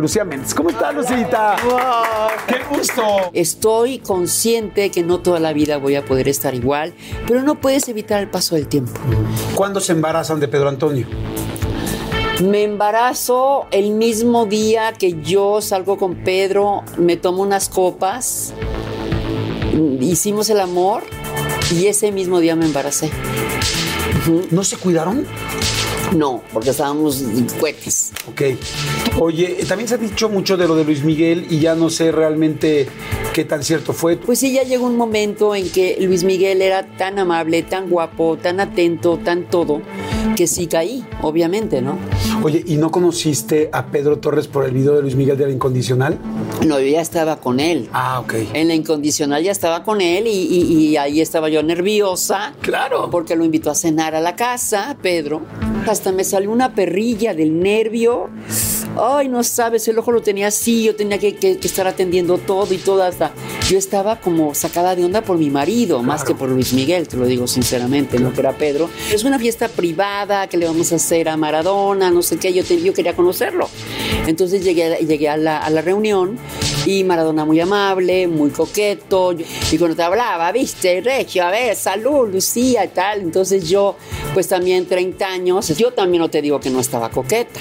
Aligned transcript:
Lucía 0.00 0.24
Méndez. 0.24 0.54
¿Cómo 0.54 0.70
estás, 0.70 0.94
Lucita? 0.94 1.56
¡Qué 2.46 2.56
gusto! 2.74 3.02
Estoy 3.32 3.98
consciente 3.98 4.90
que 4.90 5.02
no 5.02 5.20
toda 5.20 5.40
la 5.40 5.52
vida 5.52 5.78
voy 5.78 5.96
a 5.96 6.04
poder 6.04 6.28
estar 6.28 6.54
igual, 6.54 6.94
pero 7.26 7.42
no 7.42 7.60
puedes 7.60 7.88
evitar 7.88 8.20
el 8.22 8.30
paso 8.30 8.54
del 8.54 8.68
tiempo. 8.68 8.92
¿Cuándo 9.54 9.80
se 9.80 9.92
embarazan 9.92 10.40
de 10.40 10.48
Pedro 10.48 10.68
Antonio? 10.68 11.06
Me 12.42 12.62
embarazo 12.62 13.66
el 13.72 13.90
mismo 13.90 14.46
día 14.46 14.92
que 14.92 15.20
yo 15.22 15.60
salgo 15.60 15.96
con 15.98 16.14
Pedro, 16.16 16.84
me 16.96 17.16
tomo 17.16 17.42
unas 17.42 17.68
copas, 17.68 18.54
hicimos 20.00 20.48
el 20.50 20.60
amor 20.60 21.02
y 21.72 21.86
ese 21.86 22.12
mismo 22.12 22.38
día 22.38 22.54
me 22.54 22.66
embaracé. 22.66 23.10
¿No 24.50 24.62
se 24.62 24.76
cuidaron? 24.76 25.26
No, 26.14 26.42
porque 26.52 26.70
estábamos 26.70 27.22
cuetes. 27.60 28.12
Ok. 28.28 28.42
Oye, 29.20 29.58
también 29.68 29.88
se 29.88 29.94
ha 29.94 29.98
dicho 29.98 30.28
mucho 30.28 30.56
de 30.56 30.66
lo 30.66 30.74
de 30.74 30.84
Luis 30.84 31.04
Miguel 31.04 31.46
y 31.50 31.60
ya 31.60 31.74
no 31.74 31.90
sé 31.90 32.12
realmente 32.12 32.88
qué 33.34 33.44
tan 33.44 33.62
cierto 33.62 33.92
fue. 33.92 34.16
Pues 34.16 34.38
sí, 34.38 34.52
ya 34.52 34.62
llegó 34.62 34.86
un 34.86 34.96
momento 34.96 35.54
en 35.54 35.70
que 35.70 35.96
Luis 36.00 36.24
Miguel 36.24 36.62
era 36.62 36.86
tan 36.96 37.18
amable, 37.18 37.62
tan 37.62 37.88
guapo, 37.90 38.36
tan 38.36 38.60
atento, 38.60 39.18
tan 39.18 39.44
todo, 39.44 39.82
que 40.38 40.46
sí 40.46 40.68
caí, 40.68 41.04
obviamente, 41.22 41.82
¿no? 41.82 41.98
Oye, 42.44 42.62
¿y 42.64 42.76
no 42.76 42.92
conociste 42.92 43.70
a 43.72 43.86
Pedro 43.86 44.18
Torres 44.20 44.46
por 44.46 44.64
el 44.64 44.70
video 44.70 44.94
de 44.94 45.02
Luis 45.02 45.16
Miguel 45.16 45.36
de 45.36 45.46
la 45.46 45.50
Incondicional? 45.52 46.16
No, 46.64 46.78
yo 46.78 46.86
ya 46.86 47.00
estaba 47.00 47.40
con 47.40 47.58
él. 47.58 47.88
Ah, 47.92 48.20
ok. 48.20 48.34
En 48.52 48.68
la 48.68 48.74
Incondicional 48.74 49.42
ya 49.42 49.50
estaba 49.50 49.82
con 49.82 50.00
él 50.00 50.28
y, 50.28 50.30
y- 50.30 50.90
y 50.90 50.96
ahí 50.96 51.20
estaba 51.20 51.48
yo 51.48 51.60
nerviosa. 51.64 52.52
Claro. 52.60 53.08
Porque 53.10 53.34
lo 53.34 53.44
invitó 53.44 53.72
a 53.72 53.74
cenar 53.74 54.14
a 54.14 54.20
la 54.20 54.36
casa, 54.36 54.96
Pedro. 55.02 55.40
Hasta 55.88 56.12
me 56.12 56.22
salió 56.22 56.52
una 56.52 56.72
perrilla 56.72 57.34
del 57.34 57.58
nervio. 57.60 58.28
Ay, 58.96 59.28
no 59.28 59.44
sabes, 59.44 59.86
el 59.86 59.98
ojo 59.98 60.10
lo 60.10 60.22
tenía 60.22 60.48
así, 60.48 60.82
yo 60.82 60.96
tenía 60.96 61.18
que, 61.18 61.36
que- 61.36 61.58
que 61.58 61.66
estar 61.68 61.86
atendiendo 61.86 62.36
todo 62.38 62.72
y 62.74 62.78
todo 62.78 63.02
hasta. 63.04 63.30
Yo 63.68 63.78
estaba 63.78 64.20
como 64.20 64.54
sacada 64.54 64.96
de 64.96 65.04
onda 65.04 65.22
por 65.22 65.38
mi 65.38 65.50
marido, 65.50 66.02
más 66.02 66.24
que 66.24 66.34
por 66.34 66.48
Luis 66.48 66.72
Miguel, 66.72 67.06
te 67.06 67.16
lo 67.16 67.26
digo 67.26 67.46
sinceramente, 67.46 68.18
no 68.18 68.32
que 68.32 68.40
era 68.40 68.52
Pedro. 68.56 68.90
Es 69.12 69.22
una 69.22 69.38
fiesta 69.38 69.68
privada 69.68 70.48
que 70.48 70.56
le 70.56 70.66
vamos 70.66 70.90
a 70.92 70.96
hacer 70.96 71.28
a 71.28 71.36
Maradona, 71.36 72.10
no 72.10 72.22
sé 72.22 72.38
qué, 72.38 72.52
yo, 72.52 72.64
te- 72.64 72.80
yo 72.82 72.92
quería 72.92 73.14
conocerlo. 73.14 73.68
Entonces 74.26 74.64
llegué, 74.64 74.96
llegué 75.06 75.28
a, 75.28 75.36
la, 75.36 75.58
a 75.58 75.70
la 75.70 75.80
reunión 75.80 76.36
y 76.84 77.04
Maradona 77.04 77.44
muy 77.44 77.60
amable, 77.60 78.26
muy 78.26 78.50
coqueto. 78.50 79.32
Y 79.70 79.78
cuando 79.78 79.94
te 79.96 80.02
hablaba, 80.02 80.50
viste, 80.50 81.00
Regio, 81.02 81.44
a 81.44 81.50
ver, 81.50 81.76
salud, 81.76 82.28
Lucía 82.32 82.84
y 82.84 82.88
tal. 82.88 83.20
Entonces 83.20 83.68
yo, 83.68 83.94
pues 84.34 84.48
también 84.48 84.86
30 84.86 85.24
años, 85.28 85.68
yo 85.76 85.92
también 85.92 86.20
no 86.22 86.28
te 86.30 86.42
digo 86.42 86.58
que 86.58 86.70
no 86.70 86.80
estaba 86.80 87.10
coqueta, 87.10 87.60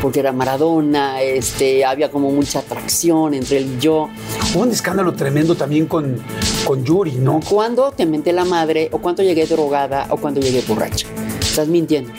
porque 0.00 0.20
era 0.20 0.32
Maradona, 0.32 1.22
este, 1.22 1.84
había 1.84 2.10
como 2.10 2.30
mucha 2.30 2.60
atracción 2.60 3.34
entre 3.34 3.58
él 3.58 3.74
y 3.76 3.80
yo. 3.80 4.08
Hubo 4.54 4.62
un 4.62 4.70
escándalo 4.70 5.12
tremendo 5.14 5.54
también 5.54 5.86
con, 5.86 6.20
con 6.64 6.84
Yuri, 6.84 7.12
¿no? 7.12 7.40
¿Cuándo 7.48 7.92
te 7.92 8.06
menté 8.06 8.32
la 8.32 8.44
madre 8.44 8.88
o 8.92 8.98
cuando 8.98 9.22
llegué 9.22 9.46
drogada 9.46 10.06
o 10.10 10.16
cuando 10.16 10.40
llegué 10.40 10.62
borracha? 10.62 11.06
Estás 11.40 11.68
mintiendo. 11.68 12.12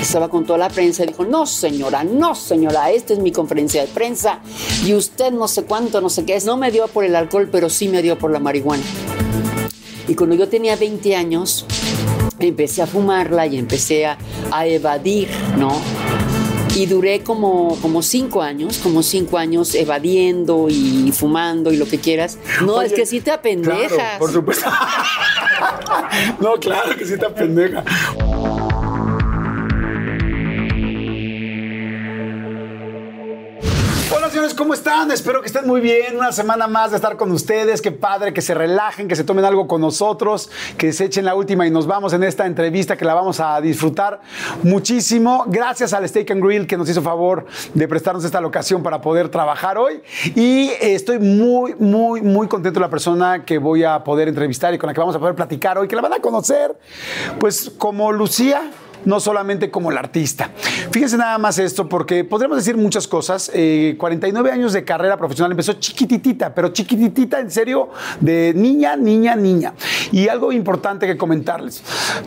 Estaba 0.00 0.28
con 0.28 0.44
toda 0.44 0.58
la 0.58 0.68
prensa 0.68 1.02
y 1.04 1.08
dijo, 1.08 1.24
no 1.24 1.46
señora, 1.46 2.04
no 2.04 2.34
señora, 2.34 2.90
esta 2.90 3.12
es 3.12 3.18
mi 3.18 3.32
conferencia 3.32 3.80
de 3.82 3.88
prensa 3.88 4.40
y 4.84 4.94
usted 4.94 5.32
no 5.32 5.48
sé 5.48 5.64
cuánto, 5.64 6.00
no 6.00 6.08
sé 6.08 6.24
qué 6.24 6.36
es. 6.36 6.44
No 6.44 6.56
me 6.56 6.70
dio 6.70 6.86
por 6.88 7.04
el 7.04 7.16
alcohol, 7.16 7.48
pero 7.50 7.68
sí 7.68 7.88
me 7.88 8.02
dio 8.02 8.18
por 8.18 8.30
la 8.30 8.38
marihuana. 8.38 8.84
Y 10.08 10.14
cuando 10.14 10.36
yo 10.36 10.48
tenía 10.48 10.76
20 10.76 11.16
años, 11.16 11.66
empecé 12.38 12.82
a 12.82 12.86
fumarla 12.86 13.46
y 13.46 13.58
empecé 13.58 14.06
a, 14.06 14.18
a 14.52 14.66
evadir, 14.66 15.28
¿no? 15.58 15.72
Y 16.76 16.84
duré 16.84 17.22
como, 17.22 17.78
como 17.80 18.02
cinco 18.02 18.42
años, 18.42 18.76
como 18.82 19.02
cinco 19.02 19.38
años 19.38 19.74
evadiendo 19.74 20.68
y 20.68 21.10
fumando 21.10 21.72
y 21.72 21.78
lo 21.78 21.86
que 21.86 21.98
quieras. 21.98 22.38
No, 22.60 22.74
Oye, 22.74 22.88
es 22.88 22.92
que 22.92 23.06
sí 23.06 23.22
te 23.22 23.30
apendejas. 23.30 23.92
Claro, 23.92 24.18
por 24.18 24.30
supuesto. 24.30 24.70
no, 26.40 26.54
claro 26.56 26.94
que 26.94 27.06
sí 27.06 27.16
te 27.16 27.30
pendeja. 27.30 27.82
¿Cómo 34.54 34.74
están? 34.74 35.10
Espero 35.10 35.40
que 35.40 35.46
estén 35.46 35.66
muy 35.66 35.80
bien. 35.80 36.16
Una 36.16 36.30
semana 36.30 36.66
más 36.68 36.90
de 36.90 36.96
estar 36.96 37.16
con 37.16 37.32
ustedes. 37.32 37.82
Qué 37.82 37.90
padre 37.90 38.32
que 38.32 38.42
se 38.42 38.54
relajen, 38.54 39.08
que 39.08 39.16
se 39.16 39.24
tomen 39.24 39.44
algo 39.44 39.66
con 39.66 39.80
nosotros, 39.80 40.50
que 40.76 40.92
se 40.92 41.06
echen 41.06 41.24
la 41.24 41.34
última 41.34 41.66
y 41.66 41.70
nos 41.70 41.86
vamos 41.86 42.12
en 42.12 42.22
esta 42.22 42.46
entrevista 42.46 42.96
que 42.96 43.04
la 43.04 43.14
vamos 43.14 43.40
a 43.40 43.60
disfrutar 43.60 44.20
muchísimo. 44.62 45.44
Gracias 45.48 45.92
al 45.92 46.08
Steak 46.08 46.30
and 46.30 46.44
Grill 46.44 46.66
que 46.66 46.76
nos 46.76 46.88
hizo 46.88 47.02
favor 47.02 47.46
de 47.74 47.88
prestarnos 47.88 48.24
esta 48.24 48.40
locación 48.40 48.82
para 48.82 49.00
poder 49.00 49.30
trabajar 49.30 49.78
hoy. 49.78 50.02
Y 50.34 50.70
estoy 50.80 51.18
muy, 51.18 51.74
muy, 51.76 52.20
muy 52.22 52.46
contento 52.46 52.78
de 52.78 52.84
la 52.84 52.90
persona 52.90 53.44
que 53.44 53.58
voy 53.58 53.84
a 53.84 54.04
poder 54.04 54.28
entrevistar 54.28 54.72
y 54.74 54.78
con 54.78 54.86
la 54.86 54.94
que 54.94 55.00
vamos 55.00 55.16
a 55.16 55.18
poder 55.18 55.34
platicar 55.34 55.78
hoy, 55.78 55.88
que 55.88 55.96
la 55.96 56.02
van 56.02 56.12
a 56.12 56.20
conocer, 56.20 56.78
pues 57.40 57.70
como 57.78 58.12
Lucía 58.12 58.70
no 59.06 59.18
solamente 59.18 59.70
como 59.70 59.90
la 59.90 60.00
artista. 60.00 60.50
Fíjense 60.90 61.16
nada 61.16 61.38
más 61.38 61.58
esto, 61.58 61.88
porque 61.88 62.24
podríamos 62.24 62.58
decir 62.58 62.76
muchas 62.76 63.08
cosas. 63.08 63.50
Eh, 63.54 63.94
49 63.98 64.50
años 64.50 64.72
de 64.72 64.84
carrera 64.84 65.16
profesional, 65.16 65.52
empezó 65.52 65.72
chiquititita, 65.74 66.54
pero 66.54 66.68
chiquititita 66.68 67.40
en 67.40 67.50
serio, 67.50 67.88
de 68.20 68.52
niña, 68.54 68.96
niña, 68.96 69.34
niña. 69.34 69.74
Y 70.12 70.28
algo 70.28 70.52
importante 70.52 71.06
que 71.06 71.16
comentarles. 71.16 71.82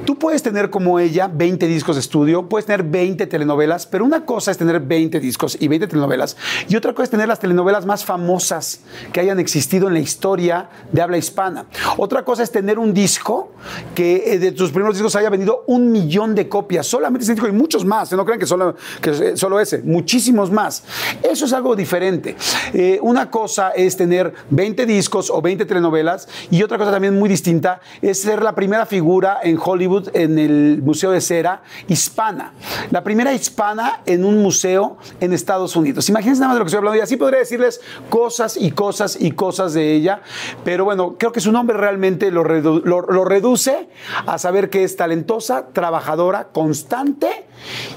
Tú 0.06 0.18
puedes 0.18 0.42
tener 0.42 0.70
como 0.70 1.00
ella 1.00 1.30
20 1.32 1.68
discos 1.68 1.96
de 1.96 2.00
estudio, 2.02 2.48
puedes 2.50 2.66
tener 2.66 2.84
20 2.84 3.28
telenovelas, 3.28 3.86
pero 3.86 4.06
una 4.06 4.26
cosa 4.26 4.52
es 4.52 4.58
tener 4.58 4.80
20 4.80 5.20
discos 5.20 5.58
y 5.60 5.68
20 5.68 5.88
telenovelas, 5.88 6.38
y 6.68 6.76
otra 6.76 6.94
cosa 6.94 7.04
es 7.04 7.10
tener 7.10 7.28
las 7.28 7.40
telenovelas 7.40 7.86
más 7.86 8.06
famosas 8.06 8.82
que 9.12 9.20
hayan 9.20 9.40
existido 9.40 9.88
en 9.88 9.94
la 9.94 10.00
historia 10.00 10.70
de 10.92 11.02
habla 11.02 11.18
hispana. 11.18 11.66
Otra 11.98 12.24
cosa 12.24 12.44
es 12.44 12.52
tener 12.52 12.80
un 12.80 12.94
disco 12.94 13.52
que 13.96 14.34
eh, 14.34 14.40
de 14.40 14.52
tus 14.52 14.72
primeros 14.72 14.96
discos 14.96 15.16
haya 15.16 15.30
vendido 15.30 15.64
un 15.68 15.92
millón 15.92 16.36
de 16.36 16.48
copias, 16.48 16.69
solamente 16.84 17.24
ese 17.24 17.34
y 17.48 17.52
muchos 17.52 17.86
más, 17.86 18.12
¿eh? 18.12 18.16
no 18.16 18.26
crean 18.26 18.40
que 18.40 18.46
solo, 18.46 18.76
que 19.02 19.10
eh, 19.12 19.38
solo 19.38 19.60
ese, 19.60 19.80
muchísimos 19.80 20.52
más. 20.52 20.84
Eso 21.24 21.46
es 21.46 21.54
algo 21.54 21.76
diferente. 21.76 22.36
Eh, 22.74 23.00
una 23.02 23.32
cosa 23.32 23.72
es 23.72 23.96
tener 23.98 24.34
20 24.50 24.86
discos 24.86 25.30
o 25.30 25.42
20 25.42 25.66
telenovelas 25.66 26.28
y 26.52 26.62
otra 26.64 26.78
cosa 26.78 26.92
también 26.92 27.18
muy 27.18 27.30
distinta 27.30 27.80
es 28.02 28.22
ser 28.22 28.44
la 28.44 28.54
primera 28.56 28.86
figura 28.86 29.40
en 29.44 29.58
Hollywood 29.64 30.10
en 30.14 30.38
el 30.38 30.82
Museo 30.84 31.12
de 31.12 31.22
Cera 31.22 31.62
hispana. 31.88 32.54
La 32.92 33.04
primera 33.04 33.34
hispana 33.34 34.02
en 34.06 34.24
un 34.26 34.42
museo 34.42 34.98
en 35.20 35.34
Estados 35.34 35.76
Unidos. 35.76 36.08
Imagínense 36.10 36.42
nada 36.42 36.50
más 36.50 36.56
de 36.56 36.60
lo 36.60 36.66
que 36.66 36.70
estoy 36.70 36.78
hablando 36.80 36.98
y 36.98 37.02
así 37.02 37.18
podría 37.18 37.40
decirles 37.40 37.82
cosas 38.10 38.58
y 38.58 38.72
cosas 38.72 39.18
y 39.20 39.32
cosas 39.32 39.74
de 39.74 39.94
ella, 39.94 40.22
pero 40.64 40.86
bueno, 40.86 41.16
creo 41.18 41.32
que 41.32 41.40
su 41.42 41.52
nombre 41.52 41.78
realmente 41.78 42.32
lo, 42.32 42.44
lo- 42.44 43.02
lo 43.02 43.26
reduce 43.26 43.90
a 44.26 44.38
saber 44.38 44.70
que 44.70 44.84
es 44.84 44.96
talentosa, 44.96 45.68
trabajadora, 45.74 46.50
constante 46.60 47.46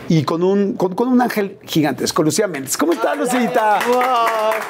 y 0.08 0.22
con 0.22 0.42
un, 0.44 0.74
con, 0.74 0.94
con 0.94 1.08
un 1.08 1.20
ángel 1.20 1.58
gigantesco. 1.64 2.22
Lucía 2.22 2.46
Méndez. 2.46 2.76
¿Cómo 2.76 2.92
estás, 2.92 3.16
Lucita? 3.18 3.80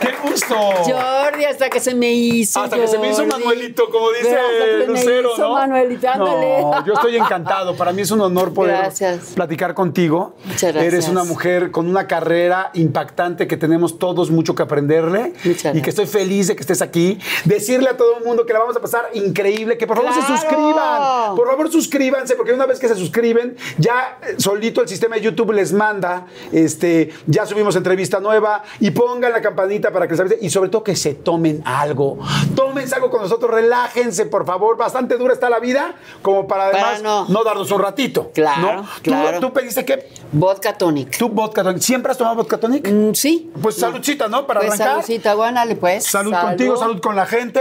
¡Qué 0.00 0.08
gusto! 0.26 0.54
Jordi, 0.54 1.44
hasta 1.44 1.68
que 1.68 1.78
se 1.78 1.94
me 1.94 2.10
hizo. 2.12 2.60
Hasta 2.60 2.76
que 2.78 2.86
se 2.88 2.98
me 2.98 3.10
hizo. 3.10 3.26
Manuelito, 3.26 3.90
como 3.90 4.10
dice 4.12 4.34
Hasta 4.34 4.64
que 4.64 4.70
se 4.70 4.78
me 4.78 4.86
Lucero, 4.86 5.32
hizo 5.34 5.42
¿no? 5.42 5.54
Manuelito, 5.54 6.08
ándale. 6.08 6.60
No, 6.62 6.86
yo 6.86 6.94
estoy 6.94 7.16
encantado. 7.16 7.76
Para 7.76 7.92
mí 7.92 8.00
es 8.02 8.10
un 8.10 8.20
honor 8.22 8.54
poder 8.54 8.76
Gracias. 8.78 9.32
platicar 9.34 9.74
contigo. 9.74 10.34
Muchas 10.44 10.72
gracias. 10.72 10.84
Eres 10.92 11.08
una 11.08 11.24
mujer 11.24 11.70
con 11.70 11.86
una 11.88 12.06
carrera 12.06 12.70
impactante 12.72 13.46
que 13.46 13.56
tenemos 13.58 13.98
todos 13.98 14.30
mucho 14.30 14.54
que 14.54 14.62
aprenderle. 14.62 15.34
Muchas 15.44 15.44
Y 15.44 15.52
gracias. 15.64 15.82
que 15.84 15.90
estoy 15.90 16.06
feliz 16.06 16.48
de 16.48 16.56
que 16.56 16.62
estés 16.62 16.80
aquí. 16.80 17.18
Decirle 17.44 17.90
a 17.90 17.96
todo 17.98 18.18
el 18.18 18.24
mundo 18.24 18.46
que 18.46 18.52
la 18.54 18.60
vamos 18.60 18.76
a 18.76 18.80
pasar 18.80 19.10
increíble, 19.12 19.76
que 19.76 19.86
por 19.86 19.98
favor 19.98 20.14
se 20.14 20.22
suscriban. 20.22 21.34
Por 21.36 21.46
favor 21.48 21.70
suscríbanse, 21.70 22.36
porque 22.36 22.52
una 22.52 22.66
vez 22.66 22.78
que 22.78 22.88
se 22.88 22.94
suscriben, 22.96 23.56
ya 23.78 24.18
solito 24.38 24.80
el 24.82 24.88
sistema 24.88 25.16
de 25.16 25.22
YouTube 25.22 25.52
les 25.52 25.72
manda, 25.72 26.26
este, 26.52 27.12
ya 27.26 27.46
subimos 27.46 27.76
entrevista 27.76 28.20
nueva 28.20 28.62
y 28.80 28.90
pongan 28.90 29.32
la 29.32 29.40
campanita 29.40 29.90
para 29.92 30.06
que 30.06 30.12
les 30.12 30.20
avise. 30.20 30.38
Y 30.40 30.50
sobre 30.50 30.70
todo 30.70 30.84
que 30.84 30.96
se 30.96 31.14
tomen 31.14 31.62
algo. 31.64 32.18
Tómense 32.54 32.94
algo 32.94 33.10
con 33.10 33.22
nosotros, 33.22 33.50
relájense, 33.50 34.26
por 34.26 34.46
favor. 34.46 34.76
Bastante 34.76 35.16
dura 35.16 35.34
está 35.34 35.50
la 35.50 35.58
vida, 35.58 35.94
como 36.22 36.46
para 36.46 36.66
además 36.66 37.02
no. 37.02 37.26
no. 37.28 37.44
darnos 37.44 37.70
un 37.70 37.80
ratito. 37.80 38.30
Claro, 38.34 38.60
¿no? 38.60 38.82
¿Tú- 38.82 39.02
claro. 39.02 39.40
¿Tú, 39.40 39.52
pediste 39.52 39.84
qué? 39.84 40.10
Vodka 40.32 40.72
tonic. 40.76 41.16
¿Tú 41.18 41.28
vodka 41.28 41.62
tonic? 41.62 41.82
¿Siempre 41.82 42.12
has 42.12 42.18
tomado 42.18 42.36
vodka 42.36 42.58
tonic? 42.58 42.88
Mm, 42.90 43.12
sí. 43.14 43.50
Pues 43.60 43.76
saludcita, 43.76 44.28
¿no? 44.28 44.46
Para 44.46 44.60
Pues 44.60 44.72
arrancar. 44.72 45.02
saludcita, 45.02 45.34
guánale, 45.34 45.76
pues. 45.76 46.04
Salud, 46.06 46.32
contigo, 46.32 46.76
salud 46.76 47.00
con 47.00 47.16
la 47.16 47.26
gente. 47.26 47.60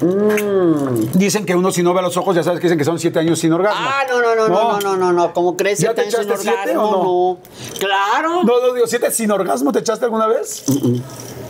Mm. 0.00 1.12
Dicen 1.14 1.44
que 1.46 1.54
uno 1.54 1.70
si 1.70 1.82
no 1.82 1.92
ve 1.92 2.00
a 2.00 2.02
los 2.02 2.16
ojos, 2.16 2.34
ya 2.34 2.42
sabes 2.42 2.60
que 2.60 2.66
dicen 2.66 2.78
que 2.78 2.84
son 2.84 2.98
siete 2.98 3.18
años 3.18 3.38
sin 3.38 3.52
orgasmo. 3.52 3.80
Ah, 3.82 4.02
no, 4.08 4.20
no, 4.20 4.34
no, 4.34 4.48
no, 4.48 4.72
no, 4.72 4.80
no, 4.80 4.96
no, 4.96 5.12
no. 5.12 5.32
¿Cómo 5.52 5.56
crees? 5.56 5.78
¿Ya 5.80 5.94
te 5.94 6.02
años 6.02 6.14
sin 6.14 6.22
echaste 6.24 6.42
siete 6.42 6.76
o 6.76 6.90
no? 6.90 7.38
Claro. 7.78 8.42
No, 8.44 8.60
no, 8.60 8.72
digo, 8.74 8.86
¿siete 8.86 9.10
sin 9.10 9.30
orgasmo 9.30 9.70
te 9.72 9.80
echaste 9.80 10.04
alguna 10.04 10.26
vez? 10.26 10.64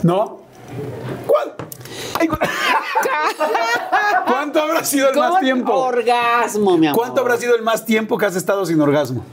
¿No? 0.03 0.39
¿Cuál? 1.27 1.55
Ay, 2.19 2.29
cu- 2.29 2.37
¿Cuánto 4.27 4.61
habrá 4.63 4.85
sido 4.85 5.09
el 5.11 5.17
más 5.17 5.41
tiempo? 5.41 5.73
Orgasmo, 5.75 6.77
mi 6.79 6.87
amor. 6.87 6.99
¿Cuánto 6.99 7.21
habrá 7.21 7.37
sido 7.37 7.55
el 7.55 7.63
más 7.63 7.85
tiempo 7.85 8.19
que 8.19 8.27
has 8.27 8.37
estado 8.37 8.65
sin 8.67 8.81
orgasmo? 8.81 9.25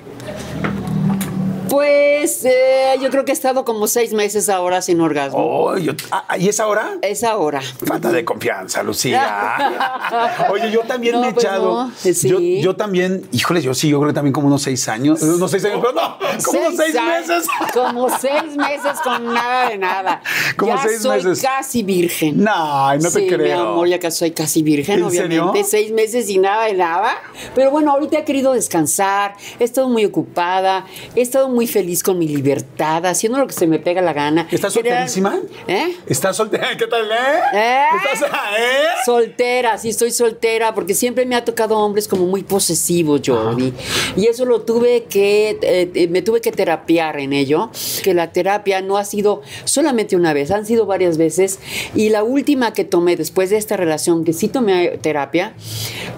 Pues 1.69 2.43
eh, 2.45 2.95
yo 3.01 3.09
creo 3.09 3.25
que 3.25 3.31
he 3.31 3.33
estado 3.33 3.63
como 3.65 3.87
seis 3.87 4.13
meses 4.13 4.49
ahora 4.49 4.81
sin 4.81 4.99
orgasmo. 5.01 5.39
Oh, 5.39 5.77
yo- 5.77 5.93
ah, 6.11 6.37
¿Y 6.37 6.49
es 6.49 6.59
ahora? 6.59 6.97
Es 7.01 7.23
ahora. 7.23 7.61
Falta 7.85 8.11
de 8.11 8.25
confianza, 8.25 8.81
Lucía. 8.83 10.47
Oye, 10.51 10.71
yo 10.71 10.81
también 10.81 11.15
No, 11.15 11.21
me 11.21 11.29
he 11.29 11.33
pues 11.33 11.45
echado. 11.45 11.85
no, 11.87 11.91
sí. 11.95 12.27
yo, 12.29 12.39
yo 12.39 12.75
también, 12.75 13.27
híjole, 13.31 13.61
yo 13.61 13.73
sí, 13.73 13.89
yo 13.89 13.99
creo 13.99 14.09
que 14.09 14.15
también 14.15 14.33
como 14.33 14.47
unos 14.47 14.61
seis 14.63 14.87
años. 14.87 15.21
Unos 15.21 15.51
seis 15.51 15.63
años, 15.65 15.79
pero 15.81 15.93
no, 15.93 16.17
como 16.43 16.71
seis 16.71 16.95
meses. 16.95 17.47
Como 17.73 18.09
seis 18.17 18.55
meses 18.57 18.99
con 19.03 19.33
nada 19.33 19.69
de 19.69 19.77
nada. 19.77 20.21
Como 20.57 20.75
ya 20.75 20.81
seis 20.83 21.01
soy 21.01 21.17
meses. 21.23 21.41
casi 21.41 21.83
virgen. 21.83 22.43
No, 22.43 22.95
no 22.95 23.01
te 23.01 23.09
sí, 23.11 23.27
creo. 23.27 23.37
mi 23.39 23.51
amor, 23.51 23.87
ya 23.87 23.99
que 23.99 24.09
soy 24.11 24.31
casi 24.31 24.63
virgen, 24.63 24.99
¿En 24.99 25.03
obviamente. 25.05 25.63
serio? 25.63 25.63
Seis 25.69 25.91
meses 25.91 26.29
y 26.29 26.37
nada 26.39 26.65
de 26.65 26.73
nada. 26.73 27.11
Pero 27.55 27.71
bueno, 27.71 27.91
ahorita 27.91 28.19
he 28.19 28.25
querido 28.25 28.53
descansar, 28.53 29.35
he 29.59 29.63
estado 29.63 29.87
muy 29.89 30.05
ocupada, 30.05 30.85
he 31.15 31.21
estado 31.21 31.47
muy 31.49 31.58
feliz 31.67 32.03
con 32.03 32.17
mi 32.17 32.27
libertad, 32.27 33.05
haciendo 33.05 33.39
lo 33.39 33.47
que 33.47 33.53
se 33.53 33.67
me 33.67 33.79
pega 33.79 34.01
la 34.01 34.13
gana. 34.13 34.47
¿Estás 34.51 34.73
solterísima? 34.73 35.39
¿Eh? 35.67 35.95
¿Estás 36.07 36.37
soltera? 36.37 36.69
¿Qué 36.77 36.87
tal, 36.87 37.05
eh? 37.05 37.39
¿Eh? 37.53 37.83
¿Estás, 38.13 38.29
eh? 38.29 38.85
Soltera, 39.05 39.77
sí 39.77 39.89
estoy 39.89 40.11
soltera, 40.11 40.73
porque 40.73 40.93
siempre 40.93 41.25
me 41.25 41.35
ha 41.35 41.45
tocado 41.45 41.77
hombres 41.77 42.07
como 42.07 42.25
muy 42.25 42.43
posesivos, 42.43 43.21
Jordi. 43.25 43.73
Y 44.15 44.27
eso 44.27 44.45
lo 44.45 44.61
tuve 44.61 45.05
que, 45.05 45.57
eh, 45.61 45.91
eh, 45.93 46.07
me 46.07 46.21
tuve 46.21 46.41
que 46.41 46.51
terapiar 46.51 47.19
en 47.19 47.33
ello, 47.33 47.69
que 48.03 48.13
la 48.13 48.31
terapia 48.31 48.81
no 48.81 48.97
ha 48.97 49.05
sido 49.05 49.41
solamente 49.65 50.15
una 50.15 50.33
vez, 50.33 50.51
han 50.51 50.65
sido 50.65 50.85
varias 50.85 51.17
veces. 51.17 51.59
Y 51.95 52.09
la 52.09 52.23
última 52.23 52.73
que 52.73 52.83
tomé 52.83 53.15
después 53.15 53.49
de 53.49 53.57
esta 53.57 53.77
relación, 53.77 54.23
que 54.23 54.33
sí 54.33 54.47
tomé 54.47 54.97
terapia, 55.01 55.53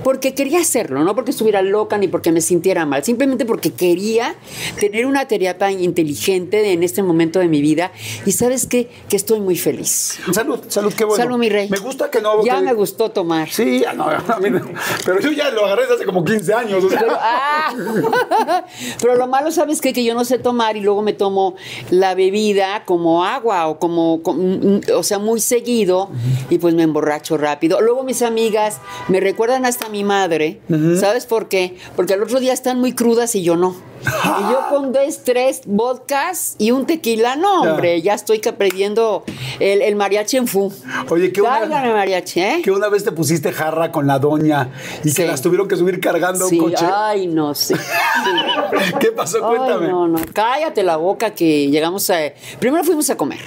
porque 0.03 0.33
quería 0.33 0.59
hacerlo, 0.59 1.03
no 1.03 1.15
porque 1.15 1.31
estuviera 1.31 1.61
loca 1.61 1.97
ni 1.97 2.07
porque 2.07 2.31
me 2.31 2.41
sintiera 2.41 2.85
mal, 2.85 3.03
simplemente 3.03 3.45
porque 3.45 3.71
quería 3.71 4.35
tener 4.79 5.05
una 5.05 5.27
terapia 5.39 5.71
inteligente 5.71 6.73
en 6.73 6.83
este 6.83 7.01
momento 7.03 7.39
de 7.39 7.47
mi 7.47 7.61
vida. 7.61 7.91
Y 8.25 8.33
sabes 8.33 8.65
qué? 8.65 8.89
Que 9.07 9.15
estoy 9.15 9.39
muy 9.39 9.57
feliz. 9.57 10.19
Salud, 10.33 10.59
salud, 10.67 10.93
qué 10.93 11.05
bueno. 11.05 11.23
Salud, 11.23 11.37
mi 11.37 11.47
rey. 11.47 11.69
Me 11.69 11.77
gusta 11.77 12.11
que 12.11 12.19
no. 12.21 12.43
Ya 12.43 12.57
que- 12.57 12.63
me 12.63 12.73
gustó 12.73 13.09
tomar. 13.11 13.49
Sí, 13.49 13.83
no, 13.95 14.03
a 14.09 14.39
mí 14.41 14.49
no. 14.49 14.61
pero 15.05 15.21
yo 15.21 15.31
ya 15.31 15.49
lo 15.51 15.65
agarré 15.65 15.83
desde 15.83 15.95
hace 15.95 16.05
como 16.05 16.23
15 16.25 16.53
años. 16.53 16.83
o 16.83 16.89
sea. 16.89 16.99
Pero, 16.99 17.15
ah, 17.19 18.63
pero 19.01 19.15
lo 19.15 19.27
malo, 19.27 19.51
¿sabes 19.51 19.79
qué? 19.79 19.93
Que 19.93 20.03
yo 20.03 20.13
no 20.13 20.25
sé 20.25 20.37
tomar 20.37 20.75
y 20.75 20.81
luego 20.81 21.01
me 21.01 21.13
tomo 21.13 21.55
la 21.89 22.13
bebida 22.15 22.83
como 22.85 23.23
agua 23.23 23.67
o 23.67 23.79
como, 23.79 24.21
com- 24.21 24.81
o 24.93 25.03
sea, 25.03 25.17
muy 25.19 25.39
seguido 25.39 26.09
y 26.49 26.57
pues 26.57 26.75
me 26.75 26.83
emborracho 26.83 27.37
rápido. 27.37 27.79
Luego 27.81 28.03
mis 28.03 28.21
amigas 28.21 28.79
me 29.07 29.19
recuerdan 29.21 29.65
hasta 29.65 29.85
a 29.85 29.89
mi 29.89 30.03
madre. 30.03 30.59
¿Sabes 30.99 31.25
por 31.25 31.47
qué? 31.47 31.77
Porque 31.95 32.13
al 32.13 32.23
otro 32.23 32.39
día 32.39 32.53
están 32.53 32.79
muy 32.79 32.93
crudas 32.93 33.33
y 33.35 33.43
yo 33.43 33.55
no. 33.55 33.75
Y 34.03 34.51
yo 34.51 34.65
con 34.69 34.92
dos, 34.92 35.19
tres 35.24 35.62
vodkas 35.65 36.56
y 36.57 36.71
un 36.71 36.86
tequila, 36.86 37.36
no, 37.36 37.62
hombre, 37.62 38.01
ya 38.01 38.13
estoy 38.13 38.39
que 38.39 38.51
perdiendo 38.53 39.24
el, 39.59 39.81
el 39.81 39.95
mariachi 39.95 40.38
en 40.38 40.48
fu. 40.48 40.71
Oye, 41.09 41.31
qué 41.31 41.42
Cáigame, 41.42 41.88
una, 41.88 41.94
mariachi, 41.94 42.39
¿eh? 42.42 42.62
que 42.63 42.71
una 42.71 42.88
vez 42.89 43.03
te 43.03 43.12
pusiste 43.12 43.51
jarra 43.51 43.92
con 43.92 44.07
la 44.07 44.19
doña 44.19 44.69
y 45.03 45.09
Sí. 45.09 45.15
que 45.21 45.27
las 45.27 45.42
tuvieron 45.42 45.68
que 45.68 45.75
subir 45.75 46.00
cargando 46.00 46.45
a 46.45 46.48
un 46.48 46.57
coche. 46.57 46.86
ay, 46.94 47.27
no 47.27 47.53
sé. 47.53 47.75
Sí. 47.75 47.81
¿Qué 49.00 49.12
pasó? 49.12 49.39
Cuéntame. 49.42 49.86
Ay, 49.86 49.92
no, 49.92 50.07
no, 50.07 50.19
cállate 50.33 50.83
la 50.83 50.98
boca 50.98 51.31
que 51.31 51.69
llegamos 51.69 52.09
a... 52.09 52.18
Primero 52.59 52.83
fuimos 52.83 53.09
a 53.09 53.18
comer. 53.18 53.39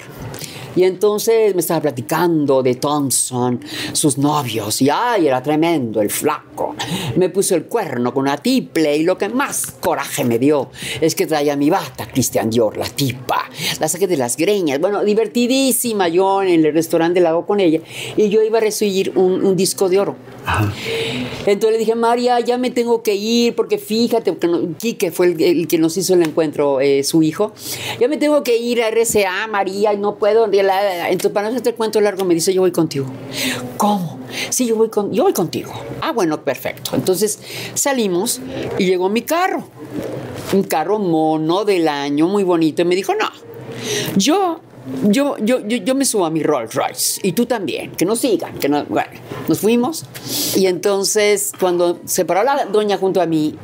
Y 0.77 0.85
entonces 0.85 1.55
me 1.55 1.61
estaba 1.61 1.81
platicando 1.81 2.63
de 2.63 2.77
Thompson, 2.77 3.61
sus 3.93 4.19
novios, 4.19 4.83
y 4.83 4.91
ay, 4.91 5.29
era 5.29 5.43
tremendo 5.43 6.01
el 6.01 6.11
flaco. 6.11 6.75
Me 7.17 7.29
puso 7.29 7.55
el 7.55 7.65
cuerno 7.65 8.13
con 8.13 8.23
una 8.23 8.37
tiple 8.37 8.97
y 8.97 9.05
lo 9.05 9.17
que 9.17 9.29
más 9.29 9.73
coraje 9.81 10.25
me 10.25 10.39
dio 10.39 10.71
es 11.01 11.15
que 11.15 11.27
traía 11.27 11.57
mi 11.57 11.71
bata 11.71 12.07
Christian 12.07 12.51
Dior, 12.51 12.77
la 12.77 12.89
tipa. 12.89 13.49
La 13.81 13.89
saqué 13.89 14.07
de 14.07 14.17
las 14.17 14.37
greñas. 14.37 14.81
Bueno, 14.81 15.05
divertidísima 15.05 16.09
yo 16.09 16.43
en 16.43 16.65
el 16.65 16.73
restaurante 16.73 17.15
del 17.15 17.25
lago 17.25 17.47
con 17.47 17.61
ella. 17.61 17.81
Y 18.17 18.29
yo 18.29 18.43
iba 18.43 18.59
a 18.59 18.61
recibir 18.61 19.13
un, 19.17 19.45
un 19.45 19.57
disco 19.57 19.89
de 19.89 20.01
oro. 20.01 20.17
Entonces 21.47 21.73
le 21.73 21.79
dije, 21.79 21.95
María, 21.95 22.41
ya 22.41 22.59
me 22.59 22.71
tengo 22.71 23.03
que 23.03 23.15
ir 23.15 23.55
porque 23.55 23.79
fíjate, 23.79 24.33
porque 24.33 24.47
no- 24.47 24.77
Quique 24.79 25.11
fue 25.11 25.27
el, 25.29 25.41
el 25.43 25.69
que 25.69 25.79
nos 25.79 25.97
hizo 25.97 26.15
el 26.15 26.23
encuentro, 26.23 26.81
eh, 26.81 27.03
su 27.05 27.23
hijo. 27.23 27.53
Ya 28.01 28.09
me 28.09 28.17
tengo 28.17 28.43
que 28.43 28.57
ir 28.57 28.83
a 28.83 28.89
RCA, 28.89 29.47
María, 29.47 29.93
y 29.93 29.99
no 29.99 30.17
puedo. 30.17 30.47
la, 30.47 30.63
la, 30.63 30.83
la". 30.83 31.09
Entonces, 31.11 31.33
para 31.33 31.49
no 31.49 31.51
hacerte 31.55 31.75
cuento 31.75 32.01
largo, 32.01 32.25
me 32.25 32.35
dice, 32.35 32.53
yo 32.53 32.61
voy 32.63 32.73
contigo. 32.73 33.07
¿Cómo? 33.77 34.19
Sí, 34.51 34.67
yo 34.67 34.77
voy, 34.77 34.89
con, 34.89 35.13
yo 35.13 35.25
voy 35.25 35.33
contigo. 35.33 35.73
Ah, 36.01 36.13
bueno, 36.13 36.43
perfecto. 36.45 36.93
Entonces 36.95 37.39
salimos 37.75 38.41
y 38.79 38.87
llegó 38.87 39.09
mi 39.09 39.23
carro. 39.23 39.65
Un 40.53 40.63
carro 40.65 40.99
mono 40.99 41.65
del 41.65 41.89
año, 41.89 42.27
muy 42.29 42.43
bonito. 42.45 42.83
Y 42.83 42.85
me 42.85 42.95
dijo, 42.97 43.15
no, 43.15 43.29
yo 44.17 44.61
yo, 45.05 45.37
yo, 45.39 45.61
yo, 45.61 45.79
yo 45.79 45.95
me 45.95 46.05
subo 46.05 46.27
a 46.27 46.31
mi 46.31 46.43
Rolls 46.43 46.75
Royce 46.75 47.21
y 47.23 47.33
tú 47.33 47.47
también, 47.47 47.93
que 47.93 48.05
nos 48.05 48.21
sigan, 48.21 48.59
que 48.59 48.69
no, 48.69 48.85
bueno, 48.85 49.11
nos 49.49 49.61
fuimos. 49.61 50.05
Y 50.57 50.67
entonces 50.67 51.53
cuando 51.59 52.01
se 52.05 52.25
paró 52.25 52.43
la 52.43 52.67
doña 52.67 52.99
junto 52.99 53.21
a 53.21 53.27
mí, 53.27 53.57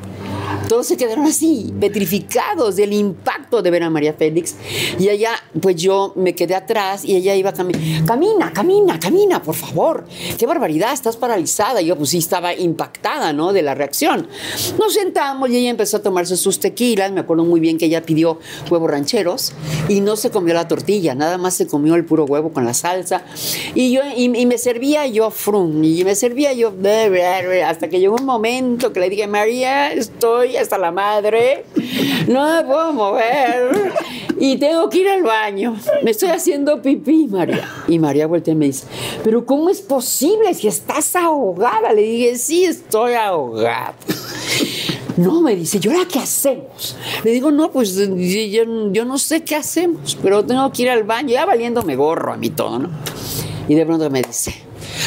todos 0.68 0.86
se 0.86 0.96
quedaron 0.96 1.26
así, 1.26 1.72
petrificados 1.80 2.76
del 2.76 2.92
impacto 2.92 3.62
de 3.62 3.70
ver 3.70 3.82
a 3.82 3.90
María 3.90 4.14
Félix 4.14 4.54
y 4.98 5.08
ella, 5.08 5.30
pues 5.60 5.76
yo 5.76 6.12
me 6.16 6.34
quedé 6.34 6.54
atrás 6.54 7.04
y 7.04 7.16
ella 7.16 7.34
iba 7.34 7.52
caminando, 7.52 8.06
camina, 8.06 8.52
camina, 8.52 9.00
camina, 9.00 9.42
por 9.42 9.54
favor, 9.54 10.04
qué 10.38 10.46
barbaridad, 10.46 10.92
estás 10.92 11.16
paralizada, 11.16 11.82
y 11.82 11.86
yo 11.86 11.96
pues 11.96 12.10
sí 12.10 12.18
estaba 12.18 12.54
impactada, 12.54 13.32
¿no? 13.32 13.52
De 13.52 13.62
la 13.62 13.74
reacción. 13.74 14.28
Nos 14.78 14.94
sentamos 14.94 15.50
y 15.50 15.56
ella 15.56 15.70
empezó 15.70 15.98
a 15.98 16.02
tomarse 16.02 16.36
sus 16.36 16.60
tequilas, 16.60 17.12
me 17.12 17.20
acuerdo 17.20 17.44
muy 17.44 17.60
bien 17.60 17.78
que 17.78 17.86
ella 17.86 18.02
pidió 18.02 18.38
huevos 18.70 18.90
rancheros 18.90 19.52
y 19.88 20.00
no 20.00 20.16
se 20.16 20.30
comió 20.30 20.54
la 20.54 20.68
tortilla, 20.68 21.14
nada 21.14 21.38
más 21.38 21.54
se 21.54 21.66
comió 21.66 21.94
el 21.94 22.04
puro 22.04 22.24
huevo 22.24 22.52
con 22.52 22.64
la 22.64 22.74
salsa. 22.74 23.22
Y 23.74 23.92
yo 23.92 24.02
y, 24.16 24.24
y 24.36 24.46
me 24.46 24.58
servía 24.58 25.06
yo 25.06 25.30
frum, 25.30 25.82
y 25.84 26.04
me 26.04 26.14
servía 26.14 26.52
yo 26.52 26.72
hasta 27.66 27.88
que 27.88 28.00
llegó 28.00 28.16
un 28.16 28.24
momento 28.24 28.92
que 28.92 29.00
le 29.00 29.10
dije, 29.10 29.26
María, 29.26 29.92
estoy 29.92 30.39
hasta 30.58 30.78
la 30.78 30.90
madre, 30.90 31.64
no 32.28 32.44
me 32.56 32.64
puedo 32.64 32.92
mover 32.92 33.92
y 34.38 34.56
tengo 34.56 34.88
que 34.88 34.98
ir 34.98 35.08
al 35.08 35.22
baño. 35.22 35.76
Me 36.02 36.10
estoy 36.12 36.30
haciendo 36.30 36.80
pipí, 36.80 37.26
María. 37.28 37.68
Y 37.88 37.98
María 37.98 38.26
voltea 38.26 38.52
y 38.52 38.56
me 38.56 38.66
dice, 38.66 38.86
pero 39.22 39.44
¿cómo 39.44 39.68
es 39.70 39.80
posible 39.80 40.52
si 40.54 40.68
estás 40.68 41.14
ahogada? 41.16 41.92
Le 41.92 42.02
dije, 42.02 42.36
sí, 42.36 42.64
estoy 42.64 43.14
ahogada. 43.14 43.94
No, 45.16 45.42
me 45.42 45.54
dice, 45.54 45.78
¿y 45.82 45.88
ahora 45.88 46.06
qué 46.10 46.18
hacemos? 46.18 46.96
Le 47.24 47.30
digo, 47.32 47.50
no, 47.50 47.70
pues 47.70 47.94
yo- 47.96 48.64
yo 48.92 49.04
no 49.04 49.18
sé 49.18 49.42
qué 49.44 49.56
hacemos, 49.56 50.16
pero 50.22 50.44
tengo 50.44 50.70
que 50.72 50.82
ir 50.82 50.90
al 50.90 51.04
baño, 51.04 51.28
ya 51.30 51.44
valiéndome 51.44 51.94
gorro 51.96 52.32
a 52.32 52.36
mí 52.36 52.48
todo, 52.50 52.78
¿no? 52.78 52.90
Y 53.68 53.74
de 53.74 53.84
pronto 53.84 54.08
me 54.08 54.22
dice, 54.22 54.54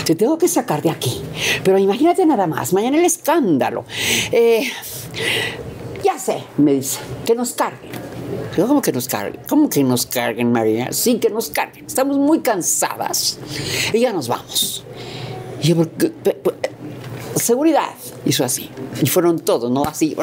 te 0.05 0.13
tengo 0.15 0.37
que 0.37 0.47
sacar 0.47 0.81
de 0.83 0.91
aquí, 0.91 1.19
pero 1.63 1.77
imagínate 1.79 2.25
nada 2.25 2.45
más, 2.45 2.73
mañana 2.73 2.97
el 2.97 3.05
escándalo. 3.05 3.85
Eh, 4.31 4.69
ya 6.03 6.19
sé, 6.19 6.43
me 6.57 6.73
dice, 6.73 6.99
que 7.25 7.35
nos 7.35 7.53
carguen. 7.53 7.91
¿cómo 8.55 8.81
que 8.81 8.91
nos 8.91 9.07
carguen? 9.07 9.41
¿Cómo 9.47 9.69
que 9.69 9.83
nos 9.83 10.05
carguen, 10.05 10.51
María? 10.51 10.91
Sí, 10.91 11.19
que 11.19 11.29
nos 11.29 11.49
carguen. 11.49 11.85
Estamos 11.85 12.17
muy 12.17 12.41
cansadas 12.41 13.39
y 13.91 13.99
ya 13.99 14.13
nos 14.13 14.27
vamos. 14.27 14.83
Y 15.61 15.69
yo, 15.69 15.75
seguridad. 17.35 17.89
Hizo 18.25 18.43
así. 18.43 18.69
Y 19.01 19.07
fueron 19.07 19.39
todos, 19.39 19.71
¿no? 19.71 19.83
Así. 19.83 20.15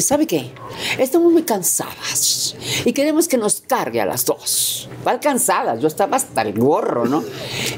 ¿Sabe 0.00 0.26
qué? 0.26 0.50
Estamos 0.98 1.32
muy 1.32 1.42
cansadas 1.42 2.56
y 2.84 2.92
queremos 2.92 3.28
que 3.28 3.36
nos 3.36 3.60
cargue 3.60 4.00
a 4.00 4.06
las 4.06 4.24
dos. 4.24 4.87
¿Cuál 5.08 5.20
cansadas? 5.20 5.80
Yo 5.80 5.88
estaba 5.88 6.18
hasta 6.18 6.42
el 6.42 6.52
gorro, 6.52 7.06
¿no? 7.06 7.24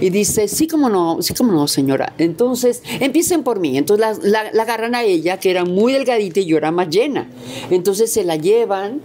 Y 0.00 0.10
dice, 0.10 0.48
sí, 0.48 0.66
como 0.66 0.88
no, 0.88 1.22
sí, 1.22 1.32
como 1.32 1.52
no, 1.52 1.68
señora. 1.68 2.12
Entonces, 2.18 2.82
empiecen 2.98 3.44
por 3.44 3.60
mí. 3.60 3.78
Entonces 3.78 4.18
la, 4.24 4.42
la- 4.42 4.50
la 4.52 4.62
agarran 4.64 4.96
a 4.96 5.04
ella, 5.04 5.38
que 5.38 5.48
era 5.52 5.64
muy 5.64 5.92
delgadita 5.92 6.40
y 6.40 6.46
yo 6.46 6.56
era 6.56 6.72
más 6.72 6.88
llena. 6.88 7.28
Entonces 7.70 8.12
se 8.12 8.24
la 8.24 8.34
llevan 8.34 9.00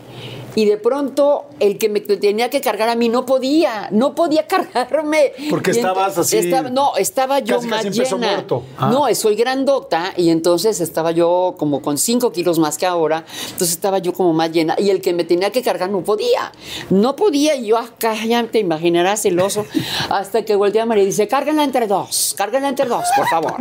y 0.55 0.65
de 0.65 0.77
pronto 0.77 1.45
el 1.59 1.77
que 1.77 1.89
me 1.89 1.99
tenía 1.99 2.49
que 2.49 2.61
cargar 2.61 2.89
a 2.89 2.95
mí 2.95 3.09
no 3.09 3.25
podía, 3.25 3.89
no 3.91 4.15
podía 4.15 4.47
cargarme. 4.47 5.33
Porque 5.49 5.71
Y 5.71 5.75
estabas 5.77 6.17
así- 6.17 6.37
estaba- 6.37 6.69
no, 6.69 6.95
estaba 6.97 7.39
yo 7.39 7.55
Casi, 7.57 7.67
más 7.67 7.83
casi 7.85 7.99
llena. 8.01 8.17
muerto. 8.17 8.63
Ah. 8.77 8.89
No, 8.91 9.13
soy 9.15 9.35
grandota 9.35 10.13
y 10.17 10.29
entonces 10.29 10.79
estaba 10.81 11.11
yo 11.11 11.55
como 11.57 11.81
con 11.81 11.97
5 11.97 12.31
kilos 12.31 12.57
más 12.59 12.77
que 12.77 12.85
ahora, 12.85 13.25
entonces 13.51 13.71
estaba 13.71 13.99
yo 13.99 14.13
como 14.13 14.33
más 14.33 14.51
llena 14.51 14.75
y 14.77 14.89
el 14.89 15.01
que 15.01 15.13
me 15.13 15.23
tenía 15.23 15.51
que 15.51 15.61
cargar 15.61 15.89
no 15.89 16.01
podía, 16.01 16.51
no 16.89 17.15
podía 17.15 17.55
y 17.55 17.67
yo 17.67 17.77
acá 17.77 18.13
ya 18.25 18.43
te 18.45 18.59
imaginarás 18.59 19.25
el 19.25 19.39
oso 19.39 19.65
hasta 20.09 20.43
que 20.45 20.55
voltea 20.55 20.83
a 20.83 20.85
María 20.85 21.03
y 21.03 21.07
dice, 21.07 21.27
cárganla 21.27 21.63
entre 21.63 21.87
dos, 21.87 22.33
cárganla 22.37 22.69
entre 22.69 22.85
dos, 22.87 23.05
por 23.15 23.27
favor. 23.27 23.55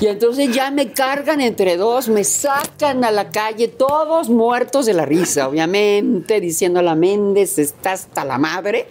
Y 0.00 0.06
entonces 0.06 0.52
ya 0.54 0.70
me 0.70 0.92
cargan 0.92 1.40
entre 1.40 1.76
dos, 1.76 2.08
me 2.08 2.24
sacan 2.24 3.04
a 3.04 3.10
la 3.10 3.30
calle, 3.30 3.68
todos 3.68 4.28
muertos 4.28 4.86
de 4.86 4.94
la 4.94 5.04
risa, 5.06 5.48
obviamente, 5.48 5.69
diciendo 6.40 6.80
a 6.80 6.82
la 6.82 6.94
Méndez, 6.94 7.58
está 7.58 7.92
hasta 7.92 8.24
la 8.24 8.38
madre. 8.38 8.86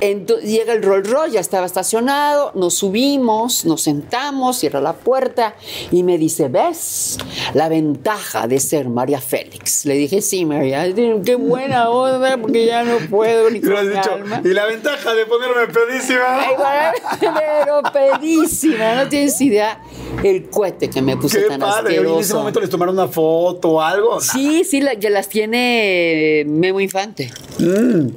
Entonces, 0.00 0.48
llega 0.48 0.72
el 0.72 0.82
Rolls 0.82 1.10
Royce, 1.10 1.32
ya 1.34 1.40
estaba 1.40 1.66
estacionado, 1.66 2.52
nos 2.54 2.74
subimos, 2.74 3.64
nos 3.64 3.82
sentamos, 3.82 4.58
cierra 4.58 4.80
la 4.80 4.92
puerta 4.92 5.54
y 5.90 6.02
me 6.04 6.18
dice, 6.18 6.48
¿ves 6.48 7.18
la 7.54 7.68
ventaja 7.68 8.46
de 8.46 8.60
ser 8.60 8.88
María 8.88 9.20
Félix? 9.20 9.84
Le 9.86 9.94
dije, 9.94 10.22
sí, 10.22 10.44
María, 10.44 10.86
qué 11.24 11.34
buena 11.34 11.90
onda, 11.90 12.36
porque 12.38 12.66
ya 12.66 12.84
no 12.84 12.98
puedo 13.10 13.50
ni 13.50 13.60
con 13.62 13.70
dicho, 13.88 14.00
calma". 14.10 14.40
y 14.44 14.48
la 14.48 14.66
ventaja 14.66 15.14
de 15.14 15.26
ponerme 15.26 15.66
pedísima. 15.66 16.40
Pero 17.20 17.82
pedísima, 17.92 18.94
no 18.94 19.08
tienes 19.08 19.40
idea 19.40 19.80
el 20.22 20.48
cohete 20.48 20.88
que 20.90 21.02
me 21.02 21.16
puse 21.16 21.40
Qué 21.42 21.48
tan 21.48 21.60
padre. 21.60 21.98
Oye, 21.98 21.98
en 21.98 22.04
ese 22.04 22.10
asqueroso. 22.20 22.38
momento 22.38 22.60
les 22.60 22.70
tomaron 22.70 22.94
una 22.94 23.08
foto 23.08 23.70
o 23.72 23.80
algo. 23.80 24.20
Sí, 24.20 24.64
sí, 24.64 24.80
la- 24.80 24.94
ya 24.94 25.10
las 25.10 25.28
tiene 25.28 26.44
Memo 26.46 26.80
Infante. 26.80 27.30
Mm, 27.58 28.08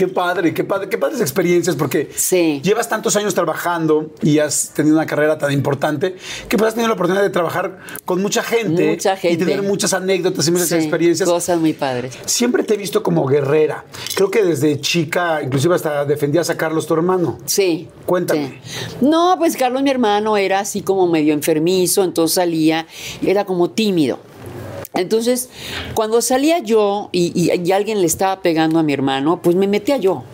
qué 0.00 0.08
padre, 0.08 0.54
qué 0.54 0.64
padre, 0.64 0.88
qué 0.88 0.96
padres 0.96 1.20
experiencias, 1.20 1.76
porque 1.76 2.08
Sí. 2.16 2.58
llevas 2.64 2.88
tantos 2.88 3.16
años 3.16 3.34
trabajando 3.34 4.10
y 4.22 4.38
has 4.38 4.70
tenido 4.72 4.96
una 4.96 5.04
carrera 5.04 5.36
tan 5.36 5.52
importante 5.52 6.16
que 6.48 6.56
pues 6.56 6.68
has 6.68 6.74
tenido 6.74 6.88
la 6.88 6.94
oportunidad 6.94 7.22
de 7.22 7.28
trabajar 7.28 7.80
con 8.06 8.22
mucha 8.22 8.42
gente, 8.42 8.88
Mucha 8.92 9.14
gente. 9.18 9.34
y 9.34 9.36
tener 9.46 9.60
muchas 9.62 9.92
anécdotas 9.92 10.48
y 10.48 10.52
muchas 10.52 10.68
Sí, 10.68 10.76
experiencias. 10.76 11.28
Cosas 11.28 11.58
muy 11.60 11.74
padres. 11.74 12.16
Siempre 12.24 12.62
te 12.64 12.74
he 12.74 12.76
visto 12.78 13.02
como 13.02 13.26
guerrera. 13.26 13.84
Creo 14.14 14.30
que 14.30 14.42
desde 14.42 14.80
chica, 14.80 15.42
inclusive 15.42 15.74
hasta 15.74 16.06
defendías 16.06 16.48
a 16.48 16.56
Carlos, 16.56 16.86
tu 16.86 16.94
hermano. 16.94 17.36
Sí. 17.44 17.86
Cuéntame. 18.06 18.58
sí. 18.64 18.96
No, 19.02 19.34
pues 19.38 19.54
Carlos, 19.54 19.82
mi 19.82 19.90
hermano, 19.90 20.38
era 20.38 20.60
así 20.60 20.80
como 20.80 21.06
medio 21.08 21.34
enfermizo, 21.34 22.04
entonces 22.04 22.36
salía, 22.36 22.86
era 23.22 23.44
como 23.44 23.68
tímido. 23.68 24.18
Entonces, 24.94 25.48
cuando 25.94 26.20
salía 26.20 26.58
yo 26.58 27.10
y, 27.12 27.50
alguien 27.70 28.00
le 28.00 28.06
estaba 28.06 28.42
pegando 28.42 28.78
a 28.78 28.82
mi 28.82 28.92
hermano, 28.92 29.40
pues 29.42 29.54
me 29.54 29.66
metía 29.66 29.96
yo. 29.96 30.24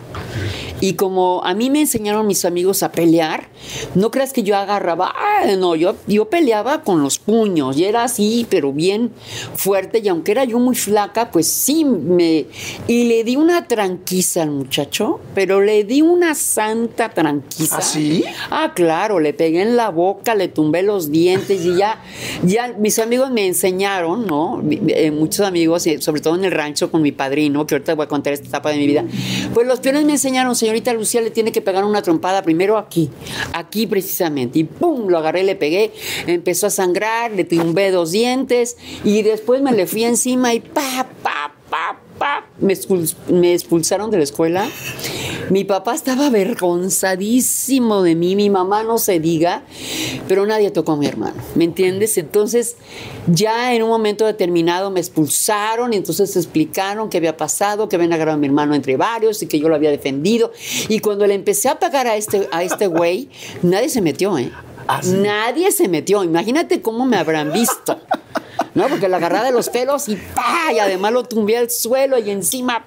Y 0.79 0.93
como 0.93 1.43
a 1.43 1.53
mí 1.53 1.69
me 1.69 1.81
enseñaron 1.81 2.27
mis 2.27 2.45
amigos 2.45 2.83
a 2.83 2.91
pelear, 2.91 3.49
no 3.95 4.11
creas 4.11 4.33
que 4.33 4.43
yo 4.43 4.55
agarraba, 4.55 5.13
ah, 5.15 5.45
no, 5.57 5.75
yo, 5.75 5.95
yo 6.07 6.29
peleaba 6.29 6.83
con 6.83 7.01
los 7.01 7.19
puños 7.19 7.77
y 7.77 7.85
era 7.85 8.03
así, 8.03 8.45
pero 8.49 8.73
bien 8.73 9.11
fuerte. 9.55 9.99
Y 10.03 10.07
aunque 10.07 10.31
era 10.31 10.43
yo 10.43 10.59
muy 10.59 10.75
flaca, 10.75 11.31
pues 11.31 11.47
sí 11.47 11.83
me. 11.85 12.45
Y 12.87 13.05
le 13.05 13.23
di 13.23 13.35
una 13.35 13.67
tranquiza 13.67 14.43
al 14.43 14.51
muchacho, 14.51 15.19
pero 15.33 15.61
le 15.61 15.83
di 15.83 16.01
una 16.01 16.35
santa 16.35 17.09
tranquiza. 17.09 17.77
¿Ah, 17.77 17.81
sí? 17.81 18.23
Ah, 18.49 18.73
claro, 18.75 19.19
le 19.19 19.33
pegué 19.33 19.61
en 19.61 19.75
la 19.75 19.89
boca, 19.89 20.35
le 20.35 20.47
tumbé 20.47 20.83
los 20.83 21.11
dientes 21.11 21.65
y 21.65 21.75
ya, 21.75 22.01
ya 22.43 22.73
mis 22.77 22.99
amigos 22.99 23.31
me 23.31 23.47
enseñaron, 23.47 24.25
¿no? 24.27 24.63
Eh, 24.69 25.11
muchos 25.11 25.45
amigos, 25.45 25.87
eh, 25.87 26.01
sobre 26.01 26.21
todo 26.21 26.35
en 26.35 26.45
el 26.45 26.51
rancho 26.51 26.91
con 26.91 27.01
mi 27.01 27.11
padrino, 27.11 27.65
que 27.65 27.75
ahorita 27.75 27.95
voy 27.95 28.05
a 28.05 28.07
contar 28.07 28.33
esta 28.33 28.47
etapa 28.47 28.71
de 28.71 28.77
mi 28.77 28.87
vida, 28.87 29.05
pues 29.53 29.67
los 29.67 29.79
peones 29.79 30.05
me 30.05 30.13
enseñaron, 30.13 30.55
señorita 30.67 30.91
Lucía, 30.93 31.21
le 31.21 31.31
tiene 31.31 31.53
que 31.53 31.61
pegar 31.61 31.85
una 31.85 32.01
trompada 32.01 32.41
primero 32.41 32.77
aquí, 32.77 33.09
aquí 33.53 33.87
precisamente, 33.87 34.59
y 34.59 34.63
pum, 34.65 35.07
lo 35.07 35.17
agarré, 35.17 35.43
le 35.43 35.55
pegué, 35.55 35.93
empezó 36.25 36.67
a 36.67 36.69
sangrar, 36.69 37.31
le 37.31 37.45
tumbé 37.45 37.89
dos 37.89 38.11
dientes 38.11 38.75
y 39.05 39.21
después 39.21 39.61
me 39.61 39.71
le 39.71 39.87
fui 39.87 40.03
encima 40.03 40.53
y 40.53 40.59
pa, 40.59 41.07
pa, 41.23 41.53
pa, 41.69 41.97
pa, 42.19 42.45
me, 42.59 42.73
expul- 42.73 43.15
me 43.29 43.53
expulsaron 43.53 44.11
de 44.11 44.17
la 44.17 44.23
escuela. 44.25 44.67
Mi 45.49 45.63
papá 45.63 45.95
estaba 45.95 46.27
avergonzadísimo 46.27 48.03
de 48.03 48.15
mí, 48.15 48.35
mi 48.35 48.49
mamá 48.49 48.83
no 48.83 48.97
se 48.97 49.19
diga, 49.19 49.63
pero 50.27 50.45
nadie 50.45 50.71
tocó 50.71 50.93
a 50.93 50.97
mi 50.97 51.07
hermano, 51.07 51.35
¿me 51.55 51.63
entiendes? 51.63 52.17
Entonces, 52.17 52.75
ya 53.27 53.73
en 53.73 53.83
un 53.83 53.89
momento 53.89 54.25
determinado 54.25 54.91
me 54.91 54.99
expulsaron 54.99 55.93
y 55.93 55.97
entonces 55.97 56.35
explicaron 56.35 57.09
qué 57.09 57.17
había 57.17 57.37
pasado, 57.37 57.87
que 57.87 57.95
habían 57.95 58.11
agarrado 58.11 58.35
a 58.35 58.39
mi 58.39 58.47
hermano 58.47 58.75
entre 58.75 58.97
varios 58.97 59.41
y 59.41 59.47
que 59.47 59.59
yo 59.59 59.69
lo 59.69 59.75
había 59.75 59.89
defendido. 59.89 60.51
Y 60.89 60.99
cuando 60.99 61.25
le 61.25 61.35
empecé 61.35 61.69
a 61.69 61.79
pagar 61.79 62.07
a 62.07 62.17
este, 62.17 62.49
a 62.51 62.63
este 62.63 62.87
güey, 62.87 63.29
nadie 63.61 63.89
se 63.89 64.01
metió, 64.01 64.37
¿eh? 64.37 64.51
¿Ah, 64.87 65.01
sí? 65.01 65.13
Nadie 65.17 65.71
se 65.71 65.87
metió. 65.87 66.23
Imagínate 66.23 66.81
cómo 66.81 67.05
me 67.05 67.17
habrán 67.17 67.53
visto. 67.53 67.99
¿no? 68.75 68.87
Porque 68.89 69.07
la 69.07 69.17
agarraba 69.17 69.45
de 69.45 69.51
los 69.51 69.69
pelos 69.69 70.07
y 70.07 70.15
pa, 70.15 70.71
y 70.71 70.79
además 70.79 71.11
lo 71.11 71.23
tumbé 71.23 71.57
al 71.57 71.69
suelo 71.71 72.19
y 72.19 72.29
encima 72.29 72.85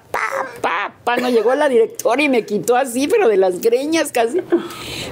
pa, 0.61 1.17
no 1.17 1.29
llegó 1.29 1.53
la 1.55 1.69
directora 1.69 2.21
y 2.21 2.29
me 2.29 2.45
quitó 2.45 2.75
así, 2.75 3.07
pero 3.07 3.27
de 3.27 3.37
las 3.37 3.61
greñas 3.61 4.11
casi. 4.11 4.41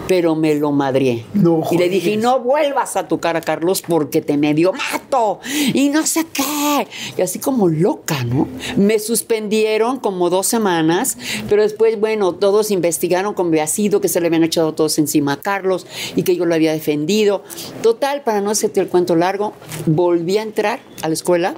Pero 0.08 0.36
me 0.36 0.56
lo 0.56 0.72
madrié. 0.72 1.26
No 1.34 1.64
y 1.70 1.78
le 1.78 1.90
dije, 1.90 2.18
no 2.18 2.40
vuelvas 2.40 2.96
a 2.96 3.08
tocar 3.08 3.36
a 3.38 3.42
Carlos 3.42 3.82
porque 3.82 4.22
te 4.22 4.38
medio 4.38 4.74
mato 4.74 5.40
y 5.74 5.90
no 5.90 6.06
sé 6.06 6.26
qué. 6.32 6.88
Y 7.18 7.22
así 7.22 7.40
como 7.40 7.68
loca, 7.68 8.24
¿no? 8.24 8.48
Me 8.78 9.00
suspendieron 9.00 10.00
como 10.00 10.30
dos 10.30 10.48
semanas, 10.48 11.18
pero 11.50 11.62
después, 11.62 12.00
bueno, 12.00 12.34
todos 12.34 12.72
investigaron 12.72 13.34
cómo 13.34 13.50
había 13.50 13.68
sido, 13.68 14.02
que 14.02 14.08
se 14.08 14.22
le 14.22 14.28
habían 14.28 14.44
echado 14.44 14.74
todos 14.74 14.98
encima 15.00 15.34
a 15.34 15.38
Carlos 15.38 15.86
y 16.16 16.24
que 16.24 16.36
yo 16.36 16.46
lo 16.46 16.56
había 16.56 16.74
defendido. 16.74 17.44
Total, 17.82 18.22
para 18.22 18.42
no 18.42 18.52
hacerte 18.52 18.80
el 18.80 18.88
cuento 18.88 19.16
largo, 19.16 19.54
volví 19.86 20.38
a 20.38 20.44
entrar 20.44 20.80
a 21.02 21.08
la 21.08 21.14
escuela. 21.14 21.56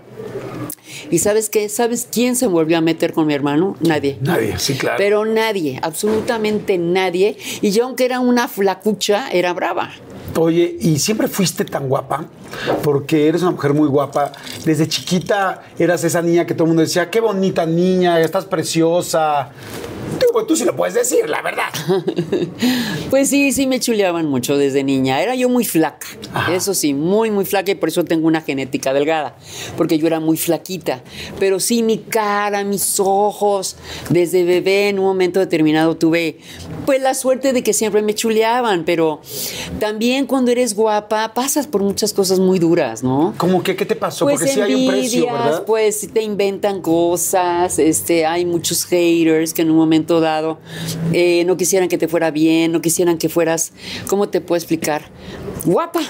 ¿Y 1.09 1.19
sabes 1.19 1.49
qué? 1.49 1.69
¿Sabes 1.69 2.07
quién 2.11 2.35
se 2.35 2.47
volvió 2.47 2.77
a 2.77 2.81
meter 2.81 3.13
con 3.13 3.27
mi 3.27 3.33
hermano? 3.33 3.75
Nadie. 3.81 4.17
Nadie, 4.21 4.57
sí, 4.57 4.75
claro. 4.75 4.97
Pero 4.97 5.25
nadie, 5.25 5.79
absolutamente 5.81 6.77
nadie. 6.77 7.37
Y 7.61 7.71
yo, 7.71 7.85
aunque 7.85 8.05
era 8.05 8.19
una 8.19 8.47
flacucha, 8.47 9.29
era 9.31 9.53
brava. 9.53 9.91
Oye, 10.37 10.77
¿y 10.79 10.99
siempre 10.99 11.27
fuiste 11.27 11.65
tan 11.65 11.89
guapa? 11.89 12.25
Porque 12.83 13.27
eres 13.27 13.41
una 13.41 13.51
mujer 13.51 13.73
muy 13.73 13.87
guapa. 13.87 14.31
Desde 14.63 14.87
chiquita 14.87 15.63
eras 15.77 16.03
esa 16.03 16.21
niña 16.21 16.45
que 16.45 16.53
todo 16.53 16.63
el 16.65 16.69
mundo 16.69 16.83
decía, 16.83 17.09
qué 17.09 17.19
bonita 17.19 17.65
niña, 17.65 18.19
estás 18.19 18.45
preciosa. 18.45 19.49
Digo, 20.19 20.45
tú 20.45 20.55
sí 20.55 20.65
lo 20.65 20.75
puedes 20.75 20.93
decir, 20.95 21.29
la 21.29 21.41
verdad. 21.41 21.69
Pues 23.09 23.27
sí, 23.27 23.51
sí 23.51 23.67
me 23.67 23.81
chuleaban 23.81 24.27
mucho 24.27 24.57
desde 24.57 24.85
niña. 24.85 25.21
Era 25.21 25.35
yo 25.35 25.49
muy 25.49 25.65
flaca. 25.65 26.07
Ajá. 26.33 26.55
Eso 26.55 26.73
sí, 26.73 26.93
muy, 26.93 27.29
muy 27.29 27.43
flaca 27.43 27.71
y 27.71 27.75
por 27.75 27.89
eso 27.89 28.05
tengo 28.05 28.25
una 28.25 28.39
genética 28.39 28.93
delgada. 28.93 29.35
Porque 29.75 29.97
yo 29.97 30.07
era 30.07 30.21
muy 30.21 30.37
flaquita. 30.37 31.03
Pero 31.37 31.59
sí, 31.59 31.83
mi 31.83 31.97
cara, 31.97 32.63
mis 32.63 33.01
ojos. 33.01 33.75
Desde 34.09 34.45
bebé, 34.45 34.87
en 34.87 34.99
un 34.99 35.05
momento 35.05 35.41
determinado, 35.41 35.97
tuve 35.97 36.37
pues 36.85 37.01
la 37.01 37.13
suerte 37.13 37.51
de 37.51 37.63
que 37.63 37.73
siempre 37.73 38.01
me 38.01 38.15
chuleaban. 38.15 38.85
Pero 38.85 39.19
también 39.79 40.25
cuando 40.25 40.51
eres 40.51 40.73
guapa, 40.73 41.33
pasas 41.33 41.67
por 41.67 41.81
muchas 41.81 42.13
cosas 42.13 42.39
muy 42.39 42.57
duras, 42.57 43.03
¿no? 43.03 43.33
¿Cómo 43.37 43.63
que 43.63 43.75
qué 43.75 43.85
te 43.85 43.97
pasó? 43.97 44.23
Pues 44.23 44.39
Porque 44.39 44.53
sí 44.53 44.61
hay 44.61 44.73
un 44.73 44.87
precio, 44.87 45.19
envidias, 45.23 45.45
¿verdad? 45.45 45.63
pues 45.65 46.07
te 46.13 46.21
inventan 46.21 46.81
cosas, 46.81 47.77
este, 47.77 48.25
hay 48.25 48.45
muchos 48.45 48.85
haters 48.85 49.53
que 49.53 49.63
en 49.63 49.71
un 49.71 49.77
momento 49.77 50.00
dado 50.05 50.59
eh, 51.13 51.43
no 51.45 51.57
quisieran 51.57 51.89
que 51.89 51.97
te 51.97 52.07
fuera 52.07 52.31
bien, 52.31 52.71
no 52.71 52.81
quisieran 52.81 53.17
que 53.17 53.29
fueras, 53.29 53.73
¿cómo 54.07 54.29
te 54.29 54.41
puedo 54.41 54.57
explicar? 54.57 55.03
Guapa. 55.65 56.01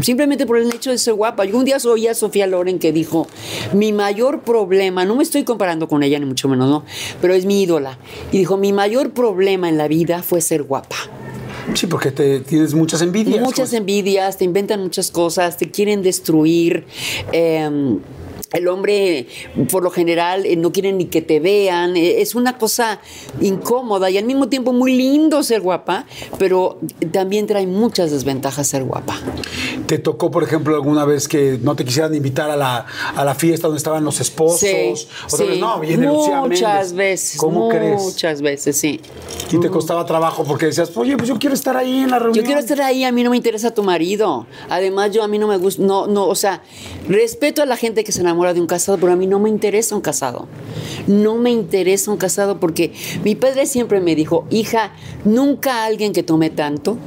Simplemente 0.00 0.46
por 0.46 0.58
el 0.58 0.72
hecho 0.72 0.90
de 0.90 0.98
ser 0.98 1.14
guapa. 1.14 1.44
Yo 1.44 1.56
un 1.56 1.64
día 1.64 1.76
oí 1.84 2.06
a 2.06 2.14
Sofía 2.14 2.46
Loren 2.46 2.78
que 2.78 2.92
dijo, 2.92 3.26
mi 3.72 3.92
mayor 3.92 4.42
problema, 4.42 5.04
no 5.04 5.14
me 5.14 5.22
estoy 5.22 5.44
comparando 5.44 5.88
con 5.88 6.02
ella 6.02 6.18
ni 6.18 6.26
mucho 6.26 6.48
menos, 6.48 6.68
no, 6.68 6.84
pero 7.20 7.34
es 7.34 7.44
mi 7.44 7.62
ídola. 7.62 7.98
Y 8.32 8.38
dijo, 8.38 8.56
mi 8.56 8.72
mayor 8.72 9.12
problema 9.12 9.68
en 9.68 9.78
la 9.78 9.88
vida 9.88 10.22
fue 10.22 10.40
ser 10.40 10.62
guapa. 10.62 10.96
Sí, 11.74 11.86
porque 11.86 12.10
te, 12.10 12.40
tienes 12.40 12.74
muchas 12.74 13.02
envidias. 13.02 13.40
Muchas 13.40 13.70
pues. 13.70 13.74
envidias, 13.74 14.36
te 14.36 14.44
inventan 14.44 14.80
muchas 14.80 15.10
cosas, 15.10 15.56
te 15.56 15.70
quieren 15.70 16.02
destruir. 16.02 16.86
eh, 17.32 17.98
el 18.52 18.68
hombre, 18.68 19.26
por 19.70 19.82
lo 19.82 19.90
general, 19.90 20.44
eh, 20.46 20.56
no 20.56 20.72
quiere 20.72 20.92
ni 20.92 21.06
que 21.06 21.22
te 21.22 21.40
vean. 21.40 21.96
eh, 21.96 22.20
Es 22.20 22.34
una 22.34 22.58
cosa 22.58 23.00
incómoda 23.40 24.10
y 24.10 24.18
al 24.18 24.24
mismo 24.24 24.48
tiempo 24.48 24.72
muy 24.72 24.94
lindo 24.94 25.42
ser 25.42 25.60
guapa, 25.60 26.06
pero 26.38 26.78
también 27.12 27.46
trae 27.46 27.66
muchas 27.66 28.10
desventajas 28.10 28.66
ser 28.66 28.84
guapa. 28.84 29.18
¿Te 29.86 29.98
tocó, 29.98 30.30
por 30.30 30.42
ejemplo, 30.44 30.74
alguna 30.74 31.04
vez 31.04 31.28
que 31.28 31.58
no 31.62 31.74
te 31.76 31.84
quisieran 31.84 32.14
invitar 32.14 32.50
a 32.50 32.56
la, 32.56 32.86
a 33.16 33.24
la 33.24 33.34
fiesta 33.34 33.66
donde 33.68 33.78
estaban 33.78 34.04
los 34.04 34.20
esposos? 34.20 34.58
Sí, 34.60 34.94
Otra 35.32 35.46
vez, 35.46 35.98
no, 35.98 36.46
muchas 36.46 36.92
veces. 36.92 37.38
¿Cómo 37.38 37.68
crees? 37.68 38.00
Muchas 38.02 38.42
veces, 38.42 38.76
sí. 38.76 39.00
Y 39.50 39.58
te 39.58 39.68
costaba 39.68 40.04
trabajo 40.06 40.44
porque 40.44 40.66
decías, 40.66 40.90
oye, 40.96 41.16
pues 41.16 41.28
yo 41.28 41.38
quiero 41.38 41.54
estar 41.54 41.76
ahí 41.76 42.00
en 42.00 42.10
la 42.10 42.18
reunión. 42.18 42.42
Yo 42.42 42.44
quiero 42.46 42.60
estar 42.60 42.80
ahí, 42.80 43.04
a 43.04 43.12
mí 43.12 43.22
no 43.22 43.30
me 43.30 43.36
interesa 43.36 43.72
tu 43.72 43.82
marido. 43.82 44.46
Además, 44.68 45.10
yo 45.12 45.22
a 45.22 45.28
mí 45.28 45.38
no 45.38 45.46
me 45.46 45.56
gusta, 45.58 45.82
no, 45.82 46.06
no, 46.06 46.26
o 46.26 46.34
sea, 46.34 46.62
respeto 47.08 47.62
a 47.62 47.66
la 47.66 47.76
gente 47.76 48.04
que 48.04 48.12
se 48.12 48.20
enamora 48.20 48.41
de 48.52 48.60
un 48.60 48.66
casado, 48.66 48.98
pero 48.98 49.12
a 49.12 49.16
mí 49.16 49.26
no 49.26 49.38
me 49.38 49.48
interesa 49.48 49.94
un 49.94 50.00
casado. 50.00 50.48
No 51.06 51.36
me 51.36 51.50
interesa 51.50 52.10
un 52.10 52.16
casado 52.16 52.60
porque 52.60 52.92
mi 53.24 53.34
padre 53.34 53.66
siempre 53.66 54.00
me 54.00 54.14
dijo, 54.14 54.46
hija, 54.50 54.92
nunca 55.24 55.84
alguien 55.84 56.12
que 56.12 56.22
tome 56.22 56.50
tanto, 56.50 56.98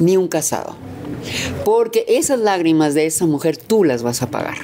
ni 0.00 0.16
un 0.16 0.28
casado. 0.28 0.76
Porque 1.64 2.04
esas 2.08 2.38
lágrimas 2.38 2.94
de 2.94 3.06
esa 3.06 3.26
mujer 3.26 3.56
tú 3.56 3.84
las 3.84 4.02
vas 4.02 4.22
a 4.22 4.30
pagar. 4.30 4.56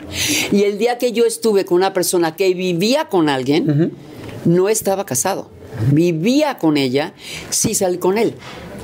Y 0.52 0.64
el 0.64 0.78
día 0.78 0.98
que 0.98 1.12
yo 1.12 1.24
estuve 1.24 1.64
con 1.64 1.76
una 1.76 1.92
persona 1.92 2.36
que 2.36 2.52
vivía 2.54 3.06
con 3.06 3.28
alguien, 3.28 3.92
no 4.44 4.68
estaba 4.68 5.06
casado. 5.06 5.48
Vivía 5.92 6.58
con 6.58 6.76
ella, 6.76 7.14
sí 7.48 7.74
salí 7.74 7.98
con 7.98 8.18
él. 8.18 8.34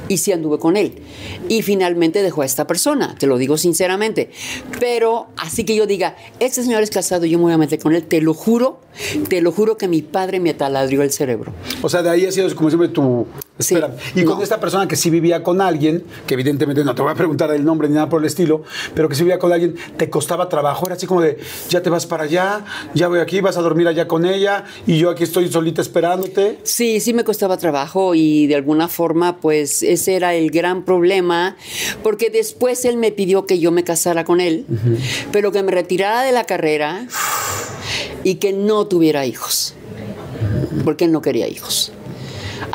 Y 0.09 0.19
sí 0.19 0.33
anduve 0.33 0.59
con 0.59 0.77
él. 0.77 1.03
Y 1.49 1.63
finalmente 1.63 2.23
dejó 2.23 2.43
a 2.43 2.47
esta 2.47 2.67
persona, 2.67 3.15
te 3.19 3.27
lo 3.27 3.39
digo 3.39 3.57
sinceramente. 3.57 4.31
Pero 4.81 5.29
así 5.37 5.65
que 5.65 5.75
yo 5.75 5.87
diga, 5.87 6.17
este 6.41 6.63
señor 6.63 6.83
es 6.83 6.91
casado 6.91 7.27
yo 7.27 7.39
me 7.39 7.45
voy 7.45 7.53
a 7.53 7.59
meter 7.59 7.79
con 7.79 7.95
él, 7.95 8.05
te 8.05 8.21
lo 8.21 8.35
juro, 8.35 8.81
te 9.29 9.41
lo 9.41 9.53
juro 9.53 9.77
que 9.77 9.89
mi 9.89 10.03
padre 10.03 10.41
me 10.41 10.51
ataladrió 10.51 11.03
el 11.03 11.13
cerebro. 11.13 11.53
O 11.83 11.89
sea, 11.89 12.03
de 12.03 12.11
ahí 12.11 12.27
ha 12.27 12.33
sido 12.33 12.53
como 12.55 12.71
siempre 12.71 12.89
tu... 12.89 13.27
Sí, 13.59 13.75
Espera. 13.75 13.97
y 14.15 14.25
con 14.25 14.37
no. 14.37 14.43
esta 14.43 14.61
persona 14.61 14.87
que 14.87 14.97
sí 14.97 15.09
vivía 15.09 15.43
con 15.43 15.63
alguien, 15.63 16.05
que 16.27 16.35
evidentemente 16.35 16.85
no 16.85 16.95
te 16.95 17.01
voy 17.01 17.11
a 17.11 17.15
preguntar 17.15 17.51
el 17.53 17.65
nombre 17.65 17.89
ni 17.89 17.95
nada 17.95 18.07
por 18.07 18.21
el 18.21 18.27
estilo, 18.27 18.65
pero 18.95 19.09
que 19.09 19.15
sí 19.15 19.23
vivía 19.23 19.39
con 19.39 19.51
alguien, 19.51 19.77
te 19.97 20.11
costaba 20.11 20.51
trabajo, 20.51 20.85
era 20.85 20.97
así 20.97 21.07
como 21.07 21.23
de, 21.23 21.39
ya 21.71 21.83
te 21.83 21.89
vas 21.89 22.05
para 22.05 22.25
allá, 22.25 22.67
ya 22.93 23.09
voy 23.09 23.21
aquí, 23.21 23.41
vas 23.41 23.57
a 23.57 23.63
dormir 23.63 23.89
allá 23.89 24.07
con 24.07 24.27
ella, 24.27 24.65
y 24.87 24.99
yo 24.99 25.09
aquí 25.09 25.25
estoy 25.25 25.51
solita 25.51 25.81
esperándote. 25.81 26.59
Sí, 26.65 27.01
sí 27.01 27.15
me 27.15 27.25
costaba 27.25 27.57
trabajo 27.57 28.15
y 28.15 28.47
de 28.47 28.57
alguna 28.57 28.89
forma 28.89 29.39
pues 29.39 29.83
ese 29.97 30.15
era 30.15 30.35
el 30.35 30.51
gran 30.51 30.85
problema 30.85 31.57
porque 32.03 32.31
después 32.31 32.85
él 32.85 32.97
me 32.97 33.13
pidió 33.13 33.47
que 33.47 33.59
yo 33.59 33.73
me 33.73 33.85
casara 33.85 34.25
con 34.25 34.41
él, 34.41 34.65
pero 35.33 35.53
que 35.53 35.63
me 35.63 35.73
retirara 35.73 36.23
de 36.23 36.33
la 36.33 36.45
carrera 36.45 37.07
y 38.25 38.37
que 38.37 38.53
no 38.53 38.87
tuviera 38.87 39.27
hijos, 39.27 39.75
porque 40.85 41.05
él 41.05 41.13
no 41.13 41.21
quería 41.21 41.49
hijos. 41.49 41.93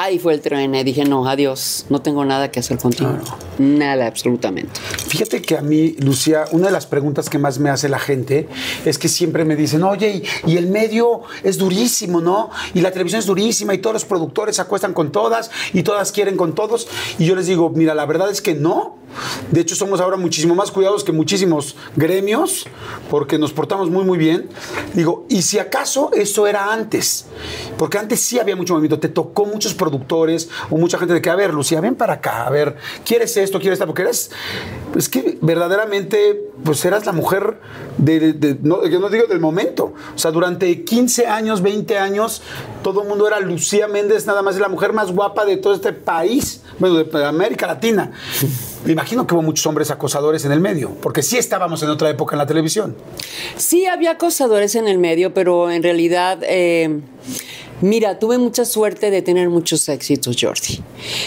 Ahí 0.03 0.17
fue 0.17 0.33
el 0.33 0.41
tren 0.41 0.73
y 0.73 0.83
dije, 0.83 1.05
no, 1.05 1.27
adiós, 1.27 1.85
no 1.89 2.01
tengo 2.01 2.25
nada 2.25 2.49
que 2.49 2.59
hacer 2.59 2.79
contigo. 2.79 3.19
Nada, 3.59 4.07
absolutamente. 4.07 4.71
Fíjate 5.07 5.43
que 5.43 5.55
a 5.55 5.61
mí, 5.61 5.95
Lucía, 5.99 6.45
una 6.53 6.65
de 6.65 6.71
las 6.71 6.87
preguntas 6.87 7.29
que 7.29 7.37
más 7.37 7.59
me 7.59 7.69
hace 7.69 7.87
la 7.87 7.99
gente 7.99 8.49
es 8.83 8.97
que 8.97 9.07
siempre 9.07 9.45
me 9.45 9.55
dicen, 9.55 9.83
oye, 9.83 10.23
y, 10.43 10.53
y 10.53 10.57
el 10.57 10.65
medio 10.65 11.21
es 11.43 11.59
durísimo, 11.59 12.19
¿no? 12.19 12.49
Y 12.73 12.81
la 12.81 12.89
televisión 12.89 13.19
es 13.19 13.27
durísima 13.27 13.75
y 13.75 13.77
todos 13.77 13.93
los 13.93 14.05
productores 14.05 14.55
se 14.55 14.63
acuestan 14.63 14.95
con 14.95 15.11
todas 15.11 15.51
y 15.71 15.83
todas 15.83 16.11
quieren 16.11 16.35
con 16.35 16.55
todos. 16.55 16.87
Y 17.19 17.25
yo 17.25 17.35
les 17.35 17.45
digo, 17.45 17.69
mira, 17.69 17.93
la 17.93 18.07
verdad 18.07 18.31
es 18.31 18.41
que 18.41 18.55
no. 18.55 18.97
De 19.51 19.61
hecho, 19.61 19.75
somos 19.75 19.99
ahora 19.99 20.17
muchísimo 20.17 20.55
más 20.55 20.71
cuidados 20.71 21.03
que 21.03 21.11
muchísimos 21.11 21.75
gremios 21.95 22.65
porque 23.09 23.37
nos 23.37 23.53
portamos 23.53 23.89
muy, 23.89 24.03
muy 24.03 24.17
bien. 24.17 24.49
Digo, 24.93 25.25
y 25.29 25.41
si 25.41 25.59
acaso 25.59 26.11
eso 26.13 26.47
era 26.47 26.73
antes, 26.73 27.25
porque 27.77 27.97
antes 27.97 28.19
sí 28.19 28.39
había 28.39 28.55
mucho 28.55 28.73
movimiento, 28.73 28.99
te 28.99 29.09
tocó 29.09 29.45
muchos 29.45 29.73
productores 29.73 30.49
o 30.69 30.77
mucha 30.77 30.97
gente 30.97 31.13
de 31.13 31.21
que, 31.21 31.29
a 31.29 31.35
ver, 31.35 31.53
Lucía, 31.53 31.81
ven 31.81 31.95
para 31.95 32.13
acá, 32.13 32.45
a 32.45 32.49
ver, 32.49 32.77
¿quieres 33.05 33.35
esto, 33.37 33.59
quieres 33.59 33.77
esto? 33.77 33.87
Porque 33.87 34.03
eres, 34.03 34.31
es 34.95 35.09
que 35.09 35.37
verdaderamente, 35.41 36.49
pues 36.63 36.83
eras 36.85 37.05
la 37.05 37.11
mujer 37.11 37.59
de, 37.97 38.57
yo 38.61 38.99
no 38.99 39.09
digo 39.09 39.27
del 39.27 39.39
momento. 39.39 39.93
O 40.15 40.17
sea, 40.17 40.31
durante 40.31 40.83
15 40.83 41.27
años, 41.27 41.61
20 41.61 41.97
años, 41.97 42.41
todo 42.83 43.03
el 43.03 43.07
mundo 43.07 43.27
era 43.27 43.39
Lucía 43.39 43.87
Méndez, 43.87 44.25
nada 44.25 44.41
más 44.41 44.57
la 44.57 44.69
mujer 44.69 44.93
más 44.93 45.11
guapa 45.11 45.45
de 45.45 45.57
todo 45.57 45.73
este 45.73 45.93
país, 45.93 46.61
bueno, 46.79 47.03
de 47.03 47.25
América 47.25 47.67
Latina. 47.67 48.11
Me 48.83 48.93
imagino 48.93 49.27
que 49.27 49.35
hubo 49.35 49.43
muchos 49.43 49.65
hombres 49.67 49.91
acosadores 49.91 50.43
en 50.45 50.51
el 50.51 50.59
medio, 50.59 50.91
porque 51.01 51.21
sí 51.21 51.37
estábamos 51.37 51.83
en 51.83 51.89
otra 51.89 52.09
época 52.09 52.35
en 52.35 52.39
la 52.39 52.47
televisión. 52.47 52.95
Sí, 53.55 53.85
había 53.85 54.11
acosadores 54.11 54.73
en 54.75 54.87
el 54.87 54.97
medio, 54.97 55.33
pero 55.33 55.69
en 55.69 55.83
realidad, 55.83 56.39
eh, 56.41 57.01
mira, 57.81 58.19
tuve 58.19 58.37
mucha 58.37 58.65
suerte 58.65 59.11
de 59.11 59.21
tener 59.21 59.49
muchos 59.49 59.87
éxitos, 59.89 60.37
Jordi. 60.39 60.79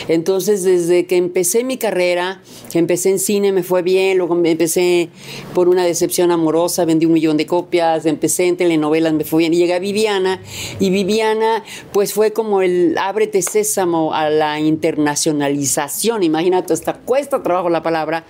Entonces, 0.08 0.62
desde 0.62 1.06
que 1.06 1.16
empecé 1.16 1.64
mi 1.64 1.76
carrera, 1.76 2.40
empecé 2.72 3.10
en 3.10 3.18
cine, 3.18 3.52
me 3.52 3.62
fue 3.62 3.82
bien, 3.82 4.18
luego 4.18 4.34
empecé 4.44 5.10
por 5.54 5.68
una 5.68 5.84
decepción 5.84 6.30
amorosa, 6.30 6.84
vendí 6.84 7.06
un 7.06 7.12
millón 7.12 7.36
de 7.36 7.46
copias, 7.46 8.06
empecé 8.06 8.46
en 8.46 8.56
telenovelas, 8.56 9.12
me 9.12 9.24
fue 9.24 9.40
bien, 9.40 9.54
y 9.54 9.58
llegué 9.58 9.74
a 9.74 9.78
Viviana, 9.78 10.40
y 10.80 10.90
Viviana, 10.90 11.62
pues 11.92 12.12
fue 12.12 12.32
como 12.32 12.62
el 12.62 12.96
ábrete 12.98 13.42
sésamo 13.42 14.14
a 14.14 14.30
la 14.30 14.60
internacionalización, 14.60 16.22
imagínate, 16.22 16.72
hasta 16.72 16.94
cuesta 16.94 17.42
trabajo 17.42 17.68
la 17.68 17.82
palabra, 17.82 18.24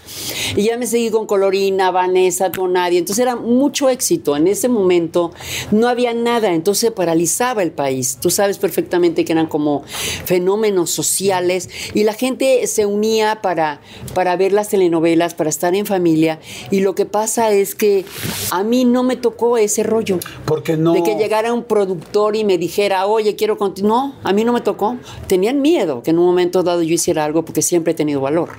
y 0.56 0.64
ya 0.64 0.76
me 0.76 0.86
seguí 0.86 1.10
con 1.10 1.26
Colorina, 1.26 1.90
Vanessa, 1.90 2.50
Tonadi, 2.50 2.98
entonces 2.98 3.22
era 3.22 3.36
mucho 3.36 3.88
éxito, 3.88 4.36
en 4.36 4.46
ese 4.46 4.68
momento 4.68 5.32
no 5.70 5.88
había 5.88 6.14
nada, 6.14 6.52
entonces 6.52 6.90
paralizaba 6.90 7.62
el 7.62 7.72
país, 7.72 8.13
tú 8.21 8.30
sabes 8.30 8.59
perfectamente 8.59 9.25
que 9.25 9.33
eran 9.33 9.47
como 9.47 9.85
fenómenos 10.25 10.90
sociales, 10.90 11.68
y 11.94 12.04
la 12.04 12.12
gente 12.12 12.66
se 12.66 12.87
unía 12.87 13.40
para, 13.42 13.80
para 14.14 14.37
ver 14.37 14.52
las 14.52 14.68
telenovelas, 14.68 15.35
para 15.35 15.50
estar 15.50 15.75
en 15.75 15.87
familia, 15.87 16.40
y 16.71 16.80
lo 16.80 16.94
que 16.94 17.06
pasa 17.06 17.52
es 17.52 17.75
que 17.75 18.04
a 18.50 18.62
mí 18.64 18.85
no 18.85 19.02
me 19.02 19.16
tocó 19.16 19.56
ese 19.59 19.83
rollo. 19.83 20.18
Porque 20.44 20.76
no. 20.76 20.92
De 20.92 21.02
que 21.02 21.16
llegara 21.16 21.52
un 21.52 21.64
productor 21.64 22.37
y 22.37 22.44
me 22.44 22.59
dijera, 22.59 23.06
oye, 23.06 23.37
quiero 23.37 23.56
continuar. 23.59 23.85
No, 23.85 24.14
a 24.23 24.33
mí 24.33 24.44
no 24.44 24.52
me 24.52 24.62
tocó. 24.62 24.97
Tenían 25.26 25.61
miedo 25.61 26.02
que 26.02 26.11
en 26.11 26.18
un 26.18 26.25
momento 26.25 26.62
dado 26.62 26.83
yo 26.83 26.94
hiciera 26.94 27.25
algo 27.25 27.44
porque 27.44 27.61
siempre 27.61 27.92
he 27.92 27.94
tenido 27.94 28.21
valor. 28.21 28.50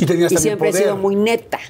Y 0.00 0.06
tenías 0.06 0.32
y 0.32 0.34
también 0.34 0.42
siempre 0.42 0.70
poder. 0.70 0.82
he 0.82 0.84
sido 0.86 0.96
muy 0.96 1.14
neta. 1.14 1.60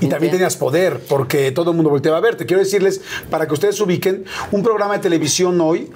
Y 0.00 0.06
también 0.06 0.32
tenías 0.32 0.56
poder, 0.56 1.00
porque 1.08 1.52
todo 1.52 1.70
el 1.70 1.76
mundo 1.76 1.90
volteaba 1.90 2.18
a 2.18 2.20
verte. 2.20 2.46
Quiero 2.46 2.62
decirles, 2.62 3.00
para 3.30 3.46
que 3.46 3.54
ustedes 3.54 3.80
ubiquen, 3.80 4.24
un 4.50 4.62
programa 4.62 4.94
de 4.94 5.00
televisión 5.00 5.60
hoy, 5.60 5.90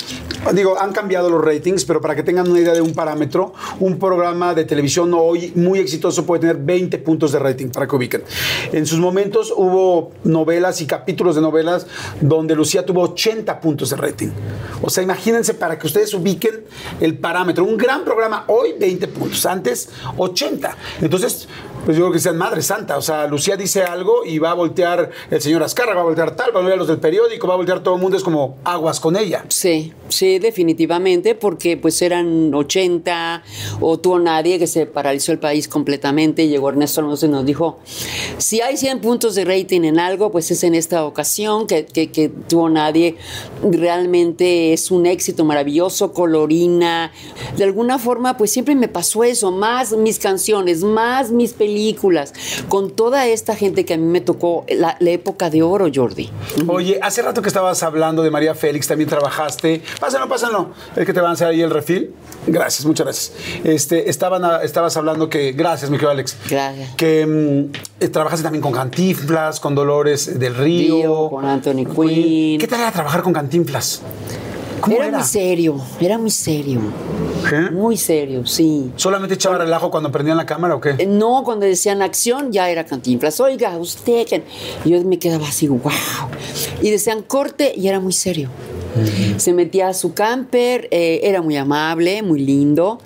digo, 0.53 0.79
han 0.79 0.93
cambiado 0.93 1.31
los 1.31 1.45
ratings, 1.45 1.85
pero 1.85 2.01
para 2.01 2.15
que 2.15 2.23
tengan 2.23 2.51
una 2.51 2.61
idea 2.61 2.75
de 2.75 2.81
un 2.81 2.95
parámetro, 2.95 3.53
un 3.81 3.99
programa 3.99 4.55
de 4.55 4.65
televisión 4.65 5.13
hoy 5.15 5.53
muy 5.55 5.79
exitoso 5.79 6.25
puede 6.25 6.41
tener 6.41 6.57
20 6.57 6.99
puntos 6.99 7.33
de 7.33 7.39
rating, 7.39 7.69
para 7.69 7.87
que 7.87 7.97
ubiquen. 7.97 8.23
En 8.73 8.87
sus 8.87 8.99
momentos 8.99 9.53
hubo 9.57 10.13
novelas 10.25 10.81
y 10.81 10.87
capítulos 10.87 11.35
de 11.35 11.43
novelas 11.43 11.87
donde 12.21 12.55
Lucía 12.55 12.85
tuvo 12.85 13.03
80 13.03 13.61
puntos 13.61 13.91
de 13.91 13.97
rating. 13.97 14.29
O 14.83 14.91
sea, 14.91 15.03
imagínense 15.03 15.55
para 15.55 15.79
que 15.79 15.87
ustedes 15.87 16.13
ubiquen 16.15 16.65
el 17.01 17.19
parámetro. 17.19 17.65
Un 17.65 17.77
gran 17.77 18.05
programa 18.05 18.45
hoy, 18.49 18.75
20 18.79 19.09
puntos. 19.09 19.47
Antes, 19.47 19.89
80. 20.17 20.77
Entonces, 21.01 21.49
pues 21.87 21.97
yo 21.97 22.03
creo 22.03 22.13
que 22.13 22.19
sean 22.19 22.37
Madre 22.37 22.63
Santa. 22.63 22.99
O 22.99 23.01
sea, 23.01 23.29
Lucía 23.29 23.57
dice 23.57 23.85
algo 23.85 24.25
y 24.27 24.41
va 24.41 24.51
a 24.51 24.55
voltear 24.55 25.09
el 25.31 25.41
señor 25.41 25.63
Azcárraga, 25.63 25.99
va 25.99 26.03
a 26.03 26.07
voltear 26.07 26.35
tal, 26.35 26.51
va 26.53 26.59
a 26.59 26.63
voltear 26.63 26.79
los 26.79 26.89
del 26.89 26.99
periódico, 26.99 27.47
va 27.47 27.55
a 27.55 27.57
voltear 27.57 27.81
todo 27.81 27.95
el 27.95 28.03
mundo. 28.03 28.17
Es 28.17 28.25
como 28.25 28.57
aguas 28.65 28.99
con 28.99 29.17
ella. 29.17 29.45
Sí, 29.49 29.93
sí, 30.09 30.41
definitivamente, 30.41 31.37
porque 31.37 31.77
pues 31.77 32.03
eran 32.03 32.53
80 32.53 33.45
o 33.81 33.99
tuvo 34.01 34.19
nadie 34.19 34.59
que 34.59 34.67
se 34.67 34.87
paralizó 34.87 35.31
el 35.31 35.39
país 35.39 35.69
completamente. 35.69 36.49
Llegó 36.49 36.71
Ernesto 36.71 37.03
Alonso 37.03 37.27
y 37.27 37.29
nos 37.29 37.47
dijo, 37.47 37.79
si 38.39 38.61
hay 38.61 38.77
100 38.77 39.01
puntos 39.01 39.37
de 39.37 39.45
rating 39.45 39.83
en 39.83 40.01
algo, 40.01 40.33
pues 40.33 40.51
es 40.51 40.65
en 40.65 40.75
esta 40.75 41.05
ocasión 41.05 41.69
que, 41.69 41.87
que, 41.87 42.11
que 42.11 42.29
tuvo 42.29 42.69
nadie. 42.69 43.17
Realmente 43.63 44.73
es 44.73 44.91
un 44.91 45.07
éxito 45.07 45.45
maravilloso, 45.45 46.13
colorina. 46.13 47.13
De 47.57 47.63
alguna 47.63 48.01
forma, 48.01 48.37
pues 48.37 48.51
siempre 48.51 48.75
me 48.75 48.89
pasó 48.89 49.23
eso, 49.23 49.53
más 49.53 49.93
mis 49.93 50.19
canciones, 50.19 50.83
más 50.83 51.31
mis 51.31 51.53
películas, 51.53 51.76
con 52.69 52.91
toda 52.91 53.27
esta 53.27 53.55
gente 53.57 53.85
que 53.85 53.95
a 53.95 53.97
mí 53.97 54.05
me 54.07 54.21
tocó 54.21 54.65
la, 54.69 54.97
la 55.01 55.11
época 55.11 55.51
de 55.51 55.63
oro, 55.63 55.87
Jordi. 55.95 56.31
Oye, 56.67 56.99
hace 57.03 57.23
rato 57.23 57.43
que 57.43 57.49
estabas 57.49 57.83
hablando 57.83 58.23
de 58.23 58.31
María 58.31 58.55
Félix, 58.55 58.87
también 58.89 59.09
trabajaste. 59.11 59.83
Pásalo, 60.01 60.29
pásalo. 60.29 60.71
Es 60.97 61.05
que 61.07 61.13
te 61.13 61.21
van 61.21 61.31
a 61.31 61.35
hacer 61.35 61.49
ahí 61.49 61.61
el 61.63 61.71
refil. 61.71 62.13
Gracias, 62.47 62.85
muchas 62.87 63.07
gracias. 63.07 63.33
Este, 63.65 64.09
estaban, 64.11 64.45
a- 64.45 64.63
estabas 64.63 64.97
hablando 64.97 65.29
que. 65.29 65.53
Gracias, 65.53 65.91
mi 65.91 65.97
querido 65.97 66.11
Alex. 66.13 66.37
Gracias. 66.49 66.95
Que 66.97 67.27
mm, 67.27 67.73
eh, 68.05 68.09
trabajaste 68.09 68.43
también 68.43 68.63
con 68.63 68.73
Cantinflas, 68.73 69.61
con 69.61 69.75
Dolores 69.75 70.39
del 70.39 70.55
Río. 70.55 70.95
Río, 70.97 71.29
con 71.31 71.45
Anthony 71.45 71.85
Quinn. 71.87 72.59
¿Qué 72.61 72.67
tal 72.69 72.81
era 72.81 72.93
trabajar 72.93 73.23
con 73.23 73.33
Cantinflas? 73.33 74.03
¿Cómo 74.81 74.97
Era, 74.97 75.07
era? 75.07 75.19
muy 75.19 75.27
serio, 75.27 75.81
era 76.01 76.19
muy 76.19 76.31
serio. 76.31 76.81
¿Qué? 77.49 77.71
Muy 77.71 77.97
serio, 77.97 78.45
sí. 78.47 78.91
¿Solamente 78.97 79.35
echaba 79.35 79.59
relajo 79.59 79.91
cuando 79.91 80.11
prendían 80.13 80.37
la 80.37 80.47
cámara 80.47 80.75
o 80.75 80.81
qué? 80.81 80.95
Eh, 80.99 81.07
No, 81.07 81.43
cuando 81.45 81.65
decían 81.67 82.03
acción 82.03 82.53
ya 82.53 82.69
era 82.71 82.85
Cantinflas. 82.85 83.41
Oiga, 83.41 83.77
usted. 83.79 84.27
que-". 84.27 84.43
Y 84.85 84.91
yo 84.91 85.03
me 85.05 85.19
quedaba 85.19 85.47
así, 85.49 85.69
wow. 85.69 85.81
Y 86.83 86.91
decían 86.91 87.23
corte 87.23 87.73
y 87.77 87.89
era 87.89 88.01
muy 88.01 88.13
serio. 88.13 88.49
Se 89.37 89.53
metía 89.53 89.89
a 89.89 89.95
su 89.95 90.15
camper, 90.15 90.89
eh, 90.91 91.21
era 91.25 91.43
muy 91.43 91.57
amable, 91.57 92.23
muy 92.23 92.41
lindo. 92.41 92.99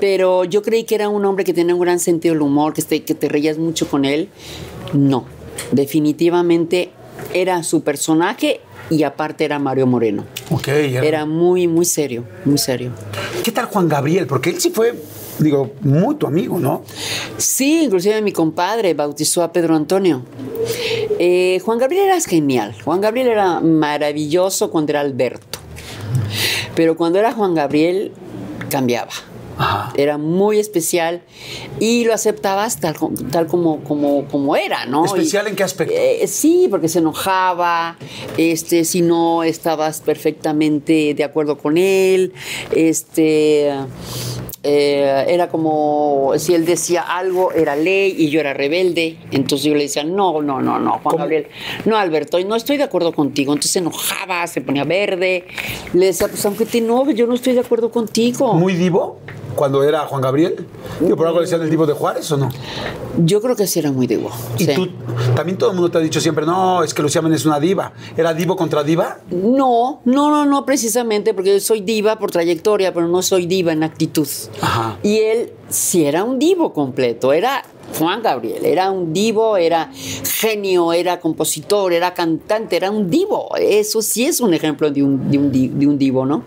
Pero 0.00 0.44
yo 0.44 0.62
creí 0.62 0.84
que 0.84 0.94
era 0.94 1.08
un 1.08 1.24
hombre 1.24 1.44
que 1.44 1.52
tenía 1.52 1.74
un 1.74 1.80
gran 1.80 1.98
sentido 1.98 2.34
del 2.34 2.42
humor, 2.42 2.72
que, 2.72 2.82
te- 2.82 3.02
que 3.02 3.14
te 3.14 3.28
reías 3.28 3.58
mucho 3.58 3.88
con 3.88 4.04
él. 4.04 4.28
No, 4.92 5.24
definitivamente 5.72 6.90
era 7.34 7.62
su 7.64 7.82
personaje 7.82 8.60
y 8.90 9.02
aparte 9.02 9.44
era 9.44 9.58
Mario 9.58 9.86
Moreno. 9.86 10.24
Ok, 10.50 10.68
era- 10.68 11.04
Era 11.06 11.26
muy, 11.26 11.66
muy 11.68 11.84
serio, 11.84 12.24
muy 12.44 12.58
serio. 12.58 12.90
¿Qué 13.42 13.52
tal 13.52 13.66
Juan 13.66 13.88
Gabriel? 13.88 14.26
Porque 14.26 14.50
él 14.50 14.60
sí 14.60 14.70
fue, 14.70 14.94
digo, 15.38 15.72
muy 15.80 16.14
tu 16.16 16.26
amigo, 16.26 16.58
¿no? 16.58 16.82
Sí, 17.36 17.84
inclusive 17.84 18.20
mi 18.22 18.32
compadre 18.32 18.94
bautizó 18.94 19.42
a 19.42 19.52
Pedro 19.52 19.76
Antonio. 19.76 20.22
Eh, 21.18 21.60
Juan 21.64 21.78
Gabriel 21.78 22.06
era 22.06 22.20
genial. 22.20 22.74
Juan 22.84 23.00
Gabriel 23.00 23.28
era 23.28 23.60
maravilloso 23.60 24.70
cuando 24.70 24.92
era 24.92 25.00
Alberto. 25.00 25.58
Pero 26.74 26.96
cuando 26.96 27.18
era 27.18 27.32
Juan 27.32 27.54
Gabriel, 27.54 28.12
cambiaba. 28.70 29.10
Ajá. 29.58 29.92
Era 29.96 30.18
muy 30.18 30.58
especial 30.58 31.22
y 31.80 32.04
lo 32.04 32.14
aceptabas 32.14 32.78
tal, 32.80 32.94
tal 33.30 33.46
como, 33.48 33.82
como, 33.84 34.24
como 34.26 34.56
era, 34.56 34.86
¿no? 34.86 35.04
¿Especial 35.04 35.46
Y- 35.46 35.50
en 35.50 35.56
qué 35.56 35.62
aspecto? 35.64 35.94
eh, 35.96 36.26
sí, 36.28 36.68
porque 36.70 36.88
se 36.88 37.00
enojaba, 37.00 37.96
este, 38.36 38.84
si 38.84 39.02
no 39.02 39.42
estabas 39.42 40.00
perfectamente 40.00 41.14
de 41.14 41.24
acuerdo 41.24 41.58
con 41.58 41.76
él, 41.76 42.32
este, 42.70 43.70
eh, 44.64 45.24
era 45.28 45.48
como 45.48 46.32
si 46.36 46.54
él 46.54 46.64
decía 46.66 47.02
algo, 47.02 47.52
era 47.52 47.76
ley 47.76 48.14
y 48.18 48.28
yo 48.30 48.40
era 48.40 48.54
rebelde. 48.54 49.16
Entonces 49.30 49.64
yo 49.66 49.74
le 49.74 49.82
decía, 49.84 50.04
no, 50.04 50.42
no, 50.42 50.60
no, 50.60 50.78
no, 50.78 50.90
Juan 50.92 51.02
¿Cómo? 51.02 51.16
Gabriel, 51.18 51.46
no, 51.84 51.96
Alberto, 51.96 52.38
no 52.44 52.56
estoy 52.56 52.76
de 52.76 52.82
acuerdo 52.84 53.12
contigo. 53.12 53.52
Entonces 53.52 53.72
se 53.72 53.78
enojaba, 53.78 54.46
se 54.46 54.60
ponía 54.60 54.84
verde. 54.84 55.46
Le 55.94 56.06
decía, 56.06 56.28
pues 56.28 56.44
aunque 56.46 56.66
te 56.66 56.78
enojes, 56.78 57.14
yo 57.16 57.26
no 57.26 57.34
estoy 57.34 57.54
de 57.54 57.60
acuerdo 57.60 57.90
contigo. 57.90 58.54
¿Muy 58.54 58.74
divo? 58.74 59.18
Cuando 59.58 59.82
era 59.82 60.06
Juan 60.06 60.22
Gabriel. 60.22 60.68
Digo, 61.00 61.16
¿Por 61.16 61.26
algo 61.26 61.40
le 61.40 61.46
decían 61.46 61.60
el 61.62 61.68
divo 61.68 61.84
de 61.84 61.92
Juárez 61.92 62.30
o 62.30 62.36
no? 62.36 62.48
Yo 63.16 63.40
creo 63.40 63.56
que 63.56 63.66
sí 63.66 63.80
era 63.80 63.90
muy 63.90 64.06
divo. 64.06 64.30
Y 64.56 64.66
sí. 64.66 64.72
tú, 64.72 64.88
también 65.34 65.58
todo 65.58 65.70
el 65.70 65.74
mundo 65.74 65.90
te 65.90 65.98
ha 65.98 66.00
dicho 66.00 66.20
siempre, 66.20 66.46
no, 66.46 66.84
es 66.84 66.94
que 66.94 67.02
Lucía 67.02 67.22
Méndez 67.22 67.40
es 67.40 67.46
una 67.46 67.58
diva. 67.58 67.92
¿Era 68.16 68.32
divo 68.34 68.54
contra 68.54 68.84
diva? 68.84 69.18
No, 69.32 70.00
no, 70.04 70.30
no, 70.30 70.44
no, 70.44 70.64
precisamente 70.64 71.34
porque 71.34 71.54
yo 71.54 71.60
soy 71.60 71.80
diva 71.80 72.20
por 72.20 72.30
trayectoria, 72.30 72.94
pero 72.94 73.08
no 73.08 73.20
soy 73.20 73.46
diva 73.46 73.72
en 73.72 73.82
actitud. 73.82 74.28
Ajá. 74.60 74.96
Y 75.02 75.18
él 75.18 75.52
sí 75.68 76.04
era 76.04 76.22
un 76.22 76.38
divo 76.38 76.72
completo, 76.72 77.32
era 77.32 77.64
Juan 77.96 78.22
Gabriel, 78.22 78.64
era 78.64 78.90
un 78.90 79.12
divo, 79.12 79.56
era 79.56 79.90
genio, 79.92 80.92
era 80.92 81.20
compositor, 81.20 81.92
era 81.92 82.14
cantante, 82.14 82.76
era 82.76 82.90
un 82.90 83.10
divo. 83.10 83.48
Eso 83.56 84.02
sí 84.02 84.24
es 84.26 84.40
un 84.40 84.54
ejemplo 84.54 84.90
de 84.90 85.02
un, 85.02 85.98
divo, 85.98 86.26
¿no? 86.26 86.44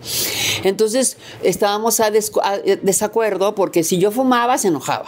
Entonces 0.64 1.16
estábamos 1.42 2.00
a 2.00 2.08
eh, 2.08 2.78
desacuerdo 2.82 3.54
porque 3.54 3.82
si 3.82 3.98
yo 3.98 4.10
fumaba 4.10 4.56
se 4.58 4.68
enojaba. 4.68 5.06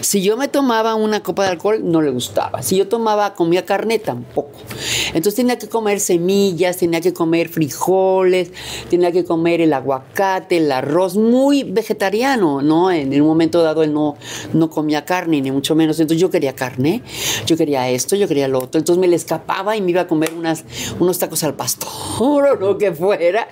Si 0.00 0.22
yo 0.22 0.36
me 0.36 0.48
tomaba 0.48 0.94
una 0.94 1.22
copa 1.22 1.44
de 1.44 1.50
alcohol 1.50 1.80
no 1.82 2.02
le 2.02 2.10
gustaba. 2.10 2.62
Si 2.62 2.76
yo 2.76 2.88
tomaba, 2.88 3.34
comía 3.34 3.64
carne 3.64 3.98
tampoco. 3.98 4.50
Entonces 5.08 5.34
tenía 5.34 5.58
que 5.58 5.68
comer 5.68 6.00
semillas, 6.00 6.76
tenía 6.76 7.00
que 7.00 7.12
comer 7.12 7.48
frijoles, 7.48 8.50
tenía 8.90 9.12
que 9.12 9.24
comer 9.24 9.60
el 9.60 9.72
aguacate, 9.72 10.58
el 10.58 10.70
arroz, 10.70 11.16
muy 11.16 11.64
vegetariano, 11.64 12.62
¿no? 12.62 12.90
En, 12.90 13.12
en 13.12 13.22
un 13.22 13.28
momento 13.28 13.62
dado 13.62 13.82
él 13.82 13.92
no, 13.92 14.16
no 14.52 14.70
comía 14.70 15.04
carne, 15.04 15.40
ni 15.40 15.50
mucho 15.50 15.71
menos. 15.74 15.98
Entonces 16.00 16.20
yo 16.20 16.30
quería 16.30 16.54
carne, 16.54 17.02
yo 17.46 17.56
quería 17.56 17.88
esto, 17.88 18.16
yo 18.16 18.28
quería 18.28 18.48
lo 18.48 18.58
otro. 18.58 18.78
Entonces 18.78 19.00
me 19.00 19.08
le 19.08 19.16
escapaba 19.16 19.76
y 19.76 19.80
me 19.80 19.90
iba 19.90 20.02
a 20.02 20.06
comer 20.06 20.32
unas, 20.36 20.64
unos 20.98 21.18
tacos 21.18 21.42
al 21.44 21.54
pastor 21.54 21.88
o 22.18 22.56
lo 22.56 22.78
que 22.78 22.92
fuera. 22.92 23.48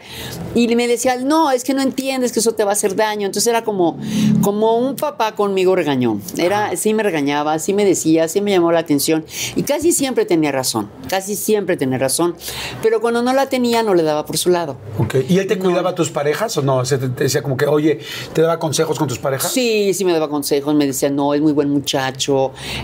Y 0.55 0.75
me 0.75 0.87
decía, 0.89 1.17
no, 1.17 1.51
es 1.51 1.65
que 1.65 1.75
no 1.75 1.83
entiendes 1.83 2.33
que 2.33 2.41
eso 2.41 2.53
te 2.53 2.65
va 2.65 2.71
a 2.71 2.73
hacer 2.73 2.97
daño. 2.97 3.27
Entonces 3.27 3.47
era 3.47 3.65
como, 3.65 3.99
como 4.43 4.77
un 4.79 4.97
papá 4.97 5.35
conmigo 5.35 5.77
regañón. 5.77 6.23
Era, 6.37 6.77
sí 6.77 6.95
me 6.95 7.03
regañaba, 7.03 7.59
sí 7.59 7.75
me 7.75 7.85
decía, 7.85 8.29
sí 8.29 8.41
me 8.41 8.51
llamó 8.51 8.73
la 8.73 8.81
atención. 8.81 9.25
Y 9.57 9.63
casi 9.63 9.93
siempre 9.93 10.25
tenía 10.25 10.53
razón, 10.53 10.91
casi 11.09 11.37
siempre 11.37 11.77
tenía 11.77 11.99
razón. 11.99 12.35
Pero 12.83 13.01
cuando 13.01 13.23
no 13.23 13.33
la 13.33 13.49
tenía, 13.49 13.83
no 13.83 13.95
le 13.95 14.03
daba 14.03 14.27
por 14.27 14.39
su 14.39 14.51
lado. 14.51 14.77
Ok. 14.99 15.17
¿Y 15.29 15.39
él 15.39 15.47
te 15.47 15.59
cuidaba 15.59 15.91
a 15.91 15.95
tus 15.95 16.11
parejas 16.11 16.57
o 16.57 16.63
no? 16.63 16.83
Te, 16.83 16.99
te 16.99 17.25
decía 17.25 17.43
como 17.43 17.57
que, 17.57 17.67
oye, 17.67 18.01
¿te 18.33 18.43
daba 18.43 18.59
consejos 18.59 18.99
con 18.99 19.09
tus 19.09 19.19
parejas? 19.19 19.53
Sí, 19.53 19.95
sí 19.95 20.05
me 20.05 20.13
daba 20.13 20.29
consejos, 20.29 20.75
me 20.75 20.87
decía, 20.87 21.11
no, 21.11 21.35
es 21.35 21.41
muy 21.41 21.53
buen 21.53 21.71
muchacho, 21.71 22.10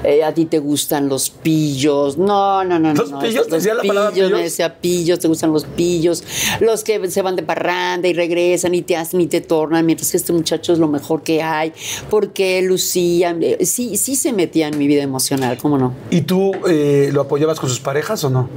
eh, 0.04 0.24
a 0.24 0.32
ti 0.32 0.46
te 0.46 0.58
gustan 0.58 1.08
los 1.08 1.30
pillos. 1.30 2.18
No, 2.18 2.64
no, 2.64 2.78
no, 2.78 2.94
¿Los 2.94 3.10
no. 3.10 3.18
pillos? 3.18 3.46
¿Te 3.48 3.56
decía 3.56 3.74
la 3.74 3.82
palabra 3.82 4.10
pillos? 4.10 4.30
Me 4.30 4.42
decía 4.42 4.80
pillos, 4.80 5.18
te 5.18 5.28
gustan 5.28 5.52
los 5.52 5.64
pillos, 5.64 6.24
los 6.60 6.84
que 6.84 7.10
se 7.10 7.22
van 7.22 7.36
de 7.36 7.42
parranda 7.42 8.08
y 8.08 8.12
regresan 8.12 8.74
y 8.74 8.82
te 8.82 8.96
hacen 8.96 9.20
y 9.20 9.26
te 9.26 9.40
tornan, 9.40 9.86
mientras 9.86 10.10
que 10.10 10.16
este 10.16 10.32
muchacho 10.32 10.72
es 10.72 10.78
lo 10.78 10.88
mejor 10.88 11.22
que 11.22 11.42
hay, 11.42 11.72
porque 12.10 12.62
Lucía, 12.62 13.36
eh, 13.40 13.64
sí, 13.64 13.96
sí 13.96 14.16
se 14.16 14.32
metía 14.32 14.68
en 14.68 14.78
mi 14.78 14.86
vida 14.86 15.02
emocional, 15.02 15.58
¿cómo 15.58 15.78
no? 15.78 15.94
¿Y 16.10 16.22
tú 16.22 16.52
eh, 16.68 17.10
lo 17.12 17.22
apoyabas 17.22 17.60
con 17.60 17.68
sus 17.68 17.80
parejas 17.80 18.22
o 18.24 18.30
no? 18.30 18.48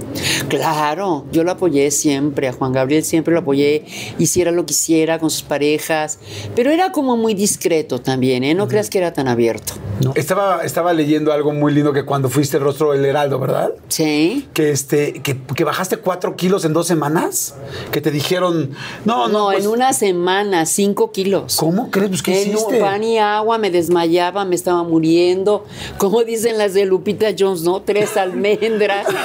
Claro, 0.47 1.25
yo 1.31 1.43
lo 1.43 1.51
apoyé 1.51 1.91
siempre, 1.91 2.47
a 2.47 2.53
Juan 2.53 2.71
Gabriel 2.71 3.03
siempre 3.03 3.33
lo 3.33 3.41
apoyé, 3.41 3.85
hiciera 4.17 4.51
lo 4.51 4.65
que 4.65 4.73
hiciera 4.73 5.19
con 5.19 5.29
sus 5.29 5.43
parejas, 5.43 6.19
pero 6.55 6.71
era 6.71 6.91
como 6.91 7.17
muy 7.17 7.33
discreto 7.33 7.99
también, 7.99 8.43
¿eh? 8.43 8.53
No 8.53 8.67
creas 8.67 8.89
que 8.89 8.97
era 8.97 9.13
tan 9.13 9.27
abierto. 9.27 9.73
No. 10.03 10.13
Estaba, 10.15 10.58
estaba 10.63 10.93
leyendo 10.93 11.33
algo 11.33 11.53
muy 11.53 11.73
lindo 11.73 11.93
que 11.93 12.05
cuando 12.05 12.29
fuiste 12.29 12.57
el 12.57 12.63
rostro 12.63 12.91
del 12.91 13.05
Heraldo, 13.05 13.39
¿verdad? 13.39 13.71
Sí. 13.87 14.47
Que, 14.53 14.71
este, 14.71 15.13
que, 15.21 15.37
que 15.37 15.63
bajaste 15.63 15.97
cuatro 15.97 16.35
kilos 16.35 16.65
en 16.65 16.73
dos 16.73 16.87
semanas. 16.87 17.55
Que 17.91 18.01
te 18.01 18.11
dijeron, 18.11 18.71
no, 19.05 19.27
no. 19.27 19.39
No, 19.39 19.45
pues, 19.45 19.63
en 19.63 19.71
una 19.71 19.93
semana, 19.93 20.65
cinco 20.65 21.11
kilos. 21.11 21.55
¿Cómo 21.57 21.91
crees? 21.91 22.09
Pues, 22.09 22.23
¿qué 22.23 22.43
en 22.43 22.49
hiciste? 22.49 22.75
un 22.75 22.81
pan 22.81 23.03
y 23.03 23.17
agua, 23.17 23.57
me 23.57 23.71
desmayaba, 23.71 24.45
me 24.45 24.55
estaba 24.55 24.83
muriendo. 24.83 25.65
Como 25.97 26.23
dicen 26.23 26.57
las 26.57 26.73
de 26.73 26.85
Lupita 26.85 27.27
Jones, 27.37 27.63
¿no? 27.63 27.81
Tres 27.81 28.17
almendras. 28.17 29.07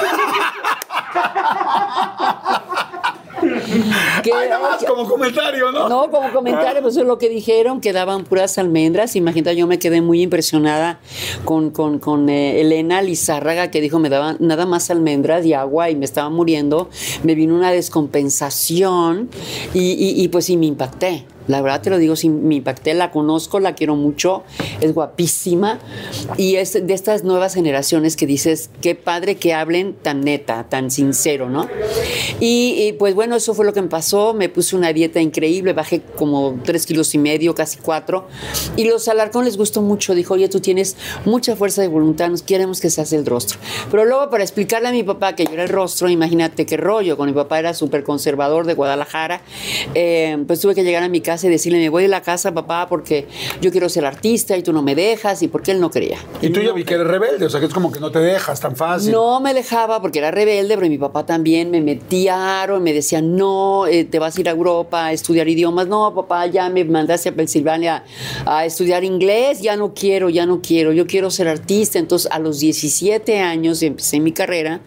Que- 4.25 4.33
Ay, 4.33 4.49
nada 4.49 4.59
más 4.71 4.83
como 4.83 5.07
comentario, 5.07 5.71
¿no? 5.71 5.87
No, 5.87 6.09
como 6.11 6.31
comentario, 6.33 6.81
pues 6.81 6.97
es 6.97 7.05
lo 7.05 7.17
que 7.17 7.29
dijeron, 7.29 7.79
que 7.79 7.93
daban 7.93 8.23
puras 8.23 8.57
almendras. 8.57 9.15
Imagínate, 9.15 9.55
yo 9.55 9.67
me 9.67 9.77
quedé 9.79 10.01
muy 10.01 10.21
impresionada 10.21 10.99
con, 11.45 11.69
con, 11.69 11.99
con, 11.99 12.27
eh, 12.29 12.59
Elena 12.61 13.01
Lizárraga, 13.01 13.69
que 13.71 13.81
dijo 13.81 13.99
me 13.99 14.09
daban 14.09 14.37
nada 14.39 14.65
más 14.65 14.89
almendras 14.89 15.45
y 15.45 15.53
agua 15.53 15.89
y 15.89 15.95
me 15.95 16.05
estaba 16.05 16.29
muriendo. 16.29 16.89
Me 17.23 17.35
vino 17.35 17.53
una 17.55 17.71
descompensación 17.71 19.29
y, 19.73 19.91
y- 19.91 20.21
y, 20.23 20.27
pues 20.29 20.45
sí 20.45 20.57
me 20.57 20.65
impacté. 20.65 21.25
La 21.47 21.61
verdad 21.61 21.81
te 21.81 21.89
lo 21.89 21.97
digo, 21.97 22.15
sí 22.15 22.29
me 22.29 22.55
impacté, 22.55 22.93
la 22.93 23.11
conozco, 23.11 23.59
la 23.59 23.75
quiero 23.75 23.95
mucho, 23.95 24.43
es 24.81 24.93
guapísima 24.93 25.79
y 26.37 26.55
es 26.55 26.73
de 26.73 26.93
estas 26.93 27.23
nuevas 27.23 27.53
generaciones 27.53 28.15
que 28.15 28.25
dices, 28.25 28.69
qué 28.81 28.95
padre 28.95 29.35
que 29.35 29.53
hablen 29.53 29.93
tan 29.93 30.21
neta, 30.21 30.67
tan 30.69 30.91
sincero, 30.91 31.49
¿no? 31.49 31.67
Y, 32.39 32.93
pues 32.93 33.13
bueno, 33.15 33.35
eso 33.35 33.53
fue 33.53 33.65
lo 33.65 33.73
que 33.73 33.81
me 33.81 33.87
pasó, 33.87 34.33
me 34.33 34.49
puse 34.49 34.75
una 34.75 34.91
dieta 34.93 35.21
increíble, 35.21 35.73
bajé 35.73 36.01
como 36.01 36.59
tres 36.63 36.85
kilos 36.85 37.13
y 37.13 37.17
medio, 37.17 37.53
casi 37.55 37.77
cuatro, 37.77 38.27
y 38.75 38.85
los 38.85 39.07
Alarcón 39.07 39.45
les 39.45 39.57
gustó 39.57 39.81
mucho, 39.81 40.15
dijo, 40.15 40.33
oye, 40.33 40.49
tú 40.49 40.59
tienes 40.59 40.95
mucha 41.25 41.55
fuerza 41.55 41.81
de 41.81 41.87
voluntad, 41.87 42.29
nos 42.29 42.41
queremos 42.41 42.79
que 42.81 42.89
seas 42.89 43.13
el 43.13 43.25
rostro. 43.25 43.59
Pero 43.91 44.05
luego 44.05 44.29
para 44.29 44.43
explicarle 44.43 44.87
a 44.87 44.91
mi 44.91 45.03
papá 45.03 45.35
que 45.35 45.45
yo 45.45 45.51
era 45.53 45.63
el 45.63 45.69
rostro, 45.69 46.09
imagínate 46.09 46.65
qué 46.65 46.77
rollo, 46.77 47.17
con 47.17 47.27
mi 47.27 47.33
papá 47.33 47.59
era 47.59 47.73
súper 47.73 48.03
conservador 48.03 48.65
de 48.65 48.73
Guadalajara, 48.73 49.41
eh, 49.93 50.37
pues 50.47 50.59
tuve 50.59 50.75
que 50.75 50.83
llegar 50.83 51.03
a 51.03 51.09
mi 51.09 51.21
casa 51.21 51.34
y 51.43 51.49
decirle, 51.49 51.79
me 51.79 51.89
voy 51.89 52.03
de 52.03 52.09
la 52.09 52.21
casa, 52.21 52.53
papá, 52.53 52.87
porque 52.87 53.27
yo 53.61 53.71
quiero 53.71 53.89
ser 53.89 54.05
artista 54.05 54.57
y 54.57 54.63
tú 54.63 54.73
no 54.73 54.81
me 54.81 54.95
dejas, 54.95 55.41
y 55.41 55.47
porque 55.47 55.71
él 55.71 55.79
no 55.79 55.89
quería. 55.89 56.17
Y 56.41 56.49
tú 56.49 56.61
ya 56.61 56.69
No 56.69 56.73
vi 56.73 56.83
que 56.83 56.95
eres 56.95 57.07
rebelde, 57.07 57.45
o 57.45 57.49
sea 57.49 57.59
que 57.59 57.67
es 57.67 57.73
como 57.73 57.91
que 57.91 57.99
no 57.99 58.11
te 58.11 58.19
dejas 58.19 58.59
tan 58.59 58.75
fácil. 58.75 59.11
no 59.11 59.39
me 59.39 59.53
dejaba 59.53 60.01
porque 60.01 60.19
era 60.19 60.31
rebelde, 60.31 60.75
pero 60.75 60.87
mi 60.87 60.97
papá 60.97 61.25
también 61.25 61.71
me 61.71 61.81
metía 61.81 62.61
aro, 62.61 62.79
me 62.79 62.93
decía, 62.93 63.21
no, 63.21 63.87
eh, 63.87 64.05
te 64.05 64.19
vas 64.19 64.37
a 64.37 64.41
ir 64.41 64.49
a 64.49 64.51
Europa 64.51 65.05
a 65.07 65.13
estudiar 65.13 65.47
idiomas. 65.47 65.87
No, 65.87 66.13
papá, 66.13 66.47
ya 66.47 66.69
me 66.69 66.83
mandaste 66.83 67.29
a 67.29 67.35
Pensilvania 67.35 68.03
a 68.45 68.65
estudiar 68.65 69.03
inglés, 69.03 69.61
ya 69.61 69.75
no 69.75 69.93
quiero, 69.93 70.29
ya 70.29 70.45
no 70.45 70.61
quiero, 70.61 70.91
yo 70.91 71.07
quiero 71.07 71.31
ser 71.31 71.47
artista. 71.47 71.99
Entonces, 71.99 72.31
a 72.31 72.39
los 72.39 72.59
17 72.59 73.39
años 73.39 73.81
empecé 73.81 74.19
mi 74.19 74.31
carrera, 74.31 74.81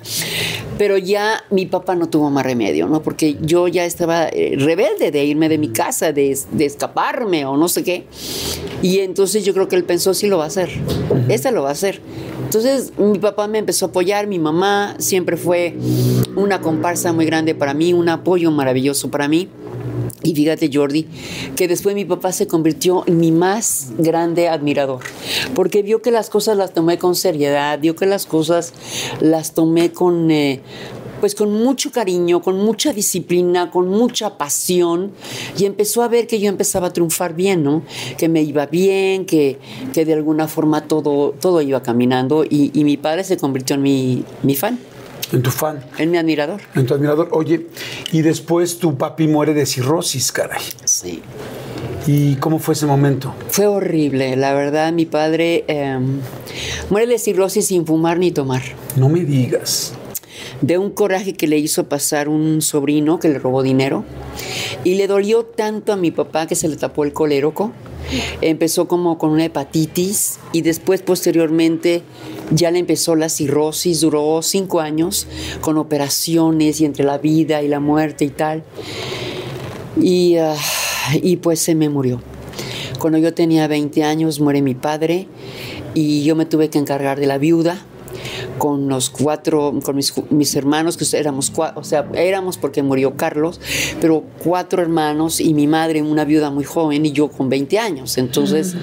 pero 0.76 0.98
ya 0.98 1.44
mi 1.50 1.66
papá 1.66 1.94
no 1.94 2.08
tuvo 2.08 2.30
más 2.30 2.44
remedio, 2.44 2.86
¿no? 2.86 3.02
Porque 3.02 3.36
yo 3.40 3.68
ya 3.68 3.84
estaba 3.84 4.28
eh, 4.28 4.54
rebelde 4.56 5.10
de 5.10 5.24
irme 5.24 5.48
de 5.48 5.58
mi 5.58 5.68
casa, 5.68 6.12
de, 6.12 6.37
de 6.52 6.66
escaparme 6.66 7.44
o 7.46 7.56
no 7.56 7.68
sé 7.68 7.82
qué. 7.82 8.06
Y 8.82 9.00
entonces 9.00 9.44
yo 9.44 9.54
creo 9.54 9.68
que 9.68 9.76
él 9.76 9.84
pensó, 9.84 10.14
sí 10.14 10.28
lo 10.28 10.38
va 10.38 10.44
a 10.44 10.48
hacer, 10.48 10.70
esta 11.28 11.50
lo 11.50 11.62
va 11.62 11.70
a 11.70 11.72
hacer. 11.72 12.00
Entonces 12.44 12.92
mi 12.98 13.18
papá 13.18 13.48
me 13.48 13.58
empezó 13.58 13.86
a 13.86 13.88
apoyar, 13.88 14.26
mi 14.26 14.38
mamá 14.38 14.94
siempre 14.98 15.36
fue 15.36 15.74
una 16.36 16.60
comparsa 16.60 17.12
muy 17.12 17.26
grande 17.26 17.54
para 17.54 17.74
mí, 17.74 17.92
un 17.92 18.08
apoyo 18.08 18.50
maravilloso 18.50 19.10
para 19.10 19.28
mí. 19.28 19.48
Y 20.22 20.34
fíjate, 20.34 20.68
Jordi, 20.72 21.06
que 21.54 21.68
después 21.68 21.94
mi 21.94 22.04
papá 22.04 22.32
se 22.32 22.46
convirtió 22.46 23.04
en 23.06 23.18
mi 23.18 23.30
más 23.30 23.92
grande 23.98 24.48
admirador, 24.48 25.00
porque 25.54 25.82
vio 25.82 26.02
que 26.02 26.10
las 26.10 26.28
cosas 26.28 26.56
las 26.56 26.74
tomé 26.74 26.98
con 26.98 27.14
seriedad, 27.14 27.78
vio 27.78 27.94
que 27.94 28.04
las 28.04 28.26
cosas 28.26 28.72
las 29.20 29.54
tomé 29.54 29.92
con, 29.92 30.30
eh, 30.30 30.60
pues 31.20 31.34
con 31.34 31.52
mucho 31.52 31.90
cariño, 31.90 32.40
con 32.42 32.56
mucha 32.58 32.92
disciplina, 32.92 33.70
con 33.70 33.88
mucha 33.88 34.38
pasión, 34.38 35.12
y 35.58 35.64
empezó 35.64 36.02
a 36.02 36.08
ver 36.08 36.26
que 36.26 36.40
yo 36.40 36.48
empezaba 36.48 36.88
a 36.88 36.92
triunfar 36.92 37.34
bien, 37.34 37.62
¿no? 37.62 37.82
Que 38.16 38.28
me 38.28 38.42
iba 38.42 38.66
bien, 38.66 39.26
que, 39.26 39.58
que 39.92 40.04
de 40.04 40.14
alguna 40.14 40.48
forma 40.48 40.82
todo, 40.88 41.34
todo 41.40 41.60
iba 41.62 41.82
caminando, 41.82 42.44
y, 42.44 42.70
y 42.72 42.84
mi 42.84 42.96
padre 42.96 43.24
se 43.24 43.36
convirtió 43.36 43.74
en 43.76 43.82
mi, 43.82 44.24
mi 44.42 44.54
fan, 44.54 44.78
En 45.32 45.42
tu 45.42 45.50
fan, 45.50 45.84
en 45.98 46.10
mi 46.10 46.16
admirador. 46.18 46.60
en 46.74 46.86
tu 46.86 46.94
admirador. 46.94 47.28
Oye, 47.32 47.66
y 48.12 48.22
después 48.22 48.78
tu 48.78 48.96
papi 48.96 49.28
muere 49.28 49.52
de 49.54 49.66
cirrosis, 49.66 50.32
caray. 50.32 50.62
Sí. 50.84 51.20
¿Y 52.06 52.36
cómo 52.36 52.58
fue 52.58 52.72
ese 52.72 52.86
momento? 52.86 53.34
Fue 53.50 53.66
horrible, 53.66 54.34
la 54.36 54.54
verdad, 54.54 54.92
mi 54.94 55.04
padre 55.04 55.64
eh, 55.68 55.98
muere 56.88 57.06
de 57.06 57.18
cirrosis 57.18 57.66
sin 57.66 57.84
fumar 57.84 58.18
ni 58.18 58.30
tomar. 58.30 58.62
No 58.96 59.10
me 59.10 59.20
digas. 59.20 59.92
De 60.60 60.78
un 60.78 60.90
coraje 60.90 61.34
que 61.34 61.46
le 61.46 61.58
hizo 61.58 61.88
pasar 61.88 62.28
un 62.28 62.62
sobrino 62.62 63.18
que 63.18 63.28
le 63.28 63.38
robó 63.38 63.62
dinero. 63.62 64.04
Y 64.84 64.94
le 64.94 65.06
dolió 65.06 65.44
tanto 65.44 65.92
a 65.92 65.96
mi 65.96 66.10
papá 66.10 66.46
que 66.46 66.54
se 66.54 66.68
le 66.68 66.76
tapó 66.76 67.04
el 67.04 67.12
coléroco. 67.12 67.72
Empezó 68.40 68.88
como 68.88 69.18
con 69.18 69.30
una 69.30 69.44
hepatitis 69.44 70.38
y 70.52 70.62
después 70.62 71.02
posteriormente 71.02 72.02
ya 72.50 72.70
le 72.70 72.78
empezó 72.78 73.16
la 73.16 73.28
cirrosis. 73.28 74.00
Duró 74.00 74.40
cinco 74.42 74.80
años 74.80 75.26
con 75.60 75.76
operaciones 75.76 76.80
y 76.80 76.84
entre 76.84 77.04
la 77.04 77.18
vida 77.18 77.62
y 77.62 77.68
la 77.68 77.80
muerte 77.80 78.24
y 78.24 78.30
tal. 78.30 78.64
Y, 80.00 80.36
ah, 80.36 80.56
y 81.14 81.36
pues 81.36 81.60
se 81.60 81.74
me 81.74 81.88
murió. 81.88 82.22
Cuando 82.98 83.18
yo 83.18 83.32
tenía 83.32 83.68
20 83.68 84.02
años 84.02 84.40
muere 84.40 84.60
mi 84.60 84.74
padre 84.74 85.28
y 85.94 86.24
yo 86.24 86.34
me 86.34 86.46
tuve 86.46 86.68
que 86.68 86.78
encargar 86.78 87.20
de 87.20 87.26
la 87.26 87.38
viuda 87.38 87.84
con 88.58 88.88
los 88.88 89.10
cuatro, 89.10 89.72
con 89.82 89.96
mis, 89.96 90.12
mis 90.30 90.54
hermanos, 90.56 90.96
que 90.96 91.04
éramos 91.16 91.50
cuatro, 91.50 91.80
o 91.80 91.84
sea, 91.84 92.08
éramos 92.14 92.58
porque 92.58 92.82
murió 92.82 93.16
Carlos, 93.16 93.60
pero 94.00 94.24
cuatro 94.42 94.82
hermanos 94.82 95.40
y 95.40 95.54
mi 95.54 95.66
madre, 95.66 96.02
una 96.02 96.24
viuda 96.24 96.50
muy 96.50 96.64
joven, 96.64 97.06
y 97.06 97.12
yo 97.12 97.28
con 97.28 97.48
20 97.48 97.78
años. 97.78 98.18
Entonces, 98.18 98.76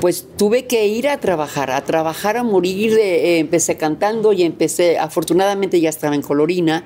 pues 0.00 0.26
tuve 0.36 0.66
que 0.66 0.86
ir 0.86 1.08
a 1.08 1.18
trabajar, 1.18 1.70
a 1.70 1.84
trabajar 1.84 2.36
a 2.36 2.42
morir. 2.42 2.98
eh, 2.98 3.38
empecé 3.38 3.76
cantando 3.76 4.32
y 4.32 4.42
empecé, 4.42 4.98
afortunadamente 4.98 5.80
ya 5.80 5.88
estaba 5.88 6.14
en 6.14 6.22
Colorina, 6.22 6.84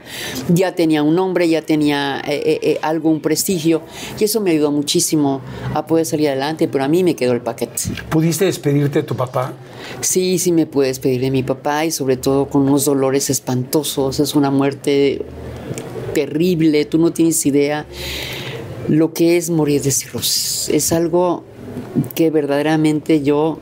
ya 0.48 0.74
tenía 0.74 1.02
un 1.02 1.14
nombre, 1.14 1.48
ya 1.48 1.62
tenía 1.62 2.20
eh, 2.26 2.42
eh, 2.44 2.58
eh, 2.62 2.78
algo, 2.82 3.10
un 3.10 3.20
prestigio, 3.20 3.82
y 4.18 4.24
eso 4.24 4.40
me 4.40 4.50
ayudó 4.50 4.70
muchísimo 4.70 5.40
a 5.74 5.86
poder 5.86 6.06
salir 6.06 6.28
adelante, 6.28 6.68
pero 6.68 6.84
a 6.84 6.88
mí 6.88 7.04
me 7.04 7.14
quedó 7.14 7.32
el 7.32 7.40
paquete. 7.40 7.82
¿Pudiste 8.08 8.44
despedirte 8.44 9.00
de 9.00 9.02
tu 9.02 9.16
papá? 9.16 9.54
Sí, 10.00 10.38
sí 10.38 10.52
me 10.52 10.66
puedes 10.66 10.98
pedir 10.98 11.20
de 11.20 11.30
mi 11.30 11.42
papá 11.42 11.84
y 11.84 11.90
sobre 11.90 12.16
todo 12.16 12.48
con 12.48 12.62
unos 12.62 12.84
dolores 12.84 13.30
espantosos. 13.30 14.20
Es 14.20 14.34
una 14.34 14.50
muerte 14.50 15.22
terrible. 16.14 16.84
Tú 16.84 16.98
no 16.98 17.12
tienes 17.12 17.44
idea 17.46 17.86
lo 18.88 19.12
que 19.12 19.36
es 19.36 19.50
morir 19.50 19.82
de 19.82 19.90
cirrosis. 19.90 20.68
Es 20.68 20.92
algo 20.92 21.44
que 22.14 22.30
verdaderamente 22.30 23.22
yo 23.22 23.58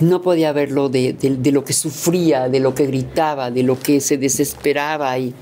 no 0.00 0.20
podía 0.20 0.52
verlo 0.52 0.88
de, 0.88 1.12
de- 1.12 1.52
lo 1.52 1.62
que 1.64 1.72
sufría, 1.72 2.48
de 2.48 2.58
lo 2.58 2.74
que 2.74 2.86
gritaba, 2.86 3.50
de 3.52 3.62
lo 3.62 3.78
que 3.78 4.00
se 4.00 4.18
desesperaba 4.18 5.16
y, 5.18 5.32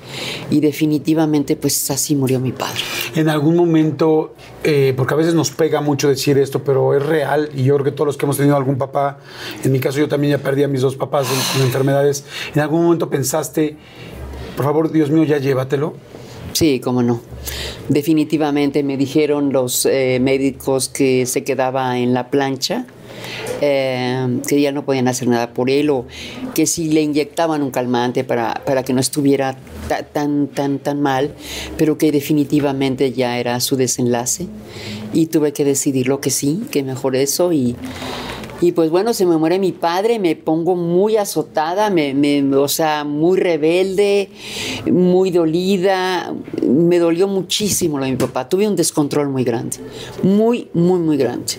y 0.50 0.60
definitivamente 0.60 1.56
pues 1.56 1.90
así 1.90 2.14
murió 2.14 2.40
mi 2.40 2.52
padre. 2.52 2.80
En 3.14 3.30
algún 3.30 3.56
momento, 3.56 4.34
eh, 4.62 4.92
porque 4.96 5.14
a 5.14 5.16
veces 5.16 5.34
nos 5.34 5.50
pega 5.50 5.80
mucho 5.80 6.08
decir 6.08 6.36
esto, 6.36 6.62
pero 6.62 6.94
es 6.94 7.04
real, 7.06 7.48
y 7.54 7.62
yo 7.64 7.74
creo 7.76 7.84
que 7.86 7.92
todos 7.92 8.06
los 8.06 8.16
que 8.18 8.26
hemos 8.26 8.36
tenido 8.36 8.54
algún 8.56 8.76
papá, 8.76 9.18
en 9.64 9.72
mi 9.72 9.80
caso 9.80 9.98
yo 9.98 10.08
también 10.08 10.32
ya 10.36 10.42
perdí 10.42 10.62
a 10.62 10.68
mis 10.68 10.82
dos 10.82 10.94
papás 10.96 11.26
con 11.54 11.62
enfermedades, 11.62 12.24
¿en 12.54 12.60
algún 12.60 12.82
momento 12.82 13.08
pensaste, 13.08 13.76
por 14.56 14.66
favor, 14.66 14.92
Dios 14.92 15.10
mío, 15.10 15.24
ya 15.24 15.38
llévatelo? 15.38 15.94
Sí, 16.60 16.78
cómo 16.78 17.02
no. 17.02 17.22
Definitivamente 17.88 18.82
me 18.82 18.98
dijeron 18.98 19.50
los 19.50 19.86
eh, 19.86 20.18
médicos 20.20 20.90
que 20.90 21.24
se 21.24 21.42
quedaba 21.42 21.96
en 21.96 22.12
la 22.12 22.28
plancha, 22.28 22.84
eh, 23.62 24.40
que 24.46 24.60
ya 24.60 24.70
no 24.70 24.84
podían 24.84 25.08
hacer 25.08 25.28
nada 25.28 25.54
por 25.54 25.70
él 25.70 25.88
o 25.88 26.04
que 26.54 26.66
si 26.66 26.90
le 26.90 27.00
inyectaban 27.00 27.62
un 27.62 27.70
calmante 27.70 28.24
para, 28.24 28.60
para 28.66 28.82
que 28.82 28.92
no 28.92 29.00
estuviera 29.00 29.56
ta- 29.88 30.02
tan, 30.02 30.48
tan, 30.48 30.80
tan 30.80 31.00
mal, 31.00 31.32
pero 31.78 31.96
que 31.96 32.12
definitivamente 32.12 33.10
ya 33.12 33.38
era 33.38 33.58
su 33.60 33.76
desenlace. 33.76 34.46
Y 35.14 35.28
tuve 35.28 35.54
que 35.54 35.64
decidir 35.64 36.08
lo 36.08 36.20
que 36.20 36.28
sí, 36.28 36.60
que 36.70 36.82
mejor 36.82 37.16
eso 37.16 37.54
y... 37.54 37.74
Y 38.60 38.72
pues 38.72 38.90
bueno, 38.90 39.14
se 39.14 39.24
me 39.24 39.36
muere 39.38 39.58
mi 39.58 39.72
padre, 39.72 40.18
me 40.18 40.36
pongo 40.36 40.76
muy 40.76 41.16
azotada, 41.16 41.88
me, 41.88 42.12
me- 42.14 42.42
o 42.56 42.68
sea, 42.68 43.04
muy 43.04 43.38
rebelde, 43.38 44.28
muy 44.90 45.30
dolida. 45.30 46.34
Me 46.62 46.98
dolió 46.98 47.26
muchísimo 47.26 47.98
lo 47.98 48.04
de 48.04 48.10
mi 48.10 48.16
papá. 48.18 48.48
Tuve 48.48 48.68
un 48.68 48.76
descontrol 48.76 49.28
muy 49.30 49.44
grande, 49.44 49.78
muy, 50.22 50.68
muy, 50.74 50.98
muy 51.00 51.16
grande. 51.16 51.54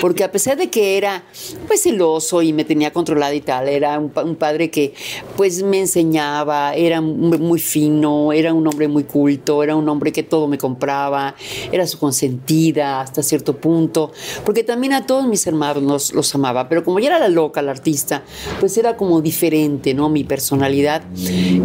Porque 0.00 0.24
a 0.24 0.32
pesar 0.32 0.56
de 0.56 0.70
que 0.70 0.96
era 0.96 1.24
pues 1.66 1.82
celoso 1.82 2.42
y 2.42 2.52
me 2.52 2.64
tenía 2.64 2.92
controlada 2.92 3.34
y 3.34 3.40
tal, 3.40 3.68
era 3.68 3.98
un, 3.98 4.12
un 4.24 4.36
padre 4.36 4.70
que 4.70 4.94
pues 5.36 5.62
me 5.62 5.80
enseñaba, 5.80 6.74
era 6.74 7.00
muy, 7.00 7.58
fino, 7.58 8.32
era 8.32 8.52
un 8.52 8.66
hombre 8.66 8.88
muy 8.88 9.04
culto, 9.04 9.62
era 9.62 9.76
un 9.76 9.88
hombre 9.88 10.12
que 10.12 10.22
todo 10.22 10.48
me 10.48 10.58
compraba, 10.58 11.34
era 11.72 11.86
su 11.86 11.98
consentida 11.98 13.00
hasta 13.00 13.22
cierto 13.22 13.56
punto, 13.56 14.12
porque 14.44 14.64
también 14.64 14.92
a 14.92 15.06
todos 15.06 15.26
mis 15.26 15.46
hermanos 15.46 16.12
los, 16.12 16.34
amaba, 16.34 16.68
pero 16.68 16.84
como 16.84 16.98
ya 16.98 17.08
era 17.08 17.18
la 17.18 17.28
loca, 17.28 17.62
la 17.62 17.70
artista, 17.70 18.22
pues 18.60 18.76
era 18.76 18.96
como 18.96 19.20
diferente, 19.20 19.94
¿no? 19.94 20.08
Mi 20.08 20.24
personalidad. 20.24 21.02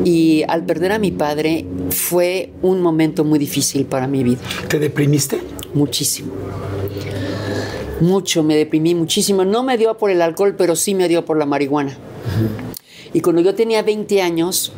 Y 0.06 0.44
al 0.48 0.66
perder 0.66 0.92
a 0.92 1.00
mi 1.00 1.12
padre 1.12 1.66
fue 1.90 2.52
un 2.62 2.82
momento 2.82 3.24
muy 3.24 3.40
difícil 3.40 3.86
para 3.86 4.08
mi 4.08 4.24
vida 4.24 4.40
¿Te 4.68 4.80
deprimiste? 4.80 5.42
muchísimo. 5.74 6.32
Mucho, 8.02 8.44
me 8.44 8.56
deprimí 8.56 8.96
muchísimo. 8.96 9.44
No 9.46 9.64
me 9.64 9.78
dio 9.78 9.98
por 9.98 10.12
el 10.12 10.22
alcohol, 10.22 10.56
pero 10.58 10.76
sí 10.76 10.96
me 10.96 11.08
dio 11.08 11.26
por 11.26 11.38
la 11.38 11.46
marihuana. 11.46 11.98
Y 13.14 13.22
cuando 13.22 13.42
yo 13.42 13.56
tenía 13.56 13.82
20 13.82 14.22
años, 14.22 14.72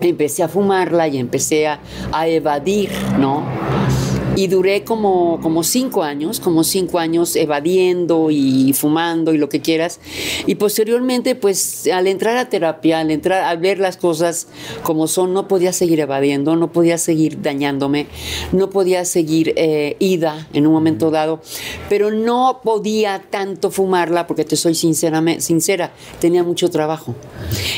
empecé 0.00 0.42
a 0.42 0.48
fumarla 0.48 1.08
y 1.08 1.18
empecé 1.18 1.66
a, 1.66 1.80
a 2.12 2.28
evadir, 2.28 2.90
¿no? 3.18 3.44
Y 4.36 4.48
duré 4.48 4.84
como, 4.84 5.40
como 5.40 5.62
cinco 5.62 6.02
años, 6.02 6.40
como 6.40 6.64
cinco 6.64 6.98
años 6.98 7.36
evadiendo 7.36 8.30
y 8.30 8.72
fumando 8.72 9.32
y 9.32 9.38
lo 9.38 9.48
que 9.48 9.60
quieras. 9.60 10.00
Y 10.46 10.56
posteriormente, 10.56 11.34
pues 11.34 11.88
al 11.92 12.06
entrar 12.06 12.36
a 12.36 12.48
terapia, 12.48 13.00
al 13.00 13.10
entrar 13.10 13.44
a 13.44 13.54
ver 13.56 13.78
las 13.78 13.96
cosas 13.96 14.48
como 14.82 15.06
son, 15.06 15.32
no 15.32 15.48
podía 15.48 15.72
seguir 15.72 16.00
evadiendo, 16.00 16.56
no 16.56 16.72
podía 16.72 16.98
seguir 16.98 17.42
dañándome, 17.42 18.06
no 18.52 18.70
podía 18.70 19.04
seguir 19.04 19.54
eh, 19.56 19.96
ida 19.98 20.48
en 20.52 20.66
un 20.66 20.72
momento 20.72 21.10
dado, 21.10 21.40
pero 21.88 22.10
no 22.10 22.60
podía 22.62 23.22
tanto 23.30 23.70
fumarla 23.70 24.26
porque 24.26 24.44
te 24.44 24.56
soy 24.56 24.74
sinceramente, 24.74 25.42
sincera, 25.42 25.92
tenía 26.20 26.42
mucho 26.42 26.70
trabajo. 26.70 27.14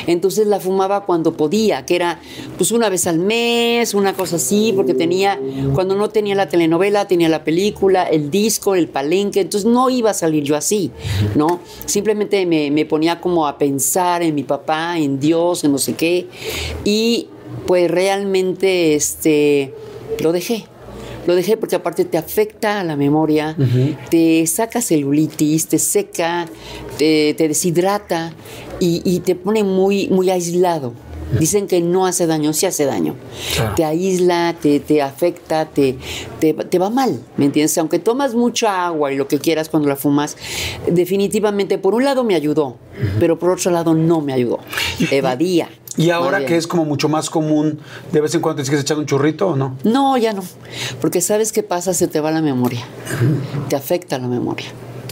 Entonces 0.07 0.47
la 0.47 0.61
fumaba 0.61 1.05
cuando 1.05 1.37
podía, 1.37 1.85
que 1.85 1.97
era 1.97 2.21
pues 2.57 2.73
una 2.73 2.88
vez 2.88 3.07
al 3.07 3.19
mes, 3.19 3.95
una 3.95 4.14
cosa 4.14 4.37
así, 4.37 4.73
porque 4.75 4.95
tenía, 4.95 5.38
cuando 5.75 5.95
no 5.95 6.09
tenía 6.11 6.35
la 6.35 6.46
telenovela, 6.49 7.07
tenía 7.07 7.29
la 7.29 7.45
película, 7.45 8.05
el 8.05 8.31
disco, 8.31 8.75
el 8.75 8.89
palenque, 8.89 9.41
entonces 9.41 9.71
no 9.71 9.91
iba 9.91 10.11
a 10.11 10.15
salir 10.15 10.45
yo 10.45 10.57
así, 10.57 10.91
¿no? 11.35 11.61
Simplemente 11.85 12.45
me, 12.47 12.71
me 12.71 12.85
ponía 12.87 13.21
como 13.21 13.47
a 13.47 13.59
pensar 13.59 14.23
en 14.23 14.35
mi 14.35 14.43
papá, 14.43 14.99
en 14.99 15.19
Dios, 15.19 15.65
en 15.65 15.73
no 15.73 15.79
sé 15.79 15.95
qué, 15.95 16.27
y 16.85 17.29
pues 17.67 17.91
realmente 17.91 18.95
este, 18.95 19.75
lo 20.21 20.33
dejé. 20.33 20.65
Lo 21.27 21.35
dejé 21.35 21.57
porque 21.57 21.75
aparte 21.75 22.05
te 22.05 22.19
afecta 22.19 22.79
a 22.79 22.85
la 22.85 22.95
memoria, 22.95 23.57
te 24.11 24.47
saca 24.47 24.81
celulitis, 24.81 25.67
te 25.67 25.81
seca, 25.81 26.47
te, 26.99 27.35
te 27.35 27.49
deshidrata 27.49 28.33
y, 28.79 29.03
y 29.05 29.19
te 29.21 29.35
pone 29.35 29.65
muy, 29.65 30.07
muy 30.09 30.31
aislado. 30.31 30.93
Dicen 31.39 31.67
que 31.67 31.81
no 31.81 32.07
hace 32.07 32.27
daño, 32.27 32.53
sí 32.53 32.67
hace 32.67 32.85
daño. 32.85 33.17
Claro. 33.55 33.75
Te 33.75 33.85
aísla, 33.85 34.55
te, 34.61 34.81
te 34.81 35.03
afecta, 35.03 35.67
te, 35.67 35.99
te, 36.39 36.55
te 36.55 36.79
va 36.79 36.89
mal, 36.91 37.21
¿me 37.37 37.47
entiendes? 37.47 37.77
Aunque 37.79 37.99
tomas 37.99 38.35
mucha 38.35 38.87
agua 38.87 39.12
y 39.12 39.17
lo 39.17 39.27
que 39.27 39.39
quieras 39.39 39.69
cuando 39.69 39.89
la 39.89 39.97
fumas, 39.97 40.37
definitivamente 40.87 41.79
por 41.79 41.95
un 41.95 42.05
lado 42.05 42.25
me 42.25 42.35
ayudó, 42.35 42.77
pero 43.19 43.39
por 43.39 43.51
otro 43.51 43.71
lado 43.71 43.95
no 43.95 44.21
me 44.21 44.33
ayudó. 44.33 44.61
Evadía. 45.11 45.69
Y 45.97 46.11
ahora 46.11 46.45
que 46.45 46.57
es 46.57 46.67
como 46.67 46.85
mucho 46.85 47.09
más 47.09 47.31
común, 47.31 47.81
de 48.12 48.21
vez 48.21 48.35
en 48.35 48.43
cuando 48.43 48.61
te 48.61 48.67
sigues 48.67 48.83
echando 48.83 49.01
un 49.01 49.07
churrito 49.07 49.49
o 49.49 49.57
no? 49.57 49.77
No, 49.83 50.17
ya 50.19 50.33
no. 50.33 50.43
Porque 51.01 51.21
sabes 51.21 51.53
qué 51.53 51.62
pasa, 51.62 51.95
se 51.95 52.07
te 52.07 52.21
va 52.21 52.31
la 52.31 52.43
memoria. 52.43 52.85
Te 53.69 53.77
afecta 53.77 54.19
la 54.19 54.29
memoria. 54.29 54.67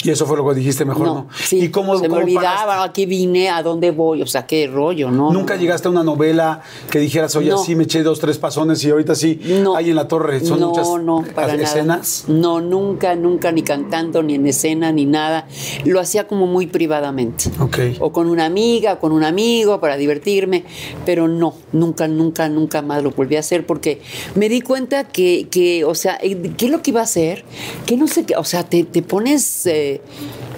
Y 0.05 0.11
eso 0.11 0.27
fue 0.27 0.37
lo 0.37 0.47
que 0.47 0.55
dijiste 0.55 0.85
mejor, 0.85 1.07
¿no? 1.07 1.29
Sí, 1.35 1.59
¿Y 1.64 1.69
cómo, 1.71 1.99
se 1.99 2.09
me 2.11 2.19
olvidaba 2.19 2.67
paraste? 2.67 2.90
a 2.90 2.93
qué 2.93 3.07
vine, 3.07 3.49
a 3.49 3.62
dónde 3.62 3.90
voy, 3.90 4.21
o 4.21 4.27
sea, 4.27 4.47
qué 4.47 4.67
rollo, 4.67 5.11
¿no? 5.11 5.33
¿Nunca 5.33 5.57
llegaste 5.57 5.88
a 5.88 5.90
una 5.90 6.03
novela 6.05 6.61
que 6.90 6.99
dijeras, 6.99 7.35
oye, 7.37 7.49
No. 7.51 7.59
sí 7.59 7.75
me 7.75 7.85
eché 7.85 8.03
dos, 8.03 8.21
tres 8.21 8.37
pasones 8.37 8.85
y 8.85 8.90
ahorita 8.90 9.14
sí, 9.14 9.40
No. 9.62 9.75
ahí 9.77 9.88
en 9.90 9.97
la 9.97 10.07
torre 10.07 10.40
son 10.45 10.61
no, 10.61 10.69
muchas 10.69 10.88
no, 11.03 11.25
para 11.35 11.55
escenas? 11.55 12.25
Nada. 12.29 12.40
No, 12.40 12.61
nunca, 12.61 13.14
nunca, 13.17 13.51
ni 13.51 13.62
cantando, 13.62 14.23
ni 14.23 14.35
en 14.35 14.47
escena, 14.47 14.93
ni 14.93 15.07
nada. 15.07 15.47
Lo 15.87 15.99
hacía 16.01 16.27
como 16.29 16.47
muy 16.47 16.67
privadamente. 16.67 17.47
Ok. 17.59 17.79
O 18.01 18.12
con 18.12 18.29
una 18.29 18.45
amiga, 18.45 18.93
o 18.95 18.99
con 18.99 19.11
un 19.12 19.25
amigo, 19.25 19.81
para 19.81 19.97
divertirme. 19.97 20.64
Pero 21.07 21.29
no, 21.29 21.55
nunca, 21.73 22.09
nunca, 22.09 22.49
nunca 22.51 22.83
más 22.83 23.03
lo 23.03 23.11
volví 23.12 23.37
a 23.37 23.40
hacer 23.40 23.64
porque 23.67 24.03
me 24.35 24.51
di 24.51 24.61
cuenta 24.61 25.05
que, 25.05 25.49
que 25.51 25.85
o 25.85 25.95
sea, 25.95 26.19
eh, 26.23 26.53
¿qué 26.59 26.67
es 26.67 26.71
lo 26.71 26.83
que 26.83 26.90
iba 26.90 27.01
a 27.01 27.05
hacer? 27.05 27.45
Que 27.87 27.97
no 27.97 28.07
sé 28.07 28.27
qué, 28.27 28.37
o 28.37 28.45
sea, 28.45 28.64
te, 28.64 28.85
te 28.85 29.01
pones. 29.01 29.64
eh, 29.67 29.93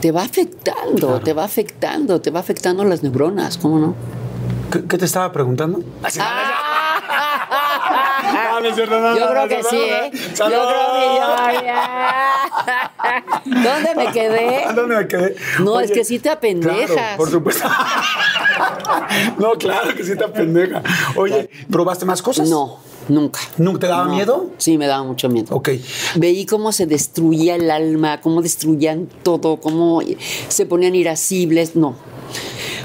te 0.00 0.12
va 0.12 0.22
afectando, 0.22 1.20
te 1.20 1.32
va 1.32 1.44
afectando, 1.44 2.20
te 2.20 2.30
va 2.30 2.40
afectando 2.40 2.84
las 2.84 3.02
neuronas, 3.02 3.58
¿cómo 3.58 3.78
no? 3.78 3.94
¿Qué, 4.70 4.84
qué 4.84 4.98
te 4.98 5.04
estaba 5.04 5.32
preguntando? 5.32 5.80
Ah, 6.18 6.66
Yo 8.66 8.74
creo 8.74 9.48
que 9.48 9.62
sí. 9.62 9.76
¿eh? 9.76 10.10
Yo 10.34 10.46
creo 10.46 10.66
que 10.94 11.06
yo. 11.16 11.76
¿Dónde 13.62 13.94
me 13.94 14.12
quedé? 14.12 14.66
¿Dónde 14.74 14.96
me 14.96 15.08
quedé? 15.08 15.36
No, 15.60 15.80
es 15.80 15.90
que 15.90 16.04
sí 16.04 16.18
te 16.18 16.30
apendejas. 16.30 16.90
Claro, 16.90 17.16
por 17.16 17.30
supuesto. 17.30 17.68
no, 19.38 19.52
claro 19.52 19.94
que 19.94 20.04
sí 20.04 20.16
te 20.16 20.24
apendeja. 20.24 20.82
Oye, 21.16 21.48
¿probaste 21.70 22.04
más 22.04 22.22
cosas? 22.22 22.48
No, 22.48 22.78
nunca. 23.08 23.40
¿Nunca 23.58 23.80
te 23.80 23.86
daba 23.88 24.04
No. 24.06 24.14
miedo? 24.14 24.50
Sí, 24.58 24.78
me 24.78 24.86
daba 24.86 25.04
mucho 25.04 25.28
miedo. 25.28 25.54
Ok. 25.54 25.70
Veí 26.16 26.46
cómo 26.46 26.72
se 26.72 26.86
destruía 26.86 27.54
el 27.56 27.70
alma, 27.70 28.20
cómo 28.20 28.42
destruían 28.42 29.08
todo, 29.22 29.58
cómo 29.58 30.00
se 30.48 30.66
ponían 30.66 30.94
irascibles. 30.94 31.76
No. 31.76 31.94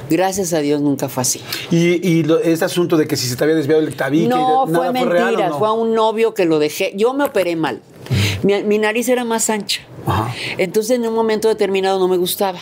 Gracias 0.09 0.51
a 0.53 0.59
Dios 0.59 0.81
nunca 0.81 1.07
fue 1.07 1.21
así. 1.21 1.39
Y, 1.71 2.05
y 2.07 2.23
lo- 2.23 2.39
este 2.39 2.65
asunto 2.65 2.97
de 2.97 3.07
que 3.07 3.15
si 3.15 3.27
se 3.27 3.35
te 3.37 3.43
había 3.45 3.55
desviado 3.55 3.81
el 3.81 3.95
tabique 3.95 4.27
No, 4.27 4.65
y 4.65 4.69
de- 4.71 4.75
fue 4.77 4.79
nada 4.87 4.91
mentira, 4.91 5.13
real, 5.31 5.35
¿o 5.35 5.49
no? 5.49 5.59
fue 5.59 5.67
a 5.69 5.71
un 5.71 5.93
novio 5.93 6.33
que 6.33 6.45
lo 6.45 6.59
dejé. 6.59 6.93
Yo 6.97 7.13
me 7.13 7.23
operé 7.23 7.55
mal. 7.55 7.81
Mi, 8.43 8.63
mi 8.63 8.77
nariz 8.79 9.07
era 9.09 9.23
más 9.23 9.49
ancha. 9.49 9.81
Ajá. 10.05 10.33
Entonces 10.57 10.97
en 10.97 11.07
un 11.07 11.13
momento 11.13 11.47
determinado 11.47 11.99
no 11.99 12.07
me 12.07 12.17
gustaba. 12.17 12.59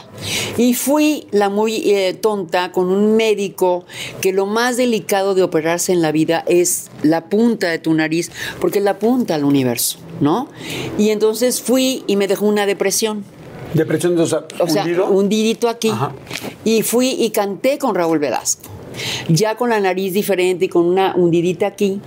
Y 0.58 0.74
fui 0.74 1.28
la 1.32 1.48
muy 1.50 1.90
eh, 1.90 2.14
tonta 2.14 2.72
con 2.72 2.90
un 2.90 3.16
médico 3.16 3.86
que 4.22 4.34
lo 4.34 4.46
más 4.46 4.76
delicado 4.78 5.36
de 5.36 5.44
operarse 5.44 5.94
en 5.94 6.02
la 6.02 6.12
vida 6.12 6.44
es 6.48 6.90
la 7.02 7.30
punta 7.30 7.70
de 7.70 7.80
tu 7.80 7.94
nariz, 7.94 8.30
porque 8.60 8.82
la 8.82 9.00
punta 9.00 9.36
al 9.36 9.46
universo, 9.46 10.00
¿no? 10.20 10.50
Y 10.98 11.10
entonces 11.12 11.62
fui 11.62 12.04
y 12.08 12.18
me 12.18 12.28
dejó 12.28 12.46
una 12.46 12.66
depresión. 12.66 13.24
Depresión, 13.74 14.20
o 14.20 14.26
sea, 14.26 14.46
O 14.60 14.68
sea, 14.68 14.82
hundido. 14.84 15.06
hundidito 15.08 15.70
aquí. 15.70 15.90
Ajá. 15.90 16.12
Y 16.66 16.82
fui 16.82 17.10
y 17.12 17.30
canté 17.30 17.78
con 17.78 17.96
Raúl 17.96 18.20
Velasco. 18.20 18.64
Ya 19.30 19.56
con 19.56 19.70
la 19.70 19.80
nariz 19.80 20.12
diferente 20.14 20.66
y 20.66 20.68
con 20.68 20.86
una 20.86 21.16
hundidita 21.16 21.68
aquí. 21.68 22.02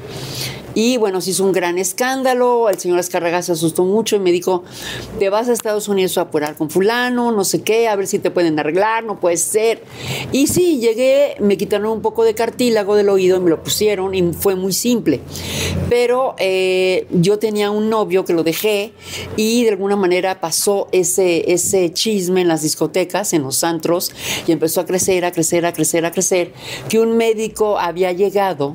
Y 0.74 0.96
bueno, 0.96 1.20
se 1.20 1.30
hizo 1.30 1.44
un 1.44 1.52
gran 1.52 1.78
escándalo. 1.78 2.68
El 2.68 2.78
señor 2.78 2.98
Escarraga 2.98 3.42
se 3.42 3.52
asustó 3.52 3.84
mucho 3.84 4.16
y 4.16 4.18
me 4.18 4.32
dijo: 4.32 4.64
Te 5.18 5.28
vas 5.28 5.48
a 5.48 5.52
Estados 5.52 5.88
Unidos 5.88 6.18
a 6.18 6.22
apurar 6.22 6.56
con 6.56 6.70
Fulano, 6.70 7.32
no 7.32 7.44
sé 7.44 7.62
qué, 7.62 7.88
a 7.88 7.96
ver 7.96 8.06
si 8.06 8.18
te 8.18 8.30
pueden 8.30 8.58
arreglar, 8.58 9.04
no 9.04 9.20
puede 9.20 9.36
ser. 9.36 9.82
Y 10.32 10.46
sí, 10.46 10.78
llegué, 10.78 11.36
me 11.40 11.56
quitaron 11.56 11.92
un 11.92 12.02
poco 12.02 12.24
de 12.24 12.34
cartílago 12.34 12.96
del 12.96 13.08
oído 13.08 13.36
y 13.36 13.40
me 13.40 13.50
lo 13.50 13.62
pusieron 13.62 14.14
y 14.14 14.32
fue 14.32 14.54
muy 14.54 14.72
simple. 14.72 15.20
Pero 15.88 16.34
eh, 16.38 17.06
yo 17.10 17.38
tenía 17.38 17.70
un 17.70 17.90
novio 17.90 18.24
que 18.24 18.32
lo 18.32 18.42
dejé 18.42 18.92
y 19.36 19.64
de 19.64 19.70
alguna 19.70 19.96
manera 19.96 20.40
pasó 20.40 20.88
ese, 20.92 21.52
ese 21.52 21.92
chisme 21.92 22.40
en 22.40 22.48
las 22.48 22.62
discotecas, 22.62 23.32
en 23.32 23.42
los 23.42 23.64
antros, 23.64 24.12
y 24.46 24.52
empezó 24.52 24.80
a 24.80 24.86
crecer, 24.86 25.24
a 25.24 25.32
crecer, 25.32 25.66
a 25.66 25.72
crecer, 25.72 26.06
a 26.06 26.10
crecer, 26.10 26.52
que 26.88 26.98
un 26.98 27.16
médico 27.16 27.78
había 27.78 28.12
llegado 28.12 28.74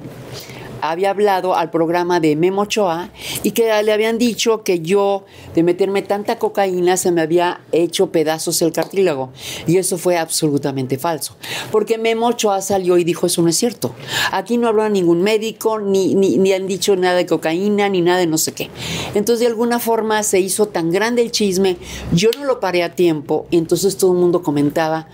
había 0.82 1.12
hablado 1.12 1.56
al 1.56 1.70
programa 1.70 2.20
de 2.20 2.36
Memo 2.36 2.63
Ochoa 2.63 3.10
y 3.44 3.52
que 3.52 3.82
le 3.84 3.92
habían 3.92 4.18
dicho 4.18 4.63
que 4.63 4.80
yo, 4.80 5.26
de 5.56 5.63
meterme 5.63 6.02
tanta 6.02 6.40
cocaína, 6.40 6.98
se 6.98 7.12
me 7.12 7.22
había 7.22 7.62
hecho 7.72 8.12
pedazos 8.12 8.62
el 8.62 8.72
cartílago. 8.72 9.32
Y 9.66 9.78
eso 9.78 9.98
fue 9.98 10.18
absolutamente 10.18 10.98
falso. 10.98 11.36
Porque 11.72 11.98
Memo 11.98 12.28
Ochoa 12.28 12.62
salió 12.62 12.98
y 12.98 13.04
dijo, 13.04 13.28
eso 13.28 13.42
no 13.42 13.50
es 13.50 13.58
cierto. 13.58 13.94
Aquí 14.32 14.58
no 14.58 14.68
habló 14.68 14.88
ningún 14.90 15.22
médico, 15.22 15.80
ni, 15.80 16.16
ni, 16.16 16.38
ni 16.38 16.54
han 16.54 16.68
dicho 16.68 16.96
nada 16.96 17.16
de 17.16 17.26
cocaína, 17.26 17.90
ni 17.90 18.02
nada 18.02 18.20
de 18.20 18.28
no 18.28 18.38
sé 18.38 18.54
qué. 18.54 18.70
Entonces, 19.16 19.42
de 19.42 19.48
alguna 19.48 19.80
forma, 19.80 20.24
se 20.24 20.40
hizo 20.40 20.68
tan 20.68 20.92
grande 20.92 21.22
el 21.22 21.32
chisme. 21.32 21.78
Yo 22.13 22.30
no 22.38 22.46
lo 22.46 22.60
paré 22.60 22.84
a 22.84 22.96
tiempo 22.96 23.48
y 23.50 23.58
entonces 23.58 23.98
todo 23.98 24.12
el 24.12 24.18
mundo 24.18 24.42
comentaba 24.42 25.08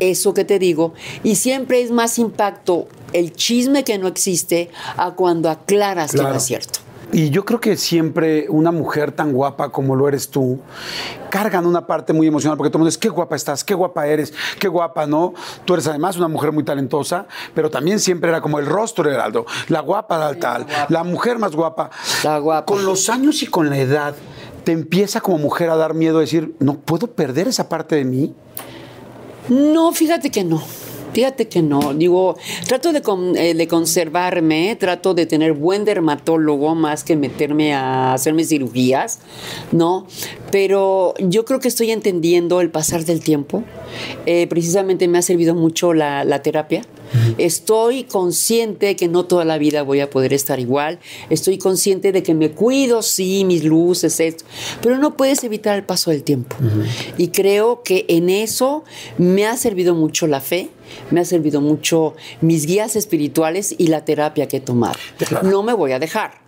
eso 0.00 0.34
que 0.34 0.44
te 0.44 0.58
digo. 0.58 0.94
Y 1.22 1.36
siempre 1.36 1.82
es 1.82 1.90
más 1.90 2.18
impacto 2.18 2.88
el 3.14 3.32
chisme 3.32 3.84
que 3.84 3.96
no 3.96 4.08
existe 4.08 4.70
a 4.96 5.12
cuando 5.12 5.48
aclaras 5.48 6.12
que 6.12 6.18
no 6.18 6.34
es 6.34 6.42
cierto. 6.42 6.80
Y 7.12 7.30
yo 7.30 7.44
creo 7.44 7.60
que 7.60 7.76
siempre 7.76 8.46
una 8.48 8.72
mujer 8.72 9.12
tan 9.12 9.32
guapa 9.32 9.68
como 9.68 9.94
lo 9.94 10.08
eres 10.08 10.30
tú, 10.30 10.58
cargan 11.30 11.64
una 11.64 11.86
parte 11.86 12.12
muy 12.12 12.26
emocional, 12.26 12.56
porque 12.56 12.70
todo 12.70 12.78
el 12.78 12.80
mundo 12.80 12.88
dice, 12.88 12.98
qué 12.98 13.08
guapa 13.08 13.36
estás, 13.36 13.62
qué 13.62 13.72
guapa 13.72 14.08
eres, 14.08 14.34
qué 14.58 14.66
guapa, 14.66 15.06
¿no? 15.06 15.32
Tú 15.64 15.74
eres 15.74 15.86
además 15.86 16.16
una 16.16 16.26
mujer 16.26 16.50
muy 16.50 16.64
talentosa, 16.64 17.26
pero 17.54 17.70
también 17.70 18.00
siempre 18.00 18.30
era 18.30 18.40
como 18.40 18.58
el 18.58 18.66
rostro 18.66 19.08
de 19.08 19.14
Heraldo, 19.14 19.46
la 19.68 19.80
guapa 19.80 20.26
del 20.26 20.40
tal, 20.40 20.66
la 20.88 21.04
mujer 21.04 21.38
más 21.38 21.54
guapa. 21.54 21.90
La 22.24 22.38
guapa. 22.38 22.66
Con 22.66 22.84
los 22.84 23.08
años 23.08 23.44
y 23.44 23.46
con 23.46 23.70
la 23.70 23.78
edad, 23.78 24.16
¿te 24.64 24.72
empieza 24.72 25.20
como 25.20 25.38
mujer 25.38 25.70
a 25.70 25.76
dar 25.76 25.94
miedo 25.94 26.18
a 26.18 26.22
decir, 26.22 26.56
no 26.58 26.74
puedo 26.78 27.06
perder 27.06 27.46
esa 27.46 27.68
parte 27.68 27.94
de 27.94 28.04
mí? 28.04 28.34
No, 29.48 29.92
fíjate 29.92 30.30
que 30.30 30.42
no. 30.42 30.60
Fíjate 31.14 31.48
que 31.48 31.62
no. 31.62 31.94
Digo, 31.94 32.36
trato 32.66 32.92
de, 32.92 33.00
con- 33.02 33.36
eh, 33.36 33.54
de 33.54 33.68
conservarme, 33.68 34.76
trato 34.76 35.14
de 35.14 35.26
tener 35.26 35.52
buen 35.52 35.84
dermatólogo 35.84 36.74
más 36.74 37.04
que 37.04 37.16
meterme 37.16 37.72
a 37.74 38.12
hacerme 38.14 38.44
cirugías, 38.44 39.20
¿no? 39.72 40.06
Pero 40.50 41.14
yo 41.18 41.44
creo 41.44 41.60
que 41.60 41.68
estoy 41.68 41.90
entendiendo 41.92 42.60
el 42.60 42.70
pasar 42.70 43.04
del 43.04 43.20
tiempo. 43.20 43.62
Eh, 44.26 44.46
precisamente 44.48 45.06
me 45.08 45.18
ha 45.18 45.22
servido 45.22 45.54
mucho 45.54 45.94
la, 45.94 46.24
la 46.24 46.42
terapia. 46.42 46.82
Estoy 47.38 48.04
consciente 48.04 48.96
que 48.96 49.08
no 49.08 49.24
toda 49.24 49.44
la 49.44 49.58
vida 49.58 49.82
voy 49.82 50.00
a 50.00 50.10
poder 50.10 50.32
estar 50.32 50.60
igual. 50.60 50.98
Estoy 51.30 51.58
consciente 51.58 52.12
de 52.12 52.22
que 52.22 52.34
me 52.34 52.50
cuido, 52.50 53.02
sí, 53.02 53.44
mis 53.44 53.64
luces, 53.64 54.20
esto. 54.20 54.44
Pero 54.80 54.98
no 54.98 55.16
puedes 55.16 55.44
evitar 55.44 55.76
el 55.76 55.84
paso 55.84 56.10
del 56.10 56.22
tiempo. 56.22 56.56
Y 57.18 57.28
creo 57.28 57.82
que 57.82 58.04
en 58.08 58.30
eso 58.30 58.84
me 59.18 59.46
ha 59.46 59.56
servido 59.56 59.94
mucho 59.94 60.26
la 60.26 60.40
fe, 60.40 60.70
me 61.10 61.20
ha 61.20 61.24
servido 61.24 61.60
mucho 61.60 62.14
mis 62.40 62.66
guías 62.66 62.96
espirituales 62.96 63.74
y 63.76 63.88
la 63.88 64.04
terapia 64.04 64.48
que 64.48 64.58
he 64.58 64.60
tomado. 64.60 64.94
Claro. 65.18 65.48
No 65.48 65.62
me 65.62 65.72
voy 65.72 65.92
a 65.92 65.98
dejar. 65.98 66.44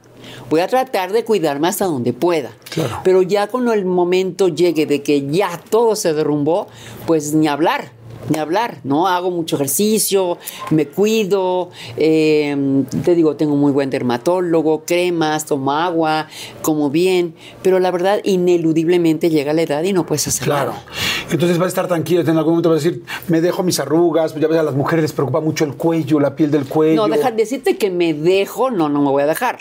Voy 0.51 0.61
a 0.61 0.69
tratar 0.69 1.13
de 1.13 1.25
cuidarme 1.25 1.69
hasta 1.69 1.87
donde 1.87 2.13
pueda. 2.13 2.51
Claro. 2.71 3.01
Pero 3.05 3.23
ya 3.23 3.49
cuando 3.49 3.73
el 3.73 3.85
momento 3.85 4.49
llegue 4.49 4.87
de 4.87 5.03
que 5.03 5.27
ya 5.29 5.61
todo 5.71 5.97
se 5.97 6.13
derrumbó, 6.13 6.69
pues 7.07 7.33
ni 7.33 7.49
hablar. 7.49 7.93
Ni 8.29 8.39
hablar, 8.39 8.79
¿no? 8.85 9.07
Hago 9.07 9.31
mucho 9.31 9.57
ejercicio, 9.57 10.39
me 10.71 10.87
cuido, 10.87 11.71
eh, 11.97 12.85
te 13.05 13.15
digo, 13.15 13.37
tengo 13.37 13.57
muy 13.57 13.73
buen 13.73 13.91
dermatólogo, 13.91 14.85
cremas, 14.85 15.45
tomo 15.47 15.73
agua, 15.73 16.27
como 16.63 16.91
bien, 16.91 17.35
pero 17.63 17.79
la 17.79 17.91
verdad, 17.91 18.21
ineludiblemente 18.25 19.31
llega 19.31 19.53
la 19.53 19.63
edad 19.63 19.83
y 19.85 19.93
no 19.93 20.07
puedes 20.07 20.27
hacer 20.29 20.45
Claro. 20.45 20.71
nada. 20.73 20.85
Entonces 21.31 21.59
vas 21.59 21.67
a 21.67 21.69
estar 21.69 21.89
tranquilo, 21.89 22.21
en 22.21 22.29
algún 22.37 22.53
momento 22.55 22.71
vas 22.71 22.81
a 22.81 22.85
decir, 22.85 23.03
me 23.29 23.41
dejo 23.41 23.63
mis 23.63 23.79
arrugas, 23.81 24.33
pues 24.33 24.43
ya 24.43 24.49
ves 24.49 24.59
a 24.59 24.63
las 24.63 24.75
mujeres 24.75 25.03
les 25.03 25.13
preocupa 25.13 25.41
mucho 25.41 25.65
el 25.65 25.75
cuello, 25.75 26.21
la 26.21 26.35
piel 26.37 26.51
del 26.51 26.67
cuello. 26.67 27.07
No, 27.07 27.15
dejar, 27.15 27.37
decirte 27.37 27.77
que 27.77 27.91
me 27.91 28.15
dejo, 28.15 28.71
no, 28.71 28.89
no 28.89 29.01
me 29.01 29.11
voy 29.11 29.23
a 29.23 29.27
dejar. 29.27 29.59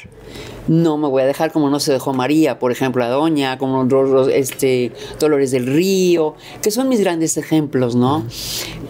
No 0.67 0.97
me 0.97 1.07
voy 1.07 1.21
a 1.21 1.25
dejar 1.25 1.51
como 1.51 1.69
no 1.69 1.79
se 1.79 1.91
dejó 1.93 2.13
María, 2.13 2.57
por 2.57 2.71
ejemplo, 2.71 3.03
a 3.03 3.07
Doña, 3.07 3.57
como 3.57 3.83
este, 4.29 4.91
Dolores 5.19 5.51
del 5.51 5.67
Río, 5.67 6.35
que 6.61 6.71
son 6.71 6.89
mis 6.89 6.99
grandes 6.99 7.37
ejemplos, 7.37 7.95
¿no? 7.95 8.25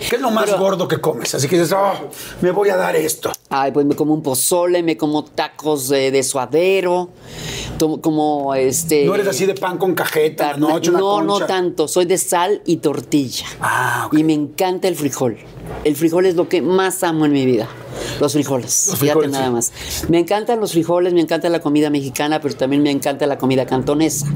¿Qué 0.10 0.16
es 0.16 0.22
lo 0.22 0.32
más 0.32 0.46
Pero- 0.46 0.58
gordo 0.60 0.88
que 0.88 0.98
comes? 1.00 1.36
Así 1.36 1.48
que 1.48 1.58
dices, 1.58 1.74
oh, 1.78 1.94
me 2.42 2.52
voy 2.52 2.70
a 2.70 2.78
dar 2.78 2.96
esto. 2.96 3.32
Ay, 3.50 3.72
pues 3.72 3.86
me 3.86 3.96
como 3.96 4.14
un 4.14 4.24
pozole, 4.24 4.84
me 4.84 4.98
como 4.98 5.24
tacos 5.26 5.90
de, 5.90 6.12
de 6.12 6.24
suadero, 6.24 7.10
tomo- 7.78 8.00
como 8.02 8.56
este. 8.56 9.06
No 9.06 9.14
eres 9.16 9.28
así 9.28 9.46
de 9.46 9.54
pan 9.54 9.78
con 9.78 9.94
cajeta, 9.96 10.52
tar- 10.52 10.60
no, 10.60 10.78
hecho 10.78 10.92
una 10.92 11.00
no, 11.00 11.22
no 11.24 11.40
tanto. 11.46 11.88
Soy 11.88 12.06
de 12.06 12.18
sal 12.18 12.62
y 12.66 12.78
tortilla. 12.78 13.46
Ah. 13.62 14.10
Y 14.14 14.24
me 14.24 14.34
encanta 14.34 14.88
el 14.88 14.96
frijol. 14.96 15.38
El 15.84 15.95
frijol 15.95 16.25
es 16.25 16.36
lo 16.36 16.49
que 16.49 16.62
más 16.62 17.04
amo 17.04 17.25
en 17.25 17.32
mi 17.32 17.45
vida. 17.45 17.67
Los 18.19 18.34
frijoles. 18.34 18.88
Los 18.89 18.99
Fíjate 18.99 19.19
frijoles, 19.19 19.32
nada 19.32 19.47
sí. 19.47 19.51
más. 19.51 19.71
Me 20.10 20.19
encantan 20.19 20.60
los 20.60 20.71
frijoles, 20.71 21.13
me 21.13 21.21
encanta 21.21 21.49
la 21.49 21.60
comida 21.60 21.89
mexicana, 21.89 22.41
pero 22.41 22.56
también 22.56 22.84
me 22.84 22.91
encanta 22.91 23.25
la 23.28 23.38
comida 23.38 23.65
cantonesa. 23.65 24.28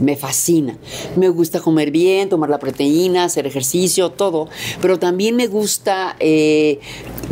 Me 0.00 0.16
fascina. 0.16 0.76
Me 1.16 1.28
gusta 1.28 1.60
comer 1.60 1.90
bien, 1.90 2.28
tomar 2.28 2.50
la 2.50 2.58
proteína, 2.58 3.24
hacer 3.24 3.46
ejercicio, 3.46 4.10
todo. 4.10 4.48
Pero 4.80 4.98
también 4.98 5.36
me 5.36 5.46
gusta 5.46 6.16
eh, 6.20 6.80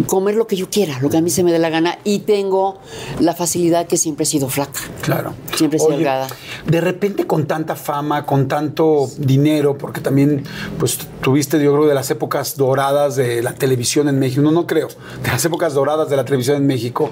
comer 0.06 0.34
lo 0.34 0.46
que 0.46 0.56
yo 0.56 0.68
quiera, 0.70 0.98
lo 1.00 1.10
que 1.10 1.18
a 1.18 1.20
mí 1.20 1.30
se 1.30 1.42
me 1.42 1.52
dé 1.52 1.58
la 1.58 1.70
gana. 1.70 1.98
Y 2.04 2.20
tengo 2.20 2.78
la 3.20 3.34
facilidad 3.34 3.86
que 3.86 3.96
siempre 3.96 4.24
he 4.24 4.26
sido 4.26 4.48
flaca. 4.48 4.80
Claro. 5.02 5.34
Siempre 5.56 5.76
he 5.78 5.80
sido 5.80 5.92
delgada. 5.92 6.28
De 6.66 6.80
repente 6.80 7.26
con 7.26 7.46
tanta 7.46 7.76
fama, 7.76 8.24
con 8.26 8.48
tanto 8.48 9.10
dinero, 9.18 9.76
porque 9.78 10.00
también 10.00 10.44
pues 10.78 10.98
tuviste, 11.22 11.62
yo 11.62 11.72
creo, 11.72 11.86
de 11.86 11.94
las 11.94 12.10
épocas 12.10 12.56
doradas 12.56 13.16
de 13.16 13.42
la 13.42 13.54
televisión 13.54 14.08
en 14.08 14.18
México, 14.18 14.42
no, 14.42 14.50
no 14.50 14.66
creo, 14.66 14.88
de 15.22 15.28
las 15.28 15.44
épocas 15.44 15.72
doradas 15.72 16.10
de 16.10 16.16
la 16.16 16.24
televisión 16.24 16.56
en 16.56 16.66
México, 16.66 17.10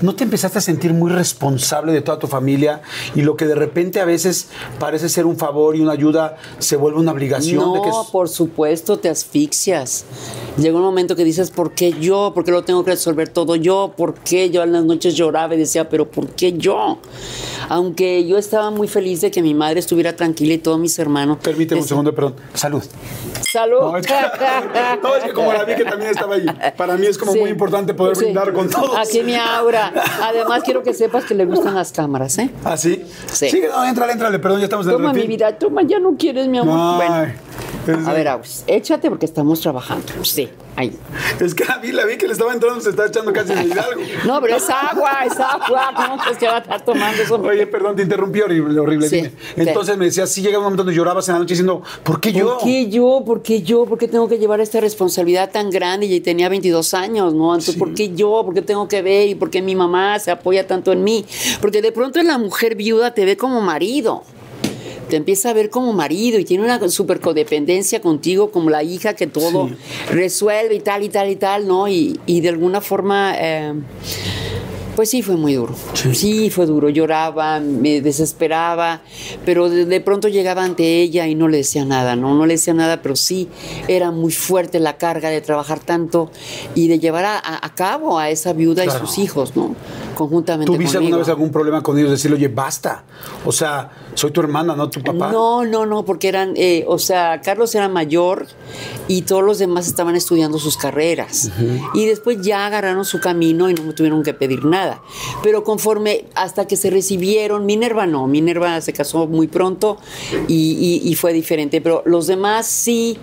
¿no 0.00 0.14
te 0.14 0.24
empezaste 0.24 0.58
a 0.58 0.60
sentir 0.60 0.92
muy 0.94 1.10
responsable 1.10 1.92
de 1.92 2.00
toda 2.00 2.18
tu 2.18 2.26
familia 2.26 2.82
y 3.14 3.22
lo 3.22 3.36
que 3.36 3.46
de 3.46 3.54
repente 3.54 4.00
a 4.00 4.04
veces 4.04 4.48
parece 4.78 5.08
ser 5.08 5.26
un 5.26 5.36
favor 5.36 5.76
y 5.76 5.80
una 5.80 5.92
ayuda 5.92 6.36
se 6.58 6.76
vuelve 6.76 6.98
una 6.98 7.12
obligación? 7.12 7.62
No, 7.62 7.74
de 7.74 7.82
que 7.82 7.90
por 8.10 8.28
supuesto, 8.28 8.98
te 8.98 9.08
asfixias. 9.08 10.04
Llega 10.56 10.76
un 10.76 10.82
momento 10.82 11.14
que 11.14 11.24
dices, 11.24 11.50
¿por 11.50 11.72
qué 11.72 11.92
yo? 11.92 12.32
¿Por 12.34 12.44
qué 12.44 12.50
lo 12.50 12.64
tengo 12.64 12.84
que 12.84 12.92
resolver 12.92 13.28
todo 13.28 13.56
yo? 13.56 13.92
¿Por 13.96 14.14
qué 14.14 14.50
yo 14.50 14.62
en 14.62 14.72
las 14.72 14.84
noches 14.84 15.14
lloraba 15.14 15.54
y 15.54 15.58
decía, 15.58 15.88
pero 15.88 16.10
¿por 16.10 16.28
qué 16.28 16.54
yo? 16.54 16.98
Aunque 17.68 18.26
yo 18.26 18.38
estaba 18.38 18.70
muy 18.70 18.88
feliz 18.88 19.20
de 19.20 19.30
que 19.30 19.42
mi 19.42 19.52
madre 19.52 19.80
estuviera 19.80 20.16
tranquila 20.16 20.54
y 20.54 20.58
todos 20.58 20.78
mis 20.78 20.98
hermanos. 20.98 21.38
Permíteme 21.42 21.80
un 21.80 21.86
segundo, 21.86 22.14
perdón. 22.14 22.34
Salud. 22.54 22.82
Salud. 23.42 23.80
No, 23.80 23.96
es 23.96 24.06
que, 24.06 24.14
no, 25.02 25.16
es 25.16 25.24
que 25.24 25.32
como 25.32 25.52
la 25.52 25.64
vi 25.64 25.74
que 25.74 25.84
también 25.84 26.10
estaba 26.10 26.34
ahí, 26.36 26.46
para 26.76 26.96
mí 26.96 27.06
es 27.06 27.18
como 27.18 27.32
Sí. 27.32 27.40
muy 27.40 27.50
importante 27.50 27.94
poder 27.94 28.16
Sí. 28.16 28.24
brindar 28.24 28.52
con 28.52 28.68
todos. 28.68 28.96
Aquí 28.96 29.22
mi 29.22 29.34
aura. 29.36 29.92
Además, 30.22 30.62
quiero 30.64 30.82
que 30.82 30.94
sepas 30.94 31.24
que 31.24 31.34
le 31.34 31.44
gustan 31.44 31.74
las 31.74 31.92
cámaras, 31.92 32.38
¿eh? 32.38 32.50
¿Ah, 32.64 32.76
sí? 32.76 33.04
Sí. 33.32 33.48
Sí, 33.50 33.62
no, 33.68 33.84
entrale, 33.84 34.12
entrale, 34.12 34.38
perdón, 34.38 34.58
ya 34.60 34.64
estamos 34.64 34.86
en 34.86 34.92
Toma 34.92 35.12
mi 35.12 35.26
vida, 35.26 35.56
toma, 35.58 35.82
ya 35.82 35.98
no 35.98 36.16
quieres, 36.16 36.48
mi 36.48 36.58
amor. 36.58 37.02
Ay, 37.02 37.08
bueno, 37.86 38.00
es, 38.02 38.08
a 38.08 38.12
ver, 38.14 38.28
Agus, 38.28 38.64
échate 38.66 39.08
porque 39.10 39.26
estamos 39.26 39.60
trabajando. 39.60 40.06
Sí, 40.24 40.48
ahí. 40.76 40.96
es 41.38 41.54
que 41.54 41.64
la 41.66 41.76
vi, 41.78 41.92
la 41.92 42.04
vi 42.06 42.16
que 42.16 42.26
le 42.26 42.32
estaba 42.32 42.52
entrando, 42.54 42.80
se 42.80 42.90
está 42.90 43.06
echando 43.06 43.32
casi 43.32 43.52
en 43.52 43.66
Hidalgo. 43.70 44.00
No, 44.24 44.40
pero 44.40 44.56
es 44.56 44.68
agua, 44.70 45.18
es 45.26 45.38
agua. 45.38 45.90
¿Cómo 45.94 46.16
crees 46.22 46.38
que 46.38 46.46
va 46.46 46.56
a 46.56 46.60
estar 46.60 46.80
tomando 46.82 47.22
eso? 47.22 47.34
Oye, 47.36 47.66
perdón, 47.66 47.94
te 47.96 48.02
interrumpí, 48.02 48.40
horrible, 48.40 48.80
horrible. 48.80 49.08
Sí, 49.08 49.16
dime. 49.16 49.28
sí. 49.28 49.54
Entonces 49.56 49.96
me 49.98 50.06
decías, 50.06 50.30
sí 50.30 50.40
llega 50.40 50.56
un 50.58 50.64
momento 50.64 50.82
donde 50.84 50.96
llorabas 50.96 51.28
en 51.28 51.34
la 51.34 51.38
noche 51.40 51.52
diciendo, 51.52 51.82
¿por 52.02 52.20
qué 52.20 52.32
yo? 52.32 52.54
¿Por 52.58 52.64
qué 52.64 52.88
yo? 52.88 53.22
¿Por 53.24 53.42
qué 53.42 53.62
yo? 53.62 53.84
¿Por 53.86 53.98
qué 53.98 54.08
tengo 54.08 54.28
que 54.28 54.38
llevar 54.38 54.60
esta 54.60 54.80
responsabilidad 54.80 55.50
tan 55.50 55.70
grande? 55.70 56.06
Y 56.06 56.20
tenía 56.20 56.48
22 56.48 56.94
años, 56.94 57.34
¿no? 57.34 57.52
Entonces, 57.54 57.76
¿por 57.76 57.94
qué 57.94 58.14
yo? 58.14 58.42
¿Por 58.44 58.54
qué 58.54 58.62
tengo 58.62 58.86
que 58.88 59.02
ver? 59.02 59.28
¿Y 59.28 59.34
por 59.34 59.50
qué 59.50 59.62
mi 59.62 59.74
mamá 59.74 60.18
se 60.18 60.30
apoya 60.30 60.66
tanto 60.66 60.92
en 60.92 61.02
mí? 61.04 61.24
Porque 61.60 61.82
de 61.82 61.92
pronto 61.92 62.22
la 62.22 62.38
mujer 62.38 62.74
viuda 62.76 63.14
te 63.14 63.24
ve 63.24 63.36
como 63.36 63.60
marido. 63.60 64.22
te 65.08 65.16
empieza 65.16 65.50
a 65.50 65.52
ver 65.52 65.68
como 65.68 65.92
marido 65.92 66.38
y 66.38 66.44
tiene 66.46 66.64
una 66.64 66.88
super 66.88 67.20
codependencia 67.20 68.00
contigo, 68.00 68.50
como 68.50 68.70
la 68.70 68.82
hija 68.82 69.12
que 69.14 69.26
todo 69.26 69.68
Sí. 69.68 69.74
resuelve 70.10 70.76
y 70.76 70.80
tal 70.80 71.02
y 71.02 71.10
tal 71.10 71.28
y 71.28 71.36
tal, 71.36 71.68
¿no? 71.68 71.86
Y, 71.88 72.18
y 72.24 72.40
de 72.40 72.48
alguna 72.48 72.80
forma, 72.80 73.34
eh, 73.38 73.74
pues 74.96 75.10
sí, 75.10 75.22
fue 75.22 75.36
muy 75.36 75.54
duro. 75.54 75.74
Sí. 75.94 76.14
Sí. 76.14 76.50
fue 76.50 76.66
duro. 76.66 76.88
Lloraba, 76.88 77.60
me 77.60 78.00
desesperaba, 78.00 79.02
pero 79.44 79.68
de, 79.68 79.84
de 79.86 80.00
pronto 80.00 80.28
llegaba 80.28 80.64
ante 80.64 81.00
ella 81.02 81.26
y 81.26 81.34
no 81.34 81.48
le 81.48 81.58
decía 81.58 81.84
nada, 81.84 82.16
¿no? 82.16 82.34
No 82.34 82.46
le 82.46 82.54
decía 82.54 82.74
nada, 82.74 83.02
pero 83.02 83.16
sí 83.16 83.48
era 83.88 84.10
muy 84.10 84.32
fuerte 84.32 84.78
la 84.80 84.96
carga 84.96 85.30
de 85.30 85.40
trabajar 85.40 85.80
tanto 85.80 86.30
y 86.74 86.88
de 86.88 86.98
llevar 86.98 87.24
a, 87.24 87.38
a- 87.38 87.74
cabo 87.74 88.18
a 88.20 88.30
esa 88.30 88.52
viuda 88.52 88.84
Claro. 88.84 89.04
y 89.04 89.06
sus 89.06 89.18
hijos, 89.18 89.56
¿no? 89.56 89.74
Conjuntamente 90.14 90.70
¿Tuviste 90.72 90.96
alguna 90.98 91.16
vez 91.16 91.28
algún 91.28 91.50
problema 91.50 91.82
con 91.82 91.98
ellos? 91.98 92.10
Decirle, 92.12 92.36
oye, 92.36 92.46
basta. 92.48 93.02
O 93.44 93.50
sea, 93.50 93.90
soy 94.14 94.30
tu 94.30 94.40
hermana, 94.40 94.76
no 94.76 94.88
tu 94.88 95.02
papá. 95.02 95.32
No, 95.32 95.64
no, 95.64 95.86
no, 95.86 96.04
porque 96.04 96.28
eran, 96.28 96.52
eh, 96.56 96.84
o 96.86 96.98
sea, 97.00 97.40
Carlos 97.40 97.74
era 97.74 97.88
mayor 97.88 98.46
y 99.08 99.22
todos 99.22 99.42
los 99.42 99.58
demás 99.58 99.88
estaban 99.88 100.14
estudiando 100.14 100.58
sus 100.60 100.76
carreras. 100.76 101.50
Y 101.94 102.06
después 102.06 102.40
ya 102.42 102.64
agarraron 102.66 103.04
su 103.04 103.18
camino 103.18 103.68
y 103.68 103.74
no 103.74 103.82
me 103.82 103.92
tuvieron 103.92 104.22
que 104.22 104.34
pedir 104.34 104.64
nada. 104.64 104.83
Pero 105.42 105.64
conforme, 105.64 106.24
hasta 106.34 106.66
que 106.66 106.76
se 106.76 106.90
recibieron, 106.90 107.66
Minerva 107.66 108.06
no, 108.06 108.26
Minerva 108.26 108.80
se 108.80 108.92
casó 108.92 109.26
muy 109.26 109.46
pronto 109.48 109.98
y, 110.48 111.00
y- 111.04 111.08
y 111.08 111.14
fue 111.14 111.32
diferente. 111.32 111.80
Pero 111.80 112.02
los 112.06 112.26
demás 112.26 112.66
sí, 112.66 113.18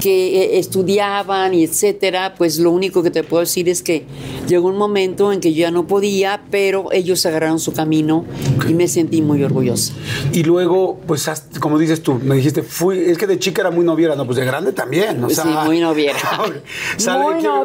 que 0.00 0.42
eh, 0.42 0.58
estudiaban 0.58 1.54
y 1.54 1.64
etcétera, 1.64 2.34
pues 2.36 2.58
lo 2.58 2.70
único 2.70 3.02
que 3.02 3.10
te 3.10 3.22
puedo 3.24 3.40
decir 3.40 3.68
es 3.68 3.82
que 3.82 4.04
llegó 4.48 4.68
un 4.68 4.76
momento 4.76 5.32
en 5.32 5.40
que 5.40 5.52
yo 5.52 5.60
ya 5.62 5.70
no 5.70 5.86
podía, 5.86 6.42
pero 6.50 6.92
ellos 6.92 7.24
agarraron 7.26 7.58
su 7.60 7.72
camino 7.72 8.24
y 8.68 8.74
me 8.74 8.88
sentí 8.88 9.22
muy 9.22 9.42
orgullosa. 9.42 9.92
Y 10.32 10.42
luego, 10.44 10.98
pues, 11.06 11.28
como 11.60 11.78
dices 11.78 12.02
tú, 12.02 12.14
me 12.22 12.36
dijiste, 12.36 12.62
fui, 12.62 12.98
es 12.98 13.18
que 13.18 13.26
de 13.26 13.38
chica 13.38 13.62
era 13.62 13.70
muy 13.70 13.84
noviera, 13.84 14.14
no, 14.16 14.24
pues 14.26 14.36
de 14.38 14.44
grande 14.44 14.72
también. 14.72 15.22
O 15.24 15.30
sea, 15.30 15.44
Sí, 15.44 15.50
muy 15.66 15.80
noviera. 15.80 16.18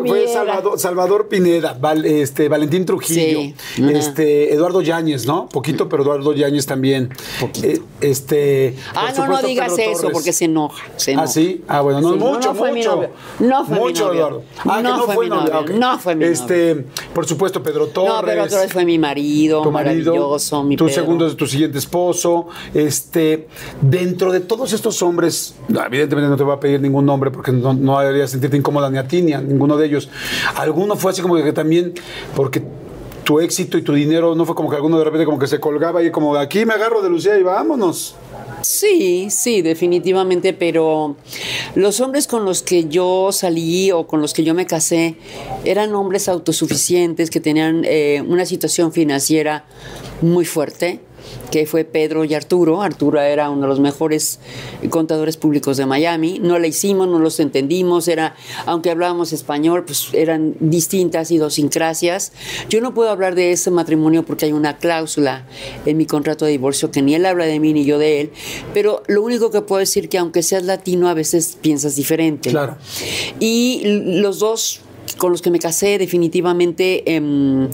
Fue. 0.08 0.28
Salvador, 0.28 0.80
Salvador 0.80 1.28
Pineda, 1.28 1.74
Val- 1.80 2.06
este, 2.06 2.48
Valentín 2.50 2.86
Trujillo, 2.86 3.41
Sí, 3.76 3.84
este, 3.94 4.54
Eduardo 4.54 4.82
Yáñez, 4.82 5.26
¿no? 5.26 5.48
Poquito, 5.50 5.88
pero 5.90 6.04
Eduardo 6.04 6.34
Yáñez 6.34 6.66
también. 6.66 7.10
Eh, 7.64 7.82
este, 8.02 8.76
Ah, 8.96 9.12
no, 9.18 9.28
no 9.28 9.42
digas 9.42 9.74
Pedro 9.74 9.92
eso 9.92 10.02
Torres. 10.02 10.14
porque 10.14 10.34
se 10.34 10.46
enoja. 10.46 10.84
se 10.98 11.12
enoja. 11.12 11.26
Ah, 11.26 11.28
sí. 11.28 11.64
Ah, 11.68 11.82
bueno, 11.82 12.02
no, 12.02 12.14
Sí, 12.14 12.20
mucho, 12.20 12.50
no 12.50 12.56
fue 12.56 12.72
mi 12.72 12.80
mucho. 12.80 12.96
novio. 12.96 13.10
No 13.40 13.66
fue 13.66 13.76
mi 13.76 13.82
mucho, 13.82 14.06
novio. 14.08 14.20
Eduardo. 14.20 14.44
Ah, 14.66 14.78
que 14.78 14.84
No 14.84 14.98
no 14.98 15.04
fue 15.06 15.16
fue 15.16 15.24
mi 15.26 15.30
novio. 15.30 15.64
No 15.80 16.00
fue 16.00 16.16
mi 16.16 16.26
Este, 16.26 16.86
por 17.14 17.26
supuesto, 17.26 17.62
Pedro 17.64 17.88
Torres. 17.88 18.14
No, 18.14 18.22
pero 18.26 18.48
Torres 18.48 18.72
fue 18.74 18.86
mi 18.86 18.98
marido, 19.00 19.62
tu 19.64 19.72
marido, 19.72 20.14
maravilloso, 20.14 20.64
mi 20.64 20.76
tu 20.78 20.86
Pedro. 20.86 21.02
segundo, 21.02 21.36
tu 21.36 21.48
siguiente 21.48 21.78
esposo, 21.78 22.48
este, 22.74 23.48
dentro 23.82 24.32
de 24.32 24.40
todos 24.42 24.74
estos 24.74 25.02
hombres, 25.02 25.56
no, 25.68 25.84
evidentemente 25.86 26.30
no 26.30 26.38
te 26.38 26.44
voy 26.44 26.56
a 26.56 26.60
pedir 26.60 26.82
ningún 26.82 27.06
nombre 27.06 27.32
porque 27.32 27.52
no, 27.52 27.74
no 27.74 28.00
debería 28.00 28.28
sentirte 28.28 28.58
incómoda 28.58 28.90
ni 28.90 28.98
a 28.98 29.08
ti 29.08 29.22
ni 29.22 29.34
a 29.34 29.42
ninguno 29.42 29.78
de 29.78 29.86
ellos. 29.88 30.10
Alguno 30.56 30.96
fue 30.96 31.12
así 31.12 31.22
como 31.22 31.36
que 31.36 31.54
también, 31.54 31.94
porque 32.36 32.62
tu 33.24 33.40
éxito 33.40 33.78
y 33.78 33.82
tu 33.82 33.94
dinero 33.94 34.36
no 34.36 34.46
fue 34.46 34.56
como 34.56 34.70
que 34.70 34.76
alguno 34.76 34.98
de 34.98 35.04
repente 35.04 35.26
como 35.26 35.40
que 35.40 35.48
se 35.48 35.60
colgaba 35.60 36.04
y 36.04 36.12
como 36.12 36.36
aquí 36.36 36.66
me 36.66 36.74
agarro 36.74 37.02
de 37.02 37.10
Lucía 37.10 37.38
y 37.38 37.44
vámonos. 37.44 38.16
Sí, 38.62 39.30
sí, 39.30 39.62
definitivamente, 39.62 40.54
pero 40.54 41.16
los 41.76 42.00
hombres 42.00 42.28
con 42.28 42.46
los 42.46 42.62
que 42.62 42.88
yo 42.88 43.32
salí 43.32 43.92
o 43.92 44.06
con 44.06 44.22
los 44.22 44.34
que 44.34 44.44
yo 44.44 44.54
me 44.54 44.66
casé 44.66 45.16
eran 45.64 45.96
hombres 45.96 46.30
autosuficientes 46.30 47.30
que 47.30 47.40
tenían 47.40 47.84
eh, 47.86 48.24
una 48.28 48.46
situación 48.46 48.92
financiera 48.92 49.66
muy 50.22 50.46
fuerte 50.46 51.00
que 51.52 51.66
fue 51.66 51.84
Pedro 51.84 52.24
y 52.26 52.34
Arturo. 52.34 52.82
Arturo 52.82 53.20
era 53.22 53.50
uno 53.50 53.62
de 53.62 53.68
los 53.68 53.80
mejores 53.80 54.40
contadores 54.90 55.38
públicos 55.38 55.78
de 55.78 55.86
Miami. 55.86 56.40
No 56.40 56.60
la 56.60 56.68
hicimos, 56.68 57.08
no 57.08 57.20
los 57.20 57.40
entendimos. 57.40 58.08
Era, 58.08 58.36
aunque 58.66 58.90
hablábamos 58.90 59.34
español, 59.34 59.84
pues 59.86 60.10
eran 60.14 60.56
distintas 60.60 61.32
idiosincrasias. 61.32 62.32
Yo 62.70 62.82
no 62.82 62.94
puedo 62.94 63.10
hablar 63.10 63.36
de 63.36 63.52
ese 63.52 63.72
matrimonio 63.72 64.24
porque 64.24 64.46
hay 64.46 64.54
una 64.54 64.78
cláusula 64.78 65.46
en 65.86 65.98
mi 65.98 66.06
contrato 66.06 66.46
de 66.46 66.52
divorcio 66.52 66.92
que 66.92 67.02
ni 67.02 67.16
él 67.16 67.26
habla 67.26 67.46
de 67.46 67.60
mí 67.60 67.74
ni 67.74 67.86
yo 67.86 68.00
de 68.00 68.22
él. 68.22 68.32
Pero 68.74 69.04
lo 69.08 69.22
único 69.22 69.52
que 69.52 69.62
puedo 69.62 69.80
decir 69.80 70.10
que 70.10 70.18
aunque 70.18 70.44
seas 70.44 70.64
latino, 70.64 71.10
a 71.10 71.14
veces 71.14 71.58
piensas 71.62 71.96
diferente. 71.96 72.50
Claro. 72.50 72.78
Y 73.40 73.82
los 73.86 74.40
dos 74.40 74.82
con 75.18 75.32
los 75.32 75.42
que 75.42 75.52
me 75.52 75.60
casé 75.60 75.98
definitivamente 75.98 77.16
em, 77.16 77.70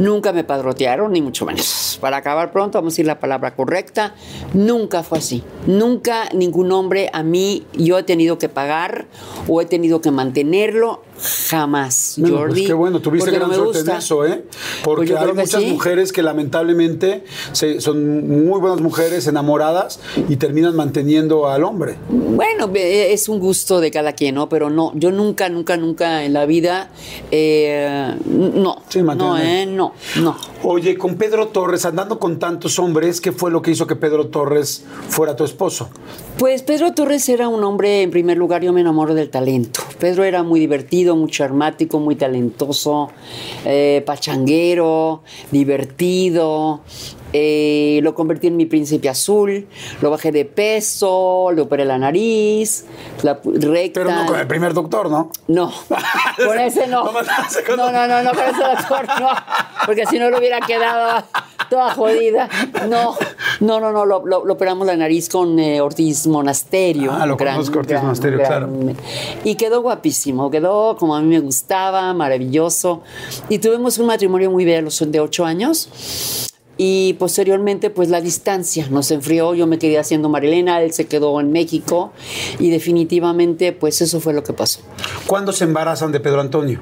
nunca 0.00 0.32
me 0.32 0.44
padrotearon, 0.44 1.12
ni 1.12 1.22
mucho 1.22 1.46
menos. 1.46 1.98
Para 2.00 2.18
acabar 2.18 2.52
pronto, 2.52 2.78
vamos 2.78 2.92
a 2.92 2.94
decir 2.94 3.06
la 3.06 3.20
palabra 3.20 3.54
correcta, 3.54 4.14
nunca 4.54 5.02
fue 5.02 5.18
así. 5.18 5.42
Nunca 5.66 6.28
ningún 6.34 6.72
hombre 6.72 7.10
a 7.12 7.22
mí 7.22 7.64
yo 7.74 7.98
he 7.98 8.02
tenido 8.02 8.38
que 8.38 8.48
pagar 8.48 9.06
o 9.46 9.60
he 9.60 9.66
tenido 9.66 10.00
que 10.00 10.10
mantenerlo, 10.10 11.02
jamás. 11.20 12.14
Bueno, 12.18 12.38
Jordi. 12.38 12.52
pues 12.54 12.66
qué 12.66 12.72
bueno, 12.74 13.00
tuviste 13.00 13.30
porque 13.30 13.38
gran 13.38 13.50
no 13.50 13.54
suerte 13.56 13.78
en 13.80 13.84
gusta. 13.84 13.98
eso, 13.98 14.24
¿eh? 14.26 14.44
Porque 14.84 14.98
Pues 14.98 15.10
yo 15.10 15.18
hay 15.20 15.32
muchas 15.34 15.62
sí. 15.62 15.66
mujeres 15.70 16.12
que 16.12 16.22
lamentablemente 16.22 17.24
se- 17.52 17.80
son 17.80 18.44
muy 18.46 18.60
buenas 18.60 18.80
mujeres 18.80 19.26
enamoradas 19.26 20.00
y 20.28 20.36
terminan 20.36 20.74
manteniendo 20.76 21.48
al 21.48 21.64
hombre. 21.64 21.96
Bueno, 22.08 22.70
es 22.74 23.28
un 23.28 23.38
gusto 23.40 23.80
de 23.80 23.90
cada 23.90 24.12
quien, 24.12 24.34
¿no? 24.36 24.48
Pero 24.48 24.70
no, 24.70 24.92
yo 24.94 25.10
nunca, 25.10 25.48
nunca, 25.48 25.76
nunca 25.76 26.24
en 26.24 26.32
la 26.32 26.46
vida, 26.46 26.90
eh, 27.30 28.14
no, 28.26 28.82
Sí, 28.88 29.02
no, 29.02 29.38
eh, 29.38 29.66
no, 29.66 29.92
no. 30.22 30.36
Oye, 30.62 30.96
con 30.98 31.16
Pedro 31.16 31.48
Torres, 31.48 31.84
andando 31.84 32.18
con 32.18 32.38
tantos 32.38 32.78
hombres, 32.78 33.20
¿qué 33.20 33.32
fue 33.32 33.50
lo 33.50 33.62
que 33.62 33.70
hizo 33.70 33.86
que 33.86 33.96
Pedro 33.96 34.26
Torres 34.28 34.84
fuera 35.08 35.36
tu 35.36 35.44
esposo? 35.44 35.88
Pues 36.38 36.62
Pedro 36.62 36.92
Torres 36.94 37.28
era 37.28 37.48
un 37.48 37.62
hombre, 37.64 38.02
en 38.02 38.10
primer 38.10 38.36
lugar, 38.36 38.62
yo 38.62 38.72
me 38.72 38.80
enamoro 38.80 39.14
del 39.14 39.30
talento. 39.30 39.80
Pedro 39.98 40.24
era 40.24 40.42
muy 40.42 40.60
divertido, 40.60 41.07
muy 41.16 41.30
charmático, 41.30 41.98
muy 41.98 42.16
talentoso, 42.16 43.10
eh, 43.64 44.02
pachanguero, 44.06 45.22
divertido. 45.50 46.80
Eh, 47.32 48.00
lo 48.02 48.14
convertí 48.14 48.46
en 48.46 48.56
mi 48.56 48.66
príncipe 48.66 49.08
azul, 49.08 49.66
lo 50.00 50.10
bajé 50.10 50.32
de 50.32 50.44
peso, 50.44 51.50
le 51.54 51.60
operé 51.62 51.84
la 51.84 51.98
nariz, 51.98 52.84
la 53.22 53.40
recta. 53.44 54.00
Pero 54.02 54.10
no 54.14 54.26
con 54.26 54.38
el 54.40 54.46
primer 54.46 54.74
doctor, 54.74 55.10
¿no? 55.10 55.30
No, 55.48 55.72
con 56.44 56.58
ese 56.58 56.86
no. 56.86 57.04
No 57.68 57.76
No, 57.76 57.92
no, 57.92 58.06
no, 58.08 58.22
no, 58.22 58.30
con 58.30 58.44
ese 58.44 58.62
doctor 58.62 59.06
no. 59.20 59.28
Porque 59.86 60.06
si 60.06 60.18
no 60.18 60.30
lo 60.30 60.38
hubiera 60.38 60.60
quedado 60.60 61.24
toda 61.70 61.94
jodida. 61.94 62.48
No, 62.88 63.14
no, 63.60 63.80
no, 63.80 63.92
no, 63.92 64.06
lo, 64.06 64.24
lo- 64.26 64.44
lo 64.44 64.52
operamos 64.54 64.86
la 64.86 64.96
nariz 64.96 65.28
con 65.28 65.58
eh, 65.58 65.80
Ortiz 65.80 66.26
Monasterio. 66.26 67.12
Ah, 67.12 67.26
lo 67.26 67.36
conozco, 67.36 67.78
Ortiz 67.80 68.00
Monasterio, 68.00 68.38
claro. 68.38 68.68
Y 69.44 69.54
quedó 69.56 69.82
guapísimo, 69.82 70.50
quedó 70.50 70.96
como 70.96 71.14
a 71.14 71.20
mí 71.20 71.26
me 71.28 71.40
gustaba, 71.40 72.12
maravilloso. 72.14 73.02
Y 73.48 73.58
tuvimos 73.58 73.98
un 73.98 74.06
matrimonio 74.06 74.50
muy 74.50 74.64
bello, 74.64 74.90
son 74.90 75.12
de 75.12 75.20
ocho 75.20 75.44
años. 75.44 76.48
Y 76.78 77.14
posteriormente, 77.14 77.90
pues 77.90 78.08
la 78.08 78.20
distancia 78.20 78.86
nos 78.88 79.10
enfrió. 79.10 79.54
Yo 79.54 79.66
me 79.66 79.78
quedé 79.78 79.98
haciendo 79.98 80.28
Marilena, 80.28 80.80
él 80.80 80.92
se 80.92 81.06
quedó 81.06 81.40
en 81.40 81.50
México. 81.50 82.12
Y 82.60 82.70
definitivamente, 82.70 83.72
pues 83.72 84.00
eso 84.00 84.20
fue 84.20 84.32
lo 84.32 84.44
que 84.44 84.52
pasó. 84.52 84.80
¿Cuándo 85.26 85.52
se 85.52 85.64
embarazan 85.64 86.12
de 86.12 86.20
Pedro 86.20 86.40
Antonio? 86.40 86.80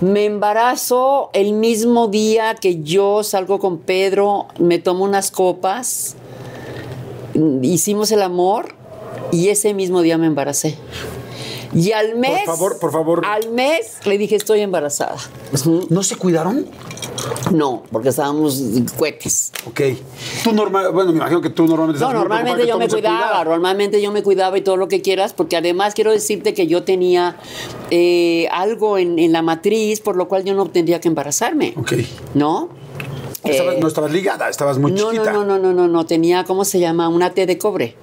Me 0.00 0.26
embarazo 0.26 1.30
el 1.32 1.54
mismo 1.54 2.06
día 2.06 2.54
que 2.54 2.82
yo 2.82 3.24
salgo 3.24 3.58
con 3.58 3.78
Pedro, 3.78 4.46
me 4.60 4.78
tomo 4.78 5.02
unas 5.02 5.32
copas, 5.32 6.14
hicimos 7.62 8.12
el 8.12 8.22
amor 8.22 8.76
y 9.32 9.48
ese 9.48 9.74
mismo 9.74 10.02
día 10.02 10.16
me 10.16 10.26
embaracé. 10.26 10.76
Y 11.74 11.92
al 11.92 12.16
mes, 12.16 12.44
favor, 12.46 12.78
por 12.78 12.92
favor. 12.92 13.22
al 13.26 13.50
mes 13.50 13.98
le 14.04 14.16
dije 14.18 14.36
estoy 14.36 14.60
embarazada. 14.60 15.16
¿No 15.90 16.02
se 16.02 16.16
cuidaron? 16.16 16.66
No, 17.52 17.82
porque 17.90 18.08
estábamos 18.10 18.62
cohetes. 18.96 19.52
Ok. 19.66 19.80
Tú 20.44 20.52
normal, 20.52 20.92
bueno, 20.92 21.10
me 21.12 21.18
imagino 21.18 21.40
que 21.40 21.50
tú 21.50 21.66
normalmente 21.66 22.00
No, 22.04 22.12
normalmente 22.12 22.66
yo 22.66 22.78
me 22.78 22.88
cuidaba, 22.88 23.18
cuidara. 23.18 23.44
normalmente 23.44 24.00
yo 24.02 24.12
me 24.12 24.22
cuidaba 24.22 24.56
y 24.56 24.62
todo 24.62 24.76
lo 24.76 24.88
que 24.88 25.02
quieras, 25.02 25.32
porque 25.32 25.56
además 25.56 25.94
quiero 25.94 26.12
decirte 26.12 26.54
que 26.54 26.66
yo 26.66 26.84
tenía 26.84 27.36
eh, 27.90 28.48
algo 28.50 28.98
en, 28.98 29.18
en 29.18 29.32
la 29.32 29.42
matriz 29.42 30.00
por 30.00 30.16
lo 30.16 30.28
cual 30.28 30.44
yo 30.44 30.54
no 30.54 30.66
tendría 30.70 31.00
que 31.00 31.08
embarazarme. 31.08 31.74
Ok. 31.76 31.92
¿No? 32.34 32.68
Estabas- 33.44 33.74
Eh, 33.74 33.78
no 33.80 33.88
estabas 33.88 34.10
ligada, 34.12 34.48
estabas 34.48 34.78
muy 34.78 34.92
no, 34.92 35.10
chiquita. 35.10 35.32
no, 35.32 35.44
no, 35.44 35.58
no, 35.58 35.72
no, 35.72 35.72
no, 35.72 35.88
no, 35.88 36.06
tenía, 36.06 36.44
¿cómo 36.44 36.64
se 36.64 36.80
llama? 36.80 37.08
Una 37.08 37.30
T 37.34 37.46
de 37.46 37.56
cobre. 37.58 37.94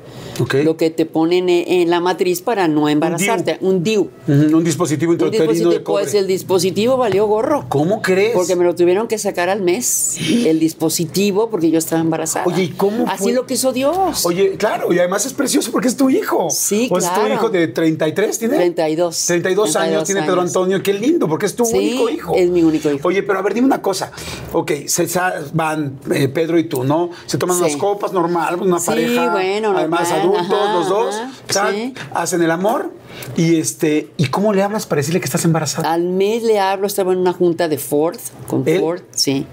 Lo 0.64 0.78
que 0.78 0.90
te 0.90 1.06
ponen 1.06 1.50
e- 1.50 1.82
en 1.82 1.90
la 1.90 2.00
matriz 2.00 2.42
para 2.42 2.68
no 2.68 2.90
embarazarte. 2.90 3.58
Un 3.62 3.84
DIU. 3.84 4.10
Un 4.28 4.64
dispositivo 4.64 5.12
Un 5.12 5.16
intrauterino 5.16 5.46
de 5.48 5.54
dispositivo, 5.54 5.84
cobre. 5.84 6.04
pues 6.04 6.14
el 6.16 6.28
dispositivo 6.28 6.98
valió 6.98 7.26
gorro. 7.28 7.66
¿Cómo 7.70 8.02
crees? 8.02 8.34
Porque 8.34 8.56
me 8.56 8.64
lo 8.64 8.76
tuvieron 8.76 9.08
que 9.08 9.18
sacar 9.18 9.50
al 9.50 9.62
mes, 9.62 10.18
el 10.46 10.60
dispositivo, 10.60 11.50
porque 11.50 11.72
yo 11.72 11.78
estaba 11.78 12.02
embarazada. 12.02 12.46
Oye, 12.46 12.64
¿y 12.64 12.70
cómo 12.70 13.06
Así 13.08 13.24
fue? 13.24 13.34
lo 13.34 13.46
quiso 13.46 13.74
Dios. 13.74 14.26
Oye, 14.26 14.52
claro, 14.58 14.92
y 14.94 15.00
además 15.00 15.26
es 15.26 15.34
precioso 15.34 15.72
porque 15.72 15.88
es 15.88 15.98
tu 15.98 16.10
hijo. 16.10 16.50
Sí, 16.50 16.88
O 16.92 16.98
es 16.98 17.06
tu 17.08 17.14
claro. 17.14 17.34
hijo 17.34 17.50
de 17.50 17.68
33, 17.68 18.38
¿tiene? 18.40 18.56
32. 18.58 19.26
32 19.28 19.76
años 19.76 20.04
32 20.04 20.06
tiene 20.06 20.22
Pedro 20.22 20.42
años. 20.42 20.52
Antonio, 20.56 20.84
qué 20.84 20.94
lindo, 20.94 21.28
porque 21.28 21.46
es 21.46 21.56
tu 21.56 21.66
Sí, 21.66 21.78
único 21.78 22.10
hijo. 22.10 22.34
es 22.36 22.50
mi 22.50 22.64
único 22.64 22.92
hijo. 22.92 23.08
Oye, 23.08 23.24
pero 23.24 23.40
a 23.40 23.42
ver, 23.42 23.54
dime 23.54 23.68
una 23.68 23.82
cosa. 23.82 24.12
Ok, 24.54 24.72
se 24.88 25.08
van 25.54 26.00
eh, 26.14 26.28
Pedro 26.28 26.58
y 26.60 26.66
tú, 26.66 26.84
¿no? 26.84 27.10
Se 27.26 27.38
toman 27.38 27.56
Sí. 27.58 27.64
unas 27.64 27.76
copas 27.78 28.12
normal, 28.12 28.60
una 28.62 28.80
Sí, 28.80 28.86
pareja. 28.88 29.32
bueno, 29.32 29.74
además 29.76 30.02
normal, 30.10 30.22
adultos, 30.26 30.60
ajá, 30.60 30.74
los 30.74 30.90
dos. 30.90 31.16
sí. 31.50 31.94
Hacen 32.14 32.42
el 32.42 32.52
amor. 32.52 32.92
Y 33.38 33.60
este, 33.60 34.10
¿y 34.18 34.26
cómo 34.26 34.54
le 34.54 34.62
hablas 34.62 34.86
para 34.86 35.00
decirle 35.00 35.20
que 35.20 35.26
estás 35.26 35.46
embarazada? 35.46 35.92
Al 35.92 36.04
mes 36.04 36.44
le 36.44 36.60
hablo, 36.60 36.88
estaba 36.88 37.14
en 37.14 37.20
una 37.20 37.34
junta 37.34 37.68
de 37.68 37.78
Ford, 37.78 38.18
con. 38.48 38.66
Ford, 38.66 39.02
sí. 39.12 39.46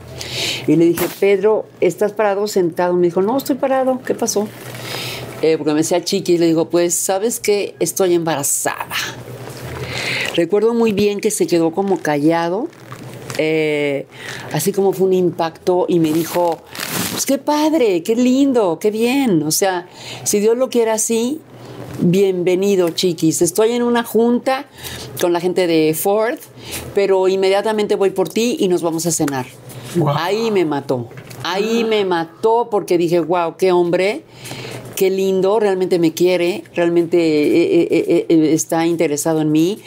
Y 0.66 0.76
le 0.76 0.84
dije, 0.86 1.06
Pedro, 1.20 1.66
¿estás 1.80 2.12
parado 2.12 2.46
sentado? 2.48 2.94
Me 2.94 3.06
dijo, 3.06 3.22
no, 3.22 3.36
estoy 3.36 3.56
parado, 3.56 4.00
¿qué 4.04 4.14
pasó? 4.14 4.48
Eh, 5.42 5.58
porque 5.58 5.72
me 5.72 5.78
decía 5.78 6.02
chiqui, 6.04 6.34
y 6.34 6.38
le 6.38 6.46
digo, 6.46 6.70
pues, 6.70 6.94
¿sabes 6.94 7.40
qué? 7.40 7.74
Estoy 7.80 8.14
embarazada. 8.14 8.96
Recuerdo 10.34 10.72
muy 10.72 10.92
bien 10.92 11.20
que 11.20 11.30
se 11.30 11.46
quedó 11.46 11.72
como 11.72 11.98
callado, 11.98 12.68
eh, 13.38 14.06
así 14.52 14.72
como 14.72 14.92
fue 14.92 15.08
un 15.08 15.12
impacto, 15.14 15.86
y 15.88 15.98
me 15.98 16.12
dijo, 16.12 16.62
pues 17.22 17.38
qué 17.38 17.38
padre, 17.38 18.02
qué 18.02 18.16
lindo, 18.16 18.80
qué 18.80 18.90
bien. 18.90 19.44
O 19.44 19.52
sea, 19.52 19.86
si 20.24 20.40
Dios 20.40 20.56
lo 20.56 20.70
quiere 20.70 20.90
así, 20.90 21.40
bienvenido, 22.00 22.88
chiquis. 22.88 23.42
Estoy 23.42 23.70
en 23.72 23.84
una 23.84 24.02
junta 24.02 24.66
con 25.20 25.32
la 25.32 25.38
gente 25.38 25.68
de 25.68 25.94
Ford, 25.94 26.40
pero 26.96 27.28
inmediatamente 27.28 27.94
voy 27.94 28.10
por 28.10 28.28
ti 28.28 28.56
y 28.58 28.66
nos 28.66 28.82
vamos 28.82 29.06
a 29.06 29.12
cenar. 29.12 29.46
Ahí 30.16 30.50
me 30.50 30.64
mató. 30.64 31.06
Ahí 31.44 31.84
me 31.84 32.04
mató 32.04 32.66
porque 32.68 32.98
dije, 32.98 33.20
wow, 33.20 33.56
qué 33.56 33.70
hombre, 33.70 34.24
qué 34.96 35.10
lindo, 35.10 35.58
realmente 35.60 35.98
me 35.98 36.12
quiere, 36.12 36.64
realmente 36.74 37.16
eh, 37.18 37.88
eh, 37.90 38.26
eh, 38.28 38.52
está 38.52 38.86
interesado 38.86 39.40
en 39.40 39.50
mí. 39.52 39.78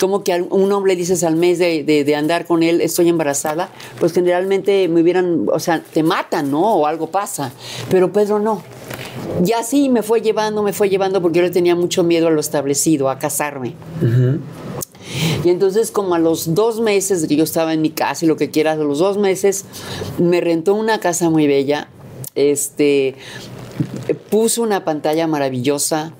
Como 0.00 0.22
que 0.24 0.32
a 0.32 0.42
un 0.42 0.72
hombre 0.72 0.96
dices 0.96 1.24
al 1.24 1.36
mes 1.36 1.58
de, 1.58 1.84
de- 1.84 2.04
de 2.04 2.14
andar 2.14 2.46
con 2.46 2.62
él, 2.62 2.80
estoy 2.80 3.08
embarazada, 3.08 3.70
pues 4.00 4.12
generalmente 4.12 4.88
me 4.88 5.02
hubieran, 5.02 5.46
o 5.52 5.58
sea, 5.58 5.82
te 5.82 6.02
matan, 6.02 6.50
¿no? 6.50 6.74
O 6.76 6.86
algo 6.86 7.08
pasa. 7.08 7.52
Pero 7.90 8.12
Pedro 8.12 8.38
no. 8.38 8.62
Y 9.44 9.52
así 9.52 9.88
me 9.88 10.02
fue 10.02 10.20
llevando, 10.20 10.62
me 10.62 10.72
fue 10.72 10.88
llevando 10.88 11.20
porque 11.22 11.38
yo 11.38 11.42
le 11.44 11.50
tenía 11.50 11.74
mucho 11.74 12.04
miedo 12.04 12.28
a 12.28 12.30
lo 12.30 12.40
establecido, 12.40 13.10
a 13.10 13.18
casarme. 13.18 13.74
Y 15.44 15.48
entonces 15.50 15.90
como 15.90 16.14
a 16.14 16.18
los 16.18 16.54
dos 16.54 16.80
meses 16.80 17.26
que 17.26 17.36
yo 17.36 17.44
estaba 17.44 17.74
en 17.74 17.82
mi 17.82 17.90
casa 17.90 18.24
y 18.24 18.28
lo 18.28 18.36
que 18.36 18.50
quieras, 18.50 18.78
a 18.78 18.82
los 18.84 18.98
dos 18.98 19.18
meses 19.18 19.64
me 20.18 20.40
rentó 20.40 20.74
una 20.74 21.00
casa 21.00 21.28
muy 21.30 21.46
bella, 21.46 21.88
este, 22.34 23.16
puso 24.30 24.62
una 24.62 24.84
pantalla 24.84 25.26
maravillosa, 25.26 26.14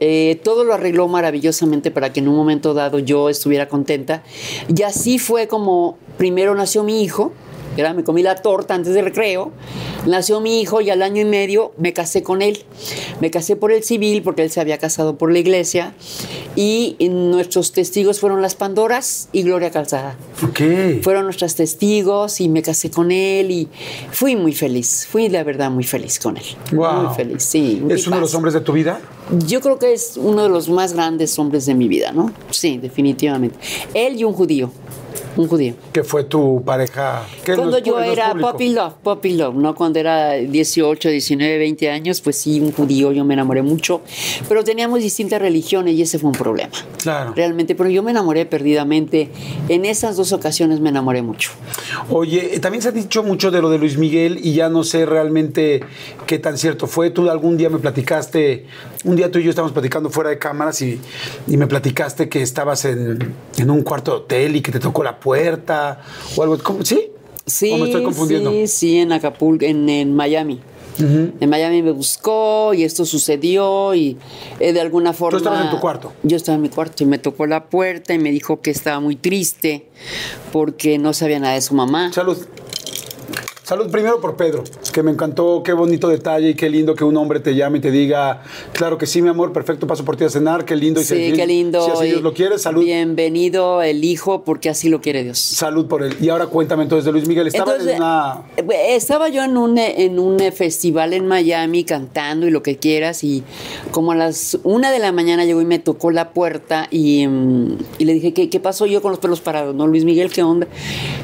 eh, 0.00 0.40
todo 0.42 0.64
lo 0.64 0.74
arregló 0.74 1.06
maravillosamente 1.08 1.90
para 1.90 2.12
que 2.12 2.20
en 2.20 2.28
un 2.28 2.34
momento 2.34 2.74
dado 2.74 2.98
yo 2.98 3.28
estuviera 3.28 3.68
contenta. 3.68 4.22
Y 4.74 4.82
así 4.82 5.18
fue 5.18 5.46
como 5.46 5.96
primero 6.18 6.54
nació 6.54 6.82
mi 6.82 7.02
hijo, 7.02 7.32
¿verdad? 7.76 7.94
me 7.94 8.04
comí 8.04 8.22
la 8.22 8.36
torta 8.36 8.74
antes 8.74 8.94
del 8.94 9.04
recreo, 9.04 9.52
nació 10.06 10.40
mi 10.40 10.60
hijo 10.60 10.80
y 10.80 10.90
al 10.90 11.02
año 11.02 11.22
y 11.22 11.24
medio 11.24 11.72
me 11.76 11.92
casé 11.92 12.22
con 12.22 12.42
él. 12.42 12.64
Me 13.20 13.30
casé 13.30 13.56
por 13.56 13.72
el 13.72 13.82
civil 13.82 14.22
porque 14.22 14.42
él 14.42 14.50
se 14.50 14.60
había 14.60 14.78
casado 14.78 15.16
por 15.16 15.32
la 15.32 15.38
iglesia 15.38 15.94
y 16.56 16.96
nuestros 17.10 17.72
testigos 17.72 18.20
fueron 18.20 18.42
las 18.42 18.54
Pandoras 18.54 19.28
y 19.32 19.42
Gloria 19.42 19.70
Calzada. 19.70 20.16
Ok. 20.42 21.02
Fueron 21.02 21.24
nuestras 21.24 21.54
testigos 21.54 22.40
y 22.40 22.48
me 22.48 22.62
casé 22.62 22.90
con 22.90 23.10
él 23.10 23.50
y 23.50 23.68
fui 24.10 24.36
muy 24.36 24.52
feliz, 24.52 25.06
fui 25.10 25.28
de 25.28 25.42
verdad 25.42 25.70
muy 25.70 25.84
feliz 25.84 26.18
con 26.18 26.36
él. 26.36 26.44
Wow. 26.72 27.02
Muy 27.04 27.14
feliz, 27.14 27.42
sí. 27.42 27.82
¿Es 27.88 28.06
uno 28.06 28.16
de 28.16 28.22
los 28.22 28.34
hombres 28.34 28.54
de 28.54 28.60
tu 28.60 28.72
vida? 28.72 29.00
Yo 29.46 29.60
creo 29.60 29.78
que 29.78 29.92
es 29.92 30.16
uno 30.16 30.42
de 30.42 30.48
los 30.48 30.68
más 30.68 30.92
grandes 30.92 31.38
hombres 31.38 31.66
de 31.66 31.74
mi 31.74 31.88
vida, 31.88 32.12
¿no? 32.12 32.32
Sí, 32.50 32.78
definitivamente. 32.78 33.58
Él 33.94 34.16
y 34.18 34.24
un 34.24 34.32
judío. 34.32 34.70
Un 35.36 35.48
judío. 35.48 35.74
Que 35.92 36.04
fue 36.04 36.24
tu 36.24 36.62
pareja. 36.64 37.22
no 37.48 37.56
Cuando 37.56 37.78
yo 37.78 37.98
no 37.98 38.02
es 38.02 38.12
era 38.12 38.34
puppy 38.34 38.70
love, 38.70 38.94
puppy 39.02 39.34
love, 39.34 39.54
¿no? 39.54 39.74
Cuando 39.74 39.98
era 39.98 40.32
18, 40.32 41.08
19, 41.08 41.58
20 41.58 41.90
años, 41.90 42.20
pues 42.20 42.36
sí, 42.36 42.60
un 42.60 42.72
judío, 42.72 43.12
yo 43.12 43.24
me 43.24 43.34
enamoré 43.34 43.62
mucho. 43.62 44.02
Pero 44.48 44.62
teníamos 44.64 45.00
distintas 45.00 45.40
religiones 45.40 45.94
y 45.94 46.02
ese 46.02 46.18
fue 46.18 46.30
un 46.30 46.36
problema. 46.36 46.72
Claro. 46.98 47.32
Realmente, 47.34 47.74
pero 47.74 47.88
yo 47.88 48.02
me 48.02 48.10
enamoré 48.10 48.46
perdidamente. 48.46 49.30
En 49.68 49.84
esas 49.84 50.16
dos 50.16 50.32
ocasiones 50.32 50.80
me 50.80 50.90
enamoré 50.90 51.22
mucho. 51.22 51.50
Oye, 52.10 52.54
eh, 52.54 52.60
también 52.60 52.82
se 52.82 52.88
ha 52.88 52.92
dicho 52.92 53.22
mucho 53.22 53.50
de 53.50 53.62
lo 53.62 53.70
de 53.70 53.78
Luis 53.78 53.96
Miguel 53.96 54.38
y 54.42 54.54
ya 54.54 54.68
no 54.68 54.84
sé 54.84 55.06
realmente 55.06 55.80
qué 56.26 56.38
tan 56.38 56.58
cierto 56.58 56.86
fue. 56.86 57.10
Tú 57.10 57.30
algún 57.30 57.56
día 57.56 57.70
me 57.70 57.78
platicaste, 57.78 58.66
un 59.04 59.16
día 59.16 59.30
tú 59.30 59.38
y 59.38 59.44
yo 59.44 59.50
estábamos 59.50 59.72
platicando 59.72 60.10
fuera 60.10 60.30
de 60.30 60.38
cámaras 60.38 60.82
y, 60.82 61.00
y 61.46 61.56
me 61.56 61.66
platicaste 61.66 62.28
que 62.28 62.42
estabas 62.42 62.84
en, 62.84 63.34
en 63.56 63.70
un 63.70 63.82
cuarto 63.82 64.12
de 64.12 64.16
hotel 64.18 64.56
y 64.56 64.60
que 64.60 64.72
te 64.72 64.80
tocó 64.80 65.02
la 65.02 65.18
puerta 65.22 66.00
o 66.36 66.42
algo. 66.42 66.58
¿Cómo? 66.58 66.84
¿Sí? 66.84 67.10
Sí, 67.46 67.72
¿O 67.72 67.78
me 67.78 67.86
estoy 67.86 68.04
confundiendo? 68.04 68.50
sí, 68.50 68.66
sí, 68.66 68.98
en 68.98 69.12
Acapulco, 69.12 69.64
en, 69.64 69.88
en 69.88 70.14
Miami. 70.14 70.60
En 70.98 71.48
Miami 71.48 71.82
me 71.82 71.90
buscó 71.90 72.74
y 72.74 72.84
esto 72.84 73.04
sucedió 73.04 73.94
y 73.94 74.18
eh, 74.60 74.72
de 74.72 74.80
alguna 74.80 75.12
forma... 75.12 75.38
estabas 75.38 75.64
en 75.64 75.70
tu 75.70 75.80
cuarto? 75.80 76.12
Yo 76.22 76.36
estaba 76.36 76.56
en 76.56 76.62
mi 76.62 76.68
cuarto 76.68 77.02
y 77.02 77.06
me 77.06 77.18
tocó 77.18 77.46
la 77.46 77.64
puerta 77.64 78.12
y 78.14 78.18
me 78.18 78.30
dijo 78.30 78.60
que 78.60 78.70
estaba 78.70 79.00
muy 79.00 79.16
triste 79.16 79.86
porque 80.52 80.98
no 80.98 81.12
sabía 81.14 81.40
nada 81.40 81.54
de 81.54 81.62
su 81.62 81.74
mamá. 81.74 82.12
Salud. 82.12 82.36
Salud 83.64 83.88
primero 83.92 84.20
por 84.20 84.36
Pedro, 84.36 84.64
que 84.92 85.04
me 85.04 85.12
encantó, 85.12 85.62
qué 85.64 85.72
bonito 85.72 86.08
detalle 86.08 86.48
y 86.50 86.54
qué 86.54 86.68
lindo 86.68 86.96
que 86.96 87.04
un 87.04 87.16
hombre 87.16 87.38
te 87.38 87.54
llame 87.54 87.78
y 87.78 87.80
te 87.80 87.92
diga, 87.92 88.42
claro 88.72 88.98
que 88.98 89.06
sí, 89.06 89.22
mi 89.22 89.28
amor, 89.28 89.52
perfecto, 89.52 89.86
paso 89.86 90.04
por 90.04 90.16
ti 90.16 90.24
a 90.24 90.30
cenar, 90.30 90.64
qué 90.64 90.74
lindo. 90.74 91.00
y 91.00 91.04
Sí, 91.04 91.32
qué 91.32 91.46
lindo. 91.46 91.84
Si 91.84 91.90
así 91.92 92.04
Dios 92.06 92.22
lo 92.22 92.34
quiere, 92.34 92.58
salud. 92.58 92.82
Bienvenido 92.82 93.80
el 93.82 94.02
hijo 94.02 94.42
porque 94.42 94.68
así 94.68 94.88
lo 94.88 95.00
quiere 95.00 95.22
Dios. 95.22 95.38
Salud 95.38 95.86
por 95.86 96.02
él. 96.02 96.16
Y 96.20 96.28
ahora 96.30 96.46
cuéntame 96.46 96.82
entonces 96.82 97.04
de 97.04 97.12
Luis 97.12 97.28
Miguel. 97.28 97.46
Estaba 97.46 97.70
Entonces, 97.70 97.94
en 97.94 98.02
una... 98.02 98.42
eh, 98.56 98.96
estaba 98.96 99.28
yo 99.28 99.44
en 99.44 99.56
un, 99.56 99.78
en 99.78 100.18
un 100.18 100.40
eh, 100.40 100.50
festival 100.50 101.12
en 101.12 101.28
Miami 101.28 101.84
cantando 101.84 102.48
y 102.48 102.50
lo 102.50 102.64
que 102.64 102.78
quieras 102.78 103.22
y 103.22 103.44
como 103.92 104.10
a 104.10 104.16
las 104.16 104.58
una 104.64 104.90
de 104.90 104.98
la 104.98 105.12
mañana 105.12 105.44
llegó 105.44 105.62
y 105.62 105.66
me 105.66 105.78
tocó 105.78 106.10
la 106.10 106.32
puerta 106.32 106.88
y, 106.90 107.28
mm, 107.28 107.76
y 107.98 108.04
le 108.06 108.14
dije, 108.14 108.34
¿qué, 108.34 108.50
¿qué 108.50 108.58
pasó 108.58 108.86
yo 108.86 109.00
con 109.02 109.12
los 109.12 109.20
pelos 109.20 109.40
parados? 109.40 109.72
¿No, 109.72 109.86
Luis 109.86 110.04
Miguel, 110.04 110.32
qué 110.32 110.42
onda? 110.42 110.66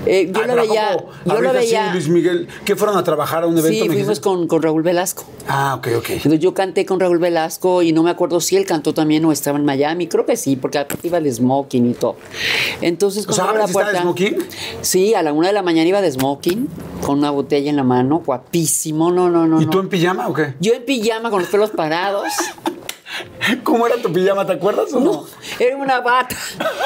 Eh, 0.06 0.30
yo 0.32 0.40
Ah, 0.40 0.46
lo 0.46 0.52
pero 0.54 0.60
¿a 0.60 0.64
veía, 0.66 0.96
yo 1.26 1.40
lo 1.40 1.52
veía... 1.52 1.92
Luis 1.92 2.08
Miguel, 2.08 2.27
¿qué 2.64 2.76
fueron 2.76 2.96
a 2.96 3.04
trabajar 3.04 3.42
a 3.42 3.46
un 3.46 3.58
evento? 3.58 3.84
Sí, 3.84 3.88
fuimos 3.88 4.20
con, 4.20 4.46
con 4.46 4.62
Raúl 4.62 4.82
Velasco. 4.82 5.24
Ah, 5.48 5.74
ok, 5.76 5.88
ok. 5.98 6.10
Entonces 6.10 6.40
yo 6.40 6.54
canté 6.54 6.86
con 6.86 7.00
Raúl 7.00 7.18
Velasco 7.18 7.82
y 7.82 7.92
no 7.92 8.02
me 8.02 8.10
acuerdo 8.10 8.40
si 8.40 8.56
él 8.56 8.64
cantó 8.64 8.94
también 8.94 9.24
o 9.24 9.32
estaba 9.32 9.58
en 9.58 9.64
Miami. 9.64 10.06
Creo 10.06 10.26
que 10.26 10.36
sí, 10.36 10.56
porque 10.56 10.84
iba 11.02 11.20
de 11.20 11.32
smoking 11.32 11.90
y 11.90 11.94
todo. 11.94 12.16
Entonces, 12.80 13.26
O 13.28 13.32
sea, 13.32 13.44
abro 13.44 13.66
¿sí 13.66 13.70
estaba 13.70 13.92
de 13.92 14.00
smoking? 14.00 14.36
Sí, 14.80 15.14
a 15.14 15.22
la 15.22 15.32
una 15.32 15.48
de 15.48 15.54
la 15.54 15.62
mañana 15.62 15.88
iba 15.88 16.00
de 16.00 16.10
smoking, 16.10 16.68
con 17.04 17.18
una 17.18 17.30
botella 17.30 17.70
en 17.70 17.76
la 17.76 17.84
mano, 17.84 18.22
guapísimo. 18.24 19.10
No, 19.10 19.28
no, 19.28 19.46
no. 19.46 19.60
¿Y 19.60 19.64
no. 19.66 19.70
tú 19.70 19.80
en 19.80 19.88
pijama 19.88 20.28
o 20.28 20.34
qué? 20.34 20.54
Yo 20.60 20.74
en 20.74 20.84
pijama 20.84 21.30
con 21.30 21.40
los 21.40 21.48
pelos 21.48 21.70
parados. 21.70 22.28
¿Cómo 23.64 23.86
era 23.86 23.96
tu 23.96 24.12
pijama? 24.12 24.46
¿Te 24.46 24.52
acuerdas 24.54 24.92
o 24.92 25.00
no? 25.00 25.12
No, 25.12 25.26
era 25.58 25.76
una 25.76 26.00
bata, 26.00 26.36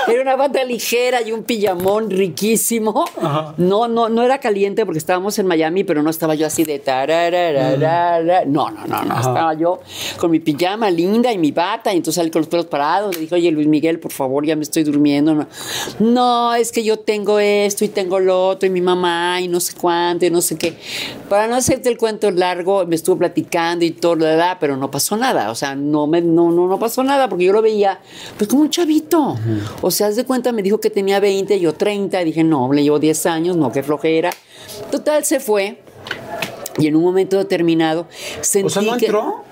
era 0.09 0.23
una 0.23 0.37
bata 0.37 0.65
ligera 0.65 1.23
y 1.23 1.33
un 1.33 1.43
pijamón 1.43 2.11
riquísimo. 2.11 3.05
Ajá. 3.21 3.55
No, 3.57 3.89
no, 3.89 4.09
no 4.09 4.23
era 4.23 4.39
caliente 4.39 4.85
porque 4.85 4.99
estábamos 4.99 5.39
en 5.39 5.47
Miami, 5.47 5.85
pero 5.85 6.03
no 6.03 6.11
estaba 6.11 6.35
yo 6.35 6.47
así 6.47 6.65
de 6.65 6.79
tararararara. 6.79 8.45
No, 8.45 8.71
no, 8.71 8.87
no, 8.87 9.05
no. 9.05 9.13
Ajá. 9.13 9.21
Estaba 9.21 9.55
yo 9.55 9.81
con 10.19 10.31
mi 10.31 10.41
pijama 10.41 10.91
linda 10.91 11.33
y 11.33 11.39
mi 11.39 11.53
bata, 11.53 11.93
y 11.93 11.97
entonces 11.97 12.17
salí 12.17 12.31
con 12.31 12.41
los 12.41 12.49
pelos 12.49 12.67
parados. 12.67 13.15
Le 13.15 13.23
dije, 13.23 13.35
oye, 13.35 13.51
Luis 13.51 13.67
Miguel, 13.67 13.99
por 13.99 14.13
favor, 14.13 14.47
ya 14.47 14.57
me 14.57 14.63
estoy 14.63 14.85
durmiendo. 14.85 15.35
No, 15.35 15.47
no 15.99 16.55
es 16.55 16.73
que 16.73 16.85
yo 16.85 16.99
tengo 16.99 17.39
esto 17.39 17.85
y 17.85 17.89
tengo 17.89 18.21
lo 18.21 18.49
otro, 18.49 18.67
y 18.67 18.71
mi 18.71 18.81
mamá, 18.81 19.41
y 19.41 19.49
no 19.49 19.61
sé 19.61 19.75
cuánto, 19.75 20.27
y 20.27 20.31
no 20.31 20.41
sé 20.41 20.57
qué. 20.57 20.75
Para 21.29 21.47
no 21.47 21.57
hacerte 21.57 21.89
el 21.89 21.99
cuento 21.99 22.31
largo, 22.31 22.87
me 22.87 22.95
estuvo 22.95 23.19
platicando 23.19 23.85
y 23.85 23.91
todo, 23.91 24.27
pero 24.61 24.77
no 24.77 24.91
pasó 24.91 25.17
nada. 25.17 25.51
O 25.51 25.55
sea, 25.55 25.75
no, 25.75 26.07
me, 26.07 26.22
no, 26.23 26.51
no, 26.51 26.67
no 26.69 26.79
pasó 26.79 27.03
nada 27.03 27.29
porque 27.29 27.45
yo 27.45 27.53
lo 27.53 27.63
veía 27.63 28.01
pues 28.39 28.49
como 28.49 28.63
un 28.63 28.71
chavito. 28.71 29.37
O 29.81 29.91
sea, 29.91 30.07
haz 30.09 30.17
de 30.17 30.25
cuenta, 30.25 30.53
me 30.53 30.63
dijo 30.63 30.81
que 30.81 30.91
tenía 30.91 31.21
20, 31.21 31.59
yo 31.61 31.75
30. 31.75 32.21
Y 32.23 32.25
dije, 32.25 32.45
no, 32.45 32.73
le 32.73 32.83
llevo 32.83 32.99
10 32.99 33.27
años, 33.27 33.57
no, 33.57 33.71
qué 33.73 33.83
flojera. 33.83 34.31
Total, 34.91 35.25
se 35.25 35.41
fue. 35.41 35.83
Y 36.79 36.87
en 36.87 36.97
un 36.97 37.03
momento 37.03 37.37
determinado 37.37 38.07
sentí 38.41 38.67
O 38.67 38.71
sea, 38.71 38.83
¿no 38.83 38.97
que- 38.97 39.07
entró? 39.07 39.45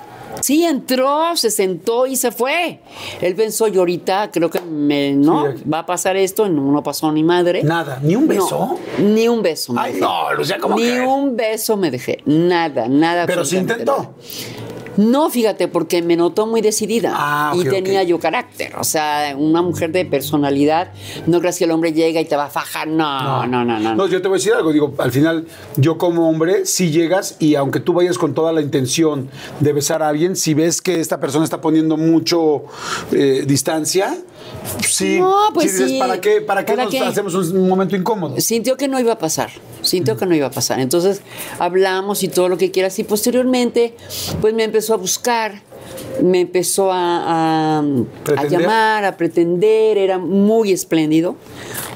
Sí, 0.43 0.64
entró, 0.64 1.37
se 1.37 1.51
sentó 1.51 2.07
y 2.07 2.14
se 2.16 2.31
fue. 2.31 2.81
Él 3.21 3.35
pensó, 3.35 3.66
yo 3.66 3.81
ahorita 3.81 4.31
creo 4.33 4.49
que 4.49 4.61
me, 4.61 5.12
no, 5.12 5.53
Sí. 5.53 5.64
va 5.71 5.81
a 5.81 5.87
pasar 5.87 6.16
esto, 6.16 6.49
no, 6.49 6.71
no 6.73 6.83
pasó 6.85 7.11
ni 7.12 7.23
madre. 7.25 7.62
Nada, 7.64 7.99
¿ni 8.01 8.14
un 8.16 8.27
beso? 8.29 8.79
No, 8.99 9.05
ni 9.07 9.29
un 9.29 9.43
beso. 9.43 9.73
me 9.75 9.81
Ay, 9.83 9.93
dejé. 9.95 10.01
no, 10.05 10.33
Lucía, 10.35 10.59
¿cómo 10.59 10.77
Ni 10.79 10.89
un 11.01 11.37
beso 11.37 11.77
me 11.77 11.91
dejé. 11.91 12.23
Nada, 12.25 12.87
nada. 12.89 13.27
Pero 13.27 13.41
absolutamente 13.41 13.83
intentó. 13.83 13.97
nada. 14.03 14.14
No, 14.97 15.30
fíjate, 15.30 15.68
porque 15.68 16.03
me 16.03 16.16
notó 16.16 16.47
muy 16.47 16.61
decidida 16.61 17.12
Ah, 17.14 17.53
ok, 17.55 17.64
y 17.64 17.68
tenía 17.68 18.03
yo 18.03 18.18
carácter. 18.18 18.74
O 18.76 18.84
sea, 18.84 19.34
una 19.36 19.62
mujer 19.62 19.93
de 19.93 20.05
personalidad. 20.05 20.93
No 21.26 21.41
creas 21.41 21.59
que 21.59 21.64
el 21.64 21.70
hombre 21.70 21.93
llega 21.93 22.20
y 22.20 22.24
te 22.24 22.36
va 22.36 22.47
a 22.47 22.51
fajar. 22.51 22.88
No, 22.88 23.47
no, 23.47 23.64
no, 23.64 23.78
no. 23.78 23.95
No, 23.95 24.07
yo 24.07 24.20
te 24.20 24.28
voy 24.28 24.36
a 24.36 24.38
decir 24.38 24.53
algo. 24.53 24.72
Digo, 24.72 24.95
al 24.99 25.12
final, 25.12 25.47
yo 25.76 25.99
como 25.99 26.28
hombre, 26.28 26.66
si 26.66 26.91
llegas 26.91 27.36
y 27.38 27.55
aunque 27.55 27.80
tú 27.80 27.93
vayas 27.93 28.18
con 28.18 28.34
toda 28.34 28.53
la 28.53 28.61
intención 28.61 29.28
de 29.61 29.72
besar 29.72 30.03
a 30.03 30.09
alguien, 30.09 30.36
si 30.36 30.55
ves 30.55 30.80
que 30.82 31.01
esta 31.01 31.20
persona 31.20 31.45
está 31.45 31.61
poniendo 31.61 31.97
mucho 31.97 32.64
eh, 33.12 33.45
distancia, 33.47 34.16
sí. 34.86 35.18
No, 35.20 35.51
pues 35.55 35.72
dices, 35.72 35.91
sí. 35.91 35.99
¿para 35.99 36.20
qué, 36.20 36.41
para 36.41 36.64
qué 36.64 36.72
¿Para 36.72 36.84
nos 36.84 36.93
qué? 36.93 37.01
hacemos 37.01 37.34
un 37.34 37.68
momento 37.68 37.97
incómodo? 37.97 38.41
Sintió 38.41 38.76
que 38.76 38.88
no 38.88 38.99
iba 38.99 39.12
a 39.12 39.18
pasar, 39.18 39.51
sintió 39.82 40.16
que 40.16 40.26
no 40.26 40.34
iba 40.34 40.47
a 40.47 40.51
pasar. 40.51 40.80
Entonces 40.80 41.22
hablamos 41.59 42.22
y 42.22 42.28
todo 42.28 42.49
lo 42.49 42.57
que 42.59 42.70
quieras 42.70 42.99
y 42.99 43.05
posteriormente 43.05 43.95
pues 44.41 44.55
me 44.55 44.64
empezó 44.64 44.80
a 44.89 44.97
buscar, 44.97 45.61
me 46.22 46.41
empezó 46.41 46.91
a, 46.91 46.97
a- 46.97 47.78
a 47.81 47.85
¿Pretender? 48.24 48.61
llamar, 48.61 49.05
a 49.05 49.16
pretender, 49.18 49.99
era 49.99 50.18
muy 50.18 50.72
espléndido, 50.72 51.37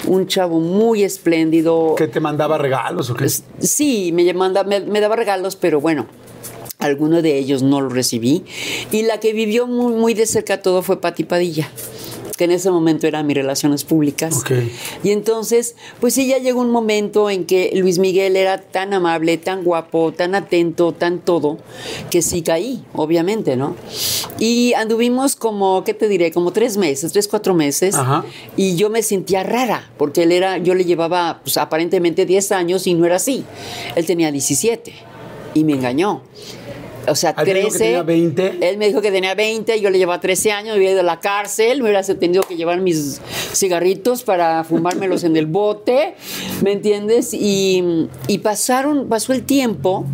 un 0.07 0.27
chavo 0.27 0.61
muy 0.61 1.03
espléndido. 1.03 1.95
¿Que 1.97 2.09
te 2.09 2.21
mandaba 2.21 2.59
regalos 2.59 3.09
o 3.09 3.15
qué? 3.15 3.29
Sí, 3.29 4.11
me, 4.13 4.31
manda- 4.35 4.65
me, 4.65 4.81
me 4.81 5.01
daba 5.01 5.17
regalos, 5.17 5.57
pero 5.57 5.81
bueno. 5.81 6.07
Alguno 6.81 7.23
de 7.23 7.39
ellos 7.39 7.63
no 7.63 7.81
lo 7.81 7.89
recibí. 7.89 8.45
Y 8.93 9.03
la 9.05 9.19
que 9.19 9.33
vivió 9.33 9.67
muy, 9.67 9.95
muy 9.95 10.13
de 10.13 10.27
cerca 10.27 10.61
todo 10.61 10.83
fue 10.83 11.01
Pati 11.01 11.25
Padilla, 11.25 11.67
que 12.37 12.45
en 12.45 12.51
ese 12.51 12.71
momento 12.71 13.07
eran 13.07 13.27
mis 13.27 13.37
relaciones 13.37 13.85
públicas. 13.85 14.43
Y 15.03 15.11
entonces, 15.11 15.77
pues 16.01 16.15
sí, 16.15 16.27
ya 16.27 16.39
llegó 16.39 16.61
un 16.61 16.71
momento 16.71 17.31
en 17.31 17.45
que 17.45 17.73
Luis 17.75 17.99
Miguel 17.99 18.37
era 18.37 18.61
tan 18.61 18.93
amable, 18.95 19.37
tan 19.39 19.65
guapo, 19.65 20.13
tan 20.13 20.35
atento, 20.35 20.93
tan 20.93 21.21
todo, 21.21 21.59
que 22.11 22.23
sí 22.23 22.43
caí, 22.43 22.85
obviamente, 22.95 23.57
¿no? 23.57 23.77
Y 24.39 24.73
anduvimos 24.75 25.37
como, 25.37 25.85
¿qué 25.85 25.95
te 25.95 26.09
diré? 26.09 26.33
Como 26.33 26.53
tres 26.53 26.77
meses, 26.77 27.13
tres, 27.13 27.29
cuatro 27.29 27.55
meses. 27.55 27.95
Ajá. 27.95 28.25
Y 28.57 28.77
yo 28.77 28.91
me 28.91 29.03
sentía 29.03 29.43
rara, 29.43 29.91
porque 29.97 30.25
él 30.25 30.33
era, 30.33 30.59
yo 30.59 30.75
le 30.75 30.85
llevaba 30.85 31.41
pues, 31.43 31.57
aparentemente 31.57 32.27
10 32.27 32.53
años 32.53 32.87
y 32.87 32.95
no 32.95 33.07
era 33.07 33.17
así. 33.17 33.45
Él 33.97 34.07
tenía 34.07 34.31
17 34.33 34.93
y 35.55 35.65
me 35.65 35.75
engañó. 35.75 36.23
O 37.09 37.15
sea, 37.15 37.35
te 37.35 37.45
dijo 37.45 37.69
que 37.69 37.79
13. 37.79 37.79
tenía 37.79 38.03
20. 38.03 38.59
Él 38.61 38.79
me 38.79 38.87
dijo 38.87 39.01
que 39.01 39.11
tenía 39.11 39.35
20, 39.35 39.81
yo 39.81 39.91
le 39.91 39.99
llevaba 39.99 40.21
13 40.21 40.53
años, 40.53 40.75
había 40.77 40.93
ido 40.93 41.01
a 41.01 41.05
la 41.05 41.21
cárcel, 41.21 41.79
me 41.79 41.91
hubiera 41.91 42.03
tenido 42.03 42.43
que 42.43 42.57
llevar 42.57 42.81
mis 42.81 43.21
cigarritos 43.53 44.23
para 44.23 44.65
fumármelos 44.65 45.25
en 45.25 45.37
el 45.37 45.47
bote, 45.47 46.15
¿me 46.63 46.73
entiendes? 46.73 47.35
Y, 47.35 48.09
y 48.29 48.39
pasaron, 48.39 49.09
pasó 49.09 49.33
el 49.33 49.45
tiempo 49.45 50.07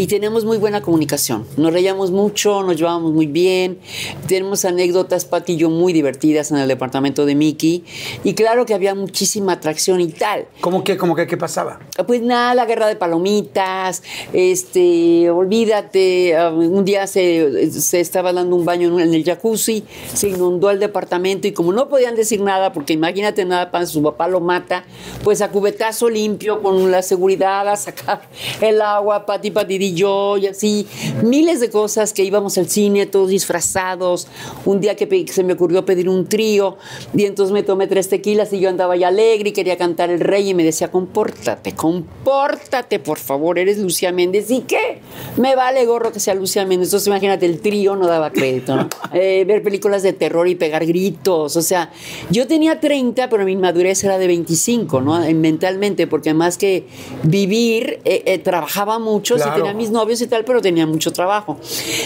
y 0.00 0.06
tenemos 0.06 0.46
muy 0.46 0.56
buena 0.56 0.80
comunicación. 0.80 1.44
Nos 1.58 1.74
reíamos 1.74 2.10
mucho, 2.10 2.62
nos 2.62 2.76
llevábamos 2.76 3.12
muy 3.12 3.26
bien, 3.26 3.80
tenemos 4.26 4.64
anécdotas, 4.64 5.26
Pati 5.26 5.52
y 5.52 5.56
yo, 5.58 5.68
muy 5.68 5.92
divertidas 5.92 6.50
en 6.50 6.56
el 6.56 6.68
departamento 6.68 7.26
de 7.26 7.34
Mickey. 7.34 7.84
Y 8.24 8.32
claro 8.32 8.64
que 8.64 8.72
había 8.72 8.94
muchísima 8.94 9.52
atracción 9.52 10.00
y 10.00 10.08
tal. 10.08 10.46
¿Cómo 10.62 10.84
que, 10.84 10.96
cómo 10.96 11.14
que, 11.14 11.26
qué 11.26 11.36
pasaba? 11.36 11.80
Pues 12.06 12.22
nada, 12.22 12.54
la 12.54 12.64
guerra 12.64 12.86
de 12.86 12.96
palomitas, 12.96 14.02
este, 14.32 15.28
olvídate, 15.28 16.34
ah, 16.34 16.48
un 16.48 16.86
día 16.86 17.06
se, 17.06 17.70
se 17.70 18.00
estaba 18.00 18.32
dando 18.32 18.56
un 18.56 18.64
baño 18.64 18.98
en, 18.98 19.12
el 19.12 19.22
jacuzzi, 19.22 19.84
se 20.14 20.30
inundó 20.30 20.70
el 20.70 20.80
departamento 20.80 21.46
y 21.46 21.52
como 21.52 21.74
no 21.74 21.90
podían 21.90 22.16
decir 22.16 22.40
nada, 22.40 22.72
porque 22.72 22.94
imagínate 22.94 23.44
nada, 23.44 23.70
para 23.70 23.84
su 23.84 24.02
papá 24.02 24.28
lo 24.28 24.40
mata, 24.40 24.82
pues 25.22 25.42
a 25.42 25.50
cubetazo 25.50 26.08
limpio 26.08 26.62
con 26.62 26.90
la 26.90 27.02
seguridad 27.02 27.68
a 27.68 27.76
sacar 27.76 28.22
el 28.62 28.80
agua, 28.80 29.26
pati 29.26 29.50
pati 29.50 29.89
y 29.90 29.94
yo, 29.94 30.36
y 30.38 30.46
así, 30.46 30.86
miles 31.22 31.60
de 31.60 31.70
cosas 31.70 32.12
que 32.12 32.24
íbamos 32.24 32.56
al 32.58 32.68
cine 32.68 33.06
todos 33.06 33.28
disfrazados, 33.28 34.26
un 34.64 34.80
día 34.80 34.96
que 34.96 35.26
se 35.28 35.44
me 35.44 35.52
ocurrió 35.54 35.84
pedir 35.84 36.08
un 36.08 36.26
trío, 36.26 36.76
y 37.16 37.24
entonces 37.24 37.52
me 37.52 37.62
tomé 37.62 37.86
tres 37.86 38.08
tequilas 38.08 38.52
y 38.52 38.60
yo 38.60 38.68
andaba 38.68 38.96
ya 38.96 39.08
alegre 39.08 39.50
y 39.50 39.52
quería 39.52 39.76
cantar 39.76 40.10
el 40.10 40.20
rey 40.20 40.50
y 40.50 40.54
me 40.54 40.64
decía, 40.64 40.90
compórtate, 40.90 41.74
compórtate, 41.74 42.98
por 42.98 43.18
favor, 43.18 43.58
eres 43.58 43.78
Lucía 43.78 44.12
Méndez. 44.12 44.50
¿Y 44.50 44.60
qué? 44.60 45.00
Me 45.36 45.56
vale 45.56 45.84
gorro 45.86 46.12
que 46.12 46.20
sea 46.20 46.34
Lucía 46.34 46.64
Méndez. 46.64 46.88
Entonces 46.88 47.06
imagínate, 47.08 47.46
el 47.46 47.60
trío 47.60 47.96
no 47.96 48.06
daba 48.06 48.30
crédito, 48.30 48.76
¿no? 48.76 48.88
Eh, 49.12 49.44
ver 49.44 49.62
películas 49.64 50.04
de 50.04 50.12
terror 50.12 50.46
y 50.46 50.54
pegar 50.54 50.86
gritos, 50.86 51.56
o 51.56 51.62
sea, 51.62 51.90
yo 52.30 52.46
tenía 52.46 52.78
30, 52.78 53.28
pero 53.28 53.44
mi 53.44 53.56
madurez 53.56 54.04
era 54.04 54.18
de 54.18 54.28
25, 54.28 55.00
¿no? 55.00 55.22
Eh, 55.24 55.34
Mentalmente, 55.34 56.06
porque 56.06 56.32
más 56.32 56.56
que 56.58 56.86
vivir, 57.24 57.98
eh, 58.04 58.22
eh, 58.26 58.38
trabajaba 58.38 58.98
mucho, 59.00 59.36
sí 59.36 59.42
Claro. 59.42 59.56
tenía 59.56 59.74
mis 59.80 59.90
novios 59.90 60.20
y 60.20 60.26
tal, 60.26 60.44
pero 60.44 60.60
tenía 60.60 60.86
mucho 60.86 61.10
trabajo. 61.10 61.58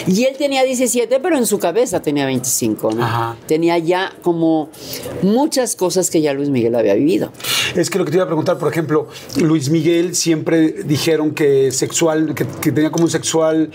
Y 0.07 0.23
él 0.23 0.35
tenía 0.37 0.63
17, 0.63 1.19
pero 1.19 1.37
en 1.37 1.45
su 1.45 1.59
cabeza 1.59 2.01
tenía 2.01 2.25
25, 2.25 2.91
¿no? 2.93 3.03
Ajá. 3.03 3.35
Tenía 3.47 3.77
ya 3.77 4.13
como 4.21 4.69
muchas 5.21 5.75
cosas 5.75 6.09
que 6.09 6.21
ya 6.21 6.33
Luis 6.33 6.49
Miguel 6.49 6.75
había 6.75 6.93
vivido. 6.93 7.31
Es 7.75 7.89
que 7.89 7.97
lo 7.97 8.05
que 8.05 8.11
te 8.11 8.17
iba 8.17 8.23
a 8.23 8.27
preguntar, 8.27 8.57
por 8.57 8.71
ejemplo, 8.71 9.09
Luis 9.41 9.69
Miguel 9.69 10.15
siempre 10.15 10.71
dijeron 10.85 11.31
que 11.31 11.71
sexual, 11.71 12.33
que, 12.33 12.45
que 12.61 12.71
tenía 12.71 12.91
como 12.91 13.05
un 13.05 13.11
sexual, 13.11 13.71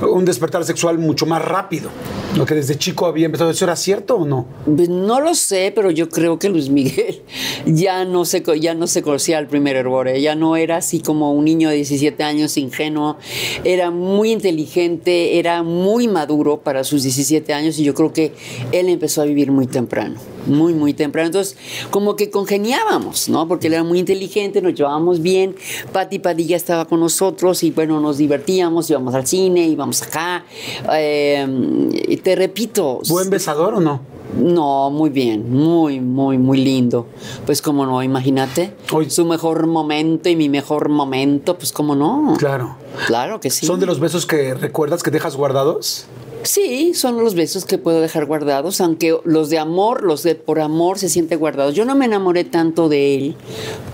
un 0.00 0.24
despertar 0.24 0.64
sexual 0.64 0.98
mucho 0.98 1.26
más 1.26 1.44
rápido. 1.44 1.90
Lo 2.36 2.46
que 2.46 2.54
desde 2.54 2.76
chico 2.76 3.06
había 3.06 3.26
empezado. 3.26 3.50
¿Eso 3.50 3.64
era 3.64 3.76
cierto 3.76 4.16
o 4.16 4.24
no? 4.24 4.46
Pues 4.64 4.88
no 4.88 5.20
lo 5.20 5.34
sé, 5.34 5.72
pero 5.74 5.90
yo 5.90 6.08
creo 6.08 6.38
que 6.38 6.48
Luis 6.48 6.68
Miguel 6.70 7.22
ya 7.66 8.04
no 8.04 8.24
se, 8.24 8.42
ya 8.60 8.74
no 8.74 8.86
se 8.86 9.02
conocía 9.02 9.38
al 9.38 9.46
primer 9.46 9.76
hervor, 9.76 10.08
¿eh? 10.08 10.20
ya 10.20 10.34
no 10.34 10.56
era 10.56 10.78
así 10.78 11.00
como 11.00 11.32
un 11.32 11.44
niño 11.44 11.68
de 11.68 11.76
17 11.76 12.22
años 12.22 12.56
ingenuo, 12.56 13.18
era 13.64 13.90
muy 13.90 14.32
inteligente, 14.32 15.38
era 15.38 15.62
muy 15.62 16.08
maduro 16.08 16.60
para 16.60 16.84
sus 16.84 17.02
17 17.02 17.52
años 17.52 17.78
y 17.78 17.84
yo 17.84 17.94
creo 17.94 18.12
que 18.12 18.32
él 18.72 18.88
empezó 18.88 19.22
a 19.22 19.24
vivir 19.24 19.50
muy 19.50 19.66
temprano, 19.66 20.16
muy, 20.46 20.74
muy 20.74 20.94
temprano. 20.94 21.26
Entonces, 21.26 21.56
como 21.90 22.16
que 22.16 22.30
congeniábamos, 22.30 23.28
¿no? 23.28 23.46
Porque 23.48 23.68
él 23.68 23.74
era 23.74 23.84
muy 23.84 23.98
inteligente, 23.98 24.60
nos 24.62 24.74
llevábamos 24.74 25.22
bien, 25.22 25.56
Pati 25.92 26.18
Padilla 26.18 26.56
estaba 26.56 26.86
con 26.86 27.00
nosotros 27.00 27.62
y 27.62 27.70
bueno, 27.70 28.00
nos 28.00 28.18
divertíamos, 28.18 28.90
íbamos 28.90 29.14
al 29.14 29.26
cine, 29.26 29.66
íbamos 29.66 30.02
acá. 30.02 30.44
Eh, 30.92 32.20
te 32.22 32.36
repito, 32.36 33.00
¿Buen 33.08 33.30
besador 33.30 33.74
o 33.74 33.80
no? 33.80 34.13
No, 34.36 34.90
muy 34.90 35.10
bien, 35.10 35.50
muy, 35.50 36.00
muy, 36.00 36.38
muy 36.38 36.58
lindo. 36.58 37.06
Pues 37.46 37.62
cómo 37.62 37.86
no, 37.86 38.02
imagínate. 38.02 38.74
Oye. 38.92 39.10
Su 39.10 39.24
mejor 39.24 39.66
momento 39.66 40.28
y 40.28 40.36
mi 40.36 40.48
mejor 40.48 40.88
momento, 40.88 41.56
pues 41.56 41.72
cómo 41.72 41.94
no. 41.94 42.34
Claro. 42.38 42.76
Claro 43.06 43.40
que 43.40 43.50
sí. 43.50 43.66
¿Son 43.66 43.80
de 43.80 43.86
los 43.86 44.00
besos 44.00 44.26
que 44.26 44.54
recuerdas 44.54 45.02
que 45.02 45.10
dejas 45.10 45.36
guardados? 45.36 46.06
Sí, 46.42 46.92
son 46.92 47.16
los 47.22 47.34
besos 47.34 47.64
que 47.64 47.78
puedo 47.78 48.02
dejar 48.02 48.26
guardados, 48.26 48.80
aunque 48.82 49.16
los 49.24 49.48
de 49.48 49.58
amor, 49.58 50.02
los 50.02 50.22
de 50.22 50.34
por 50.34 50.60
amor 50.60 50.98
se 50.98 51.08
sienten 51.08 51.38
guardados. 51.38 51.74
Yo 51.74 51.86
no 51.86 51.94
me 51.94 52.04
enamoré 52.04 52.44
tanto 52.44 52.90
de 52.90 53.14
él 53.14 53.36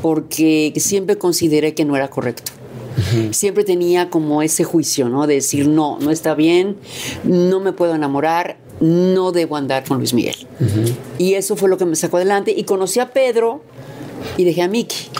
porque 0.02 0.72
siempre 0.76 1.16
consideré 1.16 1.74
que 1.74 1.84
no 1.84 1.96
era 1.96 2.10
correcto. 2.10 2.52
Siempre 3.30 3.64
tenía 3.64 4.10
como 4.10 4.42
ese 4.42 4.64
juicio, 4.64 5.08
¿no? 5.08 5.26
De 5.26 5.34
decir, 5.34 5.68
no, 5.68 5.98
no 6.00 6.10
está 6.10 6.34
bien, 6.34 6.76
no 7.24 7.60
me 7.60 7.72
puedo 7.72 7.94
enamorar, 7.94 8.58
no 8.80 9.32
debo 9.32 9.56
andar 9.56 9.84
con 9.84 9.98
Luis 9.98 10.14
Miguel. 10.14 10.36
Y 11.18 11.34
eso 11.34 11.56
fue 11.56 11.68
lo 11.68 11.78
que 11.78 11.84
me 11.86 11.96
sacó 11.96 12.16
adelante. 12.16 12.52
Y 12.56 12.64
conocí 12.64 12.98
a 12.98 13.12
Pedro 13.12 13.62
y 14.36 14.44
dejé 14.44 14.62
a 14.62 14.68
Miki. 14.68 15.10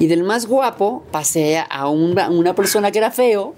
Y 0.00 0.06
del 0.06 0.22
más 0.22 0.46
guapo 0.46 1.02
pasé 1.10 1.62
a 1.68 1.88
una, 1.88 2.30
una 2.30 2.54
persona 2.54 2.90
que 2.90 2.98
era 2.98 3.10
feo, 3.10 3.54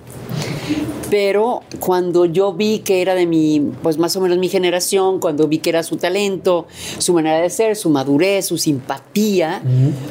pero 1.10 1.62
cuando 1.80 2.24
yo 2.24 2.52
vi 2.52 2.78
que 2.80 3.02
era 3.02 3.14
de 3.14 3.26
mi, 3.26 3.60
pues 3.82 3.98
más 3.98 4.14
o 4.16 4.20
menos 4.20 4.38
mi 4.38 4.48
generación, 4.48 5.18
cuando 5.18 5.48
vi 5.48 5.58
que 5.58 5.70
era 5.70 5.82
su 5.82 5.96
talento, 5.96 6.66
su 6.98 7.12
manera 7.12 7.40
de 7.40 7.50
ser, 7.50 7.76
su 7.76 7.90
madurez, 7.90 8.46
su 8.46 8.58
simpatía, 8.58 9.60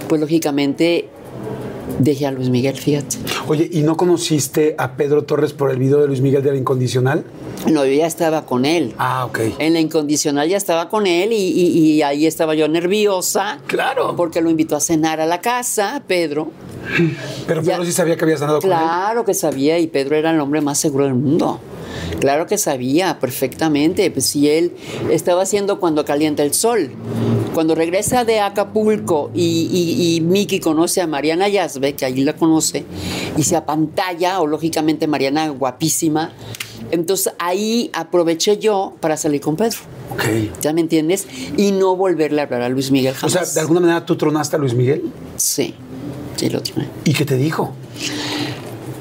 pues 0.08 0.20
lógicamente 0.20 1.10
dejé 2.00 2.26
a 2.26 2.32
Luis 2.32 2.50
Miguel, 2.50 2.76
fíjate. 2.76 3.18
Oye, 3.48 3.70
¿y 3.72 3.82
no 3.82 3.96
conociste 3.98 4.76
a 4.78 4.94
Pedro 4.96 5.24
Torres 5.24 5.54
por 5.54 5.70
el 5.72 5.78
video 5.78 6.00
de 6.02 6.08
Luis 6.08 6.22
Miguel 6.22 6.42
de 6.44 6.52
la 6.52 6.58
Incondicional? 6.58 7.24
No, 7.68 7.86
yo 7.86 7.92
ya 7.94 8.08
estaba 8.08 8.46
con 8.46 8.66
él. 8.66 8.94
Ah, 8.98 9.26
ok. 9.26 9.40
En 9.60 9.74
la 9.74 9.80
incondicional 9.80 10.48
ya 10.48 10.58
estaba 10.58 10.90
con 10.90 11.06
él 11.08 11.34
y, 11.34 11.36
y- 11.36 11.78
y 11.92 12.02
ahí 12.02 12.26
estaba 12.26 12.56
yo 12.56 12.68
nerviosa. 12.68 13.60
Claro. 13.68 14.16
Porque 14.16 14.42
lo 14.42 14.50
invitó 14.50 14.76
a 14.76 14.80
cenar 14.80 15.20
a 15.20 15.26
la 15.26 15.42
casa, 15.42 16.02
Pedro. 16.08 16.52
Pero 17.48 17.62
Ya. 17.62 17.74
Pedro 17.74 17.86
sí 17.86 17.92
sabía 17.92 18.16
que 18.16 18.24
habías 18.24 18.42
andado 18.42 18.62
con 18.62 18.72
él. 18.72 18.78
Claro 18.78 19.26
que 19.26 19.34
sabía 19.34 19.78
y 19.80 19.88
Pedro 19.88 20.16
era 20.16 20.32
el 20.32 20.40
hombre 20.40 20.62
más 20.62 20.78
seguro 20.80 21.06
del 21.06 21.16
mundo. 21.16 21.60
Claro 22.20 22.48
que 22.48 22.58
sabía 22.58 23.20
perfectamente. 23.20 24.10
Pues 24.12 24.26
si 24.26 24.50
él 24.50 24.72
estaba 25.12 25.42
haciendo 25.42 25.80
cuando 25.80 26.06
calienta 26.06 26.44
el 26.44 26.54
sol. 26.54 26.92
Cuando 27.60 27.76
regresa 27.76 28.24
de 28.24 28.40
Acapulco 28.40 29.32
y, 29.34 29.68
y, 29.70 30.16
y 30.16 30.22
Miki 30.22 30.62
conoce 30.62 31.02
a 31.02 31.08
Mariana 31.08 31.50
Yazbe, 31.50 31.94
que 31.94 32.06
ahí 32.06 32.24
la 32.24 32.32
conoce, 32.38 32.86
y 33.36 33.44
se 33.44 33.58
apantalla, 33.58 34.40
o 34.40 34.48
lógicamente 34.48 35.08
Mariana 35.08 35.50
guapísima, 35.50 36.32
entonces 36.90 37.34
ahí 37.38 37.90
aproveché 37.92 38.60
yo 38.60 38.94
para 39.02 39.18
salir 39.18 39.42
con 39.42 39.58
Pedro. 39.58 39.78
Ok. 40.14 40.24
¿Ya 40.62 40.72
me 40.72 40.80
entiendes? 40.80 41.28
Y 41.58 41.74
no 41.74 41.98
volverle 41.98 42.40
a 42.40 42.46
hablar 42.46 42.62
a 42.62 42.70
Luis 42.70 42.92
Miguel 42.92 43.12
O 43.12 43.18
jamás. 43.28 43.34
sea, 43.34 43.54
de 43.56 43.60
alguna 43.60 43.82
manera 43.82 44.06
tú 44.06 44.16
tronaste 44.16 44.56
a 44.56 44.60
Luis 44.60 44.74
Miguel. 44.74 45.12
Sí, 45.36 45.74
sí 46.38 46.50
lo 46.50 46.62
tiene. 46.62 46.88
¿Y 47.04 47.12
qué 47.12 47.26
te 47.26 47.36
dijo? 47.36 47.74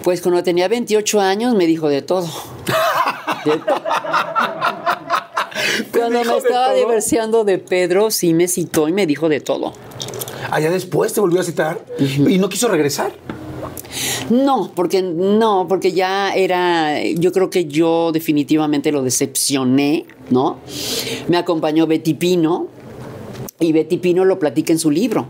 Pues 0.02 0.20
cuando 0.20 0.42
tenía 0.42 0.66
28 0.66 1.20
años 1.20 1.54
me 1.54 1.68
dijo 1.68 1.88
de 1.88 2.02
todo. 2.02 2.26
De 3.44 3.52
todo. 3.52 3.82
Cuando 5.92 6.24
me 6.24 6.36
estaba 6.36 6.74
divorciando 6.74 7.44
de 7.44 7.58
Pedro, 7.58 8.10
sí 8.10 8.34
me 8.34 8.48
citó 8.48 8.88
y 8.88 8.92
me 8.92 9.06
dijo 9.06 9.28
de 9.28 9.40
todo. 9.40 9.72
Allá 10.50 10.70
después 10.70 11.12
te 11.12 11.20
volvió 11.20 11.40
a 11.40 11.44
citar 11.44 11.84
y 11.98 12.38
no 12.38 12.48
quiso 12.48 12.68
regresar. 12.68 13.12
No, 14.30 14.70
porque 14.74 15.02
no, 15.02 15.66
porque 15.68 15.92
ya 15.92 16.34
era, 16.34 17.02
yo 17.02 17.32
creo 17.32 17.50
que 17.50 17.64
yo 17.64 18.12
definitivamente 18.12 18.92
lo 18.92 19.02
decepcioné, 19.02 20.06
¿no? 20.30 20.58
Me 21.28 21.36
acompañó 21.38 21.86
Betty 21.86 22.14
Pino 22.14 22.68
y 23.60 23.72
Betty 23.72 23.96
Pino 23.98 24.24
lo 24.24 24.38
platica 24.38 24.72
en 24.72 24.78
su 24.78 24.90
libro. 24.90 25.26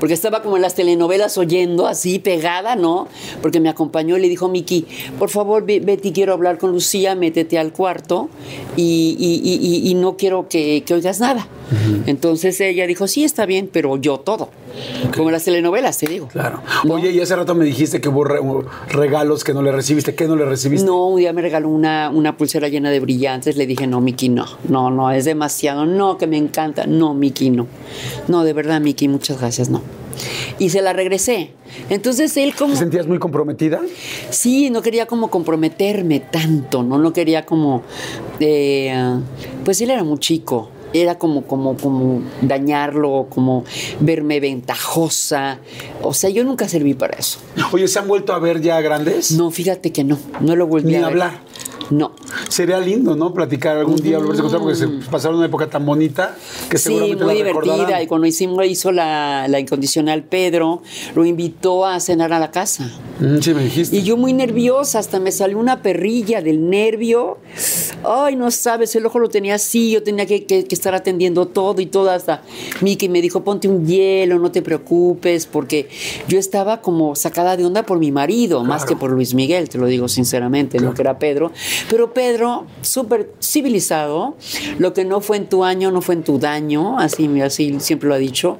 Porque 0.00 0.14
estaba 0.14 0.42
como 0.42 0.56
en 0.56 0.62
las 0.62 0.74
telenovelas 0.74 1.38
oyendo 1.38 1.86
así 1.86 2.18
pegada, 2.18 2.74
¿no? 2.74 3.06
Porque 3.40 3.60
me 3.60 3.68
acompañó 3.68 4.16
y 4.16 4.20
le 4.20 4.28
dijo, 4.28 4.48
Miki, 4.48 4.84
por 5.18 5.30
favor, 5.30 5.64
Be- 5.64 5.78
Betty, 5.80 6.10
quiero 6.12 6.32
hablar 6.32 6.58
con 6.58 6.72
Lucía, 6.72 7.14
métete 7.14 7.58
al 7.58 7.72
cuarto 7.72 8.28
y, 8.76 9.16
y- 9.18 9.90
y- 9.90 9.94
no 9.94 10.16
quiero 10.16 10.48
que, 10.48 10.82
que 10.84 10.94
oigas 10.94 11.20
nada. 11.20 11.46
Entonces 12.06 12.60
ella 12.60 12.86
dijo, 12.86 13.06
sí, 13.06 13.24
está 13.24 13.46
bien, 13.46 13.68
pero 13.72 13.96
yo 13.96 14.18
todo. 14.18 14.50
Como 15.14 15.28
en 15.28 15.32
las 15.32 15.44
telenovelas, 15.44 15.98
te 15.98 16.06
digo. 16.06 16.28
Claro. 16.28 16.60
¿No? 16.84 16.94
Oye, 16.94 17.10
y 17.10 17.20
hace 17.20 17.36
rato 17.36 17.54
me 17.54 17.64
dijiste 17.64 18.00
que 18.00 18.08
hubo 18.08 18.24
re- 18.24 18.40
hubo 18.40 18.64
regalos 18.88 19.44
que 19.44 19.52
no 19.54 19.62
le 19.62 19.70
recibiste. 19.72 20.14
¿Qué 20.14 20.26
no 20.26 20.34
le 20.36 20.44
recibiste? 20.46 20.86
No, 20.86 21.08
un 21.08 21.18
día 21.18 21.32
me 21.32 21.42
regaló 21.42 21.68
una, 21.68 22.10
una 22.10 22.36
pulsera 22.36 22.68
llena 22.68 22.90
de 22.90 23.00
brillantes. 23.00 23.56
Le 23.56 23.66
dije, 23.66 23.86
no, 23.86 24.00
Miki, 24.00 24.28
no. 24.30 24.46
No, 24.68 24.90
no, 24.90 25.10
es 25.10 25.24
demasiado. 25.26 25.84
No, 25.86 26.16
que 26.18 26.26
me 26.26 26.38
encanta. 26.38 26.86
No, 26.86 27.12
Miki, 27.14 27.50
no. 27.52 27.66
No, 28.28 28.44
de 28.44 28.52
verdad, 28.52 28.80
Miki, 28.80 29.08
muchas 29.08 29.38
gracias, 29.38 29.68
no. 29.68 29.82
Y 30.58 30.70
se 30.70 30.82
la 30.82 30.92
regresé. 30.92 31.52
Entonces 31.88 32.36
él 32.36 32.54
como... 32.54 32.74
¿Te 32.74 32.80
sentías 32.80 33.06
muy 33.06 33.18
comprometida? 33.18 33.80
Sí, 34.30 34.70
no 34.70 34.82
quería 34.82 35.06
como 35.06 35.30
comprometerme 35.30 36.20
tanto, 36.20 36.82
¿no? 36.82 36.98
No 36.98 37.12
quería 37.12 37.46
como... 37.46 37.82
eh, 38.40 38.94
pues 39.64 39.80
él 39.80 39.90
era 39.90 40.04
muy 40.04 40.18
chico. 40.18 40.70
Era 40.94 41.16
como, 41.16 41.46
como, 41.46 41.74
como 41.78 42.22
dañarlo, 42.42 43.26
como 43.30 43.64
verme 44.00 44.40
ventajosa. 44.40 45.58
O 46.02 46.12
sea, 46.12 46.28
yo 46.28 46.44
nunca 46.44 46.68
serví 46.68 46.92
para 46.92 47.16
eso. 47.18 47.38
Oye, 47.72 47.88
¿se 47.88 47.98
han 47.98 48.06
vuelto 48.06 48.34
a 48.34 48.38
ver 48.38 48.60
ya 48.60 48.78
grandes? 48.82 49.32
No, 49.32 49.50
fíjate 49.50 49.90
que 49.90 50.04
no. 50.04 50.18
No 50.40 50.54
lo 50.54 50.66
volví 50.66 50.88
Ni 50.88 50.96
a 50.96 50.98
ver. 50.98 51.06
hablar. 51.06 51.40
No. 51.92 52.12
Sería 52.48 52.78
lindo, 52.80 53.14
¿no? 53.16 53.34
Platicar 53.34 53.76
algún 53.76 53.96
día, 53.96 54.18
volverse 54.18 54.40
a 54.42 54.46
encontrar, 54.46 54.62
porque 54.62 54.76
se 54.76 55.10
pasaron 55.10 55.36
una 55.36 55.46
época 55.46 55.68
tan 55.68 55.84
bonita 55.84 56.36
que 56.70 56.78
Sí, 56.78 56.84
seguramente 56.84 57.24
muy 57.24 57.32
la 57.34 57.36
divertida. 57.38 57.74
recordarán. 57.74 58.02
Y 58.02 58.06
cuando 58.06 58.26
hicimos, 58.26 58.64
hizo 58.66 58.92
la, 58.92 59.46
la 59.48 59.60
incondicional 59.60 60.22
Pedro, 60.24 60.82
lo 61.14 61.24
invitó 61.26 61.84
a 61.84 62.00
cenar 62.00 62.32
a 62.32 62.38
la 62.38 62.50
casa. 62.50 62.90
Mm, 63.22 63.40
sí, 63.40 63.54
me 63.54 63.64
dijiste. 63.64 63.96
Y 63.96 64.02
yo 64.02 64.16
muy 64.16 64.32
nerviosa, 64.32 64.98
hasta 64.98 65.20
me 65.20 65.30
salió 65.32 65.58
una 65.58 65.80
perrilla 65.82 66.42
del 66.42 66.68
nervio. 66.68 67.38
Ay, 68.04 68.34
no 68.34 68.50
sabes, 68.50 68.96
el 68.96 69.06
ojo 69.06 69.18
lo 69.20 69.28
tenía 69.28 69.54
así, 69.54 69.92
yo 69.92 70.02
tenía 70.02 70.26
que, 70.26 70.44
que- 70.44 70.64
que 70.64 70.74
estar 70.74 70.94
atendiendo 70.94 71.46
todo 71.46 71.80
y 71.80 71.86
todo 71.86 72.10
hasta 72.10 72.42
Miki 72.80 73.08
me 73.08 73.22
dijo, 73.22 73.44
ponte 73.44 73.68
un 73.68 73.86
hielo, 73.86 74.38
no 74.40 74.50
te 74.50 74.60
preocupes, 74.62 75.46
porque 75.46 75.88
yo 76.26 76.38
estaba 76.38 76.80
como 76.80 77.14
sacada 77.14 77.56
de 77.56 77.64
onda 77.64 77.84
por 77.84 77.98
mi 78.00 78.10
marido, 78.10 78.64
más 78.64 78.84
que 78.84 78.96
por 78.96 79.10
Luis 79.12 79.34
Miguel, 79.34 79.68
te 79.68 79.78
lo 79.78 79.86
digo 79.86 80.08
sinceramente, 80.08 80.78
no 80.80 80.94
que 80.94 81.02
era 81.02 81.18
Pedro. 81.20 81.52
Pero 81.88 82.12
Pedro, 82.12 82.66
súper 82.80 83.30
civilizado, 83.40 84.36
lo 84.78 84.92
que 84.94 85.04
no 85.04 85.20
fue 85.20 85.36
en 85.36 85.46
tu 85.48 85.62
año, 85.62 85.92
no 85.92 86.00
fue 86.02 86.16
en 86.16 86.24
tu 86.24 86.38
daño, 86.40 86.98
así, 86.98 87.40
así 87.40 87.76
siempre 87.78 88.08
lo 88.08 88.14
ha 88.16 88.18
dicho, 88.18 88.58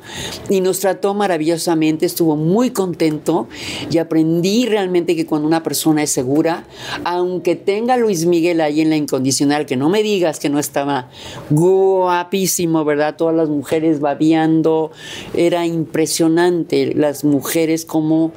y 0.49 0.61
nos 0.61 0.79
trató 0.79 1.15
maravillosamente, 1.15 2.07
estuvo 2.07 2.37
muy 2.37 2.71
contento 2.71 3.49
y 3.91 3.99
aprendí 3.99 4.52
realmente 4.67 5.17
que 5.17 5.27
cuando 5.27 5.47
una 5.49 5.63
persona 5.63 6.03
es 6.03 6.11
segura, 6.11 6.65
aunque 7.05 7.57
tenga 7.57 7.97
Luis 7.97 8.27
Miguel 8.27 8.61
ahí 8.61 8.81
en 8.81 8.91
la 8.91 8.97
incondicional, 8.97 9.67
que 9.67 9.77
no 9.77 9.89
me 9.89 10.03
digas 10.03 10.39
que 10.39 10.49
no 10.49 10.59
estaba 10.59 11.09
guapísimo, 11.51 12.85
¿verdad? 12.85 13.17
Todas 13.17 13.35
las 13.35 13.49
mujeres 13.49 14.01
babeando, 14.01 14.91
era 15.35 15.67
impresionante 15.67 16.95
las 16.95 17.25
mujeres 17.25 17.85
como 17.85 18.33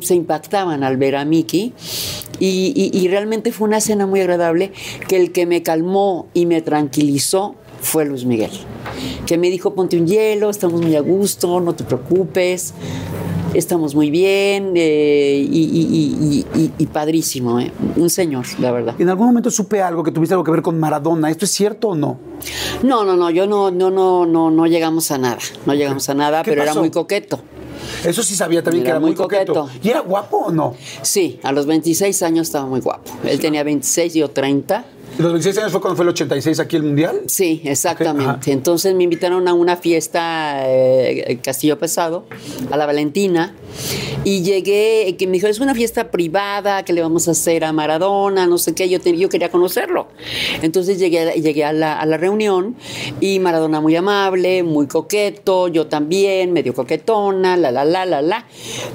se 0.00 0.14
impactaban 0.14 0.82
al 0.84 0.96
ver 0.96 1.16
a 1.16 1.24
Mickey. 1.24 1.72
Y, 2.38 2.72
y- 2.74 2.98
y 2.98 3.08
realmente 3.08 3.52
fue 3.52 3.68
una 3.68 3.78
escena 3.78 4.06
muy 4.06 4.20
agradable 4.20 4.72
que 5.08 5.16
el 5.16 5.32
que 5.32 5.46
me 5.46 5.62
calmó 5.62 6.26
y 6.34 6.46
me 6.46 6.60
tranquilizó 6.62 7.54
fue 7.80 8.04
Luis 8.04 8.24
Miguel. 8.24 8.50
Que 9.26 9.36
me 9.38 9.48
dijo, 9.50 9.74
ponte 9.74 9.96
un 9.98 10.06
hielo, 10.06 10.50
estamos 10.50 10.80
muy 10.80 10.96
a 10.96 11.00
gusto, 11.00 11.60
no 11.60 11.74
te 11.74 11.84
preocupes, 11.84 12.72
estamos 13.54 13.94
muy 13.94 14.10
bien 14.10 14.72
eh, 14.76 15.46
y, 15.50 15.58
y- 15.62 16.44
y- 16.54 16.72
y- 16.78 16.86
padrísimo, 16.86 17.58
¿eh? 17.60 17.72
un 17.96 18.10
señor, 18.10 18.44
la 18.58 18.70
verdad. 18.72 18.94
En 18.98 19.08
algún 19.08 19.26
momento 19.26 19.50
supe 19.50 19.82
algo 19.82 20.02
que 20.02 20.10
tuviste 20.12 20.34
algo 20.34 20.44
que 20.44 20.50
ver 20.50 20.62
con 20.62 20.78
Maradona. 20.78 21.30
¿Esto 21.30 21.44
es 21.44 21.50
cierto 21.50 21.88
o 21.88 21.94
no? 21.94 22.18
No, 22.82 23.04
no, 23.04 23.16
no, 23.16 23.30
yo 23.30 23.46
no, 23.46 23.70
no, 23.70 23.90
no, 23.90 24.26
no, 24.26 24.50
no 24.50 24.66
llegamos 24.66 25.10
a 25.10 25.18
nada, 25.18 25.38
no 25.66 25.74
llegamos 25.74 26.08
a 26.08 26.14
nada, 26.14 26.42
¿Qué 26.42 26.50
pero 26.52 26.62
era 26.62 26.74
muy 26.74 26.90
coqueto. 26.90 27.40
Eso 28.04 28.22
sí 28.22 28.34
sabía 28.34 28.62
también 28.62 28.84
que 28.84 28.90
Era 28.90 29.00
muy 29.00 29.14
coqueto. 29.14 29.54
coqueto. 29.54 29.78
¿Y 29.82 29.90
era 29.90 30.00
guapo 30.00 30.36
o 30.38 30.50
no? 30.52 30.74
Sí, 31.02 31.38
a 31.42 31.52
los 31.52 31.66
26 31.66 32.22
años 32.22 32.46
estaba 32.48 32.66
muy 32.66 32.80
guapo. 32.80 33.10
Él 33.24 33.38
tenía 33.40 33.62
26 33.62 34.16
y 34.16 34.18
yo 34.20 34.30
30. 34.30 34.84
¿Y 35.18 35.22
¿Los 35.22 35.32
26 35.32 35.58
años 35.58 35.72
fue 35.72 35.80
cuando 35.80 35.96
fue 35.96 36.04
el 36.04 36.10
86 36.10 36.60
aquí 36.60 36.76
el 36.76 36.82
Mundial? 36.82 37.22
Sí, 37.26 37.62
exactamente. 37.64 38.52
Entonces 38.52 38.94
me 38.94 39.04
invitaron 39.04 39.48
a 39.48 39.54
una 39.54 39.76
fiesta 39.76 40.62
eh, 40.68 41.38
Castillo 41.42 41.78
Pesado, 41.78 42.24
a 42.70 42.76
la 42.76 42.84
Valentina, 42.86 43.54
y 44.24 44.42
llegué, 44.42 45.14
que 45.18 45.26
me 45.26 45.34
dijo, 45.34 45.46
es 45.46 45.60
una 45.60 45.74
fiesta 45.74 46.10
privada 46.10 46.84
que 46.84 46.92
le 46.92 47.00
vamos 47.00 47.28
a 47.28 47.30
hacer 47.30 47.64
a 47.64 47.72
Maradona, 47.72 48.46
no 48.46 48.58
sé 48.58 48.74
qué, 48.74 48.88
yo, 48.88 49.00
te- 49.00 49.16
yo 49.16 49.28
quería 49.28 49.50
conocerlo. 49.50 50.08
Entonces 50.62 50.98
llegué, 50.98 51.40
llegué 51.40 51.64
a, 51.64 51.72
la, 51.72 51.98
a 51.98 52.04
la 52.06 52.16
reunión 52.16 52.76
y 53.20 53.38
Maradona 53.38 53.80
muy 53.80 53.94
amable, 53.96 54.62
muy 54.64 54.86
coqueto, 54.86 55.68
yo 55.68 55.86
también, 55.86 56.52
medio 56.52 56.74
coquetona, 56.74 57.56
la, 57.56 57.70
la, 57.70 57.84
la, 57.84 58.04
la, 58.04 58.20
la, 58.20 58.46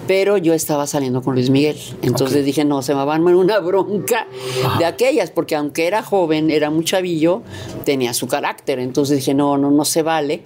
pero 0.08 0.38
yo 0.38 0.54
estaba 0.54 0.86
saliendo 0.86 1.22
con 1.22 1.34
Luis 1.36 1.50
Miguel. 1.50 1.78
Entonces 2.02 2.46
dije, 2.46 2.64
no, 2.66 2.82
se 2.82 2.94
me 2.94 3.04
va 3.06 3.16
a 3.16 3.20
una 3.22 3.60
bronca 3.60 4.28
de 4.78 4.86
aquellas, 4.86 5.32
porque 5.32 5.56
aunque 5.56 5.88
era 5.88 6.04
joven, 6.12 6.52
era 6.52 6.70
muy 6.70 6.84
chavillo, 6.84 7.42
tenía 7.86 8.14
su 8.14 8.28
carácter. 8.28 8.80
Entonces 8.80 9.20
dije, 9.20 9.34
no, 9.34 9.58
no, 9.58 9.72
no 9.72 9.86
se 9.86 10.02
vale. 10.02 10.44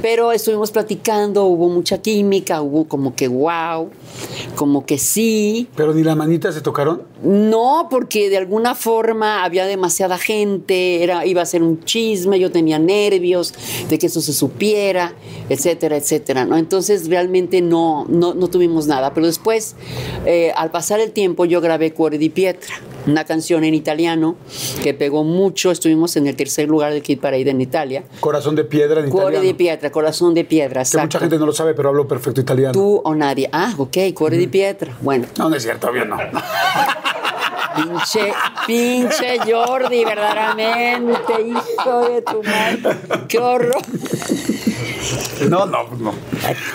Pero 0.00 0.32
estuvimos 0.32 0.70
platicando, 0.70 1.44
hubo 1.44 1.68
mucha 1.68 1.98
química, 1.98 2.62
hubo 2.62 2.88
como 2.88 3.14
que 3.14 3.28
wow, 3.28 3.90
como 4.54 4.86
que 4.86 4.96
sí. 4.96 5.68
¿Pero 5.76 5.92
ni 5.92 6.02
las 6.02 6.16
manitas 6.16 6.54
se 6.54 6.62
tocaron? 6.62 7.02
No, 7.22 7.88
porque 7.90 8.30
de 8.30 8.38
alguna 8.38 8.74
forma 8.74 9.44
había 9.44 9.66
demasiada 9.66 10.16
gente, 10.16 11.02
era, 11.02 11.26
iba 11.26 11.42
a 11.42 11.46
ser 11.46 11.62
un 11.62 11.84
chisme, 11.84 12.38
yo 12.38 12.50
tenía 12.50 12.78
nervios 12.78 13.54
de 13.88 13.98
que 13.98 14.06
eso 14.06 14.22
se 14.22 14.32
supiera, 14.32 15.14
etcétera, 15.50 15.96
etcétera, 15.96 16.46
¿no? 16.46 16.56
Entonces 16.56 17.08
realmente 17.08 17.60
no, 17.60 18.06
no, 18.08 18.32
no 18.32 18.48
tuvimos 18.48 18.86
nada. 18.86 19.12
Pero 19.12 19.26
después, 19.26 19.76
eh, 20.24 20.52
al 20.56 20.70
pasar 20.70 21.00
el 21.00 21.12
tiempo, 21.12 21.44
yo 21.44 21.60
grabé 21.60 21.92
Cuore 21.92 22.18
di 22.18 22.28
Pietra, 22.28 22.74
una 23.06 23.24
canción 23.24 23.64
en 23.64 23.74
italiano 23.74 24.36
que 24.82 24.94
pegó 24.94 25.24
mucho. 25.24 25.70
Estuvimos 25.70 26.16
en 26.16 26.26
el 26.26 26.36
tercer 26.36 26.68
lugar 26.68 26.92
del 26.92 27.02
Kid 27.02 27.20
Parade 27.20 27.50
en 27.50 27.60
Italia. 27.60 28.04
Corazón 28.20 28.54
de 28.56 28.64
piedra 28.64 29.00
en 29.00 29.10
Cuore 29.10 29.26
italiano. 29.36 29.46
di 29.46 29.54
Pietra, 29.54 29.90
corazón 29.90 30.34
de 30.34 30.44
piedra, 30.44 30.82
Que 30.84 30.98
mucha 30.98 31.18
gente 31.18 31.38
no 31.38 31.46
lo 31.46 31.52
sabe, 31.52 31.74
pero 31.74 31.88
hablo 31.90 32.06
perfecto 32.08 32.40
italiano. 32.40 32.72
Tú 32.72 33.00
o 33.04 33.14
nadie. 33.14 33.48
Ah, 33.52 33.74
ok, 33.76 33.96
Cuore 34.14 34.36
di 34.36 34.46
Pietra. 34.46 34.96
Bueno, 35.00 35.26
No, 35.38 35.48
no 35.48 35.56
es 35.56 35.62
cierto, 35.62 35.88
obvio 35.88 36.04
no. 36.04 36.16
Pinche, 37.74 38.32
pinche 38.68 39.38
Jordi, 39.50 40.04
verdaderamente, 40.04 41.32
hijo 41.44 42.08
de 42.08 42.22
tu 42.22 42.40
madre. 42.44 43.26
Qué 43.26 43.38
horror. 43.40 43.82
No, 45.48 45.66
no, 45.66 45.84
no. 45.98 46.14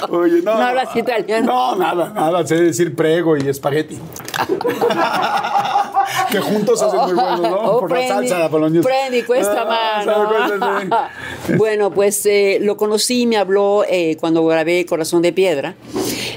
Oye, 0.10 0.42
no. 0.42 0.56
¿No 0.58 0.66
hablas 0.66 0.96
italiano? 0.96 1.46
No, 1.48 1.76
nada, 1.76 2.12
nada. 2.14 2.46
Sé 2.46 2.56
decir 2.62 2.96
prego 2.96 3.38
y 3.38 3.48
espagueti. 3.48 3.98
que 6.32 6.40
juntos 6.40 6.82
hacen 6.82 7.00
muy 7.02 7.14
buenos, 7.14 7.42
¿no? 7.42 7.56
Oh, 7.62 7.80
Por 7.80 7.90
prendi, 7.90 8.10
la 8.10 8.16
salsa, 8.16 8.40
la 8.40 8.48
boloñesa. 8.48 8.88
prendi, 8.88 9.24
cuesta 9.24 9.66
Ah, 9.68 10.04
mano. 10.06 10.90
bueno, 11.58 11.92
pues 11.92 12.26
eh, 12.26 12.60
lo 12.62 12.78
conocí, 12.78 13.26
me 13.26 13.38
habló 13.38 13.84
eh, 13.88 14.18
cuando 14.20 14.46
grabé 14.46 14.86
Corazón 14.86 15.22
de 15.22 15.34
Piedra 15.34 15.76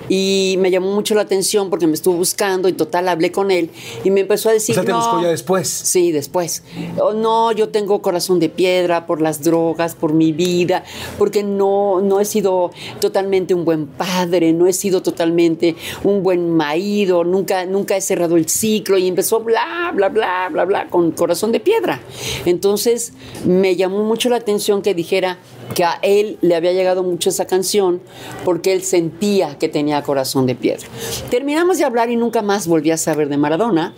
y 0.09 0.57
me 0.59 0.71
llamó 0.71 0.93
mucho 0.93 1.15
la 1.15 1.23
atención 1.23 1.71
porque 1.71 1.87
me 1.87 1.95
estuvo 1.95 2.17
buscando 2.17 2.69
y 2.69 2.73
total 2.73 3.09
hablé 3.09 3.33
con 3.33 3.51
él 3.51 3.71
y 4.05 4.11
me 4.11 4.21
empezó 4.21 4.49
a 4.49 4.53
O 4.53 4.55
decir, 4.55 4.75
sea, 4.75 4.85
te 4.85 4.93
no, 4.93 4.99
buscó 4.99 5.23
ya 5.23 5.29
después. 5.29 5.69
Sí, 5.69 6.13
después. 6.13 6.63
Oh, 6.99 7.13
no, 7.13 7.53
yo 7.53 7.69
tengo 7.69 8.03
corazón 8.03 8.41
de 8.41 8.49
piedra 8.49 9.07
por 9.07 9.21
las 9.21 9.43
drogas, 9.43 9.95
por 9.95 10.13
mi 10.13 10.33
vida, 10.33 10.85
porque 11.19 11.43
no, 11.43 12.01
no 12.01 12.21
he 12.21 12.25
sido 12.25 12.71
totalmente 13.01 13.55
un 13.55 13.65
buen 13.65 13.87
padre, 13.87 14.53
no 14.53 14.67
he 14.67 14.73
sido 14.73 15.03
totalmente 15.03 15.77
un 16.05 16.23
buen 16.23 16.51
marido, 16.51 17.25
nunca, 17.25 17.65
nunca 17.67 17.97
he 17.97 18.01
cerrado 18.01 18.37
el 18.37 18.49
ciclo 18.49 18.99
y 18.99 19.09
empezó 19.09 19.41
bla, 19.41 19.93
bla, 19.95 20.09
bla, 20.09 20.49
bla, 20.51 20.65
bla, 20.65 20.87
con 20.89 21.13
corazón 21.13 21.53
de 21.53 21.61
piedra. 21.61 22.01
Entonces 22.45 23.13
me 23.45 23.77
llamó 23.77 24.03
mucho 24.05 24.29
la 24.29 24.37
atención 24.37 24.83
que 24.83 24.95
dijera 24.95 25.39
que 25.75 25.85
a 25.85 25.99
él 26.03 26.39
le 26.41 26.55
había 26.55 26.73
llegado 26.73 27.03
mucho 27.03 27.31
esa 27.31 27.47
canción 27.47 28.01
porque 28.45 28.73
él 28.73 28.83
sentía 28.83 29.59
que 29.59 29.69
tenía 29.69 30.03
corazón 30.03 30.47
de 30.47 30.55
piedra. 30.55 30.87
Terminamos 31.31 31.79
de 31.79 31.85
hablar 31.85 32.11
y 32.11 32.17
nunca 32.17 32.43
más 32.43 32.67
volví 32.67 32.91
a 32.91 32.97
saber 32.97 33.29
de 33.29 33.37
Maradona, 33.37 33.95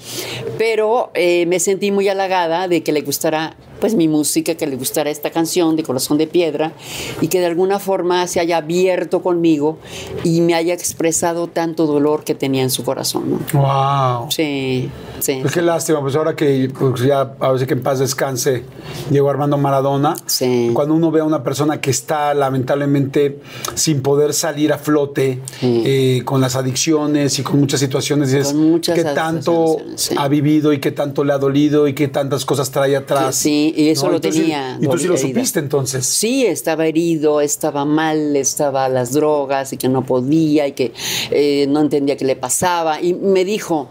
pero 0.59 1.11
eh, 1.15 1.47
me 1.47 1.61
sentí 1.61 1.91
muy 1.91 2.09
halagada 2.09 2.69
de 2.69 2.83
que 2.83 2.93
le 2.93 3.03
gustara 3.03 3.57
pues 3.85 3.95
mi 3.95 4.09
música, 4.09 4.55
que 4.55 4.67
le 4.67 4.77
gustara 4.77 5.11
esta 5.11 5.29
canción 5.29 5.77
de 5.77 5.83
Corazón 5.83 6.17
de 6.17 6.27
Piedra 6.27 6.73
y 7.21 7.29
que 7.29 7.39
de 7.39 7.45
alguna 7.45 7.79
forma 7.79 8.27
se 8.27 8.41
haya 8.41 8.57
abierto 8.57 9.23
conmigo 9.23 9.77
y 10.23 10.41
me 10.41 10.55
haya 10.55 10.73
expresado 10.73 11.49
tanto 11.49 11.85
dolor 11.87 12.25
que 12.25 12.35
tenía 12.35 12.63
en 12.63 12.71
su 12.71 12.83
corazón. 12.83 13.43
¿no? 13.53 13.61
Wow. 13.61 14.31
Sí, 14.31 14.89
sí. 15.21 15.41
Pues 15.43 15.53
qué 15.53 15.61
lástima, 15.61 16.01
pues 16.01 16.17
ahora 16.17 16.35
que 16.35 16.73
pues 16.79 17.03
ya 17.03 17.35
a 17.39 17.53
veces 17.53 17.69
que 17.69 17.75
en 17.75 17.83
paz 17.83 17.99
descanse 17.99 18.63
Diego 19.11 19.29
Armando 19.29 19.59
Maradona, 19.59 20.15
Sí. 20.25 20.71
cuando 20.73 20.95
uno 20.95 21.11
ve 21.11 21.21
a 21.21 21.25
una 21.25 21.43
persona 21.43 21.79
que 21.83 21.91
está 21.91 22.33
lamentablemente 22.33 23.39
sin 23.75 24.01
poder 24.01 24.33
salir 24.33 24.73
a 24.73 24.79
flote 24.79 25.43
Sí. 25.61 25.83
eh, 25.85 26.23
con 26.25 26.41
las 26.41 26.57
adicciones 26.57 27.39
y 27.39 27.43
con 27.43 27.61
muchas 27.61 27.81
situaciones, 27.81 28.31
dices, 28.33 28.49
Con 28.55 28.71
muchas 28.71 28.95
qué 28.95 29.05
tanto 29.05 29.77
sí. 29.97 30.15
ha 30.17 30.27
vivido 30.29 30.73
y 30.73 30.79
qué 30.81 30.91
tanto 30.91 31.23
le 31.23 31.35
ha 31.35 31.39
dolido 31.39 31.87
y 31.87 31.93
qué 31.93 32.09
tantas 32.09 32.47
cosas 32.47 32.71
trae 32.71 32.97
atrás. 32.97 33.35
Sí, 33.35 33.74
y 33.77 33.89
eso 33.91 34.09
lo 34.09 34.21
tenía 34.21 34.79
y 34.81 34.87
tú 34.87 34.99
sí 34.99 35.07
lo 35.07 35.15
herida. 35.15 35.29
supiste 35.29 35.59
entonces. 35.59 36.07
Sí, 36.07 36.47
estaba 36.47 36.87
herido, 36.87 37.41
estaba 37.41 37.85
mal, 37.85 38.37
estaba 38.37 38.87
a 38.87 38.89
las 38.89 39.13
drogas 39.13 39.73
y 39.73 39.77
que 39.77 39.89
no 39.89 40.05
podía 40.05 40.67
y 40.67 40.73
que 40.73 40.93
eh, 41.31 41.67
no 41.69 41.81
entendía 41.81 42.17
qué 42.17 42.25
le 42.25 42.37
pasaba. 42.37 43.01
Y 43.01 43.15
me 43.15 43.45
dijo, 43.45 43.89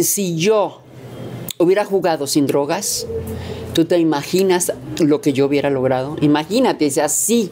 si 0.00 0.36
yo 0.36 0.80
hubiera 1.58 1.84
jugado 1.84 2.26
sin 2.26 2.46
drogas, 2.46 3.06
¿tú 3.74 3.84
te 3.84 3.98
imaginas 3.98 4.72
lo 4.98 5.20
que 5.20 5.32
yo 5.32 5.46
hubiera 5.46 5.70
logrado? 5.70 6.16
Imagínate, 6.20 6.90
así. 7.00 7.50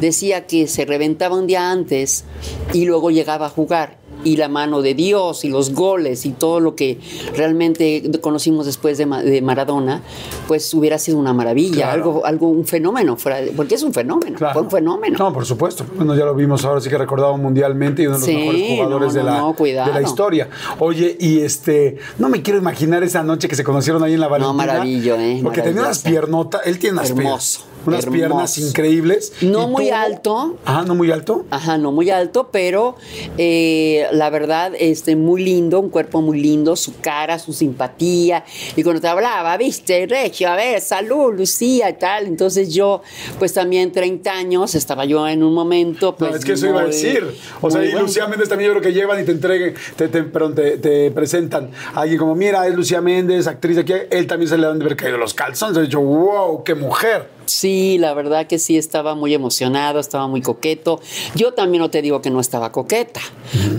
Decía 0.00 0.46
que 0.46 0.66
se 0.66 0.84
reventaba 0.84 1.36
un 1.36 1.46
día 1.46 1.70
antes 1.70 2.24
y 2.72 2.84
luego 2.86 3.10
llegaba 3.10 3.46
a 3.46 3.50
jugar. 3.50 4.01
Y 4.24 4.36
la 4.36 4.48
mano 4.48 4.82
de 4.82 4.94
Dios 4.94 5.44
y 5.44 5.48
los 5.48 5.72
goles 5.74 6.24
y 6.26 6.30
todo 6.30 6.60
lo 6.60 6.74
que 6.76 6.98
realmente 7.36 8.02
conocimos 8.20 8.66
después 8.66 8.98
de, 8.98 9.06
Ma- 9.06 9.22
de 9.22 9.42
Maradona, 9.42 10.02
pues 10.48 10.72
hubiera 10.74 10.98
sido 10.98 11.18
una 11.18 11.32
maravilla, 11.32 11.84
Claro. 11.86 11.92
algo, 11.92 12.26
algo, 12.26 12.48
un 12.48 12.64
fenómeno, 12.66 13.16
fuera 13.16 13.40
de- 13.40 13.52
porque 13.52 13.74
es 13.74 13.82
un 13.82 13.92
fenómeno, 13.92 14.36
Claro. 14.38 14.52
fue 14.54 14.62
un 14.62 14.70
fenómeno. 14.70 15.16
No, 15.18 15.32
por 15.32 15.44
supuesto. 15.46 15.84
Bueno, 15.96 16.14
ya 16.14 16.24
lo 16.24 16.34
vimos 16.34 16.64
ahora 16.64 16.80
sí 16.80 16.88
que 16.88 16.98
recordado 16.98 17.36
mundialmente 17.36 18.02
y 18.02 18.06
uno 18.06 18.16
de 18.18 18.20
los 18.20 18.26
Sí, 18.28 18.36
mejores 18.36 18.62
jugadores 18.68 19.08
no, 19.08 19.14
de, 19.14 19.20
no, 19.20 19.30
la, 19.30 19.38
no, 19.38 19.54
cuidado. 19.54 19.92
de 19.92 20.00
la 20.00 20.06
historia. 20.06 20.48
Oye, 20.78 21.16
y 21.18 21.40
este, 21.40 21.96
no 22.18 22.28
me 22.28 22.42
quiero 22.42 22.58
imaginar 22.58 23.02
esa 23.02 23.22
noche 23.22 23.48
que 23.48 23.56
se 23.56 23.64
conocieron 23.64 24.02
ahí 24.04 24.14
en 24.14 24.20
la 24.20 24.28
Valentina. 24.28 24.52
maravillo, 24.56 25.16
¿eh? 25.16 25.40
Porque 25.42 25.62
tenía 25.62 25.82
unas 25.82 26.00
piernotas, 26.00 26.60
él 26.64 26.78
tiene 26.78 26.98
unas, 26.98 27.10
Hermoso, 27.10 27.60
unas 27.86 28.04
hermoso. 28.04 28.10
piernas 28.18 28.58
increíbles. 28.58 29.32
No 29.42 29.68
muy 29.68 29.90
alto. 29.90 30.56
Ajá, 30.64 30.82
no 30.82 30.94
muy 30.94 31.10
alto. 31.10 31.44
Ajá, 31.50 31.78
no 31.78 31.92
muy 31.92 32.10
alto, 32.10 32.48
pero 32.52 32.96
eh, 33.38 34.06
la 34.12 34.30
verdad, 34.30 34.72
este, 34.78 35.16
muy 35.16 35.42
lindo, 35.44 35.80
un 35.80 35.88
cuerpo 35.90 36.20
muy 36.22 36.40
lindo, 36.40 36.76
su 36.76 36.98
cara, 37.00 37.38
su 37.38 37.52
simpatía. 37.52 38.44
Y 38.76 38.82
cuando 38.82 39.00
te 39.00 39.08
hablaba, 39.08 39.56
viste, 39.56 40.06
Regio, 40.06 40.48
a 40.50 40.56
ver, 40.56 40.80
salud, 40.80 41.34
Lucía 41.34 41.90
y 41.90 41.94
tal. 41.94 42.26
Entonces 42.26 42.72
yo, 42.72 43.02
pues 43.38 43.52
también 43.54 43.92
30 43.92 44.30
años, 44.32 44.74
estaba 44.74 45.04
yo 45.04 45.26
en 45.26 45.42
un 45.42 45.54
momento, 45.54 46.16
pues. 46.16 46.30
no, 46.30 46.36
es 46.36 46.44
que 46.44 46.52
eso 46.52 46.66
iba 46.68 46.82
a 46.82 46.86
decir. 46.86 47.26
O 47.60 47.70
sea, 47.70 47.84
y. 47.84 47.92
Lucía 47.92 48.26
Méndez 48.26 48.48
también 48.48 48.68
yo 48.68 48.78
creo 48.78 48.82
que 48.82 48.92
llevan 48.92 49.20
y 49.20 49.24
te 49.24 49.32
entreguen, 49.32 49.74
te, 49.96 50.08
te- 50.08 50.22
perdón, 50.24 50.54
te, 50.54 50.78
te 50.78 51.10
presentan 51.10 51.70
alguien 51.94 52.18
como, 52.18 52.34
mira, 52.34 52.66
es 52.66 52.74
Lucía 52.74 53.00
Méndez, 53.00 53.46
actriz 53.46 53.76
de 53.76 53.82
aquí. 53.82 53.92
Él 54.10 54.26
también 54.26 54.48
se 54.48 54.58
le 54.58 54.66
dan 54.66 54.78
de 54.78 54.84
ver 54.84 54.96
caído 54.96 55.18
los 55.18 55.34
calzones. 55.34 55.82
Dicho, 55.82 56.00
wow, 56.00 56.62
qué 56.64 56.74
mujer. 56.74 57.28
Sí, 57.46 57.98
la 57.98 58.14
verdad 58.14 58.46
que 58.46 58.58
sí, 58.58 58.76
estaba 58.76 59.14
muy 59.14 59.34
emocionado, 59.34 60.00
estaba 60.00 60.26
muy 60.26 60.42
coqueto. 60.42 61.00
Yo 61.34 61.52
también 61.52 61.80
no 61.82 61.90
te 61.90 62.02
digo 62.02 62.22
que 62.22 62.30
no 62.30 62.40
estaba 62.40 62.72
coqueta, 62.72 63.20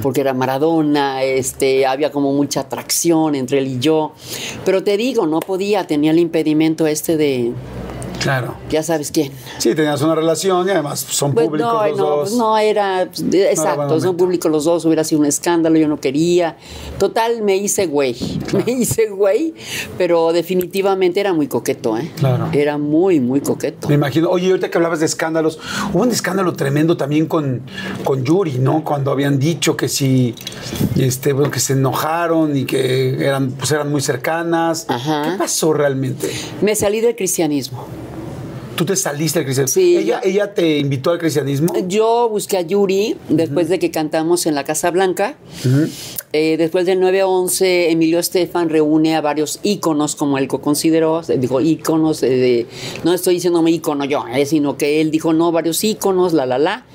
porque 0.02 0.22
era 0.22 0.34
Maradona, 0.34 1.24
este, 1.24 1.86
había 1.86 2.12
como 2.12 2.34
mucha 2.34 2.62
atracción 2.62 3.36
entre 3.36 3.60
él 3.60 3.68
y 3.68 3.80
yo. 3.80 4.14
Pero 4.66 4.84
te 4.84 4.98
digo, 4.98 5.26
no 5.28 5.40
podía, 5.40 5.88
tenía 5.88 6.12
el 6.12 6.20
impedimento 6.20 6.88
este 6.88 7.18
de, 7.18 7.54
Claro. 8.24 8.56
ya 8.70 8.82
sabes 8.84 9.12
quién. 9.12 9.32
Sí, 9.58 9.76
tenías 9.76 10.02
una 10.02 10.16
relación 10.16 10.68
y 10.68 10.72
además 10.72 11.00
son 11.02 11.34
Pues 11.34 11.48
públicos 11.48 11.72
no, 11.74 11.88
los 11.88 11.98
no, 11.98 12.06
dos. 12.06 12.34
no 12.34 12.58
era, 12.58 13.08
pues, 13.14 13.22
exacto, 13.34 14.00
son 14.00 14.18
públicos 14.18 14.50
los 14.52 14.64
dos, 14.64 14.86
hubiera 14.86 15.04
sido 15.04 15.22
un 15.22 15.28
escándalo, 15.28 15.78
yo 15.78 15.88
no 15.88 16.00
quería. 16.00 16.58
Total, 16.98 17.42
me 17.42 17.58
hice 17.58 17.86
güey, 17.86 18.16
me 18.66 18.72
hice 18.72 19.10
güey, 19.10 19.54
pero 19.98 20.32
definitivamente 20.34 21.20
era 21.20 21.34
muy 21.34 21.48
coqueto, 21.48 21.98
¿eh? 21.98 22.10
Claro. 22.18 22.50
Era 22.54 22.78
muy, 22.78 23.20
muy 23.20 23.42
coqueto. 23.42 23.88
Me 23.90 23.96
imagino. 23.96 24.30
Oye, 24.30 24.48
ahorita 24.50 24.70
que 24.72 24.78
hablabas 24.78 25.02
de 25.02 25.06
escándalos, 25.06 25.60
hubo 25.94 26.04
un 26.04 26.12
escándalo 26.12 26.54
tremendo 26.54 26.96
también 26.98 27.26
con, 27.28 27.62
con 28.04 28.24
Yuri, 28.24 28.60
¿no? 28.60 28.84
Cuando 28.84 29.12
habían 29.12 29.38
dicho 29.38 29.76
que 29.76 29.90
si, 29.90 30.34
este, 30.96 31.34
bueno, 31.34 31.52
que 31.52 31.60
se 31.60 31.74
enojaron 31.74 32.56
y 32.56 32.66
que 32.66 33.26
eran, 33.26 33.52
pues 33.52 33.72
eran 33.72 33.92
muy 33.92 34.02
cercanas. 34.02 34.86
Ajá. 34.88 35.24
¿Qué 35.32 35.38
pasó 35.38 35.74
realmente? 35.74 36.32
Me 36.62 36.76
salí 36.76 37.02
del 37.02 37.16
cristianismo. 37.16 37.86
¿Tú 38.76 38.86
te 38.86 38.96
saliste 38.96 39.40
del 39.40 39.46
cristianismo? 39.46 39.74
Sí, 39.74 39.98
¿Ella. 39.98 40.20
¿Ella 40.24 40.54
te 40.54 40.80
invitó 40.80 41.12
al 41.12 41.20
cristianismo? 41.20 41.74
Yo 41.88 42.28
busqué 42.30 42.58
a 42.58 42.62
Yuri 42.62 43.16
después 43.30 43.70
de 43.70 43.78
que 43.80 43.92
cantamos 43.92 44.46
en 44.46 44.56
la 44.56 44.64
Casa 44.64 44.90
Blanca. 44.92 45.36
Eh, 46.36 46.58
después 46.58 46.88
del 46.88 47.00
9-11, 47.00 47.92
Emilio 47.92 48.18
Estefan 48.18 48.70
reúne 48.70 49.16
a 49.16 49.22
varios 49.22 49.60
íconos, 49.62 50.16
como 50.16 50.40
él 50.40 50.48
consideró, 50.48 51.22
digo 51.22 51.62
íconos, 51.62 52.22
de- 52.22 52.66
no 53.04 53.14
estoy 53.14 53.36
diciéndome 53.36 53.70
ícono 53.70 54.04
yo, 54.06 54.26
eh, 54.34 54.48
sino 54.48 54.76
que 54.76 55.00
él 55.02 55.12
dijo 55.12 55.32
no, 55.34 55.52
varios 55.52 55.84
íconos, 55.84 56.34
la, 56.34 56.48
la, 56.48 56.58
la. 56.58 56.86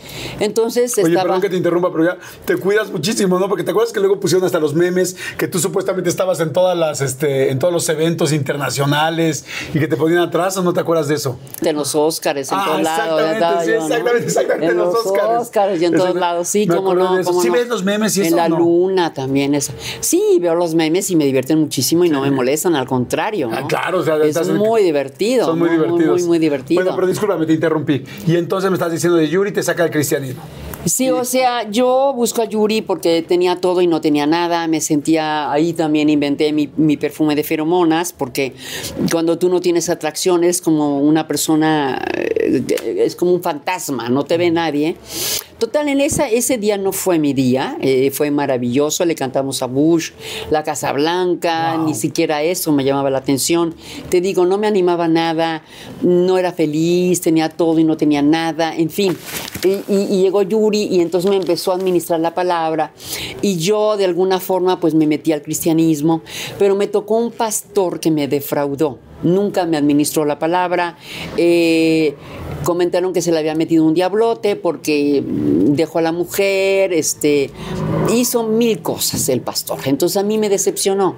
Entonces 0.40 0.92
Oye, 0.98 1.06
estaba... 1.08 1.22
perdón 1.26 1.40
que 1.42 1.50
te 1.50 1.56
interrumpa, 1.56 1.92
pero 1.92 2.04
ya 2.06 2.18
te 2.44 2.56
cuidas 2.56 2.90
muchísimo, 2.90 3.38
¿no? 3.38 3.48
Porque 3.48 3.62
te 3.62 3.70
acuerdas 3.70 3.92
que 3.92 4.00
luego 4.00 4.18
pusieron 4.18 4.44
hasta 4.44 4.58
los 4.58 4.74
memes 4.74 5.16
que 5.36 5.46
tú 5.46 5.60
supuestamente 5.60 6.10
estabas 6.10 6.40
en 6.40 6.52
todas 6.52 6.76
las, 6.76 7.00
este, 7.00 7.50
en 7.52 7.60
todos 7.60 7.72
los 7.72 7.88
eventos 7.88 8.32
internacionales 8.32 9.44
y 9.72 9.78
que 9.78 9.86
te 9.86 9.96
ponían 9.96 10.18
atrás, 10.22 10.56
¿o 10.56 10.62
no 10.64 10.72
te 10.72 10.80
acuerdas 10.80 11.06
de 11.06 11.14
eso? 11.14 11.38
Los 11.78 11.94
Óscares 11.94 12.50
en 12.52 12.58
Ah, 12.58 12.64
todos 12.66 12.82
lados. 12.82 13.20
exactamente, 13.22 13.64
sí, 13.64 13.70
yo, 13.70 13.78
¿no? 13.78 13.86
exactamente, 13.86 14.26
exactamente, 14.26 14.66
En 14.72 14.76
los 14.76 14.94
Óscares. 15.06 15.80
Y 15.82 15.84
en 15.86 15.94
todos 15.94 16.14
lados, 16.14 16.48
sí, 16.48 16.66
cómo 16.66 16.94
no. 16.94 17.22
cómo 17.24 17.40
¿Sí 17.42 17.48
no. 17.48 17.54
ves 17.54 17.68
los 17.68 17.84
memes 17.84 18.16
y 18.16 18.20
En 18.20 18.26
eso 18.26 18.36
la 18.36 18.48
no? 18.48 18.58
luna 18.58 19.12
también 19.14 19.54
eso. 19.54 19.72
Sí, 20.00 20.38
veo 20.40 20.54
los 20.54 20.74
memes 20.74 21.10
y 21.10 21.16
me 21.16 21.24
divierten 21.24 21.58
muchísimo 21.58 22.04
y 22.04 22.10
no 22.10 22.20
me 22.20 22.30
molestan, 22.30 22.74
al 22.76 22.86
contrario. 22.86 23.50
Ah, 23.52 23.64
claro, 23.66 23.98
o 23.98 24.04
sea, 24.04 24.16
es 24.18 24.26
estás 24.28 24.48
muy 24.48 24.82
divertido. 24.82 25.46
Son 25.46 25.58
muy 25.58 25.68
divertidos. 25.70 26.20
Muy, 26.20 26.28
muy 26.28 26.38
divertido. 26.38 26.82
Bueno, 26.82 26.94
pero 26.96 27.06
discúlpame, 27.06 27.46
te 27.46 27.54
interrumpí. 27.54 28.04
Y 28.26 28.36
entonces 28.36 28.70
me 28.70 28.74
estás 28.76 28.92
diciendo 28.92 29.16
de 29.18 29.28
Yuri 29.28 29.52
te 29.52 29.62
saca 29.62 29.82
del 29.84 29.92
cristianismo. 29.92 30.42
Sí, 30.84 31.10
o 31.10 31.24
sea, 31.24 31.68
yo 31.70 32.12
busco 32.14 32.42
a 32.42 32.44
Yuri 32.44 32.82
porque 32.82 33.22
tenía 33.22 33.56
todo 33.56 33.82
y 33.82 33.86
no 33.86 34.00
tenía 34.00 34.26
nada. 34.26 34.66
Me 34.68 34.80
sentía 34.80 35.50
ahí 35.52 35.72
también 35.72 36.08
inventé 36.08 36.52
mi, 36.52 36.96
perfume 36.96 37.34
de 37.34 37.44
feromonas 37.44 38.12
porque 38.12 38.54
cuando 39.10 39.38
tú 39.38 39.48
no 39.48 39.60
tienes 39.60 39.88
atracción 39.88 40.44
es 40.44 40.60
como 40.62 41.00
una 41.00 41.26
persona, 41.26 42.02
eh, 42.14 42.64
es 42.98 43.16
como 43.16 43.32
un 43.32 43.42
fantasma, 43.42 44.08
no 44.08 44.24
te 44.24 44.36
ve 44.36 44.50
nadie. 44.50 44.96
Total, 45.58 45.88
en 45.88 46.00
esa, 46.00 46.28
ese 46.28 46.56
día 46.56 46.78
no 46.78 46.92
fue 46.92 47.18
mi 47.18 47.32
día, 47.32 47.76
eh, 47.80 48.12
fue 48.12 48.30
maravilloso, 48.30 49.04
le 49.04 49.16
cantamos 49.16 49.60
a 49.60 49.66
Bush, 49.66 50.12
la 50.52 50.62
Casa 50.62 50.92
Blanca, 50.92 51.74
Wow. 51.76 51.86
ni 51.86 51.94
siquiera 51.94 52.42
eso 52.44 52.70
me 52.70 52.84
llamaba 52.84 53.10
la 53.10 53.18
atención. 53.18 53.74
Te 54.08 54.20
digo, 54.20 54.46
no 54.46 54.56
me 54.56 54.68
animaba 54.68 55.08
nada, 55.08 55.64
no 56.00 56.38
era 56.38 56.52
feliz, 56.52 57.20
tenía 57.22 57.48
todo 57.48 57.80
y 57.80 57.84
no 57.84 57.96
tenía 57.96 58.22
nada, 58.22 58.72
en 58.76 58.88
fin. 58.88 59.16
Y, 59.64 59.92
y- 59.92 60.06
y 60.10 60.22
llegó 60.22 60.42
Yuri 60.42 60.84
y 60.84 61.00
entonces 61.00 61.28
me 61.28 61.36
empezó 61.36 61.72
a 61.72 61.74
administrar 61.74 62.20
la 62.20 62.34
palabra 62.34 62.92
y 63.42 63.56
yo 63.56 63.96
de 63.96 64.04
alguna 64.04 64.38
forma 64.38 64.78
pues 64.78 64.94
me 64.94 65.08
metí 65.08 65.32
al 65.32 65.42
cristianismo, 65.42 66.22
pero 66.60 66.76
me 66.76 66.86
tocó 66.86 67.16
un 67.16 67.32
pastor 67.32 67.98
que 67.98 68.12
me 68.12 68.28
defraudó. 68.28 69.00
Nunca 69.24 69.66
me 69.66 69.76
administró 69.76 70.24
la 70.24 70.38
palabra. 70.38 70.96
eh, 71.36 72.14
comentaron 72.64 73.12
que 73.12 73.22
se 73.22 73.30
le 73.32 73.38
había 73.38 73.54
metido 73.54 73.84
un 73.84 73.94
diablote 73.94 74.56
porque 74.56 75.22
dejó 75.48 75.98
a 75.98 76.02
la 76.02 76.12
mujer, 76.12 76.92
este, 76.92 77.50
hizo 78.14 78.44
mil 78.44 78.80
cosas 78.80 79.28
el 79.28 79.40
pastor. 79.40 79.78
Entonces 79.84 80.16
a 80.16 80.22
mí 80.22 80.38
me 80.38 80.48
decepcionó. 80.48 81.16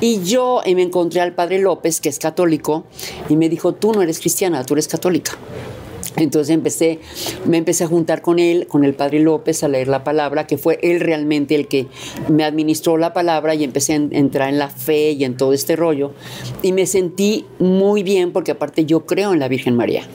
Y 0.00 0.22
yo 0.22 0.60
me 0.64 0.82
encontré 0.82 1.20
al 1.20 1.34
padre 1.34 1.58
López, 1.58 2.00
que 2.00 2.08
es 2.08 2.18
católico, 2.18 2.84
y 3.28 3.36
me 3.36 3.48
dijo, 3.48 3.74
tú 3.74 3.92
no 3.92 4.02
eres 4.02 4.20
cristiana, 4.20 4.64
tú 4.64 4.74
eres 4.74 4.88
católica. 4.88 5.38
Entonces 6.16 6.54
empecé, 6.54 7.00
me 7.44 7.56
empecé 7.56 7.82
a 7.82 7.86
juntar 7.88 8.22
con 8.22 8.38
él, 8.38 8.68
con 8.68 8.84
el 8.84 8.94
padre 8.94 9.18
López, 9.18 9.64
a 9.64 9.68
leer 9.68 9.88
la 9.88 10.04
palabra, 10.04 10.46
que 10.46 10.58
fue 10.58 10.78
él 10.82 11.00
realmente 11.00 11.56
el 11.56 11.66
que 11.66 11.88
me 12.28 12.44
administró 12.44 12.96
la 12.98 13.12
palabra 13.12 13.56
y 13.56 13.64
empecé 13.64 13.94
a 13.94 13.96
en- 13.96 14.14
entrar 14.14 14.48
en 14.48 14.58
la 14.60 14.68
fe 14.68 15.10
y 15.12 15.24
en 15.24 15.36
todo 15.36 15.52
este 15.52 15.74
rollo. 15.74 16.12
Y 16.62 16.70
me 16.70 16.86
sentí 16.86 17.46
muy 17.58 18.04
bien 18.04 18.32
porque 18.32 18.52
aparte 18.52 18.84
yo 18.84 19.06
creo 19.06 19.32
en 19.32 19.40
la 19.40 19.48
Virgen 19.48 19.74
María. 19.74 20.06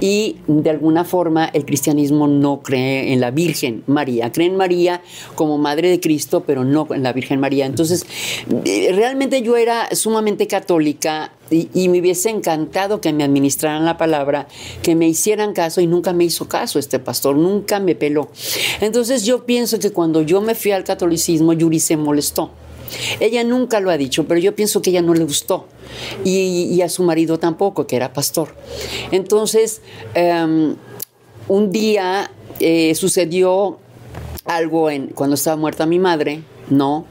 Y 0.00 0.36
de 0.46 0.70
alguna 0.70 1.04
forma 1.04 1.46
el 1.46 1.64
cristianismo 1.64 2.26
no 2.26 2.62
cree 2.62 3.12
en 3.12 3.20
la 3.20 3.30
Virgen 3.30 3.82
María, 3.86 4.32
cree 4.32 4.46
en 4.46 4.56
María 4.56 5.02
como 5.34 5.58
Madre 5.58 5.88
de 5.90 6.00
Cristo, 6.00 6.44
pero 6.46 6.64
no 6.64 6.86
en 6.90 7.02
la 7.02 7.12
Virgen 7.12 7.40
María. 7.40 7.66
Entonces, 7.66 8.06
eh, 8.64 8.92
realmente 8.94 9.42
yo 9.42 9.56
era 9.56 9.88
sumamente 9.94 10.46
católica 10.46 11.32
y, 11.50 11.88
me 11.88 12.00
hubiese 12.00 12.30
encantado 12.30 13.00
que 13.00 13.12
me 13.12 13.22
administraran 13.22 13.84
la 13.84 13.96
palabra, 13.96 14.48
que 14.82 14.94
me 14.94 15.08
hicieran 15.08 15.52
caso 15.52 15.80
y 15.80 15.86
nunca 15.86 16.12
me 16.12 16.24
hizo 16.24 16.48
caso 16.48 16.78
este 16.78 16.98
pastor, 16.98 17.36
nunca 17.36 17.78
me 17.78 17.94
peló. 17.94 18.30
Entonces 18.80 19.24
yo 19.24 19.46
pienso 19.46 19.78
que 19.78 19.90
cuando 19.90 20.22
yo 20.22 20.40
me 20.40 20.54
fui 20.54 20.72
al 20.72 20.84
catolicismo, 20.84 21.52
Yuri 21.52 21.78
se 21.78 21.96
molestó. 21.96 22.50
Ella 23.20 23.44
nunca 23.44 23.80
lo 23.80 23.90
ha 23.90 23.96
dicho, 23.96 24.26
pero 24.26 24.40
yo 24.40 24.54
pienso 24.54 24.82
que 24.82 24.90
ella 24.90 25.02
no 25.02 25.14
le 25.14 25.24
gustó. 25.24 25.66
Y, 26.24 26.80
a 26.82 26.88
su 26.88 27.02
marido 27.02 27.38
tampoco, 27.38 27.86
que 27.86 27.96
era 27.96 28.12
pastor. 28.12 28.54
Entonces, 29.10 29.80
em, 30.14 30.76
un 31.48 31.72
día 31.72 32.30
eh, 32.60 32.94
sucedió 32.94 33.78
algo 34.44 34.90
en, 34.90 35.08
cuando 35.08 35.34
estaba 35.34 35.56
muerta 35.56 35.86
mi 35.86 35.98
madre, 35.98 36.42
¿no? 36.70 37.06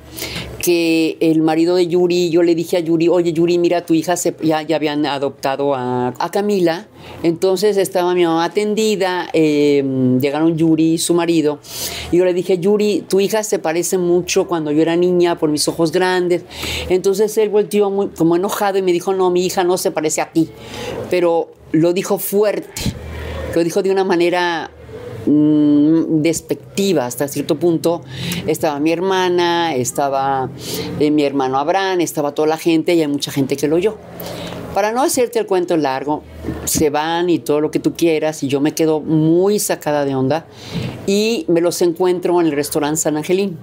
Que 0.65 1.17
el 1.19 1.43
marido 1.43 1.75
de 1.75 1.85
Yuri, 1.85 2.31
yo 2.31 2.41
le 2.41 2.55
dije 2.55 2.77
a 2.77 2.79
Yuri, 2.79 3.07
oye 3.07 3.33
Yuri, 3.33 3.59
mira, 3.59 3.85
tu 3.85 3.93
hija 3.93 4.17
se, 4.17 4.35
ya, 4.41 4.63
ya 4.63 4.77
habían 4.77 5.05
adoptado 5.05 5.75
a, 5.75 6.11
Camila, 6.33 6.87
entonces 7.21 7.77
estaba 7.77 8.15
mi 8.15 8.25
mamá 8.25 8.45
atendida, 8.45 9.27
em, 9.31 10.19
llegaron 10.19 10.57
Yuri 10.57 10.97
su 10.97 11.13
marido, 11.13 11.59
y 12.11 12.17
yo 12.17 12.25
le 12.25 12.33
dije, 12.33 12.57
Yuri, 12.57 13.05
tu 13.07 13.19
hija 13.19 13.43
se 13.43 13.59
parece 13.59 13.99
mucho 13.99 14.47
cuando 14.47 14.71
yo 14.71 14.81
era 14.81 14.95
niña 14.95 15.37
por 15.37 15.51
mis 15.51 15.67
ojos 15.67 15.91
grandes, 15.91 16.45
entonces 16.89 17.37
él 17.37 17.49
volteó 17.49 17.91
muy, 17.91 18.07
como 18.07 18.35
enojado 18.35 18.79
y 18.79 18.81
me 18.81 18.91
dijo, 18.91 19.13
no, 19.13 19.29
mi 19.29 19.45
hija 19.45 19.63
no 19.63 19.77
se 19.77 19.91
parece 19.91 20.21
a 20.21 20.31
ti, 20.31 20.49
pero 21.11 21.51
lo 21.73 21.93
dijo 21.93 22.17
fuerte, 22.17 22.81
lo 23.53 23.63
dijo 23.63 23.83
de 23.83 23.91
una 23.91 24.03
manera 24.03 24.71
Mm, 25.25 26.21
despectiva 26.21 27.05
hasta 27.05 27.27
cierto 27.27 27.57
punto. 27.57 28.01
Estaba 28.47 28.79
mi 28.79 28.91
hermana, 28.91 29.75
estaba 29.75 30.49
eh, 30.99 31.11
mi 31.11 31.23
hermano 31.23 31.57
Abraham, 31.57 32.01
estaba 32.01 32.33
toda 32.33 32.47
la 32.47 32.57
gente 32.57 32.93
y 32.93 33.01
hay 33.01 33.07
mucha 33.07 33.31
gente 33.31 33.57
que 33.57 33.67
lo 33.67 33.75
oyó. 33.77 33.97
Para 34.73 34.91
no 34.91 35.01
hacerte 35.01 35.39
el 35.39 35.45
cuento 35.45 35.77
largo, 35.77 36.21
se 36.65 36.89
van 36.89 37.29
y 37.29 37.39
todo 37.39 37.61
lo 37.61 37.71
que 37.71 37.79
tú 37.79 37.93
quieras 37.93 38.43
y 38.43 38.49
yo 38.49 38.59
me 38.59 38.73
quedo 38.73 38.99
muy 38.99 39.57
sacada 39.57 40.03
de 40.03 40.15
onda 40.15 40.45
y 41.07 41.45
me 41.47 41.61
los 41.61 41.81
encuentro 41.81 42.41
en 42.41 42.47
el 42.47 42.51
restaurante 42.51 42.97
San 42.97 43.15
Angelín. 43.15 43.57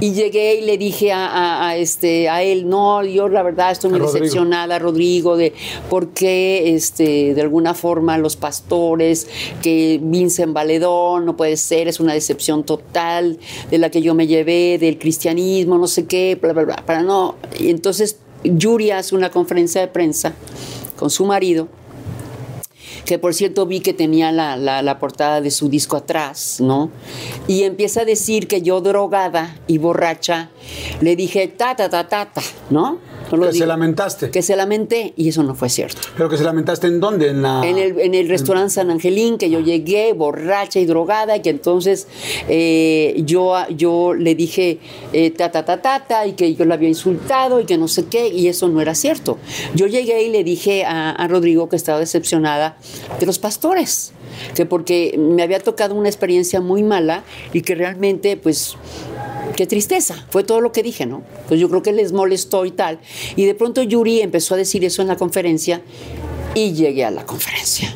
Y 0.00 0.12
llegué 0.12 0.56
y 0.56 0.62
le 0.62 0.78
dije 0.78 1.12
a, 1.12 1.76
este, 1.76 2.28
a 2.28 2.42
él, 2.42 2.68
no, 2.68 3.04
yo 3.04 3.28
la 3.28 3.42
verdad 3.42 3.70
estoy 3.70 3.90
muy 3.90 4.00
decepcionada, 4.00 4.78
Rodrigo, 4.78 5.36
de 5.36 5.52
por 5.88 6.08
qué 6.08 6.74
este, 6.74 7.34
de 7.34 7.40
alguna 7.40 7.74
forma 7.74 8.18
los 8.18 8.36
pastores 8.36 9.28
que 9.62 9.98
Vincent 10.02 10.52
Valedón, 10.52 11.24
no 11.24 11.36
puede 11.36 11.56
ser, 11.56 11.88
es 11.88 12.00
una 12.00 12.14
decepción 12.14 12.64
total 12.64 13.38
de 13.70 13.78
la 13.78 13.90
que 13.90 14.02
yo 14.02 14.14
me 14.14 14.26
llevé, 14.26 14.78
del 14.78 14.98
cristianismo, 14.98 15.78
no 15.78 15.86
sé 15.86 16.06
qué, 16.06 16.38
bla, 16.40 16.52
bla, 16.52 16.64
bla, 16.64 16.76
para 16.84 17.02
no. 17.02 17.36
Y 17.58 17.70
entonces 17.70 18.16
Yuri 18.44 18.90
hace 18.90 19.14
una 19.14 19.30
conferencia 19.30 19.80
de 19.80 19.88
prensa 19.88 20.34
con 20.96 21.10
su 21.10 21.24
marido 21.24 21.68
que 23.04 23.18
por 23.18 23.34
cierto 23.34 23.66
vi 23.66 23.80
que 23.80 23.92
tenía 23.92 24.32
la, 24.32 24.56
la, 24.56 24.98
portada 24.98 25.40
de 25.40 25.50
su 25.50 25.68
disco 25.68 25.96
atrás, 25.96 26.58
¿no? 26.60 26.90
Y 27.48 27.64
empieza 27.64 28.02
a 28.02 28.04
decir 28.04 28.46
que 28.46 28.62
yo 28.62 28.80
drogada 28.80 29.56
y 29.66 29.78
borracha 29.78 30.50
le 31.00 31.16
dije 31.16 31.48
ta 31.48 31.74
ta 31.74 31.88
ta 31.88 32.08
ta, 32.08 32.32
ta 32.32 32.42
¿no? 32.70 32.98
Que 33.40 33.52
se 33.52 33.66
lamentaste. 33.66 34.30
Que 34.30 34.42
se 34.42 34.56
lamenté 34.56 35.12
y 35.16 35.28
eso 35.28 35.42
no 35.42 35.54
fue 35.54 35.68
cierto. 35.68 36.00
¿Pero 36.16 36.28
que 36.28 36.36
se 36.36 36.44
lamentaste 36.44 36.86
en 36.86 37.00
dónde? 37.00 37.28
En, 37.28 37.42
la, 37.42 37.66
en 37.66 37.78
el, 37.78 37.98
en 38.00 38.14
el 38.14 38.28
restaurante 38.28 38.70
San 38.70 38.90
Angelín, 38.90 39.38
que 39.38 39.50
yo 39.50 39.60
llegué 39.60 40.12
borracha 40.12 40.80
y 40.80 40.86
drogada 40.86 41.36
y 41.36 41.40
que 41.40 41.50
entonces 41.50 42.06
eh, 42.48 43.22
yo, 43.24 43.54
yo 43.70 44.14
le 44.14 44.34
dije 44.34 44.78
eh, 45.12 45.30
ta, 45.30 45.50
ta, 45.50 45.64
ta, 45.64 45.80
ta, 45.80 46.04
ta, 46.06 46.26
y 46.26 46.32
que 46.32 46.54
yo 46.54 46.64
la 46.64 46.74
había 46.74 46.88
insultado 46.88 47.60
y 47.60 47.64
que 47.64 47.78
no 47.78 47.88
sé 47.88 48.06
qué, 48.06 48.28
y 48.28 48.48
eso 48.48 48.68
no 48.68 48.80
era 48.80 48.94
cierto. 48.94 49.38
Yo 49.74 49.86
llegué 49.86 50.22
y 50.24 50.30
le 50.30 50.44
dije 50.44 50.84
a, 50.84 51.10
a 51.10 51.28
Rodrigo 51.28 51.68
que 51.68 51.76
estaba 51.76 51.98
decepcionada 51.98 52.76
de 53.18 53.26
los 53.26 53.38
pastores, 53.38 54.12
que 54.54 54.66
porque 54.66 55.14
me 55.18 55.42
había 55.42 55.60
tocado 55.60 55.94
una 55.94 56.08
experiencia 56.08 56.60
muy 56.60 56.82
mala 56.82 57.24
y 57.52 57.62
que 57.62 57.74
realmente 57.74 58.36
pues 58.36 58.76
qué 59.52 59.66
tristeza, 59.66 60.26
fue 60.30 60.44
todo 60.44 60.60
lo 60.60 60.72
que 60.72 60.82
dije, 60.82 61.06
¿no? 61.06 61.22
Pues 61.48 61.60
yo 61.60 61.68
creo 61.68 61.82
que 61.82 61.92
les 61.92 62.12
molestó 62.12 62.64
y 62.64 62.70
tal. 62.70 62.98
Y 63.36 63.44
de 63.44 63.54
pronto 63.54 63.82
Yuri 63.82 64.20
empezó 64.20 64.54
a 64.54 64.56
decir 64.56 64.84
eso 64.84 65.02
en 65.02 65.08
la 65.08 65.16
conferencia 65.16 65.82
y 66.54 66.72
llegué 66.72 67.04
a 67.04 67.10
la 67.10 67.24
conferencia. 67.24 67.94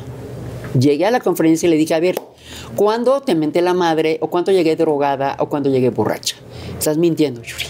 Llegué 0.79 1.05
a 1.05 1.11
la 1.11 1.19
conferencia 1.19 1.67
y 1.67 1.69
le 1.69 1.77
dije, 1.77 1.93
a 1.93 1.99
ver, 1.99 2.15
¿cuándo 2.75 3.21
te 3.21 3.35
menté 3.35 3.61
la 3.61 3.73
madre 3.73 4.17
o 4.21 4.29
cuándo 4.29 4.51
llegué 4.51 4.75
drogada 4.75 5.35
o 5.39 5.49
cuándo 5.49 5.69
llegué 5.69 5.89
borracha? 5.89 6.35
Estás 6.77 6.97
mintiendo, 6.97 7.41
Yuri. 7.41 7.65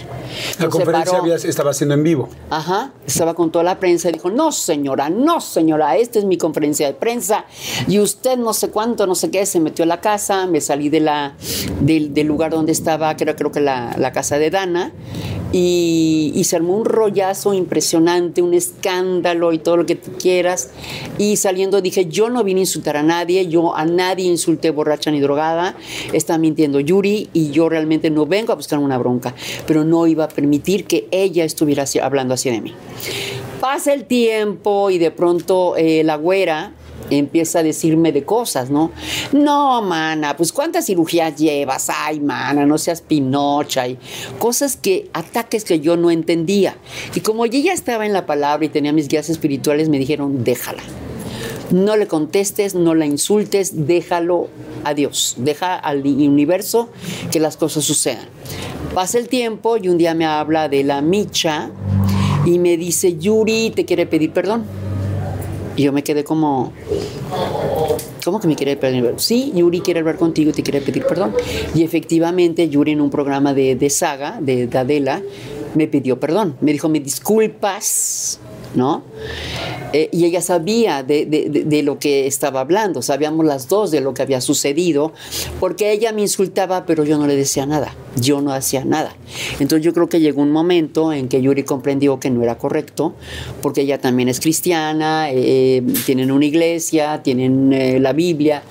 La 0.58 0.68
conferencia 0.68 1.20
estaba 1.48 1.70
haciendo 1.70 1.94
en 1.94 2.02
vivo. 2.02 2.28
Ajá, 2.50 2.92
estaba 3.06 3.34
con 3.34 3.50
toda 3.50 3.64
la 3.64 3.78
prensa 3.78 4.08
y 4.08 4.12
dijo, 4.12 4.30
no 4.30 4.52
señora, 4.52 5.08
no 5.08 5.40
señora, 5.40 5.96
esta 5.96 6.18
es 6.18 6.24
mi 6.24 6.36
conferencia 6.36 6.86
de 6.86 6.94
prensa 6.94 7.44
y 7.86 7.98
usted 8.00 8.36
no 8.36 8.52
sé 8.52 8.70
cuánto, 8.70 9.06
no 9.06 9.14
sé 9.14 9.30
qué, 9.30 9.46
se 9.46 9.60
metió 9.60 9.84
a 9.84 9.86
la 9.86 10.00
casa, 10.00 10.46
me 10.46 10.60
salí 10.60 10.88
de 10.88 11.00
la, 11.00 11.34
del, 11.80 12.12
lugar 12.26 12.50
donde 12.50 12.72
estaba, 12.72 13.16
que 13.16 13.24
era 13.24 13.36
creo 13.36 13.52
que 13.52 13.60
la, 13.60 13.94
la 13.98 14.12
casa 14.12 14.38
de 14.38 14.50
Dana, 14.50 14.92
y, 15.52 16.42
se 16.44 16.56
armó 16.56 16.76
un 16.76 16.84
rollazo 16.84 17.52
impresionante, 17.52 18.40
un 18.40 18.54
escándalo 18.54 19.52
y 19.52 19.58
todo 19.58 19.76
lo 19.76 19.86
que 19.86 19.96
tú 19.96 20.12
quieras. 20.18 20.70
Y 21.18 21.36
saliendo 21.36 21.80
dije, 21.80 22.06
yo 22.06 22.30
no 22.30 22.42
vine 22.44 22.60
a 22.60 22.62
insultar 22.62 22.96
a 22.96 23.02
nadie, 23.02 23.46
yo 23.48 23.76
a 23.76 23.84
nadie 23.84 24.26
insulté 24.26 24.70
borracha 24.70 25.10
ni 25.10 25.20
drogada, 25.20 25.76
está 26.12 26.38
mintiendo 26.38 26.80
Yuri 26.80 27.28
y 27.32 27.50
yo 27.50 27.68
realmente 27.68 28.10
no 28.10 28.26
vengo 28.26 28.52
a 28.52 28.56
buscar 28.56 28.78
una 28.78 28.98
bronca, 28.98 29.34
pero 29.66 29.84
no 29.84 30.06
iba 30.06 30.24
a 30.24 30.28
permitir 30.28 30.84
que 30.84 31.06
ella 31.10 31.44
estuviera 31.44 31.84
hablando 32.02 32.34
así 32.34 32.50
de 32.50 32.60
mí. 32.60 32.74
Pasa 33.60 33.92
el 33.92 34.04
tiempo 34.04 34.90
y 34.90 34.98
de 34.98 35.10
pronto 35.10 35.76
eh, 35.76 36.02
la 36.04 36.16
güera, 36.16 36.72
empieza 37.10 37.60
a 37.60 37.62
decirme 37.62 38.12
de 38.12 38.24
cosas, 38.24 38.70
¿no? 38.70 38.92
No, 39.32 39.82
mana, 39.82 40.36
pues 40.36 40.52
cuántas 40.52 40.86
cirugías 40.86 41.36
llevas, 41.36 41.90
ay, 41.90 42.20
mana, 42.20 42.66
no 42.66 42.78
seas 42.78 43.00
pinocha, 43.00 43.88
y 43.88 43.98
cosas 44.38 44.76
que, 44.76 45.08
ataques 45.12 45.64
que 45.64 45.80
yo 45.80 45.96
no 45.96 46.10
entendía. 46.10 46.76
Y 47.14 47.20
como 47.20 47.44
ella 47.44 47.58
ya 47.58 47.72
estaba 47.72 48.06
en 48.06 48.12
la 48.12 48.26
palabra 48.26 48.64
y 48.66 48.68
tenía 48.68 48.92
mis 48.92 49.08
guías 49.08 49.28
espirituales, 49.28 49.88
me 49.88 49.98
dijeron, 49.98 50.44
déjala. 50.44 50.82
No 51.70 51.96
le 51.96 52.06
contestes, 52.06 52.74
no 52.74 52.94
la 52.94 53.04
insultes, 53.04 53.86
déjalo 53.86 54.48
a 54.84 54.94
Dios, 54.94 55.34
deja 55.36 55.76
al 55.76 56.06
universo 56.06 56.88
que 57.30 57.40
las 57.40 57.58
cosas 57.58 57.84
sucedan. 57.84 58.26
Pasa 58.94 59.18
el 59.18 59.28
tiempo 59.28 59.76
y 59.76 59.88
un 59.88 59.98
día 59.98 60.14
me 60.14 60.24
habla 60.24 60.70
de 60.70 60.82
la 60.82 61.02
micha 61.02 61.70
y 62.46 62.58
me 62.58 62.78
dice, 62.78 63.18
Yuri, 63.18 63.70
te 63.70 63.84
quiere 63.84 64.06
pedir 64.06 64.32
perdón. 64.32 64.64
Y 65.78 65.84
yo 65.84 65.92
me 65.92 66.02
quedé 66.02 66.24
como, 66.24 66.72
¿cómo 68.24 68.40
que 68.40 68.48
me 68.48 68.56
quiere 68.56 68.76
pedir? 68.76 69.14
Sí, 69.16 69.52
Yuri 69.54 69.80
quiere 69.80 70.00
hablar 70.00 70.16
contigo 70.16 70.50
y 70.50 70.52
te 70.52 70.64
quiere 70.64 70.80
pedir 70.80 71.06
perdón. 71.06 71.36
Y 71.72 71.84
efectivamente, 71.84 72.68
Yuri 72.68 72.92
en 72.92 73.00
un 73.00 73.10
programa 73.10 73.54
de, 73.54 73.76
de 73.76 73.88
saga, 73.88 74.40
de, 74.40 74.66
de 74.66 74.76
Adela, 74.76 75.22
me 75.76 75.86
pidió 75.86 76.18
perdón. 76.18 76.56
Me 76.60 76.72
dijo, 76.72 76.88
me 76.88 76.98
disculpas 76.98 78.40
¿no? 78.74 79.02
Eh, 79.92 80.08
y 80.12 80.24
ella 80.24 80.42
sabía 80.42 81.02
de, 81.02 81.82
lo 81.82 81.98
que 81.98 82.26
estaba 82.26 82.60
hablando, 82.60 83.00
sabíamos 83.00 83.46
las 83.46 83.68
dos 83.68 83.90
de 83.90 84.00
lo 84.00 84.14
que 84.14 84.22
había 84.22 84.40
sucedido, 84.40 85.12
porque 85.60 85.92
ella 85.92 86.12
me 86.12 86.22
insultaba, 86.22 86.84
pero 86.84 87.04
yo 87.04 87.18
no 87.18 87.26
le 87.26 87.36
decía 87.36 87.64
nada, 87.64 87.94
yo 88.20 88.40
no 88.40 88.52
hacía 88.52 88.84
nada. 88.84 89.14
Entonces 89.60 89.84
yo 89.84 89.94
creo 89.94 90.08
que 90.08 90.20
llegó 90.20 90.42
un 90.42 90.50
momento 90.50 91.12
en 91.12 91.28
que 91.28 91.40
Yuri 91.40 91.62
comprendió 91.62 92.20
que 92.20 92.30
no 92.30 92.42
era 92.42 92.58
correcto, 92.58 93.14
porque 93.62 93.82
ella 93.82 93.98
también 93.98 94.28
es 94.28 94.40
cristiana, 94.40 95.28
eh, 95.30 95.82
tienen 96.04 96.30
una 96.30 96.44
iglesia, 96.44 97.22
tienen 97.22 97.72
eh, 97.72 97.98
la 97.98 98.12
Biblia, 98.12 98.62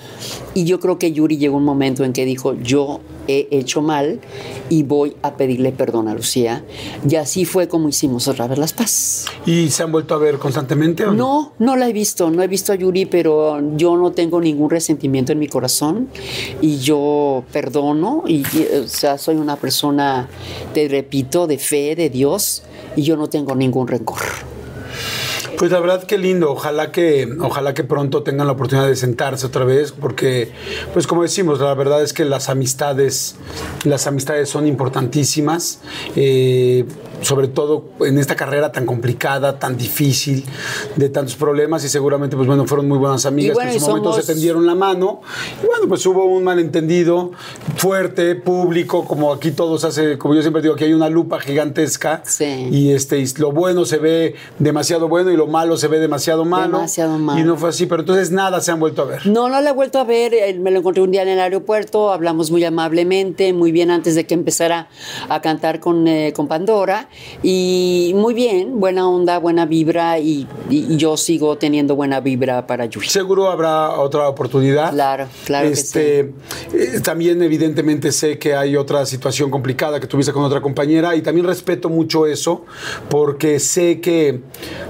y 0.54 0.64
yo 0.64 0.78
creo 0.78 0.98
que 0.98 1.12
Yuri 1.12 1.36
llegó 1.36 1.56
un 1.56 1.64
momento 1.64 2.04
en 2.04 2.12
que 2.12 2.24
dijo, 2.24 2.54
yo 2.54 3.00
he 3.28 3.48
hecho 3.50 3.82
mal 3.82 4.20
y 4.68 4.82
voy 4.82 5.16
a 5.22 5.36
pedirle 5.36 5.70
perdón 5.72 6.08
a 6.08 6.14
Lucía. 6.14 6.64
Y 7.08 7.14
así 7.16 7.44
fue 7.44 7.68
como 7.68 7.88
hicimos 7.88 8.26
otra 8.26 8.48
vez 8.48 8.58
las 8.58 8.72
paz. 8.72 9.26
¿Y 9.46 9.68
se 9.68 9.82
han 9.82 9.92
vuelto 9.92 10.14
a 10.14 10.18
ver 10.18 10.38
constantemente? 10.38 11.04
¿o 11.04 11.12
no? 11.12 11.52
no, 11.58 11.76
la 11.76 11.88
he 11.88 11.92
visto. 11.92 12.30
No 12.30 12.42
he 12.42 12.48
visto 12.48 12.72
a 12.72 12.74
Yuri, 12.74 13.06
pero 13.06 13.60
yo 13.76 13.96
no 13.96 14.12
tengo 14.12 14.40
ningún 14.40 14.70
resentimiento 14.70 15.32
en 15.32 15.38
mi 15.38 15.46
corazón 15.46 16.08
y 16.60 16.78
yo 16.78 17.44
perdono. 17.52 18.24
Y, 18.26 18.42
o 18.82 18.88
sea, 18.88 19.18
soy 19.18 19.36
una 19.36 19.56
persona, 19.56 20.28
te 20.74 20.88
repito, 20.88 21.46
de 21.46 21.58
fe, 21.58 21.94
de 21.94 22.10
Dios 22.10 22.62
y 22.96 23.02
yo 23.02 23.16
no 23.16 23.28
tengo 23.28 23.54
ningún 23.54 23.86
rencor. 23.86 24.47
Pues 25.56 25.70
la 25.70 25.80
verdad 25.80 26.04
que 26.04 26.18
lindo, 26.18 26.52
ojalá 26.52 26.92
que, 26.92 27.28
ojalá 27.40 27.74
que 27.74 27.84
pronto 27.84 28.22
tengan 28.22 28.46
la 28.46 28.52
oportunidad 28.52 28.86
de 28.86 28.96
sentarse 28.96 29.46
otra 29.46 29.64
vez, 29.64 29.92
porque, 29.92 30.52
pues 30.92 31.06
como 31.06 31.22
decimos, 31.22 31.60
la 31.60 31.74
verdad 31.74 32.02
es 32.02 32.12
que 32.12 32.24
las 32.24 32.48
amistades, 32.48 33.36
las 33.84 34.06
amistades 34.06 34.48
son 34.48 34.66
importantísimas. 34.66 35.80
Eh, 36.16 36.84
sobre 37.22 37.48
todo 37.48 37.84
en 38.00 38.18
esta 38.18 38.36
carrera 38.36 38.70
tan 38.72 38.86
complicada, 38.86 39.58
tan 39.58 39.76
difícil, 39.76 40.44
de 40.96 41.08
tantos 41.08 41.34
problemas 41.36 41.84
y 41.84 41.88
seguramente, 41.88 42.36
pues 42.36 42.46
bueno, 42.46 42.66
fueron 42.66 42.88
muy 42.88 42.98
buenas 42.98 43.26
amigas 43.26 43.54
bueno, 43.54 43.70
que 43.70 43.76
en 43.76 43.80
su 43.80 43.88
momento 43.88 44.10
somos- 44.12 44.24
se 44.24 44.32
tendieron 44.32 44.66
la 44.66 44.74
mano. 44.74 45.20
Y 45.62 45.66
bueno, 45.66 45.88
pues 45.88 46.04
hubo 46.06 46.24
un 46.24 46.44
malentendido 46.44 47.32
fuerte, 47.76 48.34
público, 48.34 49.04
como 49.04 49.32
aquí 49.32 49.50
todos 49.50 49.84
hace, 49.84 50.18
como 50.18 50.34
yo 50.34 50.42
siempre 50.42 50.62
digo, 50.62 50.74
aquí 50.74 50.84
hay 50.84 50.92
una 50.94 51.08
lupa 51.08 51.40
gigantesca 51.40 52.22
Sí. 52.24 52.68
y 52.70 52.92
este 52.92 53.18
y 53.18 53.26
lo 53.38 53.52
bueno 53.52 53.84
se 53.84 53.98
ve 53.98 54.34
demasiado 54.58 55.08
bueno 55.08 55.30
y 55.30 55.36
lo 55.36 55.46
malo 55.46 55.76
se 55.76 55.88
ve 55.88 55.98
demasiado 55.98 56.44
malo. 56.44 56.78
Demasiado 56.78 57.18
malo. 57.18 57.40
Y 57.40 57.44
no 57.44 57.56
fue 57.56 57.70
así, 57.70 57.86
pero 57.86 58.02
entonces 58.02 58.30
nada 58.30 58.60
se 58.60 58.70
han 58.70 58.80
vuelto 58.80 59.02
a 59.02 59.04
ver. 59.06 59.26
No, 59.26 59.48
no 59.48 59.60
la 59.60 59.70
he 59.70 59.72
vuelto 59.72 59.98
a 59.98 60.04
ver. 60.04 60.34
eh, 60.34 60.54
Me 60.58 60.70
lo 60.70 60.78
encontré 60.80 61.02
un 61.02 61.10
día 61.10 61.22
en 61.22 61.28
el 61.28 61.40
aeropuerto. 61.40 62.12
Hablamos 62.12 62.50
muy 62.50 62.64
amablemente, 62.64 63.52
muy 63.52 63.72
bien 63.72 63.90
antes 63.90 64.14
de 64.14 64.26
que 64.26 64.34
empezara 64.34 64.88
a 65.28 65.40
cantar 65.40 65.80
con, 65.80 66.06
eh, 66.08 66.32
con 66.34 66.48
Pandora. 66.48 67.07
Y 67.42 68.12
muy 68.16 68.34
bien, 68.34 68.80
buena 68.80 69.08
onda, 69.08 69.38
buena 69.38 69.66
vibra. 69.66 70.18
Y, 70.18 70.46
y- 70.70 70.94
y 70.94 70.96
yo 70.96 71.16
sigo 71.16 71.56
teniendo 71.58 71.96
buena 71.96 72.20
vibra 72.20 72.66
para 72.66 72.86
Yuri. 72.86 73.08
Seguro 73.08 73.50
habrá 73.50 73.98
otra 74.00 74.28
oportunidad. 74.28 74.92
Claro, 74.92 75.26
claro 75.44 75.66
que 75.68 75.72
este, 75.74 76.20
eh, 76.20 77.00
también 77.02 77.42
evidentemente 77.42 78.12
sé 78.12 78.38
que 78.38 78.54
hay 78.54 78.76
otra 78.76 79.04
situación 79.06 79.50
complicada 79.50 80.00
que 80.00 80.06
tuviste 80.06 80.32
con 80.32 80.42
otra 80.44 80.60
compañera 80.60 81.14
y 81.16 81.22
también 81.22 81.46
respeto 81.46 81.88
mucho 81.88 82.26
eso 82.26 82.64
porque 83.08 83.58
sé 83.60 84.00
que, 84.00 84.40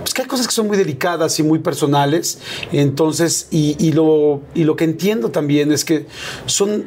pues, 0.01 0.15
que 0.15 0.23
hay 0.23 0.29
cosas 0.29 0.47
que 0.47 0.53
son 0.55 0.67
muy 0.67 0.77
delicadas 0.77 1.39
y 1.39 1.43
muy 1.43 1.59
personales. 1.59 2.41
Entonces, 2.73 3.49
y, 3.51 3.77
y 3.79 3.93
lo, 3.93 4.41
y 4.55 4.65
lo 4.65 4.77
que 4.77 4.85
entiendo 4.85 5.31
también 5.31 5.73
es 5.73 5.85
que 5.85 6.07
son... 6.47 6.85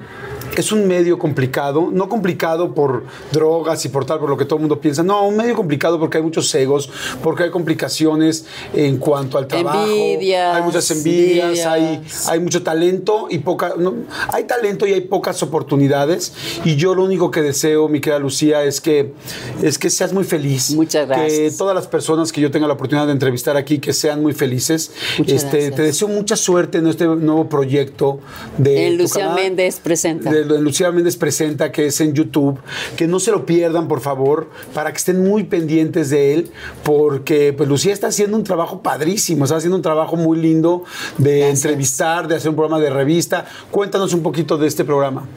Es 0.57 0.73
un 0.73 0.86
medio 0.86 1.17
complicado, 1.17 1.88
no 1.93 2.09
complicado 2.09 2.73
por 2.75 3.05
drogas 3.32 3.86
y 3.86 3.89
por 3.89 4.03
tal, 4.03 4.19
por 4.19 4.29
lo 4.29 4.36
que 4.36 4.43
todo 4.43 4.57
el 4.57 4.61
mundo 4.63 4.82
piensa, 4.82 5.01
no, 5.01 5.20
un 5.22 5.36
medio 5.38 5.55
complicado 5.55 5.99
porque 5.99 6.17
hay 6.17 6.24
muchos 6.24 6.53
egos, 6.55 6.89
porque 7.24 7.43
hay 7.43 7.49
complicaciones 7.51 8.45
en 8.74 8.97
cuanto 8.97 9.38
al 9.38 9.47
trabajo, 9.47 9.82
Envidias, 9.86 10.55
hay 10.55 10.63
muchas 10.63 10.91
envidias, 10.91 11.65
hay, 11.65 11.84
envidias. 11.95 12.28
hay 12.28 12.39
mucho 12.39 12.63
talento 12.63 13.28
y 13.30 13.39
poca. 13.39 13.74
no, 13.78 13.95
hay 14.30 14.43
talento 14.45 14.86
y 14.88 14.93
hay 14.93 15.01
pocas 15.01 15.41
oportunidades. 15.43 16.34
Y 16.65 16.76
yo 16.76 16.95
lo 16.95 17.03
único 17.03 17.32
que 17.32 17.41
deseo, 17.41 17.88
mi 17.88 17.99
querida 18.01 18.19
Lucía, 18.19 18.63
es 18.63 18.82
que, 18.82 19.13
es 19.61 19.78
que 19.78 19.89
seas 19.89 20.13
muy 20.13 20.24
feliz. 20.24 20.72
Muchas 20.76 21.07
Que 21.07 21.13
gracias. 21.15 21.57
todas 21.57 21.76
las 21.76 21.88
personas 21.88 22.32
que 22.32 22.41
yo 22.41 22.51
tenga 22.51 22.67
la 22.67 22.74
oportunidad 22.74 23.05
de 23.07 23.13
entrevistar 23.13 23.57
aquí, 23.57 23.80
que 23.80 23.93
sean 23.93 24.22
muy 24.22 24.34
felices. 24.34 24.91
Muchas 25.17 25.43
este, 25.43 25.57
gracias. 25.57 25.76
Te 25.76 25.82
deseo 25.84 26.07
mucha 26.07 26.36
suerte 26.36 26.78
en 26.80 26.88
este 26.88 27.05
nuevo 27.05 27.47
proyecto 27.49 28.19
de. 28.57 28.88
En 28.88 28.97
Lucía 28.97 29.24
canal, 29.26 29.36
Méndez 29.43 29.80
presenta. 29.80 30.32
de- 30.32 30.43
de 30.45 30.59
Lucía 30.61 30.91
Méndez 30.91 31.15
presenta, 31.17 31.72
que 31.72 31.88
es 31.88 32.01
en 32.01 32.13
YouTube. 32.13 32.59
Que 32.95 33.07
no 33.07 33.19
se 33.19 33.32
lo 33.32 33.45
pierdan, 33.45 33.88
por 33.88 34.01
favor, 34.01 34.49
para 34.74 34.91
que 34.91 34.97
estén 34.97 35.11
muy 35.14 35.43
pendientes 35.43 36.09
de 36.09 36.34
él, 36.34 36.51
porque 36.84 37.53
pues 37.53 37.68
Lucía 37.68 37.93
está 37.93 38.07
haciendo 38.07 38.38
un 38.38 38.43
trabajo 38.43 38.82
padrísimo, 38.82 39.45
está 39.45 39.57
haciendo 39.57 39.76
un 39.78 39.84
trabajo 39.84 40.16
muy 40.16 40.39
lindo 40.39 40.84
de 41.18 41.39
Gracias. 41.39 41.66
entrevistar, 41.66 42.28
de 42.28 42.36
hacer 42.36 42.49
un 42.49 42.55
programa 42.55 42.82
de 42.82 42.89
revista. 42.89 43.45
Cuéntanos 43.72 44.14
un 44.14 44.24
poquito 44.24 44.57
de 44.57 44.68
este 44.68 44.84
programa. 44.84 45.28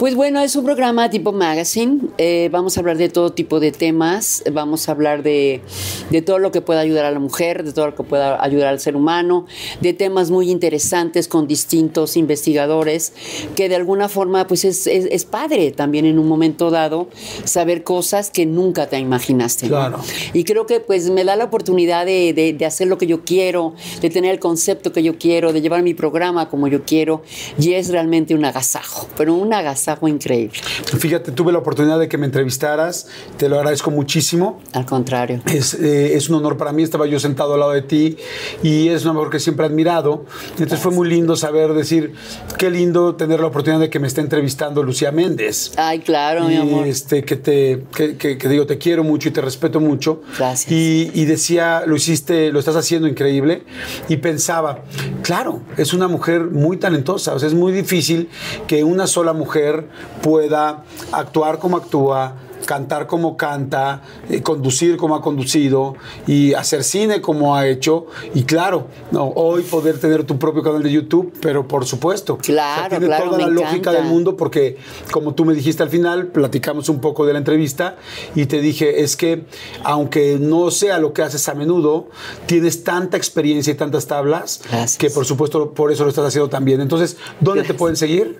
Pues 0.00 0.14
bueno, 0.14 0.40
es 0.40 0.56
un 0.56 0.64
programa 0.64 1.10
tipo 1.10 1.30
magazine. 1.30 1.98
Eh, 2.16 2.48
vamos 2.50 2.78
a 2.78 2.80
hablar 2.80 2.96
de 2.96 3.10
todo 3.10 3.34
tipo 3.34 3.60
de 3.60 3.70
temas. 3.70 4.42
Vamos 4.50 4.88
a 4.88 4.92
hablar 4.92 5.22
de, 5.22 5.60
de 6.08 6.22
todo 6.22 6.38
lo 6.38 6.50
que 6.52 6.62
pueda 6.62 6.80
ayudar 6.80 7.04
a 7.04 7.10
la 7.10 7.18
mujer, 7.18 7.64
de 7.64 7.74
todo 7.74 7.88
lo 7.88 7.94
que 7.94 8.02
pueda 8.02 8.42
ayudar 8.42 8.68
al 8.68 8.80
ser 8.80 8.96
humano, 8.96 9.44
de 9.82 9.92
temas 9.92 10.30
muy 10.30 10.50
interesantes 10.50 11.28
con 11.28 11.46
distintos 11.46 12.16
investigadores, 12.16 13.12
que 13.54 13.68
de 13.68 13.74
alguna 13.76 14.08
forma 14.08 14.46
pues 14.46 14.64
es, 14.64 14.86
es- 14.86 15.04
es 15.10 15.26
padre 15.26 15.70
también 15.70 16.06
en 16.06 16.18
un 16.18 16.26
momento 16.26 16.70
dado 16.70 17.10
saber 17.44 17.84
cosas 17.84 18.30
que 18.30 18.46
nunca 18.46 18.86
te 18.88 18.98
imaginaste. 18.98 19.66
¿no? 19.66 19.72
Claro. 19.76 19.98
Y 20.32 20.44
creo 20.44 20.64
que 20.64 20.80
pues 20.80 21.10
me 21.10 21.24
da 21.24 21.36
la 21.36 21.44
oportunidad 21.44 22.06
de, 22.06 22.32
de- 22.32 22.54
de 22.54 22.64
hacer 22.64 22.88
lo 22.88 22.96
que 22.96 23.06
yo 23.06 23.22
quiero, 23.26 23.74
de 24.00 24.08
tener 24.08 24.30
el 24.32 24.40
concepto 24.40 24.94
que 24.94 25.02
yo 25.02 25.18
quiero, 25.18 25.52
de 25.52 25.60
llevar 25.60 25.82
mi 25.82 25.92
programa 25.92 26.48
como 26.48 26.68
yo 26.68 26.84
quiero, 26.86 27.20
y 27.58 27.74
es 27.74 27.90
realmente 27.90 28.34
un 28.34 28.46
agasajo, 28.46 29.06
pero 29.14 29.34
un 29.34 29.52
agasajo 29.52 29.89
increíble, 30.08 30.58
Fíjate, 30.98 31.32
tuve 31.32 31.52
la 31.52 31.58
oportunidad 31.58 31.98
de 31.98 32.08
que 32.08 32.18
me 32.18 32.26
entrevistaras, 32.26 33.06
te 33.36 33.48
lo 33.48 33.56
agradezco 33.56 33.90
muchísimo. 33.90 34.60
al 34.72 34.86
contrario. 34.86 35.40
Es, 35.46 35.74
eh, 35.74 36.14
es 36.14 36.28
un 36.28 36.36
honor 36.36 36.56
para 36.56 36.72
mí, 36.72 36.82
estaba 36.82 37.06
yo 37.06 37.18
sentado 37.20 37.54
al 37.54 37.60
lado 37.60 37.72
de 37.72 37.82
ti 37.82 38.16
y 38.62 38.88
es 38.88 39.04
una 39.04 39.12
mujer 39.14 39.30
que 39.30 39.40
siempre 39.40 39.66
he 39.66 39.68
admirado. 39.68 40.24
Entonces 40.52 40.78
fue 40.80 40.92
muy 40.92 41.08
lindo 41.08 41.36
saber 41.36 41.72
decir, 41.74 42.12
qué 42.58 42.70
lindo 42.70 43.14
tener 43.16 43.40
la 43.40 43.46
oportunidad 43.46 43.80
de 43.80 43.90
que 43.90 43.98
me 43.98 44.06
esté 44.06 44.20
entrevistando 44.20 44.82
Lucía 44.82 45.12
Méndez. 45.12 45.72
Ay, 45.76 46.00
claro, 46.00 46.44
mi 46.44 46.54
y 46.54 46.56
amor. 46.56 46.86
este 46.86 47.22
que 47.24 47.36
te 47.36 47.84
que, 47.94 48.16
que- 48.16 48.38
que 48.38 48.48
digo 48.48 48.66
te 48.66 48.78
quiero 48.78 49.04
mucho 49.04 49.28
y 49.28 49.32
te 49.32 49.40
respeto 49.40 49.80
mucho 49.80 50.22
Gracias. 50.38 50.70
y, 50.72 51.10
y 51.14 51.24
decía 51.24 51.82
lo 51.86 51.96
hiciste 51.96 52.50
lo 52.52 52.58
estás 52.58 52.76
haciendo 52.76 53.08
increíble 53.08 53.62
y 54.08 54.16
pensaba 54.18 54.84
claro 55.22 55.60
es 55.76 55.92
una 55.92 56.08
mujer 56.08 56.42
muy 56.44 56.76
talentosa 56.76 57.34
o 57.34 57.38
sea 57.38 57.48
es 57.48 57.54
muy 57.54 57.72
difícil 57.72 58.28
que 58.66 58.84
una 58.84 59.06
sola 59.06 59.32
mujer 59.32 59.79
pueda 60.22 60.84
actuar 61.12 61.58
como 61.58 61.76
actúa 61.76 62.34
cantar 62.64 63.06
como 63.06 63.36
canta, 63.36 64.02
eh, 64.28 64.42
conducir 64.42 64.96
como 64.96 65.14
ha 65.14 65.22
conducido 65.22 65.96
y 66.26 66.54
hacer 66.54 66.84
cine 66.84 67.20
como 67.20 67.56
ha 67.56 67.66
hecho. 67.66 68.06
Y 68.34 68.44
claro, 68.44 68.86
no, 69.10 69.28
hoy 69.28 69.62
poder 69.62 69.98
tener 69.98 70.24
tu 70.24 70.38
propio 70.38 70.62
canal 70.62 70.82
de 70.82 70.92
YouTube, 70.92 71.32
pero 71.40 71.66
por 71.66 71.86
supuesto. 71.86 72.38
Claro, 72.38 72.88
tiene 72.88 73.06
claro, 73.06 73.30
toda 73.30 73.38
la 73.38 73.46
lógica 73.48 73.92
del 73.92 74.04
mundo 74.04 74.36
porque, 74.36 74.76
como 75.10 75.34
tú 75.34 75.44
me 75.44 75.54
dijiste 75.54 75.82
al 75.82 75.88
final, 75.88 76.28
platicamos 76.28 76.88
un 76.88 77.00
poco 77.00 77.26
de 77.26 77.32
la 77.32 77.38
entrevista 77.38 77.96
y 78.34 78.46
te 78.46 78.60
dije, 78.60 79.02
es 79.02 79.16
que 79.16 79.44
aunque 79.82 80.38
no 80.40 80.70
sea 80.70 80.98
lo 80.98 81.12
que 81.12 81.22
haces 81.22 81.48
a 81.48 81.54
menudo, 81.54 82.08
tienes 82.46 82.84
tanta 82.84 83.16
experiencia 83.16 83.72
y 83.72 83.76
tantas 83.76 84.06
tablas 84.06 84.62
Gracias. 84.70 84.96
que 84.96 85.10
por 85.10 85.24
supuesto 85.24 85.72
por 85.72 85.92
eso 85.92 86.04
lo 86.04 86.10
estás 86.10 86.26
haciendo 86.26 86.48
también. 86.48 86.80
Entonces, 86.80 87.16
¿dónde 87.40 87.64
te 87.64 87.74
pueden 87.74 87.96
seguir? 87.96 88.38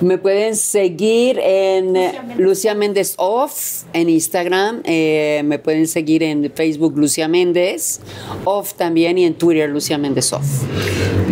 Me 0.00 0.16
pueden 0.16 0.54
seguir 0.54 1.40
en 1.40 1.94
Lucia 2.36 2.74
Méndez 2.74 3.14
Off 3.16 3.82
en 3.92 4.08
Instagram, 4.08 4.82
eh, 4.84 5.42
me 5.44 5.58
pueden 5.58 5.88
seguir 5.88 6.22
en 6.22 6.52
Facebook 6.54 6.96
Lucia 6.96 7.26
Méndez 7.26 8.00
Off 8.44 8.74
también 8.74 9.18
y 9.18 9.24
en 9.24 9.34
Twitter 9.34 9.68
Lucia 9.68 9.98
Méndez 9.98 10.32
Off. 10.32 10.44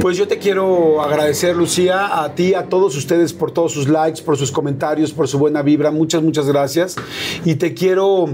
Pues 0.01 0.17
yo 0.19 0.29
te 0.29 0.39
quiero 0.39 1.01
agradecer, 1.01 1.57
Lucía, 1.57 2.23
a 2.23 2.35
ti, 2.35 2.55
a 2.55 2.65
todos 2.65 2.97
ustedes 2.97 3.33
por 3.33 3.51
todos 3.51 3.73
sus 3.73 3.89
likes, 3.89 4.23
por 4.23 4.37
sus 4.37 4.53
comentarios, 4.53 5.13
por 5.13 5.27
su 5.27 5.39
buena 5.39 5.63
vibra. 5.63 5.91
Muchas, 5.91 6.23
muchas 6.23 6.47
gracias. 6.47 6.97
Y 7.45 7.55
te 7.55 7.73
quiero 7.73 8.29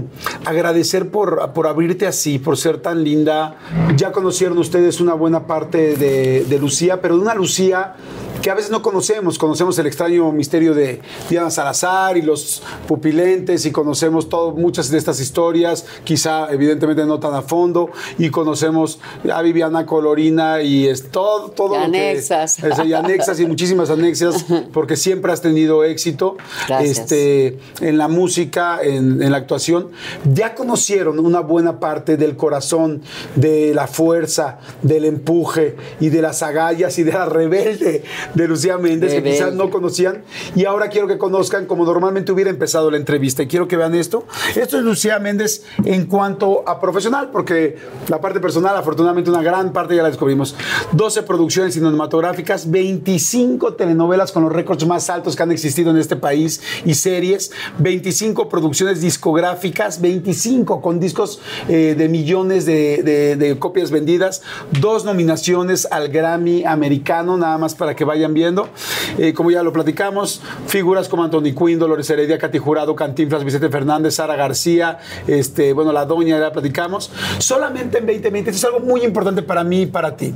agradecer 0.45 1.09
por, 1.09 1.53
por 1.53 1.67
abrirte 1.67 2.05
así, 2.05 2.37
por 2.37 2.57
ser 2.57 2.79
tan 2.79 3.03
linda. 3.03 3.55
Ya 3.95 4.11
conocieron 4.11 4.57
ustedes 4.57 4.99
una 4.99 5.13
buena 5.13 5.47
parte 5.47 5.95
de, 5.95 6.43
de 6.43 6.59
Lucía, 6.59 7.01
pero 7.01 7.15
de 7.15 7.21
una 7.21 7.33
Lucía 7.33 7.95
que 8.43 8.51
a 8.51 8.53
veces 8.55 8.69
no 8.71 8.81
conocemos. 8.81 9.39
Conocemos 9.39 9.79
el 9.79 9.87
extraño 9.87 10.29
misterio 10.33 10.75
de 10.75 10.99
Diana 11.29 11.49
Salazar 11.49 12.17
y 12.17 12.21
los 12.21 12.61
pupilentes 12.87 13.65
y 13.65 13.71
conocemos 13.71 14.27
todo, 14.27 14.51
muchas 14.51 14.89
de 14.91 14.97
estas 14.97 15.19
historias, 15.21 15.85
quizá 16.03 16.51
evidentemente 16.51 17.05
no 17.05 17.19
tan 17.21 17.33
a 17.33 17.41
fondo, 17.41 17.89
y 18.19 18.29
conocemos 18.29 18.99
a 19.33 19.41
Viviana 19.41 19.85
Colorina 19.85 20.61
y 20.61 20.87
es 20.89 21.09
todo, 21.09 21.51
todo 21.51 21.75
Y 21.75 21.77
lo 21.77 21.91
que- 21.91 21.99
anexas. 22.09 22.57
y 22.85 22.93
anexas 22.93 23.39
y 23.39 23.45
muchísimas 23.45 23.89
anexas, 23.89 24.45
porque 24.73 24.97
siempre 24.97 25.31
has 25.31 25.41
tenido 25.41 25.85
éxito 25.85 26.35
Gracias. 26.67 26.99
este, 26.99 27.59
en 27.79 27.97
la 27.97 28.09
música, 28.09 28.79
en, 28.83 29.23
en 29.23 29.31
la 29.31 29.37
actuación. 29.37 29.89
Ya 30.33 30.53
conocieron 30.53 31.17
una 31.19 31.39
buena 31.39 31.79
parte 31.79 32.17
del 32.17 32.35
corazón, 32.35 33.03
de 33.35 33.73
la 33.73 33.87
fuerza, 33.87 34.59
del 34.81 35.05
empuje 35.05 35.77
y 36.01 36.09
de 36.09 36.21
las 36.21 36.43
agallas 36.43 36.99
y 36.99 37.03
de 37.03 37.13
la 37.13 37.25
rebelde 37.25 38.03
de 38.33 38.47
Lucía 38.47 38.77
Méndez, 38.77 39.11
que 39.13 39.21
quizás 39.31 39.53
no 39.53 39.69
conocían. 39.69 40.23
Y 40.55 40.65
ahora 40.65 40.89
quiero 40.89 41.07
que 41.07 41.17
conozcan 41.17 41.65
como 41.65 41.85
normalmente 41.85 42.31
hubiera 42.31 42.49
empezado 42.49 42.89
la 42.91 42.97
entrevista. 42.97 43.43
Y 43.43 43.47
quiero 43.47 43.67
que 43.67 43.77
vean 43.77 43.95
esto. 43.95 44.25
Esto 44.55 44.77
es 44.77 44.83
Lucía 44.83 45.19
Méndez 45.19 45.63
en 45.85 46.05
cuanto 46.05 46.67
a 46.67 46.79
profesional, 46.79 47.29
porque 47.31 47.77
la 48.07 48.19
parte 48.21 48.39
personal, 48.39 48.75
afortunadamente, 48.77 49.29
una 49.29 49.41
gran 49.43 49.71
parte 49.73 49.95
ya 49.95 50.03
la 50.03 50.09
descubrimos. 50.09 50.55
12 50.93 51.23
producciones 51.23 51.73
cinematográficas, 51.73 52.69
25 52.71 53.73
telenovelas 53.73 54.31
con 54.31 54.43
los 54.43 54.51
récords 54.53 54.85
más 54.87 55.09
altos 55.09 55.35
que 55.35 55.43
han 55.43 55.51
existido 55.51 55.91
en 55.91 55.97
este 55.97 56.15
país 56.15 56.61
y 56.85 56.93
series, 56.95 57.51
25 57.79 58.49
producciones 58.49 59.01
discográficas, 59.01 60.01
25 60.01 60.81
con 60.81 60.99
discos 60.99 61.39
eh, 61.67 61.95
de 61.97 62.09
millones 62.09 62.65
de, 62.65 63.01
de- 63.03 63.35
de 63.35 63.59
copias 63.59 63.91
vendidas, 63.91 64.41
dos 64.79 65.05
nominaciones 65.05 65.87
al 65.91 66.09
Grammy 66.09 66.63
americano, 66.65 67.37
nada 67.37 67.57
más 67.57 67.75
para 67.75 67.95
que 67.95 68.05
vayan 68.05 68.22
vayan 68.23 68.33
viendo. 68.33 68.69
Eh, 69.17 69.33
como 69.33 69.51
ya 69.51 69.61
lo 69.63 69.73
platicamos, 69.73 70.41
figuras 70.67 71.09
como 71.09 71.23
Anthony 71.23 71.53
Quinn, 71.53 71.77
Dolores 71.77 72.09
Heredia, 72.09 72.37
Katy 72.37 72.57
Jurado, 72.57 72.95
Cantinflas, 72.95 73.43
Vicente 73.43 73.69
Fernández, 73.69 74.15
Sara 74.15 74.35
García, 74.35 74.99
este, 75.27 75.73
bueno, 75.73 75.91
la 75.91 76.05
doña, 76.05 76.37
ya 76.37 76.45
la 76.45 76.51
platicamos. 76.53 77.11
Solamente 77.39 77.97
en 77.97 78.05
2020, 78.05 78.49
esto 78.51 78.67
es 78.67 78.73
algo 78.73 78.85
muy 78.85 79.01
importante 79.03 79.41
para 79.41 79.63
mí 79.63 79.81
y 79.81 79.85
para 79.87 80.15
ti. 80.15 80.33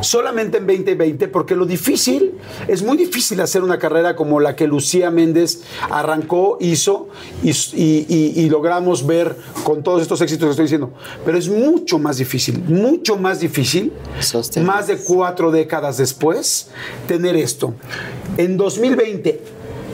Solamente 0.00 0.58
en 0.58 0.66
2020, 0.66 1.28
porque 1.28 1.54
lo 1.54 1.66
difícil, 1.66 2.34
es 2.68 2.82
muy 2.82 2.96
difícil 2.96 3.40
hacer 3.40 3.62
una 3.62 3.78
carrera 3.78 4.16
como 4.16 4.40
la 4.40 4.56
que 4.56 4.66
Lucía 4.66 5.10
Méndez 5.10 5.62
arrancó, 5.90 6.56
hizo 6.60 7.08
y, 7.42 7.50
y- 7.50 8.06
y- 8.08 8.32
y 8.44 8.48
logramos 8.48 9.06
ver 9.06 9.36
con 9.64 9.82
todos 9.82 10.00
estos 10.02 10.20
éxitos 10.22 10.46
que 10.46 10.50
estoy 10.52 10.64
diciendo. 10.64 10.92
Pero 11.24 11.36
es 11.36 11.48
mucho 11.48 11.98
más 11.98 12.16
difícil, 12.16 12.62
mucho 12.66 13.16
más 13.16 13.40
difícil, 13.40 13.92
Sostener. 14.20 14.66
más 14.66 14.86
de 14.86 14.96
cuatro 14.96 15.50
décadas 15.50 15.98
después, 15.98 16.68
tener 17.06 17.25
esto. 17.34 17.74
En 18.36 18.56
2020, 18.56 19.40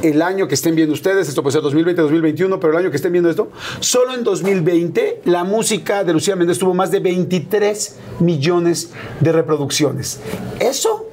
el 0.03 0.21
año 0.21 0.49
que 0.49 0.55
estén 0.55 0.75
viendo 0.75 0.93
ustedes, 0.93 1.29
esto 1.29 1.43
puede 1.43 1.53
ser 1.53 1.63
2020, 1.63 2.03
2021, 2.03 2.61
pero 2.61 2.73
el 2.73 2.79
año 2.81 2.91
que 2.91 2.97
estén 2.97 3.13
viendo 3.13 3.31
esto, 3.31 3.51
solo 3.81 4.15
en 4.15 4.25
2020 4.25 5.23
la 5.25 5.45
música 5.45 6.05
de 6.05 6.13
Lucía 6.13 6.37
Méndez 6.37 6.59
tuvo 6.59 6.75
más 6.75 6.91
de 6.91 7.01
23 7.01 7.97
millones 8.21 8.91
de 9.21 9.33
reproducciones. 9.33 10.21
Eso, 10.59 11.09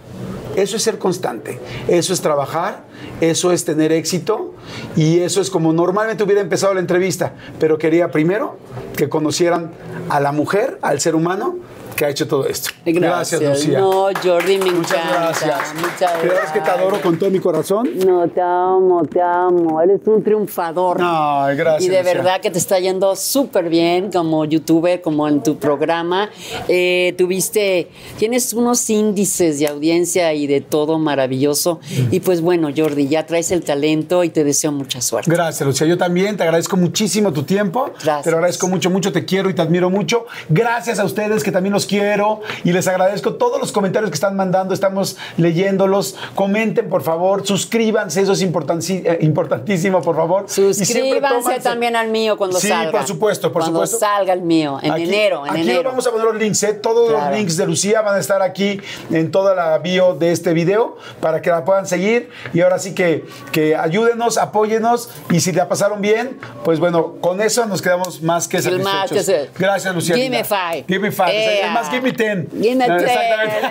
eso 0.55 0.75
es 0.75 0.83
ser 0.83 0.97
constante, 0.97 1.59
eso 1.87 2.13
es 2.13 2.21
trabajar, 2.21 2.83
eso 3.21 3.51
es 3.51 3.63
tener 3.63 3.91
éxito 3.91 4.55
y 4.95 5.19
eso 5.19 5.41
es 5.41 5.49
como 5.49 5.71
normalmente 5.71 6.23
hubiera 6.23 6.41
empezado 6.41 6.73
la 6.73 6.79
entrevista, 6.79 7.35
pero 7.59 7.77
quería 7.77 8.11
primero 8.11 8.57
que 8.97 9.07
conocieran 9.07 9.71
a 10.09 10.19
la 10.19 10.31
mujer, 10.31 10.79
al 10.81 10.99
ser 10.99 11.15
humano 11.15 11.57
que 11.99 12.05
ha 12.05 12.09
hecho 12.09 12.25
todo 12.29 12.47
esto. 12.47 12.69
Gracias. 12.85 13.41
Lucía. 13.41 13.79
No, 13.79 14.07
Jordi, 14.23 14.57
me 14.57 14.71
Muchas 14.71 14.93
encanta. 14.93 15.19
gracias. 15.19 15.75
Muchas 15.75 16.21
verdad 16.23 16.43
es 16.45 16.51
que 16.53 16.61
te 16.61 16.69
adoro 16.71 17.01
con 17.01 17.19
todo 17.19 17.29
mi 17.29 17.39
corazón. 17.39 17.89
No, 18.05 18.25
te 18.29 18.39
amo, 18.39 19.03
te 19.03 19.21
amo. 19.21 19.81
Eres 19.81 19.99
un 20.05 20.23
triunfador. 20.23 20.97
Ay, 21.01 21.57
gracias, 21.57 21.83
Y 21.83 21.89
de 21.89 21.97
Lucía. 21.99 22.13
verdad 22.13 22.39
que 22.41 22.49
te 22.51 22.57
está 22.57 22.79
yendo 22.79 23.15
súper 23.17 23.67
bien 23.69 24.11
como 24.13 24.45
youtuber, 24.45 25.01
como 25.01 25.27
en 25.27 25.43
tu 25.43 25.57
programa. 25.57 26.29
Eh, 26.69 27.13
tuviste, 27.17 27.89
tienes 28.17 28.53
unos 28.53 28.89
índices 28.89 29.59
de 29.59 29.67
audiencia 29.67 30.33
y 30.33 30.47
de 30.47 30.61
todo 30.61 30.99
maravilloso. 30.99 31.81
Y 32.11 32.21
pues 32.21 32.39
bueno, 32.39 32.69
Jordi, 32.75 33.09
ya 33.09 33.25
traes 33.25 33.51
el 33.51 33.61
talento 33.63 34.23
y 34.23 34.29
te 34.29 34.45
deseo 34.45 34.71
mucha 34.71 35.01
suerte. 35.01 35.29
Gracias, 35.29 35.67
Lucía. 35.67 35.85
Yo 35.85 35.97
también 35.97 36.37
te 36.37 36.43
agradezco 36.43 36.77
muchísimo 36.77 37.33
tu 37.33 37.43
tiempo. 37.43 37.91
Gracias. 38.01 38.23
Te 38.23 38.31
lo 38.31 38.37
agradezco 38.37 38.67
mucho, 38.69 38.89
mucho. 38.89 39.11
Te 39.11 39.25
quiero 39.25 39.49
y 39.49 39.53
te 39.53 39.61
admiro 39.61 39.89
mucho. 39.89 40.25
Gracias 40.47 40.97
a 40.99 41.03
ustedes 41.03 41.43
que 41.43 41.51
también 41.51 41.73
los 41.73 41.88
quiero 41.89 42.41
y 42.63 42.71
les 42.71 42.87
agradezco 42.87 43.33
todos 43.35 43.59
los 43.59 43.71
comentarios 43.71 44.11
que 44.11 44.15
están 44.15 44.35
mandando. 44.35 44.73
Estamos 44.73 45.17
leyéndolos. 45.37 46.15
Comenten, 46.35 46.87
por 46.89 47.01
favor. 47.01 47.45
Suscríbanse. 47.45 48.21
Eso 48.21 48.33
es 48.33 48.41
eh, 48.41 49.17
importantísimo, 49.21 50.01
por 50.01 50.15
favor. 50.15 50.45
Suscríbanse 50.47 51.59
también 51.61 51.95
al 51.95 52.09
mío 52.09 52.37
cuando 52.37 52.59
Sí, 52.59 52.67
salga. 52.67 52.91
por 52.91 53.07
supuesto, 53.07 53.51
por 53.51 53.61
cuando 53.63 53.79
supuesto. 53.85 53.99
salga 53.99 54.33
el 54.33 54.41
mío, 54.41 54.79
en 54.81 54.91
Aquí- 54.91 55.03
enero, 55.03 55.45
en 55.45 55.51
aquí 55.51 55.61
enero. 55.61 55.83
vamos 55.89 56.05
a 56.07 56.11
poner 56.11 56.25
los 56.27 56.35
links, 56.35 56.61
¿eh? 56.63 56.73
todos 56.73 57.09
Claro. 57.09 57.29
los 57.29 57.37
links 57.37 57.57
de 57.57 57.65
Lucía 57.65 58.01
van 58.01 58.15
a 58.15 58.19
estar 58.19 58.41
aquí 58.41 58.79
en 59.11 59.31
toda 59.31 59.55
la 59.55 59.77
bio 59.79 60.13
de 60.15 60.31
este 60.31 60.53
video 60.53 60.97
para 61.21 61.41
que 61.41 61.49
la 61.49 61.65
puedan 61.65 61.87
seguir 61.87 62.29
y 62.53 62.61
ahora 62.61 62.77
sí 62.79 62.93
que, 62.93 63.25
que 63.51 63.75
ayúdenos, 63.75 64.37
apóyenos 64.37 65.09
y 65.31 65.39
si 65.39 65.51
la 65.51 65.67
pasaron 65.67 66.01
bien, 66.01 66.39
pues 66.63 66.79
bueno, 66.79 67.15
con 67.21 67.41
eso 67.41 67.65
nos 67.65 67.81
quedamos 67.81 68.21
más 68.21 68.47
que 68.47 68.57
más 68.57 69.09
satisfechos. 69.09 69.25
que 69.25 69.49
Gracias, 69.59 69.93
Lucía. 69.95 70.15
Give 70.15 70.29
me 70.29 70.43
five. 70.43 70.85
Give 70.87 70.99
me 70.99 71.11
five. 71.11 71.61
Más, 71.81 71.89
give 71.91 72.01
me 72.01 72.11
ten. 72.13 72.47
Give 72.51 72.75
me 72.75 72.85
ten. 72.85 72.99
Exactamente. 72.99 73.67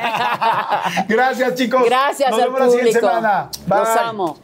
Gracias, 1.08 1.54
chicos. 1.54 1.82
Gracias 1.84 2.30
Nos 2.30 2.40
al 2.40 2.44
vemos 2.46 2.60
la 2.60 2.66
siguiente 2.70 3.00
público. 3.00 3.16
semana. 3.16 3.50
Los 3.66 3.88
amo. 3.96 4.38